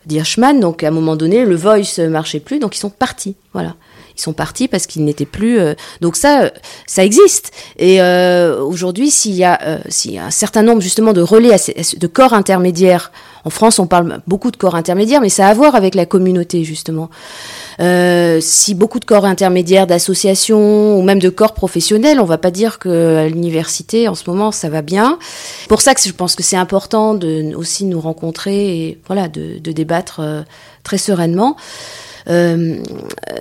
d'Hirschman. 0.06 0.60
Donc, 0.60 0.84
à 0.84 0.90
un 0.90 0.92
moment 0.92 1.16
donné, 1.16 1.46
le 1.46 1.56
voice 1.56 2.00
marchait 2.10 2.42
plus, 2.42 2.60
donc 2.60 2.76
ils 2.76 2.80
sont 2.80 2.90
partis. 2.90 3.36
Voilà. 3.54 3.76
Ils 4.20 4.24
sont 4.24 4.34
partis 4.34 4.68
parce 4.68 4.86
qu'ils 4.86 5.06
n'étaient 5.06 5.26
plus. 5.26 5.60
euh, 5.60 5.76
donc 6.02 6.18
ça, 6.18 6.42
euh, 6.42 6.50
ça 6.86 7.06
existe. 7.06 7.52
Et 7.78 8.02
euh, 8.02 8.62
aujourd'hui, 8.62 9.12
s'il 9.12 9.34
y 9.34 9.46
a, 9.46 9.80
s'il 9.88 10.12
y 10.12 10.18
a 10.18 10.26
un 10.26 10.32
certain 10.32 10.62
nombre 10.62 10.82
justement 10.82 11.14
de 11.14 11.22
relais, 11.22 11.56
de 11.98 12.08
corps 12.08 12.34
intermédiaires. 12.34 13.14
En 13.46 13.50
France, 13.50 13.80
on 13.80 13.88
parle 13.88 14.20
beaucoup 14.28 14.52
de 14.52 14.58
corps 14.58 14.76
intermédiaires, 14.76 15.22
mais 15.22 15.30
ça 15.30 15.48
a 15.48 15.52
à 15.52 15.54
voir 15.54 15.76
avec 15.76 15.96
la 15.96 16.06
communauté 16.06 16.66
justement. 16.66 17.10
Si 17.80 18.76
beaucoup 18.76 19.00
de 19.00 19.06
corps 19.06 19.24
intermédiaires, 19.24 19.88
d'associations 19.88 21.00
ou 21.00 21.02
même 21.02 21.20
de 21.20 21.30
corps 21.30 21.54
professionnels, 21.54 22.20
on 22.20 22.26
va 22.26 22.38
pas 22.38 22.52
dire 22.52 22.78
que 22.78 23.26
l'université 23.30 24.10
en 24.10 24.16
ce 24.16 24.30
moment 24.30 24.52
ça 24.52 24.68
va 24.68 24.82
bien. 24.82 25.18
Pour 25.70 25.80
ça 25.80 25.96
que 25.96 26.02
je 26.02 26.12
pense 26.12 26.36
que 26.36 26.44
c'est 26.44 26.58
important 26.58 27.14
de 27.14 27.56
aussi 27.56 27.86
nous 27.86 28.02
rencontrer 28.02 28.80
et 28.80 29.00
voilà 29.08 29.30
de, 29.30 29.58
débattre 29.72 30.22
très 30.84 30.98
sereinement. 30.98 31.56
Euh, 32.30 32.76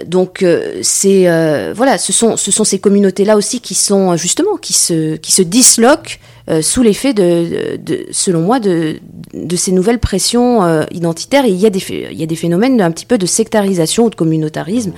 donc 0.06 0.42
euh, 0.42 0.80
euh, 1.04 1.98
ce 1.98 2.12
sont 2.12 2.36
ce 2.38 2.50
sont 2.50 2.64
ces 2.64 2.78
communautés 2.78 3.26
là 3.26 3.36
aussi 3.36 3.60
qui 3.60 3.74
sont 3.74 4.16
justement 4.16 4.56
qui 4.56 4.72
se 4.72 5.42
disloquent 5.42 6.18
sous 6.62 6.82
l'effet 6.82 7.12
de, 7.12 7.78
selon 8.10 8.40
moi 8.40 8.58
de 8.58 8.96
ces 9.56 9.72
nouvelles 9.72 9.98
pressions 9.98 10.86
identitaires 10.90 11.44
et 11.44 11.50
il 11.50 11.56
y 11.56 11.66
a 11.66 11.70
des 11.70 11.82
il 12.10 12.18
y 12.18 12.22
a 12.22 12.26
des 12.26 12.36
phénomènes 12.36 12.80
un 12.80 12.90
petit 12.90 13.04
peu 13.04 13.18
de 13.18 13.26
sectarisation 13.26 14.06
ou 14.06 14.10
de 14.10 14.14
communautarisme. 14.14 14.92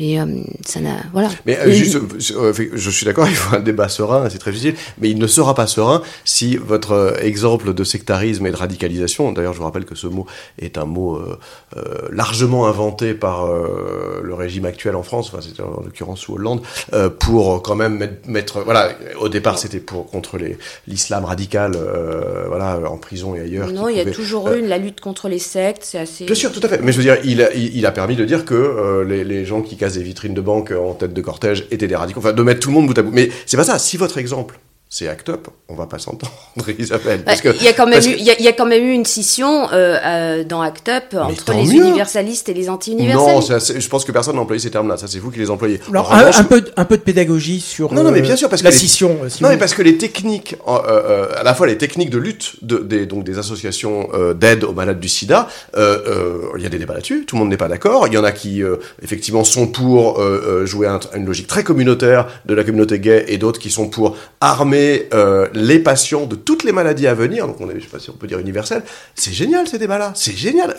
Mais 0.00 0.18
euh, 0.18 0.24
ça 0.66 0.80
n'a 0.80 0.96
voilà. 1.12 1.28
Mais 1.46 1.58
euh, 1.58 1.70
juste, 1.70 1.96
euh, 2.34 2.52
je 2.74 2.90
suis 2.90 3.04
d'accord, 3.06 3.28
il 3.28 3.34
faut 3.36 3.54
un 3.54 3.60
débat 3.60 3.88
serein, 3.88 4.28
c'est 4.30 4.38
très 4.38 4.50
difficile, 4.50 4.74
mais 4.98 5.10
il 5.10 5.18
ne 5.18 5.26
sera 5.26 5.54
pas 5.54 5.66
serein 5.66 6.02
si 6.24 6.56
votre 6.56 7.16
exemple 7.20 7.74
de 7.74 7.84
sectarisme 7.84 8.46
et 8.46 8.50
de 8.50 8.56
radicalisation, 8.56 9.30
d'ailleurs 9.32 9.52
je 9.52 9.58
vous 9.58 9.64
rappelle 9.64 9.84
que 9.84 9.94
ce 9.94 10.06
mot 10.06 10.26
est 10.58 10.78
un 10.78 10.86
mot 10.86 11.16
euh, 11.16 11.36
euh, 11.76 12.08
largement 12.10 12.66
inventé 12.66 13.12
par 13.14 13.44
euh, 13.46 14.20
le 14.22 14.34
régime 14.34 14.64
actuel 14.64 14.96
en 14.96 15.02
France, 15.02 15.30
enfin 15.32 15.42
c'était 15.46 15.62
en 15.62 15.82
l'occurrence 15.84 16.20
sous 16.20 16.32
Hollande, 16.34 16.62
euh, 16.94 17.10
pour 17.10 17.62
quand 17.62 17.74
même 17.76 17.96
mettre, 17.98 18.14
mettre- 18.26 18.60
voilà, 18.64 18.92
au 19.20 19.28
départ 19.28 19.58
c'était 19.58 19.80
pour 19.80 20.10
contre 20.10 20.38
les 20.38 20.56
l'islam 20.88 21.24
radical, 21.26 21.72
euh, 21.76 22.44
voilà, 22.48 22.80
en 22.90 22.96
prison 22.96 23.34
et 23.34 23.40
ailleurs. 23.40 23.70
non, 23.70 23.88
il 23.88 23.96
y 23.98 24.00
a 24.00 24.10
toujours 24.10 24.50
eu 24.50 24.66
la 24.66 24.78
lutte 24.78 25.00
contre 25.02 25.28
les 25.28 25.38
sectes, 25.38 25.82
c'est 25.84 25.98
assez. 25.98 26.24
Bien 26.24 26.34
sûr, 26.34 26.50
tout 26.52 26.60
à 26.62 26.68
fait. 26.68 26.80
Mais 26.82 26.92
je 26.92 26.96
veux 26.96 27.02
dire, 27.04 27.18
il 27.24 27.42
a, 27.42 27.52
il, 27.54 27.76
il 27.76 27.84
a 27.86 27.92
permis 27.92 28.16
de 28.16 28.24
dire 28.24 28.44
que 28.46 28.54
euh, 28.54 29.04
les, 29.04 29.24
les 29.24 29.44
gens 29.44 29.60
qui 29.62 29.76
des 29.94 30.02
vitrines 30.02 30.34
de 30.34 30.40
banque 30.40 30.72
en 30.72 30.94
tête 30.94 31.12
de 31.12 31.20
cortège 31.20 31.66
étaient 31.70 31.88
des 31.88 31.96
radicaux. 31.96 32.20
Enfin, 32.20 32.32
de 32.32 32.42
mettre 32.42 32.60
tout 32.60 32.68
le 32.70 32.74
monde 32.74 32.86
bout 32.86 32.98
à 32.98 33.02
bout. 33.02 33.10
Mais 33.12 33.30
c'est 33.46 33.56
pas 33.56 33.64
ça. 33.64 33.78
Si 33.78 33.96
votre 33.96 34.18
exemple, 34.18 34.60
c'est 34.92 35.06
Act 35.06 35.28
Up, 35.28 35.46
on 35.68 35.76
va 35.76 35.86
pas 35.86 36.00
s'entendre, 36.00 36.32
Isabelle. 36.80 37.22
Parce 37.24 37.40
que, 37.40 37.50
Bah, 37.50 37.54
il 37.60 37.64
y 37.64 37.68
a 37.68 37.72
quand 37.72 37.86
même 37.86 38.00
eu, 38.00 38.02
que- 38.02 38.18
il 38.18 38.24
y, 38.24 38.30
a- 38.32 38.38
il 38.40 38.44
y 38.44 38.48
a 38.48 38.52
quand 38.52 38.66
même 38.66 38.82
eu 38.82 38.90
une 38.92 39.04
scission 39.06 39.68
euh, 39.72 39.96
euh, 40.04 40.42
dans 40.44 40.60
Act 40.62 40.88
Up 40.88 41.04
entre 41.14 41.52
les 41.52 41.62
mieux. 41.64 41.84
universalistes 41.86 42.48
et 42.48 42.54
les 42.54 42.64
Non, 42.66 42.72
anti-universalistes. 42.72 43.50
assez- 43.52 43.80
je 43.80 43.88
pense 43.88 44.04
que 44.04 44.10
personne 44.10 44.34
n'a 44.34 44.40
employé 44.42 44.58
ces 44.60 44.70
termes-là. 44.72 44.96
Ça, 44.96 45.06
c'est 45.06 45.20
vous 45.20 45.30
qui 45.30 45.38
les 45.38 45.48
employez. 45.48 45.78
Alors, 45.90 46.12
un, 46.12 46.18
revanche, 46.18 46.38
un 46.40 46.42
peu, 46.44 46.60
de- 46.62 46.72
un 46.76 46.84
peu 46.84 46.96
de 46.96 47.02
pédagogie 47.02 47.60
sur 47.60 47.92
Non, 47.94 48.02
non, 48.02 48.10
mais 48.10 48.18
euh, 48.18 48.22
bien 48.22 48.34
sûr, 48.34 48.48
parce 48.48 48.62
que 48.62 48.66
la 48.66 48.72
les- 48.72 48.76
scission. 48.76 49.16
si 49.28 49.44
Non, 49.44 49.50
mais 49.50 49.58
parce 49.58 49.74
que 49.74 49.82
les 49.82 49.96
techniques, 49.96 50.56
euh, 50.66 50.78
euh, 50.88 51.26
à 51.38 51.44
la 51.44 51.54
fois 51.54 51.68
les 51.68 51.78
techniques 51.78 52.10
de 52.10 52.18
lutte 52.18 52.56
de, 52.62 52.78
des, 52.78 53.06
donc 53.06 53.22
des 53.22 53.38
associations 53.38 54.08
euh, 54.12 54.34
d'aide 54.34 54.64
aux 54.64 54.72
malades 54.72 54.98
du 54.98 55.08
sida, 55.08 55.46
euh, 55.76 55.98
euh, 56.08 56.38
il 56.56 56.64
y 56.64 56.66
a 56.66 56.68
des 56.68 56.78
débats 56.78 56.94
là-dessus, 56.94 57.26
tout 57.26 57.36
le 57.36 57.40
monde 57.42 57.50
n'est 57.50 57.56
pas 57.56 57.68
d'accord. 57.68 58.08
Il 58.08 58.14
y 58.14 58.18
en 58.18 58.24
a 58.24 58.32
qui, 58.32 58.60
euh, 58.64 58.74
effectivement, 59.04 59.44
sont 59.44 59.68
pour 59.68 60.20
jouer 60.64 60.88
un- 60.88 60.98
une 61.14 61.26
logique 61.26 61.46
très 61.46 61.62
communautaire 61.62 62.26
de 62.44 62.54
la 62.54 62.64
communauté 62.64 62.98
gay 62.98 63.24
et 63.28 63.38
d'autres 63.38 63.60
qui 63.60 63.70
sont 63.70 63.88
pour 63.88 64.16
armer 64.40 64.79
euh, 65.14 65.48
les 65.54 65.78
patients 65.78 66.26
de 66.26 66.34
toutes 66.36 66.64
les 66.64 66.72
maladies 66.72 67.06
à 67.06 67.14
venir. 67.14 67.46
Donc, 67.46 67.60
on 67.60 67.68
est, 67.70 67.74
je 67.76 67.84
sais 67.84 67.90
pas 67.90 67.98
si 67.98 68.10
on 68.10 68.14
peut 68.14 68.26
dire 68.26 68.38
universel. 68.38 68.82
C'est 69.14 69.32
génial, 69.32 69.66
ces 69.66 69.78
débats-là. 69.78 70.12
C'est 70.14 70.36
génial. 70.36 70.74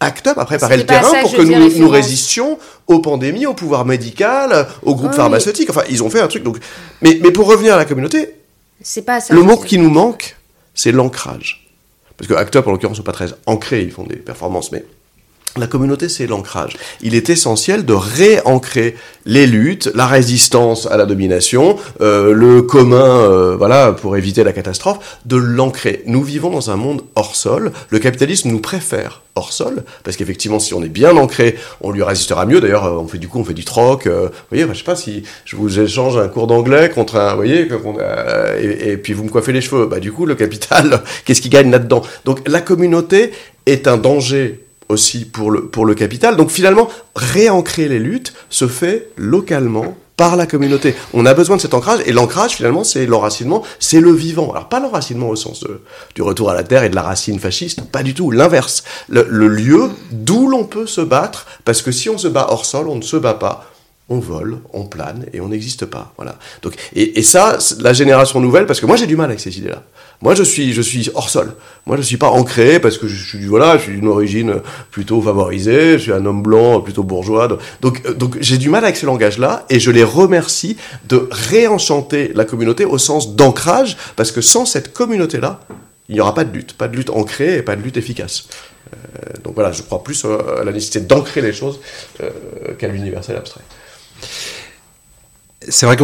Act 0.00 0.26
Up 0.26 0.38
a 0.38 0.44
préparé 0.44 0.76
le 0.76 0.86
terrain 0.86 1.10
pour 1.22 1.32
que 1.34 1.42
nous, 1.42 1.78
nous 1.78 1.88
résistions 1.88 2.58
aux 2.86 3.00
pandémies, 3.00 3.46
au 3.46 3.54
pouvoir 3.54 3.84
médical, 3.84 4.66
aux 4.82 4.94
groupes 4.94 5.10
Oui. 5.10 5.16
pharmaceutiques. 5.16 5.70
Enfin, 5.70 5.82
ils 5.90 6.02
ont 6.02 6.10
fait 6.10 6.20
un 6.20 6.28
truc. 6.28 6.42
Donc, 6.42 6.58
mais, 7.02 7.18
mais 7.22 7.30
pour 7.30 7.46
revenir 7.48 7.74
à 7.74 7.76
la 7.76 7.84
communauté, 7.84 8.34
C'est 8.82 9.02
pas 9.02 9.20
ça. 9.20 9.34
le 9.34 9.42
mot 9.42 9.56
qui 9.56 9.78
nous 9.78 9.90
manque, 9.90 10.36
c'est 10.74 10.92
l'ancrage. 10.92 11.68
Parce 12.16 12.28
que 12.28 12.34
Act 12.34 12.54
Up, 12.56 12.66
en 12.66 12.72
l'occurrence, 12.72 12.96
sont 12.98 13.02
pas 13.02 13.12
très 13.12 13.28
ancrés, 13.46 13.82
ils 13.82 13.90
font 13.90 14.04
des 14.04 14.16
performances, 14.16 14.70
mais 14.72 14.84
la 15.56 15.66
communauté, 15.66 16.08
c'est 16.08 16.26
l'ancrage. 16.26 16.76
Il 17.00 17.14
est 17.14 17.30
essentiel 17.30 17.84
de 17.84 17.92
réancrer 17.92 18.96
les 19.24 19.46
luttes, 19.46 19.90
la 19.94 20.06
résistance 20.06 20.86
à 20.86 20.96
la 20.96 21.06
domination, 21.06 21.76
euh, 22.00 22.32
le 22.32 22.62
commun, 22.62 23.20
euh, 23.20 23.56
voilà, 23.56 23.92
pour 23.92 24.16
éviter 24.16 24.42
la 24.42 24.52
catastrophe, 24.52 25.18
de 25.24 25.36
l'ancrer. 25.36 26.02
Nous 26.06 26.22
vivons 26.22 26.50
dans 26.50 26.70
un 26.70 26.76
monde 26.76 27.02
hors 27.14 27.36
sol. 27.36 27.72
Le 27.90 27.98
capitalisme 28.00 28.50
nous 28.50 28.58
préfère 28.58 29.22
hors 29.36 29.52
sol, 29.52 29.84
parce 30.02 30.16
qu'effectivement, 30.16 30.58
si 30.58 30.74
on 30.74 30.82
est 30.82 30.88
bien 30.88 31.16
ancré, 31.16 31.56
on 31.80 31.90
lui 31.90 32.02
résistera 32.02 32.46
mieux. 32.46 32.60
D'ailleurs, 32.60 32.84
euh, 32.86 32.98
on 32.98 33.06
fait 33.06 33.18
du 33.18 33.28
coup, 33.28 33.38
on 33.38 33.44
fait 33.44 33.54
du 33.54 33.64
troc. 33.64 34.06
euh, 34.06 34.28
vous 34.28 34.34
voyez, 34.50 34.64
enfin, 34.64 34.72
je 34.72 34.78
sais 34.78 34.84
pas 34.84 34.96
si 34.96 35.22
je 35.44 35.56
vous 35.56 35.78
échange 35.78 36.16
un 36.16 36.28
cours 36.28 36.46
d'anglais 36.46 36.90
contre 36.90 37.16
un, 37.16 37.30
vous 37.30 37.36
voyez, 37.36 37.68
et, 38.60 38.90
et 38.92 38.96
puis 38.96 39.12
vous 39.12 39.24
me 39.24 39.30
coiffez 39.30 39.52
les 39.52 39.60
cheveux. 39.60 39.86
Bah, 39.86 40.00
du 40.00 40.12
coup, 40.12 40.26
le 40.26 40.34
capital, 40.34 41.02
qu'est-ce 41.24 41.40
qu'il 41.40 41.50
gagne 41.50 41.70
là-dedans? 41.70 42.02
Donc, 42.24 42.40
la 42.48 42.60
communauté 42.60 43.30
est 43.66 43.88
un 43.88 43.96
danger 43.96 44.63
aussi 44.88 45.24
pour 45.24 45.50
le, 45.50 45.66
pour 45.66 45.86
le 45.86 45.94
capital. 45.94 46.36
Donc 46.36 46.50
finalement, 46.50 46.88
réancrer 47.16 47.88
les 47.88 47.98
luttes 47.98 48.32
se 48.50 48.66
fait 48.68 49.08
localement 49.16 49.96
par 50.16 50.36
la 50.36 50.46
communauté. 50.46 50.94
On 51.12 51.26
a 51.26 51.34
besoin 51.34 51.56
de 51.56 51.60
cet 51.60 51.74
ancrage, 51.74 51.98
et 52.06 52.12
l'ancrage, 52.12 52.52
finalement, 52.52 52.84
c'est 52.84 53.04
l'enracinement, 53.04 53.64
c'est 53.80 54.00
le 54.00 54.12
vivant. 54.12 54.52
Alors, 54.52 54.68
pas 54.68 54.78
l'enracinement 54.78 55.28
au 55.28 55.34
sens 55.34 55.58
de- 55.60 55.80
du 56.14 56.22
retour 56.22 56.50
à 56.50 56.54
la 56.54 56.62
terre 56.62 56.84
et 56.84 56.88
de 56.88 56.94
la 56.94 57.02
racine 57.02 57.40
fasciste, 57.40 57.80
pas 57.90 58.04
du 58.04 58.14
tout, 58.14 58.30
l'inverse. 58.30 58.84
Le, 59.08 59.26
le 59.28 59.48
lieu 59.48 59.90
d'où 60.12 60.46
l'on 60.48 60.64
peut 60.66 60.86
se 60.86 61.00
battre, 61.00 61.46
parce 61.64 61.82
que 61.82 61.90
si 61.90 62.08
on 62.10 62.16
se 62.16 62.28
bat 62.28 62.46
hors 62.48 62.64
sol, 62.64 62.88
on 62.88 62.94
ne 62.94 63.02
se 63.02 63.16
bat 63.16 63.34
pas. 63.34 63.68
On 64.10 64.18
vole, 64.18 64.58
on 64.74 64.84
plane 64.84 65.24
et 65.32 65.40
on 65.40 65.48
n'existe 65.48 65.86
pas. 65.86 66.12
Voilà. 66.16 66.38
Donc, 66.60 66.74
et, 66.94 67.22
ça, 67.22 67.56
la 67.80 67.94
génération 67.94 68.38
nouvelle, 68.38 68.66
parce 68.66 68.78
que 68.78 68.84
moi 68.84 68.96
j'ai 68.96 69.06
du 69.06 69.16
mal 69.16 69.30
avec 69.30 69.40
ces 69.40 69.56
idées-là. 69.56 69.82
Moi 70.20 70.34
je 70.34 70.42
suis, 70.42 70.74
je 70.74 70.82
suis 70.82 71.10
hors 71.14 71.30
sol. 71.30 71.54
Moi 71.86 71.96
je 71.96 72.02
suis 72.02 72.18
pas 72.18 72.28
ancré 72.28 72.80
parce 72.80 72.98
que 72.98 73.08
je 73.08 73.16
suis, 73.16 73.46
voilà, 73.46 73.78
je 73.78 73.84
suis 73.84 73.92
d'une 73.94 74.08
origine 74.08 74.56
plutôt 74.90 75.22
favorisée. 75.22 75.92
Je 75.92 76.02
suis 76.02 76.12
un 76.12 76.26
homme 76.26 76.42
blanc, 76.42 76.82
plutôt 76.82 77.02
bourgeois. 77.02 77.48
Donc, 77.48 77.60
donc, 77.80 78.02
euh, 78.04 78.12
donc 78.12 78.36
j'ai 78.40 78.58
du 78.58 78.68
mal 78.68 78.84
avec 78.84 78.96
ces 78.96 79.06
langages-là 79.06 79.64
et 79.70 79.80
je 79.80 79.90
les 79.90 80.04
remercie 80.04 80.76
de 81.08 81.26
réenchanter 81.30 82.32
la 82.34 82.44
communauté 82.44 82.84
au 82.84 82.98
sens 82.98 83.34
d'ancrage, 83.34 83.96
parce 84.16 84.32
que 84.32 84.42
sans 84.42 84.66
cette 84.66 84.92
communauté-là, 84.92 85.60
il 86.10 86.14
n'y 86.16 86.20
aura 86.20 86.34
pas 86.34 86.44
de 86.44 86.52
lutte, 86.52 86.74
pas 86.74 86.88
de 86.88 86.96
lutte 86.96 87.08
ancrée 87.08 87.56
et 87.56 87.62
pas 87.62 87.74
de 87.74 87.80
lutte 87.80 87.96
efficace. 87.96 88.48
Euh, 88.92 89.42
donc 89.42 89.54
voilà, 89.54 89.72
je 89.72 89.80
crois 89.80 90.04
plus 90.04 90.26
euh, 90.26 90.60
à 90.60 90.64
la 90.64 90.72
nécessité 90.72 91.00
d'ancrer 91.00 91.40
les 91.40 91.54
choses 91.54 91.80
qu'à 92.78 92.88
l'universel 92.88 93.36
abstrait. 93.36 93.62
C'est 95.68 95.86
vrai 95.86 95.96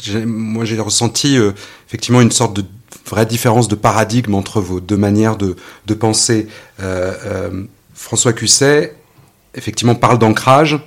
j'ai- 0.00 0.24
moi 0.24 0.64
j'ai 0.64 0.78
ressenti 0.78 1.36
euh, 1.36 1.52
effectivement 1.88 2.20
une 2.20 2.30
sorte 2.30 2.54
de 2.54 2.64
vraie 3.08 3.26
différence 3.26 3.68
de 3.68 3.74
paradigme 3.74 4.34
entre 4.34 4.60
vos 4.60 4.80
deux 4.80 4.96
manières 4.96 5.36
de, 5.36 5.56
de 5.86 5.94
penser. 5.94 6.46
Euh, 6.80 7.12
euh, 7.24 7.64
François 7.94 8.32
Cusset, 8.32 8.94
effectivement, 9.54 9.94
parle 9.94 10.18
d'ancrage, 10.18 10.78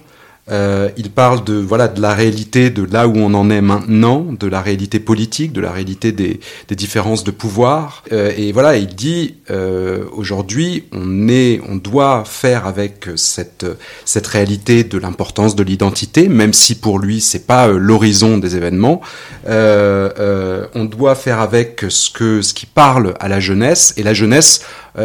Euh, 0.52 0.90
il 0.96 1.10
parle 1.10 1.44
de 1.44 1.56
voilà 1.56 1.88
de 1.88 2.00
la 2.00 2.14
réalité 2.14 2.70
de 2.70 2.86
là 2.92 3.08
où 3.08 3.18
on 3.18 3.34
en 3.34 3.50
est 3.50 3.62
maintenant, 3.62 4.26
de 4.40 4.46
la 4.46 4.62
réalité 4.62 5.00
politique, 5.00 5.54
de 5.54 5.62
la 5.62 5.72
réalité 5.72 6.12
des, 6.12 6.40
des 6.68 6.76
différences 6.76 7.24
de 7.24 7.32
pouvoir. 7.32 8.04
Euh, 8.12 8.32
et 8.38 8.52
voilà, 8.52 8.78
il 8.78 8.88
dit 8.88 9.38
euh, 9.50 10.04
aujourd'hui 10.12 10.86
on 10.92 11.28
est, 11.30 11.62
on 11.68 11.78
doit 11.78 12.24
faire 12.26 12.68
avec 12.68 13.08
cette 13.16 13.66
cette 14.06 14.28
réalité 14.28 14.84
de 14.84 15.00
l'importance 15.00 15.56
de 15.56 15.64
l'identité, 15.64 16.30
même 16.30 16.54
si 16.54 16.76
pour 16.76 17.00
lui 17.00 17.22
c'est 17.22 17.48
pas 17.48 17.68
euh, 17.68 17.80
l'horizon 17.80 18.38
des 18.38 18.56
événements. 18.56 19.02
Euh, 19.48 20.12
euh, 20.20 20.68
on 20.76 20.86
doit 20.86 21.16
faire 21.16 21.40
avec 21.40 21.86
ce 21.90 22.12
que 22.12 22.44
ce 22.44 22.54
qui 22.54 22.68
parle 22.68 23.16
à 23.20 23.28
la 23.30 23.40
jeunesse 23.40 23.96
et 23.98 24.04
la 24.04 24.14
jeunesse 24.14 24.62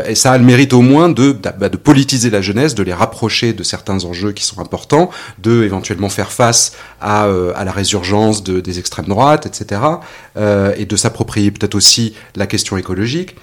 et 0.07 0.15
ça 0.15 0.31
a 0.31 0.39
le 0.39 0.45
mérite 0.45 0.73
au 0.73 0.83
moins 0.83 1.09
de, 1.09 1.33
de, 1.33 1.69
de 1.69 1.77
politiser 1.77 2.31
la 2.31 2.41
jeunesse, 2.41 2.77
de 2.77 2.85
les 2.85 2.95
rapprocher 2.95 3.53
de 3.53 3.65
certains 3.65 4.05
enjeux 4.05 4.31
qui 4.31 4.45
sont 4.45 4.61
importants, 4.61 5.11
de 5.39 5.63
éventuellement 5.63 6.09
faire 6.09 6.33
face 6.33 6.73
à, 7.01 7.27
euh, 7.27 7.53
à 7.57 7.65
la 7.65 7.73
résurgence 7.73 8.43
de, 8.43 8.61
des 8.61 8.79
extrêmes 8.79 9.07
droites, 9.07 9.47
etc., 9.47 9.81
euh, 10.37 10.75
et 10.77 10.85
de 10.85 10.97
s'approprier 10.97 11.51
peut-être 11.51 11.75
aussi 11.75 12.15
la 12.37 12.47
question 12.47 12.77
écologique. 12.77 13.37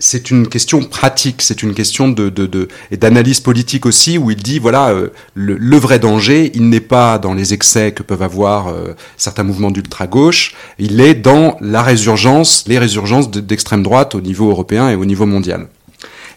C'est 0.00 0.30
une 0.30 0.46
question 0.46 0.84
pratique, 0.84 1.42
c'est 1.42 1.60
une 1.64 1.74
question 1.74 2.08
de, 2.08 2.28
de, 2.28 2.68
et 2.92 2.96
d'analyse 2.96 3.40
politique 3.40 3.84
aussi, 3.84 4.16
où 4.16 4.30
il 4.30 4.40
dit 4.40 4.60
voilà 4.60 4.90
euh, 4.90 5.08
le, 5.34 5.56
le, 5.56 5.76
vrai 5.76 5.98
danger, 5.98 6.52
il 6.54 6.68
n'est 6.68 6.78
pas 6.78 7.18
dans 7.18 7.34
les 7.34 7.52
excès 7.52 7.90
que 7.90 8.04
peuvent 8.04 8.22
avoir 8.22 8.72
certains 9.16 9.42
mouvements 9.42 9.72
d'ultra 9.72 10.06
gauche, 10.06 10.54
il 10.78 11.00
est 11.00 11.14
dans 11.14 11.56
la 11.60 11.82
résurgence, 11.82 12.64
les 12.68 12.78
résurgences 12.78 13.28
d'extrême 13.28 13.82
droite 13.82 14.14
au 14.14 14.20
niveau 14.20 14.48
européen 14.50 14.88
et 14.88 14.94
au 14.94 15.04
niveau 15.04 15.26
mondial. 15.26 15.66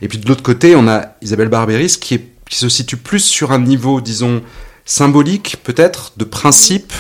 Et 0.02 0.08
puis 0.08 0.18
de 0.18 0.28
l'autre 0.28 0.44
côté, 0.44 0.76
on 0.76 0.88
a 0.88 1.16
Isabelle 1.22 1.50
Barberis 1.50 1.98
qui, 2.02 2.16
est, 2.16 2.26
qui 2.52 2.60
se 2.60 2.70
situe 2.70 2.98
plus 2.98 3.22
sur 3.22 3.54
un 3.54 3.60
niveau, 3.60 4.02
disons, 4.02 4.44
symbolique 4.86 5.58
peut-être, 5.64 6.12
de 6.18 6.26
principe, 6.26 6.94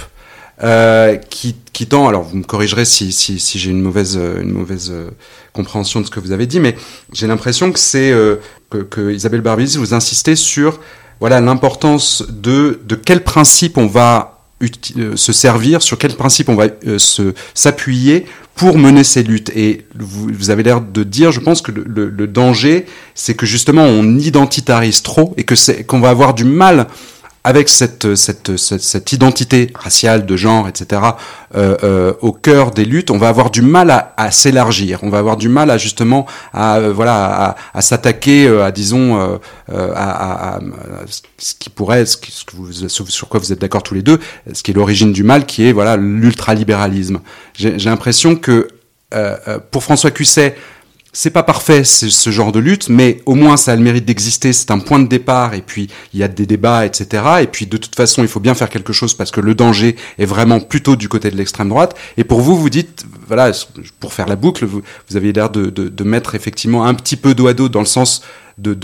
euh, 0.63 1.17
qui, 1.17 1.57
qui 1.73 1.87
tend, 1.87 2.07
alors 2.07 2.23
vous 2.23 2.37
me 2.37 2.43
corrigerez 2.43 2.85
si, 2.85 3.11
si, 3.11 3.37
si 3.37 3.59
j'ai 3.59 3.69
une 3.69 3.81
mauvaise, 3.81 4.15
une 4.15 4.51
mauvaise 4.51 4.89
euh, 4.91 5.09
compréhension 5.53 5.99
de 5.99 6.05
ce 6.05 6.11
que 6.11 6.21
vous 6.21 6.31
avez 6.31 6.47
dit, 6.47 6.61
mais 6.61 6.75
j'ai 7.11 7.27
l'impression 7.27 7.71
que 7.71 7.79
c'est 7.79 8.11
euh, 8.11 8.37
que, 8.69 8.77
que, 8.77 9.11
Isabelle 9.11 9.41
Barberis, 9.41 9.75
vous 9.77 9.93
insistez 9.93 10.37
sur 10.37 10.79
voilà 11.19 11.41
l'importance 11.41 12.23
de, 12.29 12.79
de 12.85 12.95
quel 12.95 13.23
principe 13.23 13.77
on 13.77 13.87
va 13.87 14.37
euh, 14.37 14.40
se 15.15 15.33
servir, 15.33 15.81
sur 15.81 15.97
quel 15.97 16.15
principe 16.15 16.49
on 16.49 16.55
va 16.55 16.67
euh, 16.87 16.97
se 16.97 17.33
s'appuyer 17.53 18.25
pour 18.55 18.77
mener 18.77 19.03
ces 19.03 19.23
luttes. 19.23 19.51
Et 19.55 19.85
vous, 19.97 20.29
vous 20.31 20.49
avez 20.49 20.63
l'air 20.63 20.81
de 20.81 21.03
dire, 21.03 21.31
je 21.31 21.39
pense 21.39 21.61
que 21.61 21.71
le, 21.71 21.83
le, 21.87 22.09
le 22.09 22.27
danger, 22.27 22.85
c'est 23.15 23.33
que 23.33 23.45
justement 23.45 23.83
on 23.83 24.17
identitarise 24.17 25.01
trop 25.01 25.33
et 25.37 25.43
que 25.43 25.55
c'est 25.55 25.83
qu'on 25.83 25.99
va 25.99 26.09
avoir 26.09 26.33
du 26.33 26.43
mal 26.43 26.87
avec 27.43 27.69
cette, 27.69 28.15
cette, 28.15 28.55
cette, 28.57 28.81
cette, 28.81 29.11
identité 29.13 29.71
raciale, 29.73 30.25
de 30.25 30.37
genre, 30.37 30.67
etc., 30.67 31.01
euh, 31.55 31.75
euh, 31.83 32.13
au 32.21 32.31
cœur 32.33 32.71
des 32.71 32.85
luttes, 32.85 33.09
on 33.09 33.17
va 33.17 33.29
avoir 33.29 33.49
du 33.49 33.63
mal 33.63 33.89
à, 33.89 34.13
à 34.15 34.29
s'élargir. 34.29 34.99
On 35.01 35.09
va 35.09 35.17
avoir 35.17 35.37
du 35.37 35.49
mal 35.49 35.71
à 35.71 35.77
justement 35.77 36.27
à 36.53 36.77
euh, 36.77 36.93
voilà 36.93 37.25
à, 37.25 37.55
à 37.73 37.81
s'attaquer 37.81 38.47
à 38.47 38.71
disons 38.71 39.19
euh, 39.19 39.37
à, 39.95 40.55
à, 40.55 40.59
ce 41.39 41.55
qui 41.55 41.69
pourrait 41.69 42.05
ce, 42.05 42.17
ce 42.29 42.45
que 42.45 42.55
vous, 42.55 42.89
sur 42.89 43.27
quoi 43.27 43.39
vous 43.39 43.51
êtes 43.51 43.59
d'accord 43.59 43.81
tous 43.81 43.95
les 43.95 44.03
deux, 44.03 44.19
ce 44.53 44.61
qui 44.61 44.71
est 44.71 44.75
l'origine 44.75 45.11
du 45.11 45.23
mal, 45.23 45.45
qui 45.45 45.67
est 45.67 45.71
voilà 45.71 45.97
l'ultralibéralisme. 45.97 47.21
J'ai 47.55 47.77
l'impression 47.77 48.35
que 48.35 48.67
pour 49.71 49.83
François 49.83 50.11
Cusset, 50.11 50.55
c'est 51.13 51.29
pas 51.29 51.43
parfait 51.43 51.83
ce 51.83 52.29
genre 52.29 52.51
de 52.51 52.59
lutte, 52.59 52.87
mais 52.87 53.21
au 53.25 53.35
moins 53.35 53.57
ça 53.57 53.73
a 53.73 53.75
le 53.75 53.81
mérite 53.81 54.05
d'exister. 54.05 54.53
C'est 54.53 54.71
un 54.71 54.79
point 54.79 54.99
de 54.99 55.07
départ 55.07 55.53
et 55.53 55.61
puis 55.61 55.89
il 56.13 56.19
y 56.19 56.23
a 56.23 56.27
des 56.27 56.45
débats, 56.45 56.85
etc. 56.85 57.23
Et 57.41 57.47
puis 57.47 57.65
de 57.65 57.77
toute 57.77 57.95
façon, 57.95 58.21
il 58.21 58.27
faut 58.27 58.39
bien 58.39 58.53
faire 58.53 58.69
quelque 58.69 58.93
chose 58.93 59.13
parce 59.13 59.31
que 59.31 59.41
le 59.41 59.53
danger 59.53 59.95
est 60.17 60.25
vraiment 60.25 60.59
plutôt 60.59 60.95
du 60.95 61.09
côté 61.09 61.29
de 61.29 61.35
l'extrême 61.35 61.69
droite. 61.69 61.95
Et 62.17 62.23
pour 62.23 62.41
vous, 62.41 62.57
vous 62.57 62.69
dites, 62.69 63.05
pour 63.99 64.13
faire 64.13 64.27
la 64.27 64.35
boucle, 64.35 64.65
vous, 64.65 64.81
avez 65.15 65.33
l'air 65.33 65.49
de, 65.49 66.03
mettre 66.03 66.35
effectivement 66.35 66.85
un 66.85 66.93
petit 66.93 67.15
peu 67.15 67.33
dos 67.33 67.47
à 67.47 67.53
dos 67.53 67.69
dans 67.69 67.79
le 67.79 67.85
sens 67.85 68.21
de, 68.57 68.75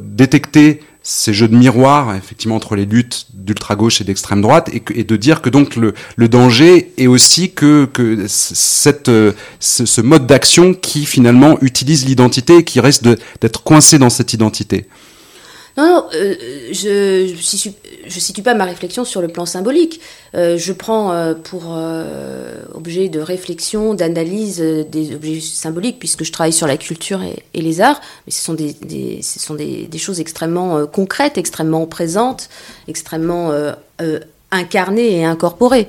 détecter 0.00 0.80
ces 1.04 1.34
jeux 1.34 1.48
de 1.48 1.56
miroir, 1.56 2.14
effectivement, 2.14 2.54
entre 2.54 2.76
les 2.76 2.86
luttes 2.86 3.26
d'ultra-gauche 3.34 4.00
et 4.00 4.04
d'extrême 4.04 4.40
droite, 4.40 4.70
et, 4.72 5.04
de 5.04 5.16
dire 5.16 5.42
que 5.42 5.50
donc 5.50 5.76
le, 5.76 6.28
danger 6.28 6.92
est 6.96 7.06
aussi 7.06 7.50
que, 7.52 7.88
ce 8.28 10.00
mode 10.00 10.26
d'action 10.26 10.74
qui 10.74 11.06
finalement 11.06 11.58
utilise 11.60 12.06
l'identité 12.06 12.58
et 12.58 12.64
qui 12.64 12.80
reste 12.80 13.04
d'être 13.40 13.62
coincé 13.62 13.98
dans 13.98 14.10
cette 14.10 14.32
identité. 14.32 14.86
Non, 15.76 15.86
non, 15.86 16.06
euh, 16.14 16.34
je 16.72 17.32
ne 17.32 17.36
situe, 17.36 17.72
situe 18.08 18.42
pas 18.42 18.54
ma 18.54 18.64
réflexion 18.64 19.04
sur 19.04 19.22
le 19.22 19.28
plan 19.28 19.46
symbolique. 19.46 20.00
Euh, 20.34 20.58
je 20.58 20.72
prends 20.72 21.12
euh, 21.12 21.34
pour 21.34 21.64
euh, 21.68 22.62
objet 22.74 23.08
de 23.08 23.20
réflexion, 23.20 23.94
d'analyse 23.94 24.60
euh, 24.60 24.84
des 24.84 25.14
objets 25.14 25.40
symboliques, 25.40 25.98
puisque 25.98 26.24
je 26.24 26.32
travaille 26.32 26.52
sur 26.52 26.66
la 26.66 26.76
culture 26.76 27.22
et, 27.22 27.60
les 27.60 27.80
arts. 27.80 28.00
Mais 28.26 28.32
ce 28.32 28.42
sont 28.42 28.52
des, 28.54 28.74
des 28.82 29.20
ce 29.22 29.40
sont 29.40 29.54
des, 29.54 29.88
choses 29.98 30.20
extrêmement 30.20 30.78
euh, 30.78 30.86
concrètes, 30.86 31.38
extrêmement 31.38 31.86
présentes, 31.86 32.50
extrêmement 32.86 33.52
incarnées 34.50 35.20
et 35.20 35.24
incorporées. 35.24 35.88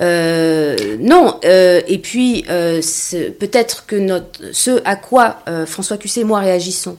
non, 0.00 1.40
et 1.42 1.98
puis 2.02 2.44
peut-être 2.46 3.86
que 3.86 3.96
notre, 3.96 4.52
ce 4.52 4.80
à 4.84 4.96
quoi 4.96 5.38
François 5.66 5.96
Cusset 5.96 6.20
et 6.20 6.24
moi 6.24 6.40
réagissons, 6.40 6.96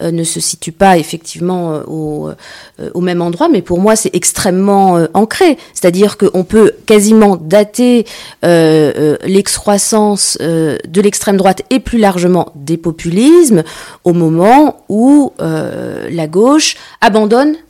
ne 0.00 0.24
se 0.24 0.40
situe 0.40 0.72
pas 0.72 0.98
effectivement 0.98 1.72
euh, 1.72 1.82
au, 1.86 2.28
euh, 2.28 2.90
au, 2.94 3.00
même 3.00 3.22
endroit, 3.22 3.48
mais 3.48 3.62
pour 3.62 3.80
moi 3.80 3.96
c'est 3.96 4.14
extrêmement 4.14 5.06
ancré. 5.14 5.58
C'est-à-dire 5.74 6.16
qu'on 6.18 6.44
peut 6.44 6.72
quasiment 6.86 7.36
dater 7.36 8.06
l'excroissance 8.42 10.38
de 10.40 11.00
l'extrême 11.00 11.36
droite 11.36 11.62
et 11.70 11.80
plus 11.80 11.98
largement 11.98 12.52
des 12.54 12.76
populismes 12.76 13.62
au 14.04 14.12
moment 14.12 14.84
où 14.88 15.32
la 15.38 16.26
gauche 16.26 16.76
abandonne 17.00 17.56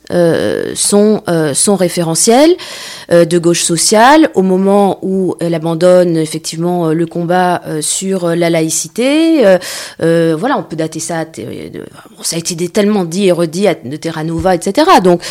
son, 0.75 1.23
euh, 1.27 1.53
son 1.53 1.75
référentiel 1.75 2.51
euh, 3.11 3.25
de 3.25 3.37
gauche 3.37 3.61
sociale 3.63 4.29
au 4.33 4.41
moment 4.41 4.99
où 5.01 5.35
elle 5.39 5.53
abandonne 5.53 6.17
effectivement 6.17 6.89
le 6.89 7.05
combat 7.05 7.61
sur 7.81 8.27
la 8.35 8.49
laïcité. 8.49 9.43
voilà, 9.99 10.57
on 10.57 10.63
peut 10.63 10.75
dater 10.75 10.99
ça. 10.99 11.25
Ça 12.21 12.35
a 12.35 12.39
été 12.39 12.69
tellement 12.69 13.05
dit 13.05 13.27
et 13.27 13.31
redit 13.31 13.67
de 13.85 13.95
Terra 13.97 14.23
Nova, 14.23 14.55
etc. 14.55 14.87
Donc 15.03 15.21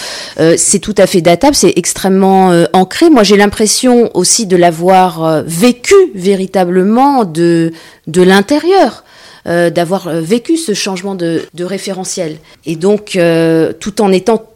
c'est 0.57 0.79
tout 0.79 0.95
à 0.99 1.07
fait 1.07 1.21
datable, 1.21 1.55
c'est 1.55 1.73
extrêmement 1.77 2.53
ancré. 2.73 3.11
Moi, 3.11 3.23
j'ai 3.23 3.37
l'impression 3.37 4.11
aussi 4.15 4.47
de 4.47 4.57
l'avoir 4.57 5.43
vécu 5.45 5.95
véritablement 6.15 7.25
de 7.25 7.73
de 8.07 8.23
l'intérieur. 8.23 9.05
Euh, 9.47 9.71
d'avoir 9.71 10.11
vécu 10.11 10.59
ce 10.59 10.75
changement 10.75 11.15
de, 11.15 11.43
référentiel. 11.59 12.37
Et 12.67 12.77
donc, 12.77 13.17
euh, 13.17 13.73
tout 13.73 14.03
en 14.03 14.13
étant 14.13 14.50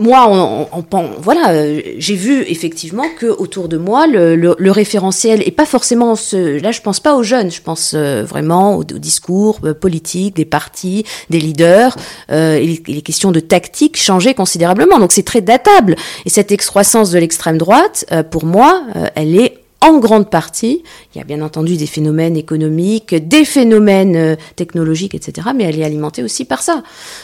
moi, 0.00 0.28
on, 0.30 0.68
on, 0.72 0.84
on, 0.92 1.10
voilà, 1.20 1.50
euh, 1.50 1.82
j'ai 1.98 2.14
vu 2.14 2.42
effectivement 2.42 3.06
que 3.18 3.26
autour 3.26 3.68
de 3.68 3.76
moi, 3.76 4.06
le, 4.06 4.36
le, 4.36 4.54
le, 4.56 4.70
référentiel 4.70 5.42
est 5.42 5.50
pas 5.50 5.66
forcément 5.66 6.14
ce. 6.14 6.60
Là, 6.62 6.70
je 6.70 6.80
pense 6.80 7.00
pas 7.00 7.16
aux 7.16 7.24
jeunes, 7.24 7.50
je 7.50 7.60
pense 7.60 7.94
euh, 7.94 8.22
vraiment 8.22 8.76
aux, 8.76 8.84
discours 8.84 9.58
euh, 9.64 9.74
politiques 9.74 10.36
des 10.36 10.44
partis, 10.44 11.04
des 11.30 11.40
leaders, 11.40 11.96
euh, 12.30 12.54
et, 12.54 12.66
les, 12.66 12.82
et, 12.86 12.92
les, 12.92 13.02
questions 13.02 13.32
de 13.32 13.40
tactique 13.40 13.96
changeaient 13.96 14.34
considérablement. 14.34 15.00
Donc, 15.00 15.10
c'est 15.10 15.24
très 15.24 15.40
datable. 15.40 15.96
Et 16.24 16.30
cette 16.30 16.52
excroissance 16.52 17.10
de 17.10 17.18
l'extrême 17.18 17.58
droite, 17.58 18.04
pour 18.30 18.44
moi, 18.44 18.84
elle 19.16 19.34
est 19.34 19.58
en 19.80 19.98
grande 19.98 20.28
partie, 20.28 20.82
il 21.14 21.18
y 21.18 21.20
a 21.20 21.24
bien 21.24 21.40
entendu 21.40 21.76
des 21.76 21.86
phénomènes 21.86 22.36
économiques, 22.36 23.14
des 23.14 23.44
phénomènes 23.44 24.16
euh, 24.16 24.36
technologiques, 24.56 25.14
etc., 25.14 25.48
mais 25.54 25.64
elle 25.64 25.78
est 25.78 25.84
alimentée 25.84 26.22
aussi 26.24 26.44
par 26.44 26.62
ça. 26.62 26.82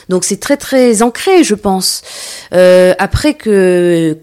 Donc 0.08 0.24
c'est 0.24 0.38
très 0.38 0.56
très 0.56 1.02
ancré, 1.02 1.42
je 1.42 1.54
pense. 1.54 2.02
Euh, 2.52 2.94
après 2.98 3.34
que 3.34 3.50
euh, 3.50 4.14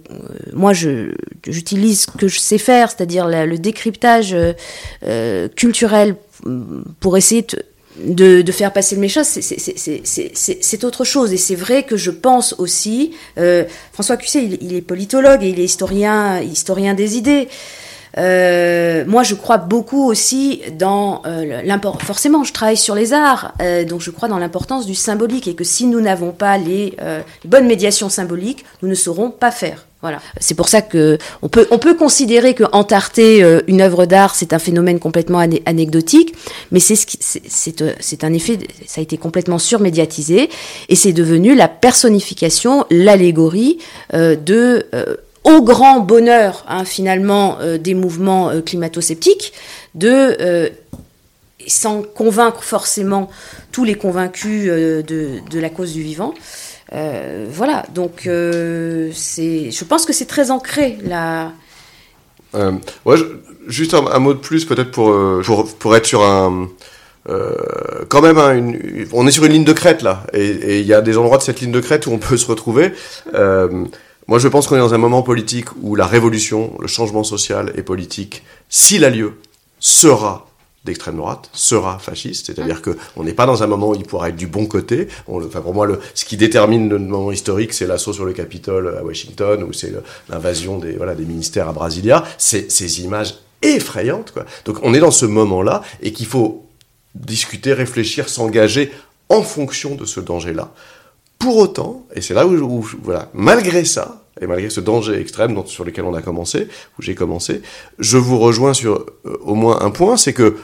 moi 0.54 0.72
j'utilise 0.74 2.02
ce 2.02 2.18
que 2.18 2.28
je 2.28 2.40
sais 2.40 2.58
faire, 2.58 2.90
c'est-à-dire 2.90 3.28
le 3.28 3.58
décryptage 3.58 4.34
euh, 4.34 5.48
culturel 5.50 6.16
pour 7.00 7.18
essayer 7.18 7.42
de, 7.42 7.66
de, 8.00 8.42
de, 8.42 8.52
faire 8.52 8.72
passer 8.72 8.96
le 8.96 9.02
message, 9.02 9.26
c'est 9.26 10.84
autre 10.84 11.04
chose. 11.04 11.34
Et 11.34 11.38
c'est 11.38 11.56
vrai 11.56 11.84
que 11.84 11.98
je 11.98 12.12
pense 12.12 12.56
aussi, 12.58 13.14
euh, 13.38 13.66
François 13.94 14.18
Cusset, 14.18 14.44
il, 14.44 14.58
il, 14.62 14.74
est 14.74 14.82
politologue 14.82 15.44
et 15.44 15.50
il 15.50 15.60
est 15.60 15.66
historien, 15.66 16.40
historien 16.42 16.94
des 16.94 17.18
idées. 17.18 17.48
Euh, 18.18 19.06
moi, 19.08 19.24
je 19.24 19.36
crois 19.36 19.58
beaucoup 19.58 20.10
aussi 20.10 20.62
dans 20.78 21.22
euh, 21.26 21.62
l'importance. 21.64 22.04
Forcément, 22.04 22.44
je 22.44 22.54
travaille 22.54 22.78
sur 22.78 22.96
les 22.96 23.14
arts, 23.14 23.54
euh, 23.62 23.84
donc 23.84 24.02
je 24.02 24.12
crois 24.12 24.28
dans 24.28 24.40
l'importance 24.40 24.86
du 24.86 24.96
symbolique 24.96 25.48
et 25.48 25.56
que 25.56 25.64
si 25.64 25.86
nous 25.86 26.02
n'avons 26.02 26.32
pas 26.32 26.58
les, 26.58 26.96
euh, 27.02 27.22
les 27.44 27.50
bonnes 27.50 27.68
médiations 27.68 28.10
symboliques, 28.10 28.66
nous 28.82 28.90
ne 28.90 28.96
saurons 28.96 29.30
pas 29.32 29.52
faire. 29.52 29.86
Voilà. 30.02 30.20
C'est 30.40 30.56
pour 30.56 30.68
ça 30.68 30.82
que 30.82 31.20
on 31.44 31.48
peut 31.48 31.68
on 31.70 31.78
peut 31.78 31.94
considérer 31.94 32.56
que 32.56 32.64
entarter 32.72 33.46
une 33.68 33.82
œuvre 33.82 34.08
d'art 34.08 34.34
c'est 34.34 34.52
un 34.52 34.58
phénomène 34.58 34.98
complètement 34.98 35.38
anecdotique, 35.38 36.34
mais 36.72 36.80
c'est 36.80 36.96
ce 36.96 37.06
c'est 38.00 38.24
un 38.24 38.34
effet 38.34 38.58
ça 38.88 39.00
a 39.00 39.04
été 39.04 39.18
complètement 39.18 39.60
surmédiatisé 39.60 40.50
et 40.90 40.96
c'est 40.96 41.14
devenu 41.14 41.54
la 41.54 41.68
personnification, 41.68 42.84
l'allégorie 42.90 43.78
de 44.12 44.88
au 45.44 45.62
grand 45.62 46.00
bonheur 46.00 46.64
hein, 46.68 46.86
finalement 46.86 47.58
euh, 47.60 47.78
des 47.78 47.94
mouvements 47.94 48.50
euh, 48.50 48.62
climato-sceptiques 48.62 49.54
de 49.96 50.38
euh, 50.42 50.70
sans 51.68 52.02
convaincre 52.02 52.64
forcément 52.64 53.30
tous 53.72 53.84
les 53.84 53.96
convaincus 53.96 54.68
euh, 54.68 55.04
de, 55.04 55.60
la 55.60 55.70
cause 55.70 55.94
du 55.94 56.02
vivant. 56.02 56.34
Euh, 56.94 57.46
voilà, 57.50 57.86
donc 57.94 58.24
je 58.26 59.84
pense 59.84 60.06
que 60.06 60.14
c'est 60.14 60.26
très 60.26 60.52
ancré 60.52 60.98
là. 61.04 61.52
Juste 63.68 63.94
un, 63.94 64.20
mot 64.20 64.34
de 64.34 64.40
plus 64.40 64.66
peut-être 64.66 64.92
pour, 64.92 65.16
pour 65.46 65.74
pour 65.76 65.96
être 65.96 66.06
sur 66.06 66.24
un 66.24 66.68
quand 68.10 68.22
même 68.22 68.38
hein, 68.38 68.74
on 69.14 69.28
est 69.28 69.32
sur 69.32 69.46
une 69.46 69.54
ligne 69.54 69.64
de 69.64 69.72
crête 69.72 70.02
là 70.02 70.26
et 70.34 70.80
il 70.80 70.86
y 70.86 70.94
a 70.94 71.02
des 71.02 71.18
endroits 71.18 71.38
de 71.38 71.44
cette 71.44 71.62
ligne 71.62 71.72
de 71.72 71.80
crête 71.80 72.08
où 72.08 72.12
on 72.12 72.18
peut 72.18 72.36
se 72.36 72.48
retrouver. 72.48 72.92
Moi, 74.28 74.40
je 74.40 74.48
pense 74.48 74.68
qu'on 74.68 74.76
est 74.76 74.80
dans 74.80 74.94
un 74.94 75.00
moment 75.00 75.24
politique 75.24 75.68
où 75.82 75.96
la 75.96 76.06
révolution, 76.06 76.74
le 76.80 76.88
changement 76.88 77.24
social 77.24 77.72
et 77.76 77.82
politique, 77.82 78.44
s'il 78.70 79.04
a 79.04 79.10
lieu, 79.10 79.34
sera 79.80 80.48
d'extrême 80.84 81.18
droite, 81.18 81.50
sera 81.54 82.00
fasciste, 82.00 82.48
c'est-à-dire 82.48 82.82
que 82.82 82.98
on 83.16 83.24
n'est 83.24 83.34
pas 83.34 83.46
dans 83.46 83.62
un 83.62 83.68
moment 83.68 83.90
où 83.90 83.96
il 83.96 84.04
pourra 84.04 84.30
être 84.30 84.36
du 84.36 84.48
bon 84.48 84.66
côté. 84.66 85.08
On 85.28 85.44
enfin, 85.46 85.62
pour 85.62 85.74
moi, 85.74 85.86
le, 85.86 86.00
ce 86.16 86.26
qui 86.26 86.38
détermine 86.38 86.90
le 86.90 86.98
moment 86.98 87.32
historique, 87.32 87.74
c'est 87.74 87.86
l'assaut 87.86 88.14
sur 88.14 88.26
le 88.26 88.34
Capitole 88.34 88.98
à 88.98 89.04
Washington 89.04 89.64
ou 89.64 89.74
c'est 89.74 89.94
l'invasion 90.30 90.80
des 90.80 90.94
voilà 90.94 91.14
des 91.14 91.26
ministères 91.26 91.70
à 91.70 91.74
Brasilia. 91.74 92.24
C'est 92.38 92.72
ces 92.72 93.02
images 93.02 93.36
effrayantes, 93.62 94.32
quoi. 94.32 94.46
Donc, 94.66 94.80
on 94.82 94.94
est 94.94 95.00
dans 95.00 95.12
ce 95.12 95.26
moment-là 95.26 95.84
et 96.02 96.14
qu'il 96.14 96.26
faut 96.26 96.66
discuter, 97.14 97.74
réfléchir, 97.74 98.28
s'engager 98.28 98.92
en 99.30 99.44
fonction 99.44 99.96
de 99.96 100.06
ce 100.06 100.20
danger-là. 100.20 100.74
Pour 101.42 101.58
autant, 101.58 102.06
et 102.16 102.22
c'est 102.22 102.34
là 102.34 102.46
où, 102.48 102.86
voilà, 103.04 103.30
malgré 103.34 103.84
ça, 103.84 104.24
et 104.40 104.48
malgré 104.48 104.70
ce 104.70 104.80
danger 104.80 105.20
extrême 105.20 105.62
sur 105.66 105.84
lequel 105.84 106.06
on 106.06 106.14
a 106.14 106.22
commencé, 106.22 106.68
où 106.98 107.02
j'ai 107.02 107.16
commencé, 107.16 107.62
je 108.00 108.18
vous 108.18 108.38
rejoins 108.40 108.74
sur 108.74 109.06
euh, 109.26 109.38
au 109.42 109.56
moins 109.56 109.82
un 109.82 109.92
point, 109.92 110.18
c'est 110.18 110.34
que 110.34 110.56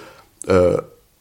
euh, 0.50 0.78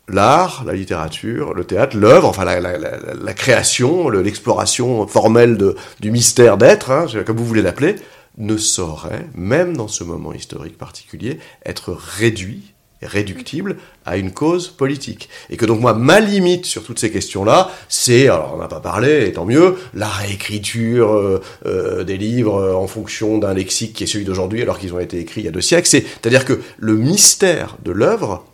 l'art, 0.09 0.63
la 0.67 0.75
littérature, 0.75 1.55
le 1.55 1.65
théâtre, 1.65 1.97
l'œuvre, 1.97 2.29
enfin 2.29 2.45
la, 2.45 3.35
création, 3.35 4.09
le- 4.09 4.23
l'exploration 4.23 5.07
formelle 5.07 5.59
du 6.01 6.11
mystère 6.11 6.57
d'être, 6.59 6.91
hein, 6.91 7.07
comme 7.27 7.37
vous 7.37 7.45
voulez 7.47 7.63
l'appeler, 7.63 7.97
ne 8.39 8.57
saurait, 8.59 9.27
même 9.35 9.77
dans 9.77 9.89
ce 9.89 10.05
moment 10.05 10.33
historique 10.35 10.77
particulier, 10.79 11.39
être 11.65 11.93
réduit 11.99 12.75
réductible 13.03 13.77
à 14.05 14.17
une 14.17 14.33
cause 14.33 14.69
politique. 14.69 15.29
Et 15.51 15.57
que 15.57 15.67
donc 15.67 15.81
moi, 15.81 15.95
ma 15.95 16.21
limite 16.21 16.65
sur 16.67 16.83
toutes 16.85 16.99
ces 16.99 17.11
questions-là, 17.11 17.71
c'est, 17.89 18.25
alors 18.29 18.53
on 18.55 18.59
n'a 18.59 18.69
pas 18.69 18.81
parlé, 18.81 19.27
et 19.27 19.33
tant 19.33 19.45
mieux, 19.45 19.77
la 19.95 20.09
réécriture 20.09 21.13
euh, 21.13 21.43
euh, 21.67 22.05
des 22.05 22.17
livres 22.17 22.57
euh, 22.57 22.75
en 22.75 22.87
fonction 22.87 23.39
d'un 23.39 23.55
lexique 23.55 23.93
qui 23.95 24.05
est 24.05 24.07
celui 24.07 24.25
d'aujourd'hui 24.25 24.63
alors 24.63 24.79
qu'ils 24.79 24.95
ont 24.95 25.01
été 25.01 25.19
écrits 25.19 25.43
il 25.43 25.45
y 25.45 25.49
a 25.49 25.53
deux 25.53 25.61
siècles. 25.61 25.89
C'est- 25.89 26.05
C'est-à-dire 26.23 26.45
que 26.45 26.61
le 26.79 26.95
mystère 26.97 27.77
de 27.85 27.93
l'œuvre 27.93 28.45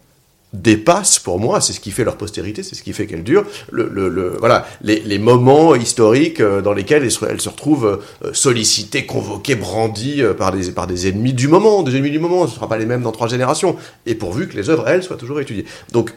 dépasse 0.52 1.18
pour 1.18 1.38
moi, 1.38 1.60
c'est 1.60 1.72
ce 1.72 1.80
qui 1.80 1.90
fait 1.90 2.04
leur 2.04 2.16
postérité, 2.16 2.62
c'est 2.62 2.74
ce 2.74 2.82
qui 2.82 2.92
fait 2.92 3.06
qu'elle 3.06 3.24
dure, 3.24 3.44
le, 3.70 3.88
le, 3.88 4.36
voilà, 4.38 4.66
les, 4.82 5.18
moments 5.18 5.74
historiques 5.74 6.40
euh, 6.40 6.60
dans 6.60 6.72
lesquels 6.72 7.04
elle 7.04 7.10
se, 7.10 7.24
elle 7.24 7.40
se 7.40 7.48
retrouve 7.48 8.00
euh, 8.22 8.32
sollicitée, 8.32 9.06
convoquée, 9.06 9.54
brandie 9.54 10.22
euh, 10.22 10.34
par 10.34 10.52
des, 10.52 10.70
par 10.72 10.86
des 10.86 11.08
ennemis 11.08 11.32
du 11.32 11.48
moment, 11.48 11.82
des 11.82 11.96
ennemis 11.96 12.10
du 12.10 12.18
moment, 12.18 12.46
ce 12.46 12.50
ne 12.50 12.56
sera 12.56 12.68
pas 12.68 12.76
les 12.76 12.86
mêmes 12.86 13.02
dans 13.02 13.12
trois 13.12 13.28
générations, 13.28 13.76
et 14.04 14.14
pourvu 14.14 14.46
que 14.46 14.56
les 14.56 14.68
œuvres, 14.68 14.86
elles, 14.88 15.02
soient 15.02 15.16
toujours 15.16 15.40
étudiées. 15.40 15.64
Donc, 15.92 16.12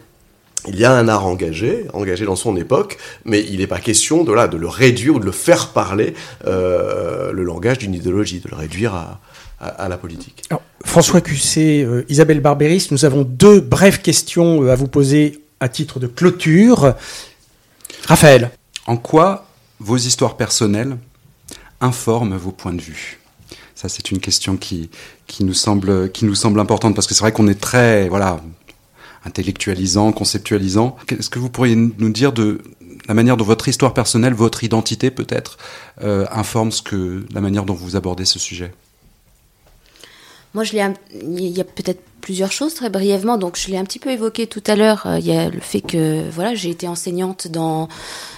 il 0.68 0.80
y 0.80 0.84
a 0.84 0.92
un 0.92 1.08
art 1.08 1.28
engagé, 1.28 1.86
engagé 1.94 2.26
dans 2.26 2.36
son 2.36 2.58
époque, 2.58 2.98
mais 3.24 3.42
il 3.42 3.60
n'est 3.60 3.68
pas 3.68 3.80
question 3.80 4.24
de, 4.24 4.34
là, 4.34 4.48
de 4.48 4.58
le 4.58 4.68
réduire 4.68 5.16
ou 5.16 5.20
de 5.20 5.26
le 5.26 5.32
faire 5.32 5.70
parler 5.70 6.16
le 6.44 7.44
langage 7.44 7.78
d'une 7.78 7.94
idéologie, 7.94 8.40
de 8.40 8.50
le 8.50 8.56
réduire 8.56 8.96
à, 8.96 9.20
à, 9.60 9.68
à 9.68 9.90
la 9.90 9.98
politique. 9.98 10.44
Alors, 10.50 10.62
François 10.84 11.22
Cusset, 11.22 11.84
euh, 11.84 12.04
Isabelle 12.10 12.40
Barberis, 12.40 12.88
nous 12.92 13.06
avons 13.06 13.24
deux 13.24 13.60
brèves 13.60 14.02
questions 14.02 14.64
euh, 14.64 14.72
à 14.72 14.76
vous 14.76 14.88
poser 14.88 15.42
à 15.60 15.70
titre 15.70 16.00
de 16.00 16.08
clôture. 16.08 16.94
Raphaël. 18.06 18.52
En 18.88 18.98
quoi 18.98 19.48
vos 19.80 19.98
histoires 19.98 20.38
personnelles 20.38 20.98
informent 21.82 22.38
vos 22.38 22.52
points 22.52 22.74
de 22.74 22.82
vue? 22.82 23.20
Ça, 23.74 23.90
c'est 23.90 24.12
une 24.12 24.20
question 24.20 24.58
qui, 24.58 24.90
qui, 25.28 25.44
nous 25.44 25.54
semble, 25.54 26.12
qui 26.12 26.26
nous 26.26 26.36
semble 26.36 26.60
importante 26.60 26.96
parce 26.96 27.08
que 27.08 27.14
c'est 27.14 27.22
vrai 27.22 27.32
qu'on 27.32 27.48
est 27.48 27.60
très 27.60 28.08
voilà, 28.08 28.42
intellectualisant, 29.26 30.12
conceptualisant. 30.12 30.96
Qu'est-ce 31.08 31.30
que 31.30 31.40
vous 31.40 31.50
pourriez 31.50 31.76
nous 31.76 32.10
dire 32.10 32.32
de 32.32 32.62
la 33.08 33.14
manière 33.14 33.38
dont 33.38 33.46
votre 33.46 33.68
histoire 33.68 33.94
personnelle, 33.94 34.34
votre 34.34 34.64
identité 34.64 35.12
peut-être, 35.12 35.58
euh, 36.02 36.26
informe 36.32 36.72
ce 36.72 36.82
que, 36.82 37.26
la 37.34 37.42
manière 37.42 37.66
dont 37.66 37.74
vous 37.74 37.96
abordez 37.96 38.26
ce 38.26 38.40
sujet? 38.40 38.72
Moi, 40.56 40.64
je 40.64 40.74
l'ai, 40.74 40.84
il 41.22 41.56
y 41.56 41.62
a 41.62 41.64
peut-être 41.64 42.02
plusieurs 42.22 42.52
choses 42.52 42.74
très 42.74 42.90
brièvement. 42.90 43.38
Donc, 43.38 43.56
je 43.58 43.70
l'ai 43.70 43.78
un 43.78 43.84
petit 43.84 44.00
peu 44.00 44.10
évoqué 44.10 44.48
tout 44.48 44.64
à 44.66 44.76
l'heure. 44.76 45.04
Euh, 45.06 45.20
Il 45.20 45.28
y 45.28 45.38
a 45.38 45.50
le 45.50 45.60
fait 45.60 45.82
que 45.82 46.24
voilà, 46.32 46.56
j'ai 46.56 46.72
été 46.72 46.88
enseignante 46.88 47.48
dans 47.48 47.88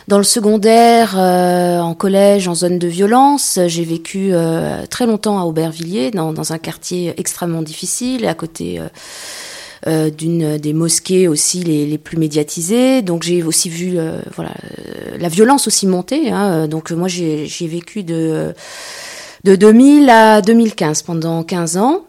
dans 0.10 0.18
le 0.18 0.24
secondaire, 0.24 1.16
euh, 1.18 1.80
en 1.80 1.94
collège, 1.94 2.48
en 2.50 2.56
zone 2.56 2.80
de 2.80 2.88
violence. 2.88 3.60
J'ai 3.68 3.84
vécu 3.86 4.30
euh, 4.34 4.86
très 4.90 5.06
longtemps 5.06 5.40
à 5.40 5.44
Aubervilliers, 5.44 6.12
dans, 6.12 6.34
dans 6.34 6.52
un 6.54 6.58
quartier 6.58 7.14
extrêmement 7.18 7.62
difficile, 7.62 8.26
à 8.26 8.34
côté. 8.34 8.80
euh, 8.80 8.88
euh, 9.86 10.10
d'une 10.10 10.58
des 10.58 10.74
mosquées 10.74 11.28
aussi 11.28 11.64
les, 11.64 11.86
les 11.86 12.00
plus 12.00 12.18
médiatisées. 12.18 13.04
Donc 13.04 13.22
j'ai 13.22 13.44
aussi 13.44 13.70
vu 13.70 14.00
euh, 14.00 14.20
voilà 14.36 14.50
euh, 14.50 15.18
la 15.20 15.30
violence 15.30 15.68
aussi 15.68 15.86
monter. 15.86 16.32
Hein. 16.32 16.68
Donc 16.68 16.90
moi 16.92 17.08
j'ai 17.08 17.46
vécu 17.62 18.02
de 18.04 18.54
de 19.44 19.56
2000 19.56 20.10
à 20.10 20.42
2015 20.42 21.04
pendant 21.04 21.44
15 21.44 21.78
ans. 21.78 22.07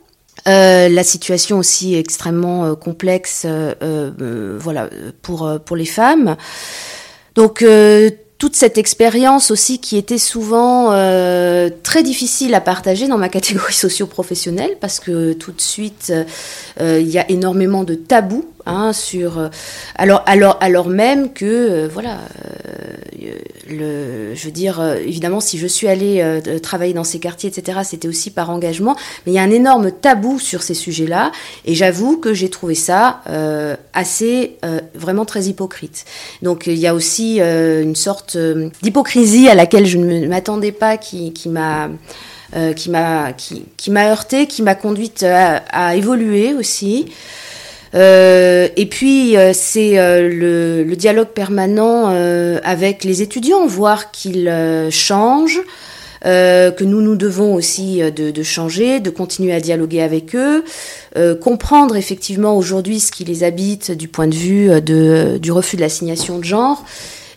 Euh, 0.48 0.88
la 0.88 1.04
situation 1.04 1.58
aussi 1.58 1.94
extrêmement 1.94 2.64
euh, 2.64 2.74
complexe, 2.74 3.44
euh, 3.46 4.56
voilà, 4.58 4.88
pour 5.22 5.76
les 5.76 5.84
femmes. 5.84 6.36
Donc 7.34 7.64
toute 8.38 8.56
cette 8.56 8.78
expérience 8.78 9.50
aussi 9.50 9.80
qui 9.80 9.96
était 9.96 10.18
souvent 10.18 10.90
très 11.82 12.02
difficile 12.02 12.54
à 12.54 12.60
partager 12.60 13.06
dans 13.06 13.18
ma 13.18 13.28
catégorie 13.28 13.72
socio-professionnelle 13.74 14.76
parce 14.80 14.98
que 14.98 15.34
tout 15.34 15.52
de 15.52 15.60
suite 15.60 16.12
il 16.80 17.08
y 17.08 17.18
a 17.18 17.30
énormément 17.30 17.84
de 17.84 17.94
tabous 17.94 18.44
hein, 18.68 18.92
sur 18.92 19.38
euh, 19.38 19.48
alors 19.96 20.22
alors 20.26 20.58
alors 20.60 20.88
même 20.88 21.32
que 21.32 21.44
euh, 21.44 21.88
voilà 21.92 22.18
euh, 22.44 23.34
le 23.68 24.34
je 24.34 24.44
veux 24.44 24.50
dire 24.52 24.80
évidemment 25.04 25.40
si 25.40 25.58
je 25.58 25.66
suis 25.66 25.88
allée 25.88 26.40
travailler 26.62 26.94
dans 26.94 27.04
ces 27.04 27.18
quartiers 27.18 27.50
etc 27.50 27.80
c'était 27.82 28.08
aussi 28.08 28.30
par 28.30 28.50
engagement 28.50 28.96
mais 29.26 29.32
il 29.32 29.34
y 29.34 29.38
a 29.38 29.42
un 29.42 29.50
énorme 29.50 29.90
tabou 29.90 30.38
sur 30.38 30.62
ces 30.62 30.74
sujets 30.74 31.06
là 31.06 31.32
et 31.64 31.74
j'avoue 31.74 32.18
que 32.18 32.32
j'ai 32.32 32.48
trouvé 32.50 32.74
ça 32.74 33.20
assez 33.92 34.56
vraiment 34.94 35.24
très 35.24 35.44
hypocrite 35.44 36.04
donc 36.40 36.66
il 36.66 36.78
y 36.78 36.86
a 36.86 36.94
aussi 36.94 37.40
une 37.40 37.96
sorte 37.96 38.38
d'hypocrisie 38.82 39.48
à 39.48 39.54
laquelle 39.54 39.86
je 39.86 39.98
ne 39.98 40.26
m'attendais 40.28 40.72
pas 40.72 40.96
qui, 40.96 41.32
qui 41.32 41.48
m'a 41.48 41.90
qui 42.76 42.90
m'a 42.90 43.32
qui, 43.32 43.64
qui 43.76 43.90
m'a 43.90 44.08
heurté, 44.08 44.46
qui 44.46 44.62
m'a 44.62 44.76
conduite 44.76 45.24
à 45.24 45.96
évoluer 45.96 46.54
aussi. 46.54 47.06
Euh, 47.94 48.68
et 48.76 48.86
puis 48.86 49.36
euh, 49.36 49.52
c'est 49.54 49.98
euh, 49.98 50.84
le, 50.84 50.96
dialogue 50.96 51.28
permanent 51.28 52.06
avec 52.64 53.04
les 53.04 53.22
étudiants, 53.22 53.66
voir 53.66 54.10
qu'ils 54.10 54.52
changent, 54.90 55.60
que 56.24 56.84
nous 56.84 57.00
nous 57.00 57.14
devons 57.14 57.54
aussi 57.54 58.00
de, 58.00 58.42
changer, 58.42 58.98
de 58.98 59.10
continuer 59.10 59.52
à 59.54 59.60
dialoguer 59.60 60.02
avec 60.02 60.34
eux, 60.34 60.64
comprendre 61.40 61.94
effectivement 61.94 62.56
aujourd'hui 62.56 62.98
ce 62.98 63.12
qui 63.12 63.24
les 63.24 63.44
habite 63.44 63.92
du 63.92 64.08
point 64.08 64.26
de 64.26 64.34
vue 64.34 64.80
du 64.82 65.52
refus 65.52 65.76
de 65.76 65.82
l'assignation 65.82 66.38
de 66.38 66.44
genre 66.44 66.84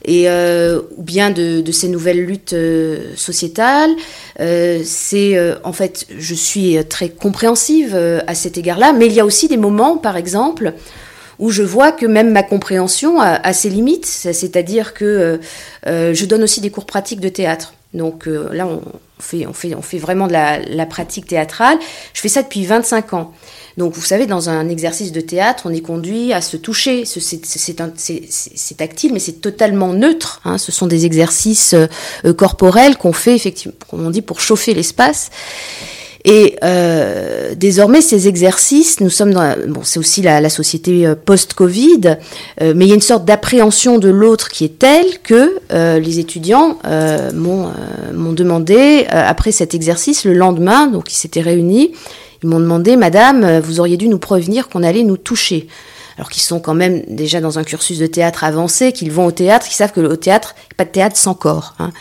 et 0.06 0.30
euh, 0.30 0.82
ou 0.98 1.04
bien 1.04 1.30
de, 1.32 1.64
ces 1.72 1.88
nouvelles 1.88 2.24
luttes 2.26 2.54
euh, 2.54 3.14
sociétales. 3.16 3.92
Euh, 4.40 4.82
c'est 4.84 5.38
en 5.64 5.74
fait, 5.74 6.08
je 6.18 6.36
suis 6.36 6.78
très 6.86 7.10
compréhensive 7.10 7.96
à 8.28 8.36
cet 8.36 8.58
égard-là, 8.58 8.94
mais 8.94 9.08
il 9.08 9.14
y 9.14 9.20
a 9.20 9.26
aussi 9.26 9.48
des 9.48 9.58
moments, 9.58 9.98
par 9.98 10.18
exemple, 10.18 10.74
où 11.40 11.50
je 11.50 11.64
vois 11.64 11.92
que 11.92 12.06
même 12.06 12.32
ma 12.32 12.44
compréhension 12.44 13.20
a, 13.20 13.54
ses 13.54 13.70
limites, 13.70 14.06
c'est-à-dire 14.06 14.94
que 14.94 15.40
je 15.86 16.26
donne 16.26 16.44
aussi 16.44 16.62
des 16.62 16.70
cours 16.70 16.86
pratiques 16.86 17.20
de 17.20 17.30
théâtre. 17.30 17.74
Donc 17.94 18.26
là, 18.26 18.68
on, 18.68 18.82
fait, 19.20 19.98
vraiment 19.98 20.28
de 20.28 20.34
la 20.34 20.86
pratique 20.86 21.28
théâtrale. 21.28 21.78
Je 22.14 22.22
fais 22.22 22.30
ça 22.30 22.44
depuis 22.44 22.66
25 22.66 23.14
ans. 23.14 23.34
Donc, 23.78 23.94
vous 23.94 24.02
savez, 24.02 24.26
dans 24.26 24.50
un 24.50 24.68
exercice 24.70 25.12
de 25.12 25.22
théâtre, 25.22 25.64
on 25.66 25.74
est 25.74 25.82
conduit 25.82 26.34
à 26.34 26.42
se 26.42 26.58
toucher. 26.58 27.06
Ce- 27.06 27.20
C'est 27.22 28.78
tactile, 28.78 29.14
mais 29.14 29.20
c'est 29.20 29.42
totalement 29.42 29.94
neutre. 29.94 30.42
hein. 30.46 30.58
Ce 30.58 30.72
sont 30.72 30.88
des 30.88 31.06
exercices 31.06 31.74
euh, 31.74 31.88
euh, 32.26 32.34
corporels 32.34 32.98
qu'on 32.98 33.14
fait, 33.14 33.36
effectivement, 33.36 33.74
comme 33.90 34.06
on 34.06 34.10
dit, 34.10 34.22
pour 34.22 34.40
chauffer 34.42 34.74
l'espace. 34.74 35.30
Et 36.24 36.56
euh, 36.64 37.56
désormais, 37.56 38.02
ces 38.02 38.28
exercices, 38.28 39.00
nous 39.00 39.10
sommes 39.10 39.34
dans, 39.34 39.42
la- 39.42 39.56
bon, 39.56 39.82
c'est 39.84 39.98
aussi 39.98 40.22
la, 40.22 40.50
société 40.52 41.12
post-Covid, 41.26 42.18
mais 42.62 42.86
il 42.86 42.88
y 42.88 42.92
a 42.92 42.96
une 42.96 43.02
sorte 43.02 43.26
d'appréhension 43.26 43.98
de 43.98 44.10
l'autre 44.10 44.50
qui 44.50 44.66
est 44.66 44.78
telle 44.78 45.20
que 45.24 45.58
les 45.98 46.20
étudiants 46.20 46.78
m'ont 47.34 48.34
demandé 48.34 49.08
après 49.10 49.52
cet 49.52 49.74
exercice 49.74 50.24
le 50.26 50.34
lendemain, 50.34 50.86
donc 50.88 51.12
ils 51.12 51.16
s'étaient 51.16 51.42
réunis, 51.42 51.94
ils 52.44 52.50
m'ont 52.50 52.60
demandé, 52.60 52.96
Madame, 52.96 53.44
euh, 53.44 53.62
vous 53.62 53.80
auriez 53.80 53.98
dû 53.98 54.08
nous 54.08 54.18
prévenir 54.18 54.68
qu'on 54.68 54.84
allait 54.84 55.04
nous 55.04 55.18
toucher. 55.18 55.68
Alors 56.18 56.30
qu'ils 56.30 56.42
sont 56.42 56.60
quand 56.60 56.74
même 56.74 57.04
déjà 57.08 57.40
dans 57.40 57.60
un 57.60 57.64
cursus 57.64 58.00
de 58.00 58.08
théâtre 58.08 58.44
avancé, 58.44 58.92
qu'ils 58.92 59.12
vont 59.12 59.26
au 59.26 59.32
théâtre, 59.32 59.68
qu'ils 59.68 59.76
savent 59.76 59.92
que 59.92 60.02
au 60.02 60.16
théâtre, 60.16 60.56
pas 60.76 60.86
de 60.86 60.90
théâtre 60.90 61.18
sans 61.18 61.34
corps. 61.34 61.76
hein. 61.80 61.92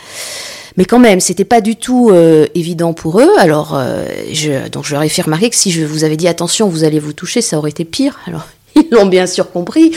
Mais 0.77 0.85
quand 0.85 0.99
même, 0.99 1.19
c'était 1.19 1.45
pas 1.45 1.59
du 1.59 1.75
tout 1.75 2.09
euh, 2.11 2.47
évident 2.55 2.93
pour 2.93 3.19
eux. 3.19 3.29
Alors, 3.37 3.75
euh, 3.75 4.05
je, 4.31 4.69
donc 4.69 4.85
je 4.85 4.93
leur 4.93 5.03
ai 5.03 5.09
fait 5.09 5.21
remarquer 5.21 5.49
que 5.49 5.55
si 5.55 5.69
je 5.69 5.83
vous 5.83 6.05
avais 6.05 6.15
dit 6.15 6.29
attention, 6.29 6.69
vous 6.69 6.83
allez 6.85 6.99
vous 6.99 7.13
toucher, 7.13 7.41
ça 7.41 7.57
aurait 7.57 7.71
été 7.71 7.83
pire. 7.83 8.19
Alors, 8.27 8.47
ils 8.75 8.87
l'ont 8.89 9.05
bien 9.05 9.27
sûr 9.27 9.51
compris. 9.51 9.91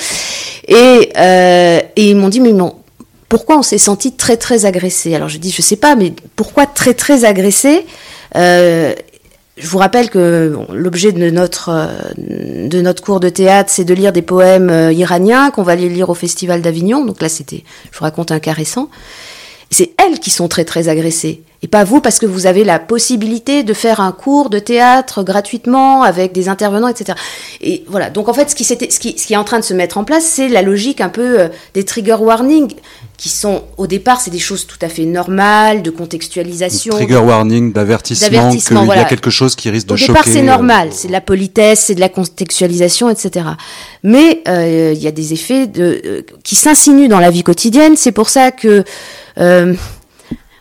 Et, 0.67 1.13
ils 1.97 2.17
m'ont 2.17 2.29
dit, 2.29 2.41
mais 2.41 2.53
non, 2.53 2.75
pourquoi 3.29 3.59
on 3.59 3.63
s'est 3.63 3.79
senti 3.79 4.13
très 4.13 4.37
très 4.37 4.65
agressé? 4.65 5.15
Alors 5.15 5.29
je 5.29 5.39
dis, 5.39 5.53
je 5.53 5.63
sais 5.63 5.77
pas, 5.77 5.95
mais 5.95 6.13
pourquoi 6.35 6.67
très 6.67 6.95
très 6.95 7.25
agressé? 7.25 7.87
Je 9.57 9.69
vous 9.69 9.79
rappelle 9.79 10.11
que 10.11 10.49
bon, 10.49 10.67
l'objet 10.73 11.13
de 11.13 11.31
notre, 11.31 11.69
euh, 11.69 12.67
de 12.69 12.81
notre 12.81 13.03
cours 13.03 13.21
de 13.21 13.29
théâtre, 13.29 13.71
c'est 13.73 13.85
de 13.85 13.95
lire 13.95 14.13
des 14.13 14.23
poèmes 14.23 14.69
euh, 14.69 14.93
iraniens 14.93 15.51
qu'on 15.51 15.63
va 15.63 15.73
aller 15.73 15.89
lire 15.89 16.11
au 16.11 16.15
Festival 16.15 16.61
d'Avignon. 16.61 17.05
Donc 17.05 17.23
là, 17.23 17.29
c'était, 17.29 17.63
je 17.93 17.99
vous 17.99 18.05
raconte 18.05 18.33
un 18.33 18.41
récent. 18.53 18.91
C'est 19.71 19.95
elles 19.99 20.19
qui 20.19 20.31
sont 20.31 20.49
très 20.49 20.65
très 20.65 20.89
agressées. 20.89 21.43
Et 21.65 21.67
pas 21.67 21.83
vous, 21.83 22.03
parce 22.03 22.19
que 22.19 22.27
vous 22.27 22.45
avez 22.47 22.63
la 22.63 22.79
possibilité 22.79 23.63
de 23.63 23.73
faire 23.73 24.01
un 24.01 24.13
cours 24.13 24.51
de 24.51 24.59
théâtre 24.59 25.23
gratuitement 25.23 26.03
avec 26.03 26.33
des 26.33 26.51
intervenants, 26.51 26.89
etc. 26.89 27.17
Et 27.63 27.85
voilà. 27.89 28.11
Donc 28.11 28.29
en 28.29 28.35
fait, 28.35 28.51
ce 28.51 28.55
qui, 28.55 28.65
s'était- 28.65 28.91
ce 28.91 29.01
qui, 29.01 29.19
ce 29.19 29.27
qui 29.27 29.33
est 29.33 29.37
en 29.39 29.45
train 29.45 29.61
de 29.61 29.65
se 29.65 29.73
mettre 29.73 29.97
en 29.97 30.05
place, 30.05 30.25
c'est 30.27 30.49
la 30.49 30.61
logique 30.61 31.01
un 31.01 31.09
peu 31.09 31.41
euh, 31.41 31.49
des 31.73 31.85
trigger 31.85 32.17
warnings, 32.21 32.75
qui 33.17 33.31
sont 33.31 33.63
au 33.79 33.87
départ, 33.87 34.21
c'est 34.21 34.31
des 34.31 34.39
choses 34.39 34.67
tout 34.67 34.77
à 34.83 34.91
fait 34.91 35.07
normales, 35.07 35.81
de 35.81 35.89
contextualisation. 35.91 36.93
Trigger 36.93 37.17
warning, 37.17 37.73
d'avertissement, 37.73 38.29
qu'il 38.29 38.37
D'avertissement, 38.37 38.83
y 38.83 38.87
voilà. 38.87 39.03
a 39.03 39.05
quelque 39.07 39.31
chose 39.31 39.55
qui 39.57 39.71
risque 39.71 39.87
de 39.87 39.95
Au 39.95 39.97
choquer. 39.97 40.13
départ, 40.13 40.25
c'est 40.27 40.41
euh, 40.41 40.43
normal, 40.43 40.89
c'est 40.93 41.09
de 41.09 41.13
la 41.13 41.23
politesse, 41.23 41.85
c'est 41.87 41.95
de 41.95 42.01
la 42.01 42.11
contextualisation, 42.11 43.09
etc. 43.09 43.47
Mais 44.03 44.43
euh, 44.49 44.93
il 44.95 45.03
y 45.03 45.07
a 45.07 45.13
des 45.13 45.33
effets 45.33 45.67
de, 45.67 46.03
euh, 46.05 46.23
qui 46.43 46.57
s'insinuent 46.57 47.09
dans 47.09 47.21
la 47.21 47.31
vie 47.31 47.43
quotidienne. 47.43 47.97
C'est 47.97 48.13
pour 48.13 48.29
ça 48.29 48.51
que 48.51 48.85
euh, 49.39 49.73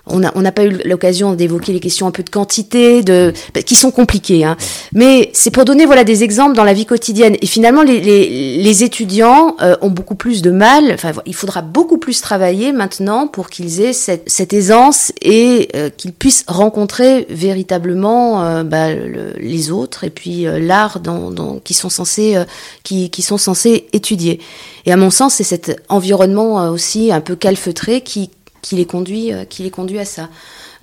on 0.05 0.19
n'a 0.19 0.31
on 0.35 0.43
pas 0.51 0.65
eu 0.65 0.77
l'occasion 0.85 1.33
d'évoquer 1.33 1.71
les 1.71 1.79
questions 1.79 2.07
un 2.07 2.11
peu 2.11 2.23
de 2.23 2.29
quantité, 2.29 3.03
de 3.03 3.33
qui 3.65 3.75
sont 3.75 3.91
compliquées. 3.91 4.43
Hein. 4.43 4.57
Mais 4.91 5.29
c'est 5.33 5.49
pour 5.49 5.63
donner 5.63 5.85
voilà 5.85 6.03
des 6.03 6.23
exemples 6.23 6.55
dans 6.55 6.65
la 6.65 6.73
vie 6.73 6.85
quotidienne. 6.85 7.37
Et 7.41 7.45
finalement, 7.45 7.83
les, 7.83 8.01
les, 8.01 8.57
les 8.57 8.83
étudiants 8.83 9.55
euh, 9.61 9.75
ont 9.81 9.89
beaucoup 9.89 10.15
plus 10.15 10.41
de 10.41 10.51
mal. 10.51 10.91
Enfin, 10.93 11.13
il 11.25 11.33
faudra 11.33 11.61
beaucoup 11.61 11.97
plus 11.97 12.19
travailler 12.19 12.73
maintenant 12.73 13.27
pour 13.27 13.49
qu'ils 13.49 13.81
aient 13.81 13.93
cette, 13.93 14.29
cette 14.29 14.51
aisance 14.53 15.13
et 15.21 15.69
euh, 15.75 15.89
qu'ils 15.89 16.11
puissent 16.11 16.43
rencontrer 16.47 17.25
véritablement 17.29 18.43
euh, 18.43 18.63
bah, 18.63 18.93
le- 18.93 19.33
les 19.39 19.71
autres 19.71 20.03
et 20.03 20.09
puis 20.09 20.45
euh, 20.45 20.59
l'art 20.59 20.99
dans, 20.99 21.31
dans, 21.31 21.59
qui 21.59 21.73
sont 21.73 21.89
censés 21.89 22.35
euh, 22.35 22.43
qui, 22.83 23.09
qui 23.09 23.21
sont 23.21 23.37
censés 23.37 23.87
étudier. 23.93 24.41
Et 24.85 24.91
à 24.91 24.97
mon 24.97 25.09
sens, 25.09 25.35
c'est 25.35 25.43
cet 25.45 25.81
environnement 25.87 26.61
euh, 26.61 26.69
aussi 26.71 27.11
un 27.11 27.21
peu 27.21 27.35
calfeutré 27.37 28.01
qui 28.01 28.29
qui 28.63 28.75
les 28.75 28.85
conduit 28.85 29.31
euh, 29.31 29.45
qui 29.45 29.61
les 29.61 29.69
conduit 29.69 29.99
à 29.99 30.05
ça. 30.05 30.29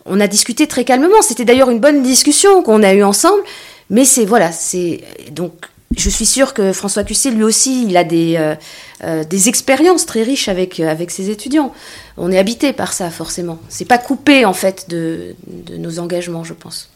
On 0.07 0.21
a 0.21 0.29
discuté 0.29 0.69
très 0.69 0.85
calmement. 0.85 1.23
C'était 1.23 1.45
d'ailleurs 1.45 1.71
une 1.71 1.81
bonne 1.81 2.03
discussion 2.05 2.63
qu'on 2.63 2.85
a 2.85 2.95
eue 2.95 3.03
ensemble. 3.03 3.43
Mais 3.91 4.05
c'est 4.05 4.25
voilà, 4.25 4.53
c'est 4.53 5.01
donc 5.33 5.53
je 5.97 6.09
suis 6.09 6.27
sûre 6.27 6.55
que 6.55 6.73
François 6.73 7.03
Cusset, 7.03 7.33
lui 7.33 7.43
aussi, 7.43 7.85
il 7.89 7.97
a 7.97 8.05
des, 8.05 8.37
euh, 8.39 8.55
euh, 9.03 9.25
des 9.25 9.49
expériences 9.49 10.07
très 10.07 10.23
riches 10.23 10.49
avec, 10.49 10.79
avec 10.79 11.11
ses 11.11 11.31
étudiants. 11.31 11.73
On 12.17 12.31
est 12.31 12.39
habité 12.39 12.73
par 12.73 12.93
ça, 12.93 13.11
forcément. 13.11 13.59
C'est 13.69 13.87
pas 13.87 13.99
coupé, 13.99 14.45
en 14.45 14.53
fait, 14.53 14.87
de, 14.89 15.35
de 15.49 15.77
nos 15.79 15.99
engagements, 15.99 16.45
je 16.45 16.55
pense. 16.55 16.91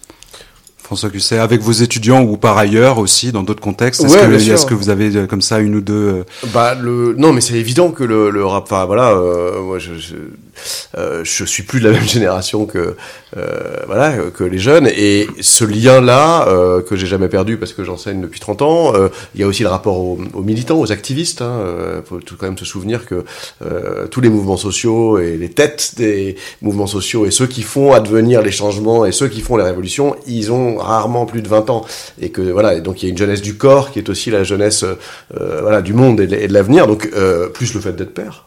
François 0.84 1.08
Cusset, 1.08 1.38
avec 1.38 1.62
vos 1.62 1.72
étudiants 1.72 2.22
ou 2.22 2.36
par 2.36 2.58
ailleurs 2.58 2.98
aussi, 2.98 3.32
dans 3.32 3.42
d'autres 3.42 3.62
contextes, 3.62 4.04
est-ce 4.04 4.14
Ouais, 4.16 4.26
que, 4.26 4.52
est-ce 4.52 4.66
que 4.66 4.74
vous 4.74 4.90
avez 4.90 5.26
comme 5.26 5.40
ça 5.40 5.58
une 5.58 5.74
ou 5.76 5.80
deux... 5.80 6.24
Bah 6.52 6.74
le 6.78 7.14
non 7.16 7.32
mais 7.32 7.40
c'est 7.40 7.54
évident 7.54 7.90
que 7.90 8.04
le, 8.04 8.28
le 8.28 8.44
rap 8.44 8.64
enfin 8.64 8.84
voilà 8.84 9.12
euh, 9.12 9.62
moi 9.62 9.78
je, 9.78 9.94
je 9.94 10.14
euh, 10.96 11.22
je 11.24 11.44
suis 11.44 11.62
plus 11.62 11.80
de 11.80 11.88
la 11.88 11.92
même 11.92 12.08
génération 12.08 12.66
que 12.66 12.96
euh, 13.36 13.76
voilà 13.86 14.16
que 14.34 14.44
les 14.44 14.58
jeunes. 14.58 14.86
Et 14.86 15.26
ce 15.40 15.64
lien 15.64 16.00
là 16.00 16.48
euh, 16.48 16.82
que 16.82 16.96
j'ai 16.96 17.06
jamais 17.06 17.28
perdu 17.28 17.56
parce 17.56 17.72
que 17.72 17.84
j'enseigne 17.84 18.20
depuis 18.20 18.40
30 18.40 18.62
ans 18.62 18.92
il 19.34 19.40
y 19.40 19.44
a 19.44 19.46
aussi 19.46 19.62
le 19.62 19.68
rapport 19.68 19.98
aux, 19.98 20.18
militants 20.42 20.78
aux 20.78 20.92
activistes 20.92 21.42
hein, 21.42 22.02
faut 22.04 22.20
quand 22.38 22.46
même 22.46 22.58
se 22.58 22.64
souvenir 22.64 23.06
que 23.06 23.24
tous 24.10 24.20
les 24.20 24.28
mouvements 24.28 24.56
sociaux 24.56 25.18
et 25.18 25.36
les 25.36 25.50
têtes 25.50 25.94
des 25.96 26.36
mouvements 26.62 26.86
sociaux 26.86 27.26
et 27.26 27.30
ceux 27.30 27.46
qui 27.46 27.62
font 27.62 27.92
advenir 27.92 28.42
les 28.42 28.50
changements 28.50 29.04
et 29.04 29.12
ceux 29.12 29.28
qui 29.28 29.40
font 29.40 29.56
les 29.56 29.64
révolutions 29.64 30.16
ils 30.26 30.52
ont 30.52 30.76
rarement 30.76 31.26
plus 31.26 31.42
de 31.42 31.48
20 31.48 31.70
ans. 31.70 31.84
Et 32.20 32.30
que 32.30 32.42
voilà 32.42 32.80
donc 32.80 33.02
il 33.02 33.06
y 33.06 33.08
a 33.08 33.10
une 33.10 33.18
jeunesse 33.18 33.42
du 33.42 33.56
corps 33.56 33.90
qui 33.90 33.98
est 33.98 34.08
aussi 34.08 34.30
la 34.30 34.44
jeunesse 34.44 34.84
voilà 35.30 35.82
du 35.82 35.94
monde 35.94 36.20
et 36.20 36.26
de, 36.26 36.46
de 36.46 36.52
l'avenir. 36.52 36.86
Donc 36.86 37.10
plus 37.52 37.74
le 37.74 37.80
fait 37.80 37.92
d'être 37.92 38.14
père 38.14 38.46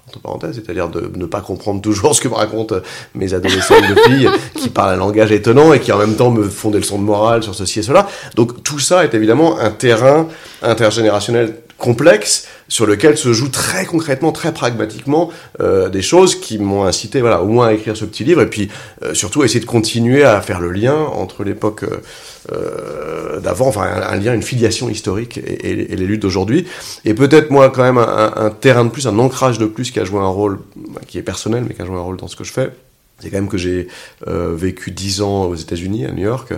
c'est-à-dire 0.54 0.90
de 0.90 1.12
ne 1.16 1.26
pas 1.26 1.42
comprendre 1.42 1.82
toujours 1.82 2.16
ce 2.16 2.22
que 2.22 2.28
me 2.28 2.36
racontent 2.36 2.76
mes 3.16 3.34
adolescentes 3.34 3.84
de 3.90 3.96
filles 4.02 4.30
qui 4.56 4.70
parlent 4.70 4.94
un 4.94 4.98
langage 4.98 5.32
étonnant 5.32 5.74
et 5.74 5.80
qui 5.80 5.92
en 5.92 5.98
même 5.98 6.16
temps 6.16 6.32
me 6.32 6.44
font 6.44 6.70
des 6.70 6.80
leçons 6.80 7.00
de 7.00 7.04
morale 7.04 7.44
sur 7.44 7.56
ceci 7.56 7.80
et 7.80 7.84
cela. 7.84 8.08
Donc 8.36 8.64
tout 8.64 8.80
ça 8.80 9.04
est 9.04 9.14
évidemment 9.14 9.60
un 9.60 9.72
terrain 9.72 10.28
intergénérationnel 10.62 11.56
complexe 11.78 12.48
sur 12.68 12.86
lequel 12.86 13.18
se 13.18 13.32
jouent 13.34 13.50
très 13.50 13.86
concrètement, 13.86 14.32
très 14.32 14.54
pragmatiquement 14.54 15.30
euh, 15.62 15.90
des 15.90 16.02
choses 16.02 16.40
qui 16.40 16.58
m'ont 16.58 16.84
incité, 16.84 17.22
voilà, 17.22 17.42
au 17.42 17.48
moins 17.48 17.68
à 17.68 17.74
écrire 17.74 17.96
ce 17.96 18.06
petit 18.06 18.24
livre 18.24 18.42
et 18.42 18.50
puis 18.50 18.70
euh, 19.04 19.14
surtout 19.14 19.44
essayer 19.44 19.60
de 19.60 19.66
continuer 19.66 20.24
à 20.24 20.42
faire 20.42 20.60
le 20.60 20.72
lien 20.72 20.96
entre 20.96 21.44
l'époque 21.44 21.84
euh, 21.84 22.02
euh, 22.52 23.40
d'avant, 23.40 23.68
enfin 23.68 23.84
un, 23.84 24.16
lien, 24.18 24.34
une 24.34 24.42
filiation 24.42 24.90
historique 24.90 25.38
et, 25.38 25.76
les 25.76 26.06
luttes 26.06 26.22
d'aujourd'hui. 26.22 26.68
Et 27.06 27.14
peut-être 27.14 27.52
moi 27.52 27.70
quand 27.70 27.84
même 27.84 27.98
un, 27.98 28.34
un- 28.36 28.46
un 28.46 28.50
terrain 28.50 28.86
de 28.86 28.90
plus, 28.90 29.08
un 29.08 29.18
ancrage 29.20 29.58
de 29.58 29.66
plus 29.66 29.92
qui 29.92 30.00
a 30.00 30.06
joué 30.06 30.20
un 30.20 30.28
rôle 30.28 30.60
bah, 30.76 31.02
qui 31.08 31.18
est 31.18 31.24
personnel, 31.24 31.64
mais 31.68 31.74
qui 31.76 31.82
a 31.82 31.86
joué 31.86 31.96
un 31.96 32.02
rôle 32.02 32.18
dans 32.18 32.28
ce 32.28 32.36
que 32.36 32.44
je 32.44 32.52
fais. 32.54 32.72
C'est 33.20 33.32
quand 33.32 33.38
même 33.38 33.50
que 33.50 33.58
j'ai 33.58 33.88
euh, 34.28 34.54
vécu 34.56 34.92
10 34.92 35.22
ans 35.22 35.46
aux 35.46 35.56
États-Unis, 35.56 36.06
à 36.06 36.12
New 36.12 36.24
York, 36.24 36.54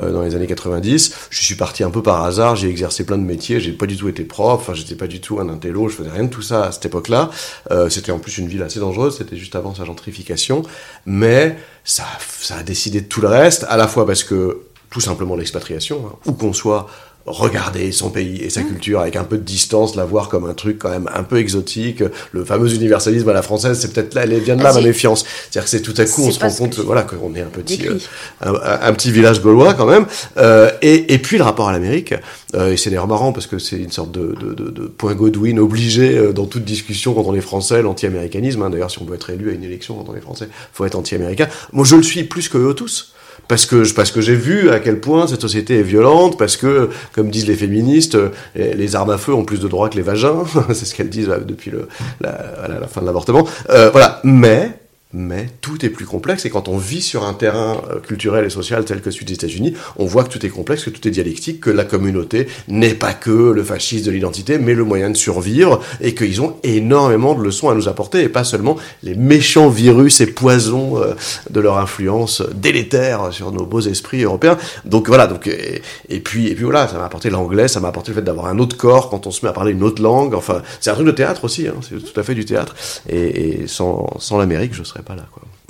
euh, 0.00 0.12
dans 0.12 0.22
les 0.22 0.36
années 0.36 0.46
90. 0.46 1.28
Je 1.28 1.44
suis 1.44 1.56
parti 1.56 1.82
un 1.82 1.90
peu 1.90 2.02
par 2.02 2.22
hasard, 2.22 2.54
j'ai 2.54 2.68
exercé 2.68 3.04
plein 3.04 3.18
de 3.18 3.24
métiers, 3.24 3.58
j'ai 3.58 3.72
pas 3.72 3.86
du 3.86 3.96
tout 3.96 4.08
été 4.08 4.22
prof, 4.22 4.60
enfin 4.60 4.74
j'étais 4.74 4.94
pas 4.94 5.08
du 5.08 5.20
tout 5.20 5.40
un 5.40 5.48
intello, 5.48 5.88
je 5.88 5.96
faisais 5.96 6.10
rien 6.10 6.24
de 6.24 6.30
tout 6.30 6.42
ça 6.42 6.66
à 6.66 6.72
cette 6.72 6.86
époque-là. 6.86 7.30
Euh, 7.72 7.88
c'était 7.88 8.12
en 8.12 8.20
plus 8.20 8.38
une 8.38 8.46
ville 8.46 8.62
assez 8.62 8.78
dangereuse, 8.78 9.18
c'était 9.18 9.36
juste 9.36 9.56
avant 9.56 9.74
sa 9.74 9.84
gentrification, 9.84 10.62
mais 11.04 11.56
ça, 11.82 12.04
ça 12.40 12.58
a 12.58 12.62
décidé 12.62 13.00
de 13.00 13.06
tout 13.06 13.20
le 13.20 13.28
reste, 13.28 13.66
à 13.68 13.76
la 13.76 13.88
fois 13.88 14.06
parce 14.06 14.22
que 14.22 14.60
tout 14.90 15.00
simplement 15.00 15.34
l'expatriation, 15.34 16.06
hein, 16.06 16.16
où 16.26 16.32
qu'on 16.34 16.52
soit, 16.52 16.88
regarder 17.26 17.90
son 17.92 18.10
pays 18.10 18.42
et 18.42 18.50
sa 18.50 18.62
culture 18.62 19.00
avec 19.00 19.16
un 19.16 19.24
peu 19.24 19.38
de 19.38 19.42
distance, 19.42 19.96
la 19.96 20.04
voir 20.04 20.28
comme 20.28 20.44
un 20.44 20.52
truc 20.54 20.78
quand 20.78 20.90
même 20.90 21.08
un 21.14 21.22
peu 21.22 21.38
exotique. 21.38 22.02
Le 22.32 22.44
fameux 22.44 22.72
universalisme 22.74 23.28
à 23.28 23.32
la 23.32 23.42
française, 23.42 23.78
c'est 23.80 23.92
peut-être 23.92 24.14
là, 24.14 24.24
elle 24.24 24.38
vient 24.40 24.56
de 24.56 24.62
là 24.62 24.70
Ah, 24.72 24.74
ma 24.74 24.82
méfiance. 24.82 25.24
C'est-à-dire 25.50 25.64
que 25.64 25.70
c'est 25.70 25.80
tout 25.82 25.94
à 25.96 26.04
coup, 26.04 26.22
on 26.24 26.30
se 26.30 26.40
rend 26.40 26.50
compte, 26.50 26.76
que 26.76 26.82
voilà, 26.82 27.02
qu'on 27.02 27.34
est 27.34 27.40
un 27.40 27.46
petit, 27.46 27.88
euh, 27.88 27.98
un, 28.42 28.92
petit 28.92 29.10
village 29.10 29.40
gaulois 29.40 29.74
quand 29.74 29.86
même. 29.86 30.06
Euh, 30.36 30.70
et, 30.82 31.14
et 31.14 31.18
puis 31.18 31.38
le 31.38 31.44
rapport 31.44 31.68
à 31.68 31.72
l'Amérique. 31.72 32.14
Euh, 32.54 32.72
et 32.72 32.76
c'est 32.76 32.90
d'ailleurs 32.90 33.08
marrant 33.08 33.32
parce 33.32 33.46
que 33.46 33.58
c'est 33.58 33.76
une 33.76 33.90
sorte 33.90 34.12
de, 34.12 34.34
de, 34.40 34.52
de, 34.54 34.70
de 34.70 34.86
point 34.86 35.14
Godwin 35.14 35.58
obligé 35.58 36.16
euh, 36.18 36.32
dans 36.32 36.46
toute 36.46 36.64
discussion 36.64 37.14
quand 37.14 37.22
on 37.22 37.34
est 37.34 37.40
français, 37.40 37.82
l'anti-américanisme. 37.82 38.62
hein. 38.62 38.70
D'ailleurs, 38.70 38.90
si 38.90 39.00
on 39.00 39.04
veut 39.06 39.14
être 39.14 39.30
élu 39.30 39.50
à 39.50 39.54
une 39.54 39.64
élection 39.64 39.94
quand 39.94 40.12
on 40.12 40.16
est 40.16 40.20
français, 40.20 40.48
faut 40.72 40.84
être 40.84 40.94
anti-américain. 40.94 41.48
Moi, 41.72 41.84
je 41.86 41.96
le 41.96 42.02
suis 42.02 42.24
plus 42.24 42.48
que 42.48 42.58
eux 42.58 42.74
tous. 42.74 43.13
Parce 43.48 43.66
que, 43.66 43.92
parce 43.94 44.10
que 44.10 44.20
j'ai 44.20 44.34
vu 44.34 44.70
à 44.70 44.80
quel 44.80 45.00
point 45.00 45.26
cette 45.26 45.40
société 45.40 45.78
est 45.78 45.82
violente, 45.82 46.38
parce 46.38 46.56
que, 46.56 46.88
comme 47.12 47.30
disent 47.30 47.46
les 47.46 47.56
féministes, 47.56 48.16
les, 48.54 48.96
armes 48.96 49.10
à 49.10 49.18
feu 49.18 49.34
ont 49.34 49.44
plus 49.44 49.60
de 49.60 49.68
droits 49.68 49.88
que 49.88 49.96
les 49.96 50.02
vagins. 50.02 50.44
c'est 50.68 50.84
ce 50.84 50.94
qu'elles 50.94 51.10
disent 51.10 51.30
depuis 51.46 51.70
le, 51.70 51.88
la, 52.20 52.54
voilà, 52.58 52.80
la 52.80 52.86
fin 52.86 53.00
de 53.00 53.06
l'avortement. 53.06 53.46
Euh, 53.70 53.90
voilà. 53.90 54.20
Mais, 54.24 54.78
mais 55.14 55.46
tout 55.60 55.86
est 55.86 55.90
plus 55.90 56.04
complexe. 56.04 56.44
Et 56.44 56.50
quand 56.50 56.68
on 56.68 56.76
vit 56.76 57.00
sur 57.00 57.24
un 57.24 57.34
terrain 57.34 57.80
euh, 57.90 58.00
culturel 58.00 58.44
et 58.44 58.50
social 58.50 58.84
tel 58.84 59.00
que 59.00 59.10
celui 59.12 59.24
des 59.24 59.34
États-Unis, 59.34 59.74
on 59.96 60.06
voit 60.06 60.24
que 60.24 60.28
tout 60.28 60.44
est 60.44 60.50
complexe, 60.50 60.84
que 60.84 60.90
tout 60.90 61.06
est 61.06 61.12
dialectique, 61.12 61.60
que 61.60 61.70
la 61.70 61.84
communauté 61.84 62.48
n'est 62.66 62.94
pas 62.94 63.14
que 63.14 63.30
le 63.30 63.62
fascisme 63.62 64.06
de 64.06 64.10
l'identité, 64.10 64.58
mais 64.58 64.74
le 64.74 64.82
moyen 64.82 65.10
de 65.10 65.16
survivre, 65.16 65.80
et 66.00 66.14
qu'ils 66.14 66.42
ont 66.42 66.56
énormément 66.64 67.34
de 67.34 67.42
leçons 67.42 67.68
à 67.68 67.74
nous 67.74 67.88
apporter, 67.88 68.22
et 68.22 68.28
pas 68.28 68.42
seulement 68.42 68.76
les 69.04 69.14
méchants 69.14 69.68
virus 69.68 70.20
et 70.20 70.26
poisons 70.26 71.00
euh, 71.00 71.14
de 71.48 71.60
leur 71.60 71.78
influence 71.78 72.42
délétère 72.52 73.32
sur 73.32 73.52
nos 73.52 73.64
beaux 73.64 73.80
esprits 73.80 74.22
européens. 74.22 74.58
Donc 74.84 75.06
voilà. 75.06 75.28
Donc 75.28 75.46
et, 75.46 76.20
puis 76.20 76.48
et 76.48 76.54
puis 76.54 76.64
voilà, 76.64 76.88
ça 76.88 76.98
m'a 76.98 77.04
apporté 77.04 77.30
l'anglais, 77.30 77.68
ça 77.68 77.78
m'a 77.78 77.88
apporté 77.88 78.10
le 78.10 78.16
fait 78.16 78.22
d'avoir 78.22 78.46
un 78.46 78.58
autre 78.58 78.76
corps 78.76 79.10
quand 79.10 79.28
on 79.28 79.30
se 79.30 79.44
met 79.44 79.50
à 79.50 79.52
parler 79.52 79.72
une 79.72 79.84
autre 79.84 80.02
langue. 80.02 80.34
Enfin, 80.34 80.62
c'est 80.80 80.90
un 80.90 80.94
truc 80.94 81.06
de 81.06 81.12
théâtre 81.12 81.44
aussi. 81.44 81.68
Hein, 81.68 81.74
c'est 81.82 82.02
tout 82.02 82.18
à 82.18 82.24
fait 82.24 82.34
du 82.34 82.44
théâtre. 82.44 82.74
Et, 83.08 83.62
et 83.62 83.66
sans 83.68 84.08
sans 84.18 84.38
l'Amérique, 84.38 84.74
je 84.74 84.82
serais 84.82 85.03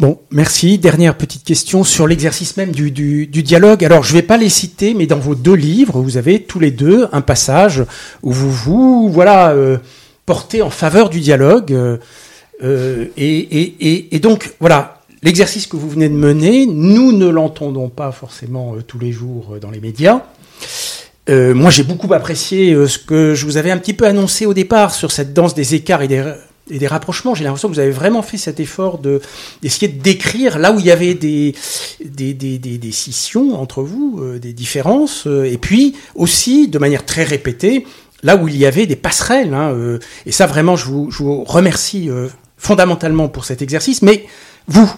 Bon, 0.00 0.18
merci. 0.32 0.78
Dernière 0.78 1.16
petite 1.16 1.44
question 1.44 1.84
sur 1.84 2.08
l'exercice 2.08 2.56
même 2.56 2.72
du, 2.72 3.26
dialogue. 3.26 3.84
Alors, 3.84 4.02
je 4.02 4.12
ne 4.12 4.18
vais 4.18 4.26
pas 4.26 4.36
les 4.36 4.48
citer, 4.48 4.92
mais 4.92 5.06
dans 5.06 5.18
vos 5.18 5.36
deux 5.36 5.54
livres, 5.54 6.00
vous 6.00 6.16
avez 6.16 6.42
tous 6.42 6.58
les 6.58 6.72
deux 6.72 7.06
un 7.12 7.20
passage 7.20 7.84
où 8.22 8.32
vous 8.32 8.50
vous 8.50 9.08
voilà 9.12 9.50
euh, 9.50 9.78
portez 10.26 10.62
en 10.62 10.70
faveur 10.70 11.10
du 11.10 11.20
dialogue. 11.20 11.72
euh, 11.72 11.98
euh, 12.62 13.06
et, 13.16 14.18
donc, 14.18 14.54
voilà, 14.58 15.00
l'exercice 15.22 15.68
que 15.68 15.76
vous 15.76 15.88
venez 15.88 16.08
de 16.08 16.14
mener, 16.14 16.66
nous 16.66 17.12
ne 17.12 17.28
l'entendons 17.28 17.88
pas 17.88 18.10
forcément 18.10 18.74
tous 18.86 18.98
les 18.98 19.12
jours 19.12 19.58
dans 19.60 19.70
les 19.70 19.80
médias. 19.80 20.22
Moi, 21.28 21.70
j'ai 21.70 21.84
beaucoup 21.84 22.12
apprécié 22.12 22.74
ce 22.88 22.98
que 22.98 23.34
je 23.34 23.44
vous 23.44 23.58
avais 23.58 23.70
un 23.70 23.78
petit 23.78 23.94
peu 23.94 24.06
annoncé 24.06 24.44
au 24.44 24.54
départ 24.54 24.92
sur 24.92 25.12
cette 25.12 25.32
danse 25.32 25.54
des 25.54 25.74
écarts 25.74 26.02
et 26.02 26.08
des, 26.08 26.34
et 26.70 26.78
des 26.78 26.86
rapprochements. 26.86 27.34
J'ai 27.34 27.44
l'impression 27.44 27.68
que 27.68 27.74
vous 27.74 27.80
avez 27.80 27.90
vraiment 27.90 28.22
fait 28.22 28.38
cet 28.38 28.60
effort 28.60 28.98
de 28.98 29.20
d'essayer 29.62 29.88
de 29.88 30.00
décrire 30.02 30.58
là 30.58 30.72
où 30.72 30.78
il 30.80 30.86
y 30.86 30.90
avait 30.90 31.14
des 31.14 31.54
des, 32.04 32.34
des, 32.34 32.58
des, 32.58 32.78
des 32.78 32.92
scissions 32.92 33.60
entre 33.60 33.82
vous, 33.82 34.20
euh, 34.20 34.38
des 34.38 34.52
différences, 34.52 35.26
euh, 35.26 35.44
et 35.44 35.58
puis 35.58 35.94
aussi 36.14 36.68
de 36.68 36.78
manière 36.78 37.04
très 37.04 37.24
répétée 37.24 37.84
là 38.24 38.36
où 38.36 38.48
il 38.48 38.56
y 38.56 38.66
avait 38.66 38.86
des 38.86 38.96
passerelles. 38.96 39.54
Hein, 39.54 39.72
euh, 39.72 39.98
et 40.26 40.32
ça, 40.32 40.46
vraiment, 40.46 40.74
je 40.74 40.86
vous, 40.86 41.10
je 41.10 41.18
vous 41.22 41.44
remercie 41.44 42.10
euh, 42.10 42.28
fondamentalement 42.56 43.28
pour 43.28 43.44
cet 43.44 43.62
exercice. 43.62 44.02
Mais 44.02 44.24
vous, 44.66 44.90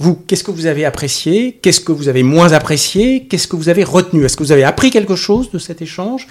vous, 0.00 0.14
qu'est-ce 0.14 0.44
que 0.44 0.50
vous 0.50 0.66
avez 0.66 0.84
apprécié? 0.84 1.58
Qu'est-ce 1.62 1.80
que 1.80 1.92
vous 1.92 2.08
avez 2.08 2.24
moins 2.24 2.52
apprécié? 2.52 3.26
Qu'est-ce 3.28 3.48
que 3.48 3.56
vous 3.56 3.68
avez 3.68 3.84
retenu? 3.84 4.24
Est-ce 4.24 4.36
que 4.36 4.42
vous 4.42 4.52
avez 4.52 4.64
appris 4.64 4.90
quelque 4.90 5.16
chose 5.16 5.50
de 5.50 5.58
cet 5.58 5.80
échange? 5.80 6.26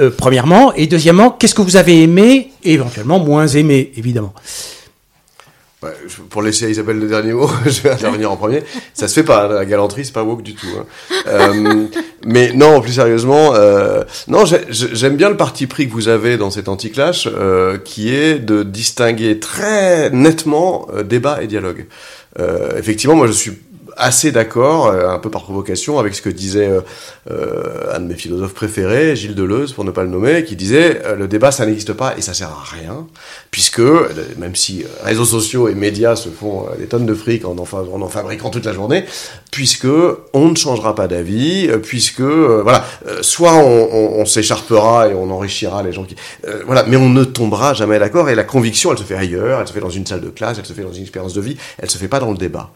Euh, 0.00 0.10
Premièrement. 0.16 0.72
Et 0.74 0.86
deuxièmement, 0.86 1.30
qu'est-ce 1.30 1.54
que 1.54 1.62
vous 1.62 1.76
avez 1.76 2.02
aimé 2.02 2.50
et 2.64 2.74
éventuellement 2.74 3.18
moins 3.18 3.46
aimé, 3.46 3.92
évidemment 3.96 4.32
je- 6.08 6.22
pour 6.28 6.42
laisser 6.42 6.64
à 6.66 6.68
Isabelle 6.70 6.98
le 6.98 7.06
dernier 7.08 7.32
mot, 7.32 7.48
je 7.64 7.80
vais 7.82 7.90
intervenir 7.90 8.32
en 8.32 8.36
premier. 8.36 8.64
Ça 8.94 9.06
se 9.06 9.14
fait 9.14 9.22
pas, 9.22 9.46
la 9.46 9.64
galanterie, 9.64 10.04
c'est 10.04 10.12
pas 10.12 10.24
woke 10.24 10.42
du 10.42 10.54
tout. 10.54 10.66
hein. 10.76 10.84
Euh, 11.28 11.84
mais 12.26 12.52
non, 12.52 12.80
plus 12.80 12.94
sérieusement, 12.94 13.54
euh, 13.54 14.02
non, 14.26 14.44
j'ai- 14.44 14.64
j'ai- 14.70 14.88
j'aime 14.94 15.16
bien 15.16 15.28
le 15.28 15.36
parti 15.36 15.68
pris 15.68 15.86
que 15.88 15.92
vous 15.92 16.08
avez 16.08 16.36
dans 16.36 16.50
cet 16.50 16.68
anti-clash, 16.68 17.28
qui 17.84 18.12
est 18.12 18.40
de 18.40 18.64
distinguer 18.64 19.38
très 19.38 20.10
nettement 20.10 20.88
débat 21.04 21.42
et 21.42 21.46
dialogue. 21.46 21.86
Effectivement, 22.76 23.14
moi 23.16 23.26
je 23.28 23.32
suis 23.32 23.52
assez 23.98 24.32
d'accord, 24.32 24.86
euh, 24.86 25.08
un 25.08 25.18
peu 25.18 25.30
par 25.30 25.42
provocation, 25.42 25.98
avec 25.98 26.14
ce 26.14 26.22
que 26.22 26.28
disait 26.30 26.68
euh, 26.68 26.80
euh, 27.30 27.94
un 27.94 28.00
de 28.00 28.06
mes 28.06 28.14
philosophes 28.14 28.54
préférés, 28.54 29.16
Gilles 29.16 29.34
Deleuze, 29.34 29.72
pour 29.72 29.84
ne 29.84 29.90
pas 29.90 30.02
le 30.02 30.08
nommer, 30.08 30.44
qui 30.44 30.56
disait 30.56 31.02
euh, 31.04 31.16
le 31.16 31.28
débat 31.28 31.50
ça 31.50 31.66
n'existe 31.66 31.92
pas 31.92 32.14
et 32.16 32.22
ça 32.22 32.32
sert 32.34 32.48
à 32.48 32.62
rien, 32.64 33.06
puisque 33.50 33.80
euh, 33.80 34.08
même 34.38 34.54
si 34.56 34.84
réseaux 35.02 35.24
sociaux 35.24 35.68
et 35.68 35.74
médias 35.74 36.16
se 36.16 36.28
font 36.28 36.66
des 36.78 36.86
tonnes 36.86 37.06
de 37.06 37.14
fric 37.14 37.44
en 37.44 37.58
en, 37.58 37.64
fa- 37.64 37.84
en 37.92 38.00
en 38.00 38.08
fabriquant 38.08 38.50
toute 38.50 38.64
la 38.64 38.72
journée, 38.72 39.04
puisque 39.50 39.86
on 40.32 40.48
ne 40.48 40.56
changera 40.56 40.94
pas 40.94 41.08
d'avis, 41.08 41.68
puisque 41.82 42.20
euh, 42.20 42.60
voilà, 42.62 42.84
soit 43.22 43.54
on, 43.54 43.88
on- 43.92 44.20
on 44.20 44.24
s'écharpera 44.26 45.08
et 45.08 45.14
on 45.14 45.30
enrichira 45.30 45.82
les 45.82 45.92
gens 45.92 46.04
qui, 46.04 46.14
voilà, 46.66 46.84
mais 46.84 46.96
on 46.96 47.08
ne 47.08 47.24
tombera 47.24 47.74
jamais 47.74 47.98
d'accord 47.98 48.28
et 48.30 48.34
la 48.34 48.44
conviction 48.44 48.92
elle 48.92 48.98
se 48.98 49.02
fait 49.04 49.16
ailleurs, 49.16 49.60
elle 49.60 49.66
se 49.66 49.72
fait 49.72 49.80
dans 49.80 49.90
une 49.90 50.06
salle 50.06 50.20
de 50.20 50.30
classe, 50.30 50.56
elle 50.58 50.66
se 50.66 50.72
fait 50.72 50.82
dans 50.82 50.92
une 50.92 51.02
expérience 51.02 51.34
de 51.34 51.40
vie, 51.40 51.56
elle 51.78 51.90
se 51.90 51.98
fait 51.98 52.08
pas 52.08 52.20
dans 52.20 52.30
le 52.30 52.38
débat. 52.38 52.70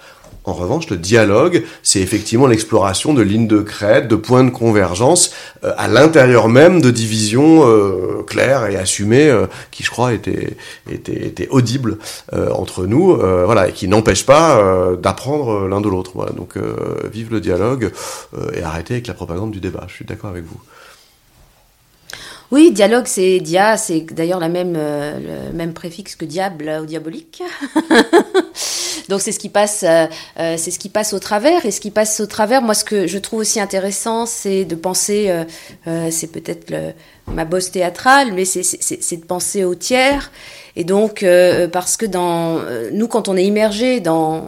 En 0.44 0.55
revanche, 0.55 0.90
le 0.90 0.97
dialogue, 0.97 1.62
c'est 1.82 2.01
effectivement 2.01 2.48
l'exploration 2.48 3.14
de 3.14 3.23
lignes 3.23 3.47
de 3.47 3.60
crête, 3.60 4.09
de 4.09 4.16
points 4.16 4.43
de 4.43 4.51
convergence 4.51 5.32
euh, 5.64 5.73
à 5.77 5.86
l'intérieur 5.86 6.48
même 6.48 6.81
de 6.81 6.90
divisions 6.90 7.62
euh, 7.64 8.24
claires 8.27 8.66
et 8.66 8.77
assumées 8.77 9.28
euh, 9.28 9.47
qui, 9.70 9.85
je 9.85 9.90
crois, 9.90 10.12
étaient, 10.12 10.56
étaient, 10.90 11.27
étaient 11.27 11.48
audibles 11.48 11.98
euh, 12.32 12.51
entre 12.51 12.86
nous, 12.86 13.16
voilà, 13.16 13.69
et 13.69 13.73
qui 13.73 13.86
n'empêchent 13.89 14.27
pas 14.27 14.97
d'apprendre 15.01 15.69
l'un 15.69 15.81
de 15.81 15.89
l'autre. 15.89 16.32
Donc, 16.35 16.56
vive 17.12 17.31
le 17.31 17.40
dialogue 17.40 17.93
et 18.55 18.62
arrêtez 18.62 18.94
avec 18.94 19.06
la 19.06 19.14
propagande 19.14 19.51
du 19.51 19.60
débat. 19.60 19.85
Je 19.89 19.94
suis 19.94 20.05
d'accord 20.05 20.31
avec 20.31 20.44
vous. 20.44 20.60
Oui, 22.53 22.70
dialogue, 22.70 23.07
c'est 23.07 23.41
dia, 23.41 23.79
c'est 23.79 24.01
d'ailleurs 24.12 24.39
la 24.39 24.51
même, 24.51 24.74
euh, 24.77 25.49
le 25.49 25.57
même 25.57 25.73
préfixe 25.73 26.16
que 26.16 26.27
diable 26.27 26.70
ou 26.83 26.85
diabolique. 26.85 27.43
Donc 29.09 29.23
c'est 29.23 29.33
ce 29.33 29.39
qui 29.39 29.49
passe, 29.49 29.83
euh, 29.89 30.07
euh, 30.39 30.57
c'est 30.59 30.70
ce 30.70 30.79
qui 30.79 30.91
passe 30.91 31.15
au 31.15 31.19
travers. 31.19 31.65
Et 31.65 31.70
ce 31.70 31.81
qui 31.81 31.91
passe 31.91 32.20
au 32.20 32.27
travers, 32.27 32.61
moi, 32.61 32.74
ce 32.74 32.85
que 32.85 33.07
je 33.07 33.16
trouve 33.16 33.41
aussi 33.41 33.59
intéressant, 33.59 34.27
c'est 34.27 34.66
de 34.66 34.74
penser, 34.74 35.31
euh, 35.87 36.09
c'est 36.11 36.27
peut-être 36.31 36.73
ma 37.27 37.47
bosse 37.47 37.70
théâtrale, 37.70 38.33
mais 38.35 38.45
c'est- 38.45 38.62
c'est 38.62 39.03
c'est 39.03 39.16
de 39.16 39.24
penser 39.24 39.65
au 39.65 39.74
tiers. 39.74 40.31
Et 40.77 40.85
donc, 40.85 41.23
euh, 41.23 41.69
parce 41.69 41.97
que 41.97 42.05
dans 42.05 42.61
nous, 42.93 43.09
quand 43.09 43.29
on 43.29 43.37
est 43.37 43.45
immergé 43.47 44.01
dans 44.01 44.47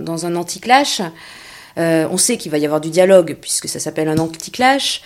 dans 0.00 0.26
un 0.26 0.34
anti-clash, 0.34 1.00
euh, 1.78 2.08
on 2.10 2.16
sait 2.16 2.36
qu'il 2.36 2.50
va 2.50 2.58
y 2.58 2.64
avoir 2.66 2.80
du 2.80 2.90
dialogue 2.90 3.36
puisque 3.40 3.68
ça 3.68 3.78
s'appelle 3.78 4.08
un 4.08 4.18
anti-clash. 4.18 5.00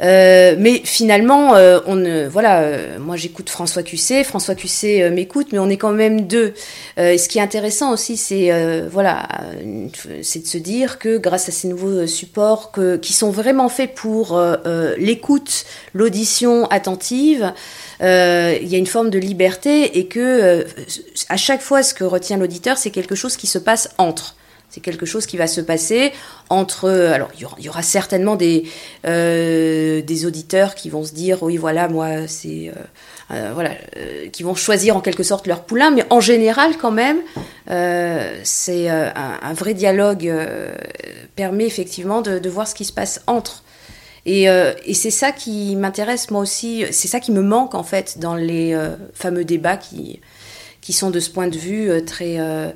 Euh, 0.00 0.54
mais 0.58 0.80
finalement, 0.84 1.56
euh, 1.56 1.80
on 1.86 2.28
voilà, 2.28 2.60
euh, 2.60 2.98
moi 2.98 3.16
j'écoute 3.16 3.50
François 3.50 3.82
Cusset, 3.82 4.22
François 4.24 4.54
Cusset 4.54 5.02
euh, 5.02 5.10
m'écoute, 5.10 5.48
mais 5.52 5.58
on 5.58 5.68
est 5.68 5.76
quand 5.76 5.92
même 5.92 6.26
deux. 6.26 6.54
Et 6.96 7.18
ce 7.18 7.28
qui 7.28 7.38
est 7.38 7.42
intéressant 7.42 7.92
aussi, 7.92 8.16
c'est 8.16 8.50
voilà, 8.88 9.28
c'est 10.22 10.40
de 10.40 10.46
se 10.46 10.58
dire 10.58 10.98
que 10.98 11.18
grâce 11.18 11.48
à 11.48 11.52
ces 11.52 11.68
nouveaux 11.68 12.06
supports 12.06 12.72
que, 12.72 12.96
qui 12.96 13.12
sont 13.12 13.30
vraiment 13.30 13.68
faits 13.68 13.94
pour 13.94 14.40
l'écoute, 14.96 15.64
l'audition 15.94 16.66
attentive, 16.66 17.52
il 18.00 18.06
y 18.06 18.74
a 18.74 18.78
une 18.78 18.86
forme 18.86 19.10
de 19.10 19.18
liberté 19.18 19.98
et 19.98 20.06
que 20.06 20.66
à 21.28 21.36
chaque 21.36 21.60
fois, 21.60 21.82
ce 21.82 21.94
que 21.94 22.04
retient 22.04 22.36
l'auditeur, 22.36 22.78
c'est 22.78 22.90
quelque 22.90 23.14
chose 23.14 23.36
qui 23.36 23.46
se 23.46 23.58
passe 23.58 23.90
entre. 23.98 24.34
C'est 24.70 24.80
quelque 24.80 25.06
chose 25.06 25.24
qui 25.26 25.36
va 25.36 25.46
se 25.46 25.60
passer 25.60 26.12
entre. 26.50 26.90
Alors, 26.90 27.30
il 27.34 27.64
y 27.64 27.68
aura, 27.68 27.82
certainement 27.82 28.36
des 28.36 28.64
euh, 29.06 30.02
des 30.02 30.26
auditeurs 30.26 30.74
qui 30.74 30.90
vont 30.90 31.04
se 31.04 31.12
dire, 31.14 31.42
oui, 31.42 31.56
voilà, 31.56 31.88
moi, 31.88 32.26
c'est 32.26 32.68
euh, 32.68 32.72
euh, 33.30 33.50
voilà, 33.52 33.72
euh, 33.96 34.28
qui 34.30 34.42
vont 34.42 34.54
choisir 34.54 34.96
en 34.96 35.00
quelque 35.00 35.22
sorte 35.22 35.46
leur 35.46 35.64
poulain, 35.64 35.90
mais 35.90 36.04
en 36.10 36.20
général, 36.20 36.76
quand 36.78 36.90
même, 36.90 37.18
euh, 37.70 38.40
c'est 38.42 38.90
euh, 38.90 39.10
un, 39.14 39.52
vrai 39.52 39.74
dialogue 39.74 40.26
euh, 40.26 40.74
permet 41.36 41.66
effectivement 41.66 42.22
de, 42.22 42.48
voir 42.48 42.66
ce 42.66 42.74
qui 42.74 42.86
se 42.86 42.92
passe 42.92 43.20
entre. 43.26 43.64
Et, 44.24 44.48
euh, 44.48 44.72
c'est 44.94 45.10
ça 45.10 45.32
qui 45.32 45.76
m'intéresse 45.76 46.30
moi 46.30 46.40
aussi, 46.40 46.84
c'est 46.90 47.08
ça 47.08 47.20
qui 47.20 47.32
me 47.32 47.42
manque 47.42 47.74
en 47.74 47.82
fait 47.82 48.18
dans 48.18 48.34
les 48.34 48.72
euh, 48.72 48.96
fameux 49.12 49.44
débats 49.44 49.76
qui, 49.76 50.20
qui 50.88 50.94
sont 50.94 51.10
de 51.10 51.20
ce 51.20 51.28
point 51.28 51.48
de 51.48 51.58
vue 51.58 51.90
euh, 51.90 52.00
très, 52.00 52.36
euh, 52.38 52.70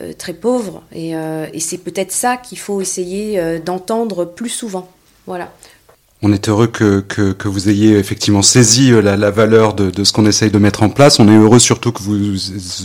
euh, 0.00 0.14
très 0.16 0.32
pauvres. 0.32 0.82
Et, 0.94 1.12
c'est 1.58 1.76
peut-être 1.76 2.10
ça 2.10 2.38
qu'il 2.38 2.58
faut 2.58 2.80
essayer 2.80 3.38
d'entendre 3.62 4.24
plus 4.24 4.48
souvent. 4.48 4.90
Voilà. 5.26 5.52
On 6.22 6.32
est 6.32 6.48
heureux 6.48 6.68
que, 6.68 7.00
que, 7.00 7.48
vous 7.48 7.68
ayez 7.68 7.98
effectivement 7.98 8.40
saisi 8.40 8.92
la, 8.92 9.18
la 9.18 9.30
valeur 9.30 9.74
de, 9.74 9.90
de 9.90 10.04
ce 10.04 10.14
qu'on 10.14 10.24
essaye 10.24 10.50
de 10.50 10.56
mettre 10.58 10.82
en 10.82 10.88
place. 10.88 11.20
On 11.20 11.28
est 11.28 11.36
heureux 11.36 11.58
surtout 11.58 11.92
que 11.92 12.02
vous, 12.02 12.16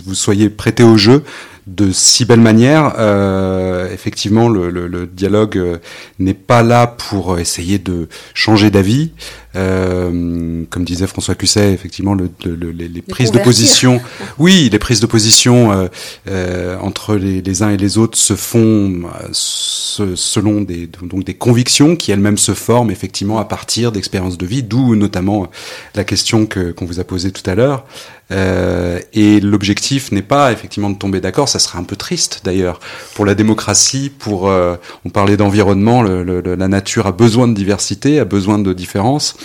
vous 0.06 0.14
soyez 0.14 0.50
prêté 0.50 0.84
au 0.84 0.98
jeu 0.98 1.24
de 1.68 1.92
si 1.92 2.26
belle 2.26 2.42
manière. 2.42 2.94
Euh, 2.98 3.92
effectivement, 3.92 4.50
le, 4.50 4.70
le, 4.70 4.88
le 4.88 5.08
dialogue 5.08 5.58
euh, 5.58 5.78
n'est 6.20 6.34
pas 6.36 6.62
là 6.64 6.86
pour 6.88 7.40
essayer 7.40 7.80
de 7.80 8.08
changer 8.34 8.70
d'avis. 8.70 9.12
Euh, 9.56 10.64
comme 10.70 10.84
disait 10.84 11.08
François 11.08 11.34
Cusset, 11.36 11.72
effectivement, 11.74 12.14
le, 12.14 12.30
le- 12.46 12.56
le- 12.56 12.72
les, 12.72 12.88
les 12.90 13.02
prises 13.02 13.32
de 13.32 13.38
position, 13.40 14.02
oui, 14.38 14.70
les 14.70 14.80
prises 14.80 15.00
de 15.00 15.06
position 15.06 15.72
euh, 15.72 15.88
euh, 16.28 16.78
entre 16.82 17.16
les, 17.16 17.42
les 17.42 17.64
uns 17.64 17.70
et 17.70 17.78
les 17.78 17.98
autres 17.98 18.18
se 18.18 18.36
font 18.36 19.04
se- 19.32 20.16
selon 20.16 20.62
des, 20.62 20.90
donc 21.04 21.24
des 21.24 21.36
convictions 21.36 21.96
qui 21.96 22.12
elles-mêmes 22.12 22.38
se 22.38 22.54
forment 22.54 22.92
effectivement 22.92 23.40
à 23.40 23.46
partir 23.46 23.94
d'expériences 23.94 24.38
de 24.38 24.46
vie, 24.46 24.62
d'où 24.62 24.96
notamment 24.96 25.48
la 25.96 26.04
question 26.04 26.46
que 26.46 26.72
qu'on 26.72 26.86
vous 26.86 27.00
a 27.00 27.06
posée 27.06 27.32
tout 27.32 27.50
à 27.50 27.56
l'heure. 27.56 27.86
Euh, 28.32 29.00
et 29.14 29.40
l'objectif 29.40 30.12
n'est 30.12 30.24
pas 30.24 30.52
effectivement 30.52 30.90
de 30.90 30.98
tomber 30.98 31.22
d'accord, 31.22 31.48
ça 31.48 31.60
serait 31.60 31.78
un 31.78 31.84
peu 31.84 31.96
triste 31.96 32.42
d'ailleurs 32.44 32.80
pour 33.14 33.24
la 33.26 33.36
démocratie. 33.36 34.10
Pour 34.18 34.50
euh, 34.50 34.76
on 35.06 35.10
parlait 35.10 35.38
d'environnement, 35.38 36.02
le- 36.02 36.24
le- 36.24 36.42
le- 36.42 36.56
la 36.56 36.68
nature 36.68 37.06
a 37.06 37.12
besoin 37.12 37.48
de 37.48 37.54
diversité, 37.54 38.20
a 38.20 38.26
besoin 38.26 38.58
de 38.60 38.74
différence. 38.74 39.36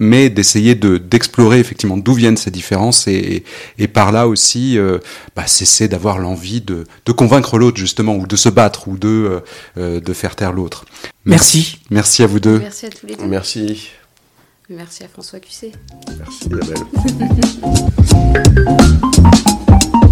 mais 0.00 0.28
d'essayer 0.28 0.74
de 0.74 0.98
d'explorer 0.98 1.60
effectivement 1.60 1.96
d'où 1.96 2.14
viennent 2.14 2.36
ces 2.36 2.50
différences 2.50 3.06
et, 3.06 3.44
et 3.78 3.86
par 3.86 4.10
là 4.10 4.26
aussi 4.26 4.76
euh, 4.76 4.98
bah, 5.36 5.46
cesser 5.46 5.86
d'avoir 5.86 6.18
l'envie 6.18 6.60
de, 6.60 6.82
de 7.06 7.12
convaincre 7.12 7.58
l'autre 7.58 7.76
justement 7.78 8.16
ou 8.16 8.26
de 8.26 8.34
se 8.34 8.48
battre 8.48 8.88
ou 8.88 8.98
de 8.98 9.06
euh, 9.08 9.40
euh, 9.78 10.00
de 10.00 10.12
faire 10.12 10.34
taire 10.34 10.52
l'autre. 10.52 10.84
Merci. 11.24 11.78
Merci 11.90 12.24
à 12.24 12.26
vous 12.26 12.40
deux. 12.40 12.58
Merci 12.58 12.86
à 12.86 12.90
tous 12.90 13.06
les 13.06 13.14
deux. 13.14 13.24
Merci. 13.26 13.92
Merci 14.68 15.04
à 15.04 15.08
François 15.08 15.40
Cusset. 15.40 15.72
Merci 16.18 16.48
Isabelle. 16.48 16.78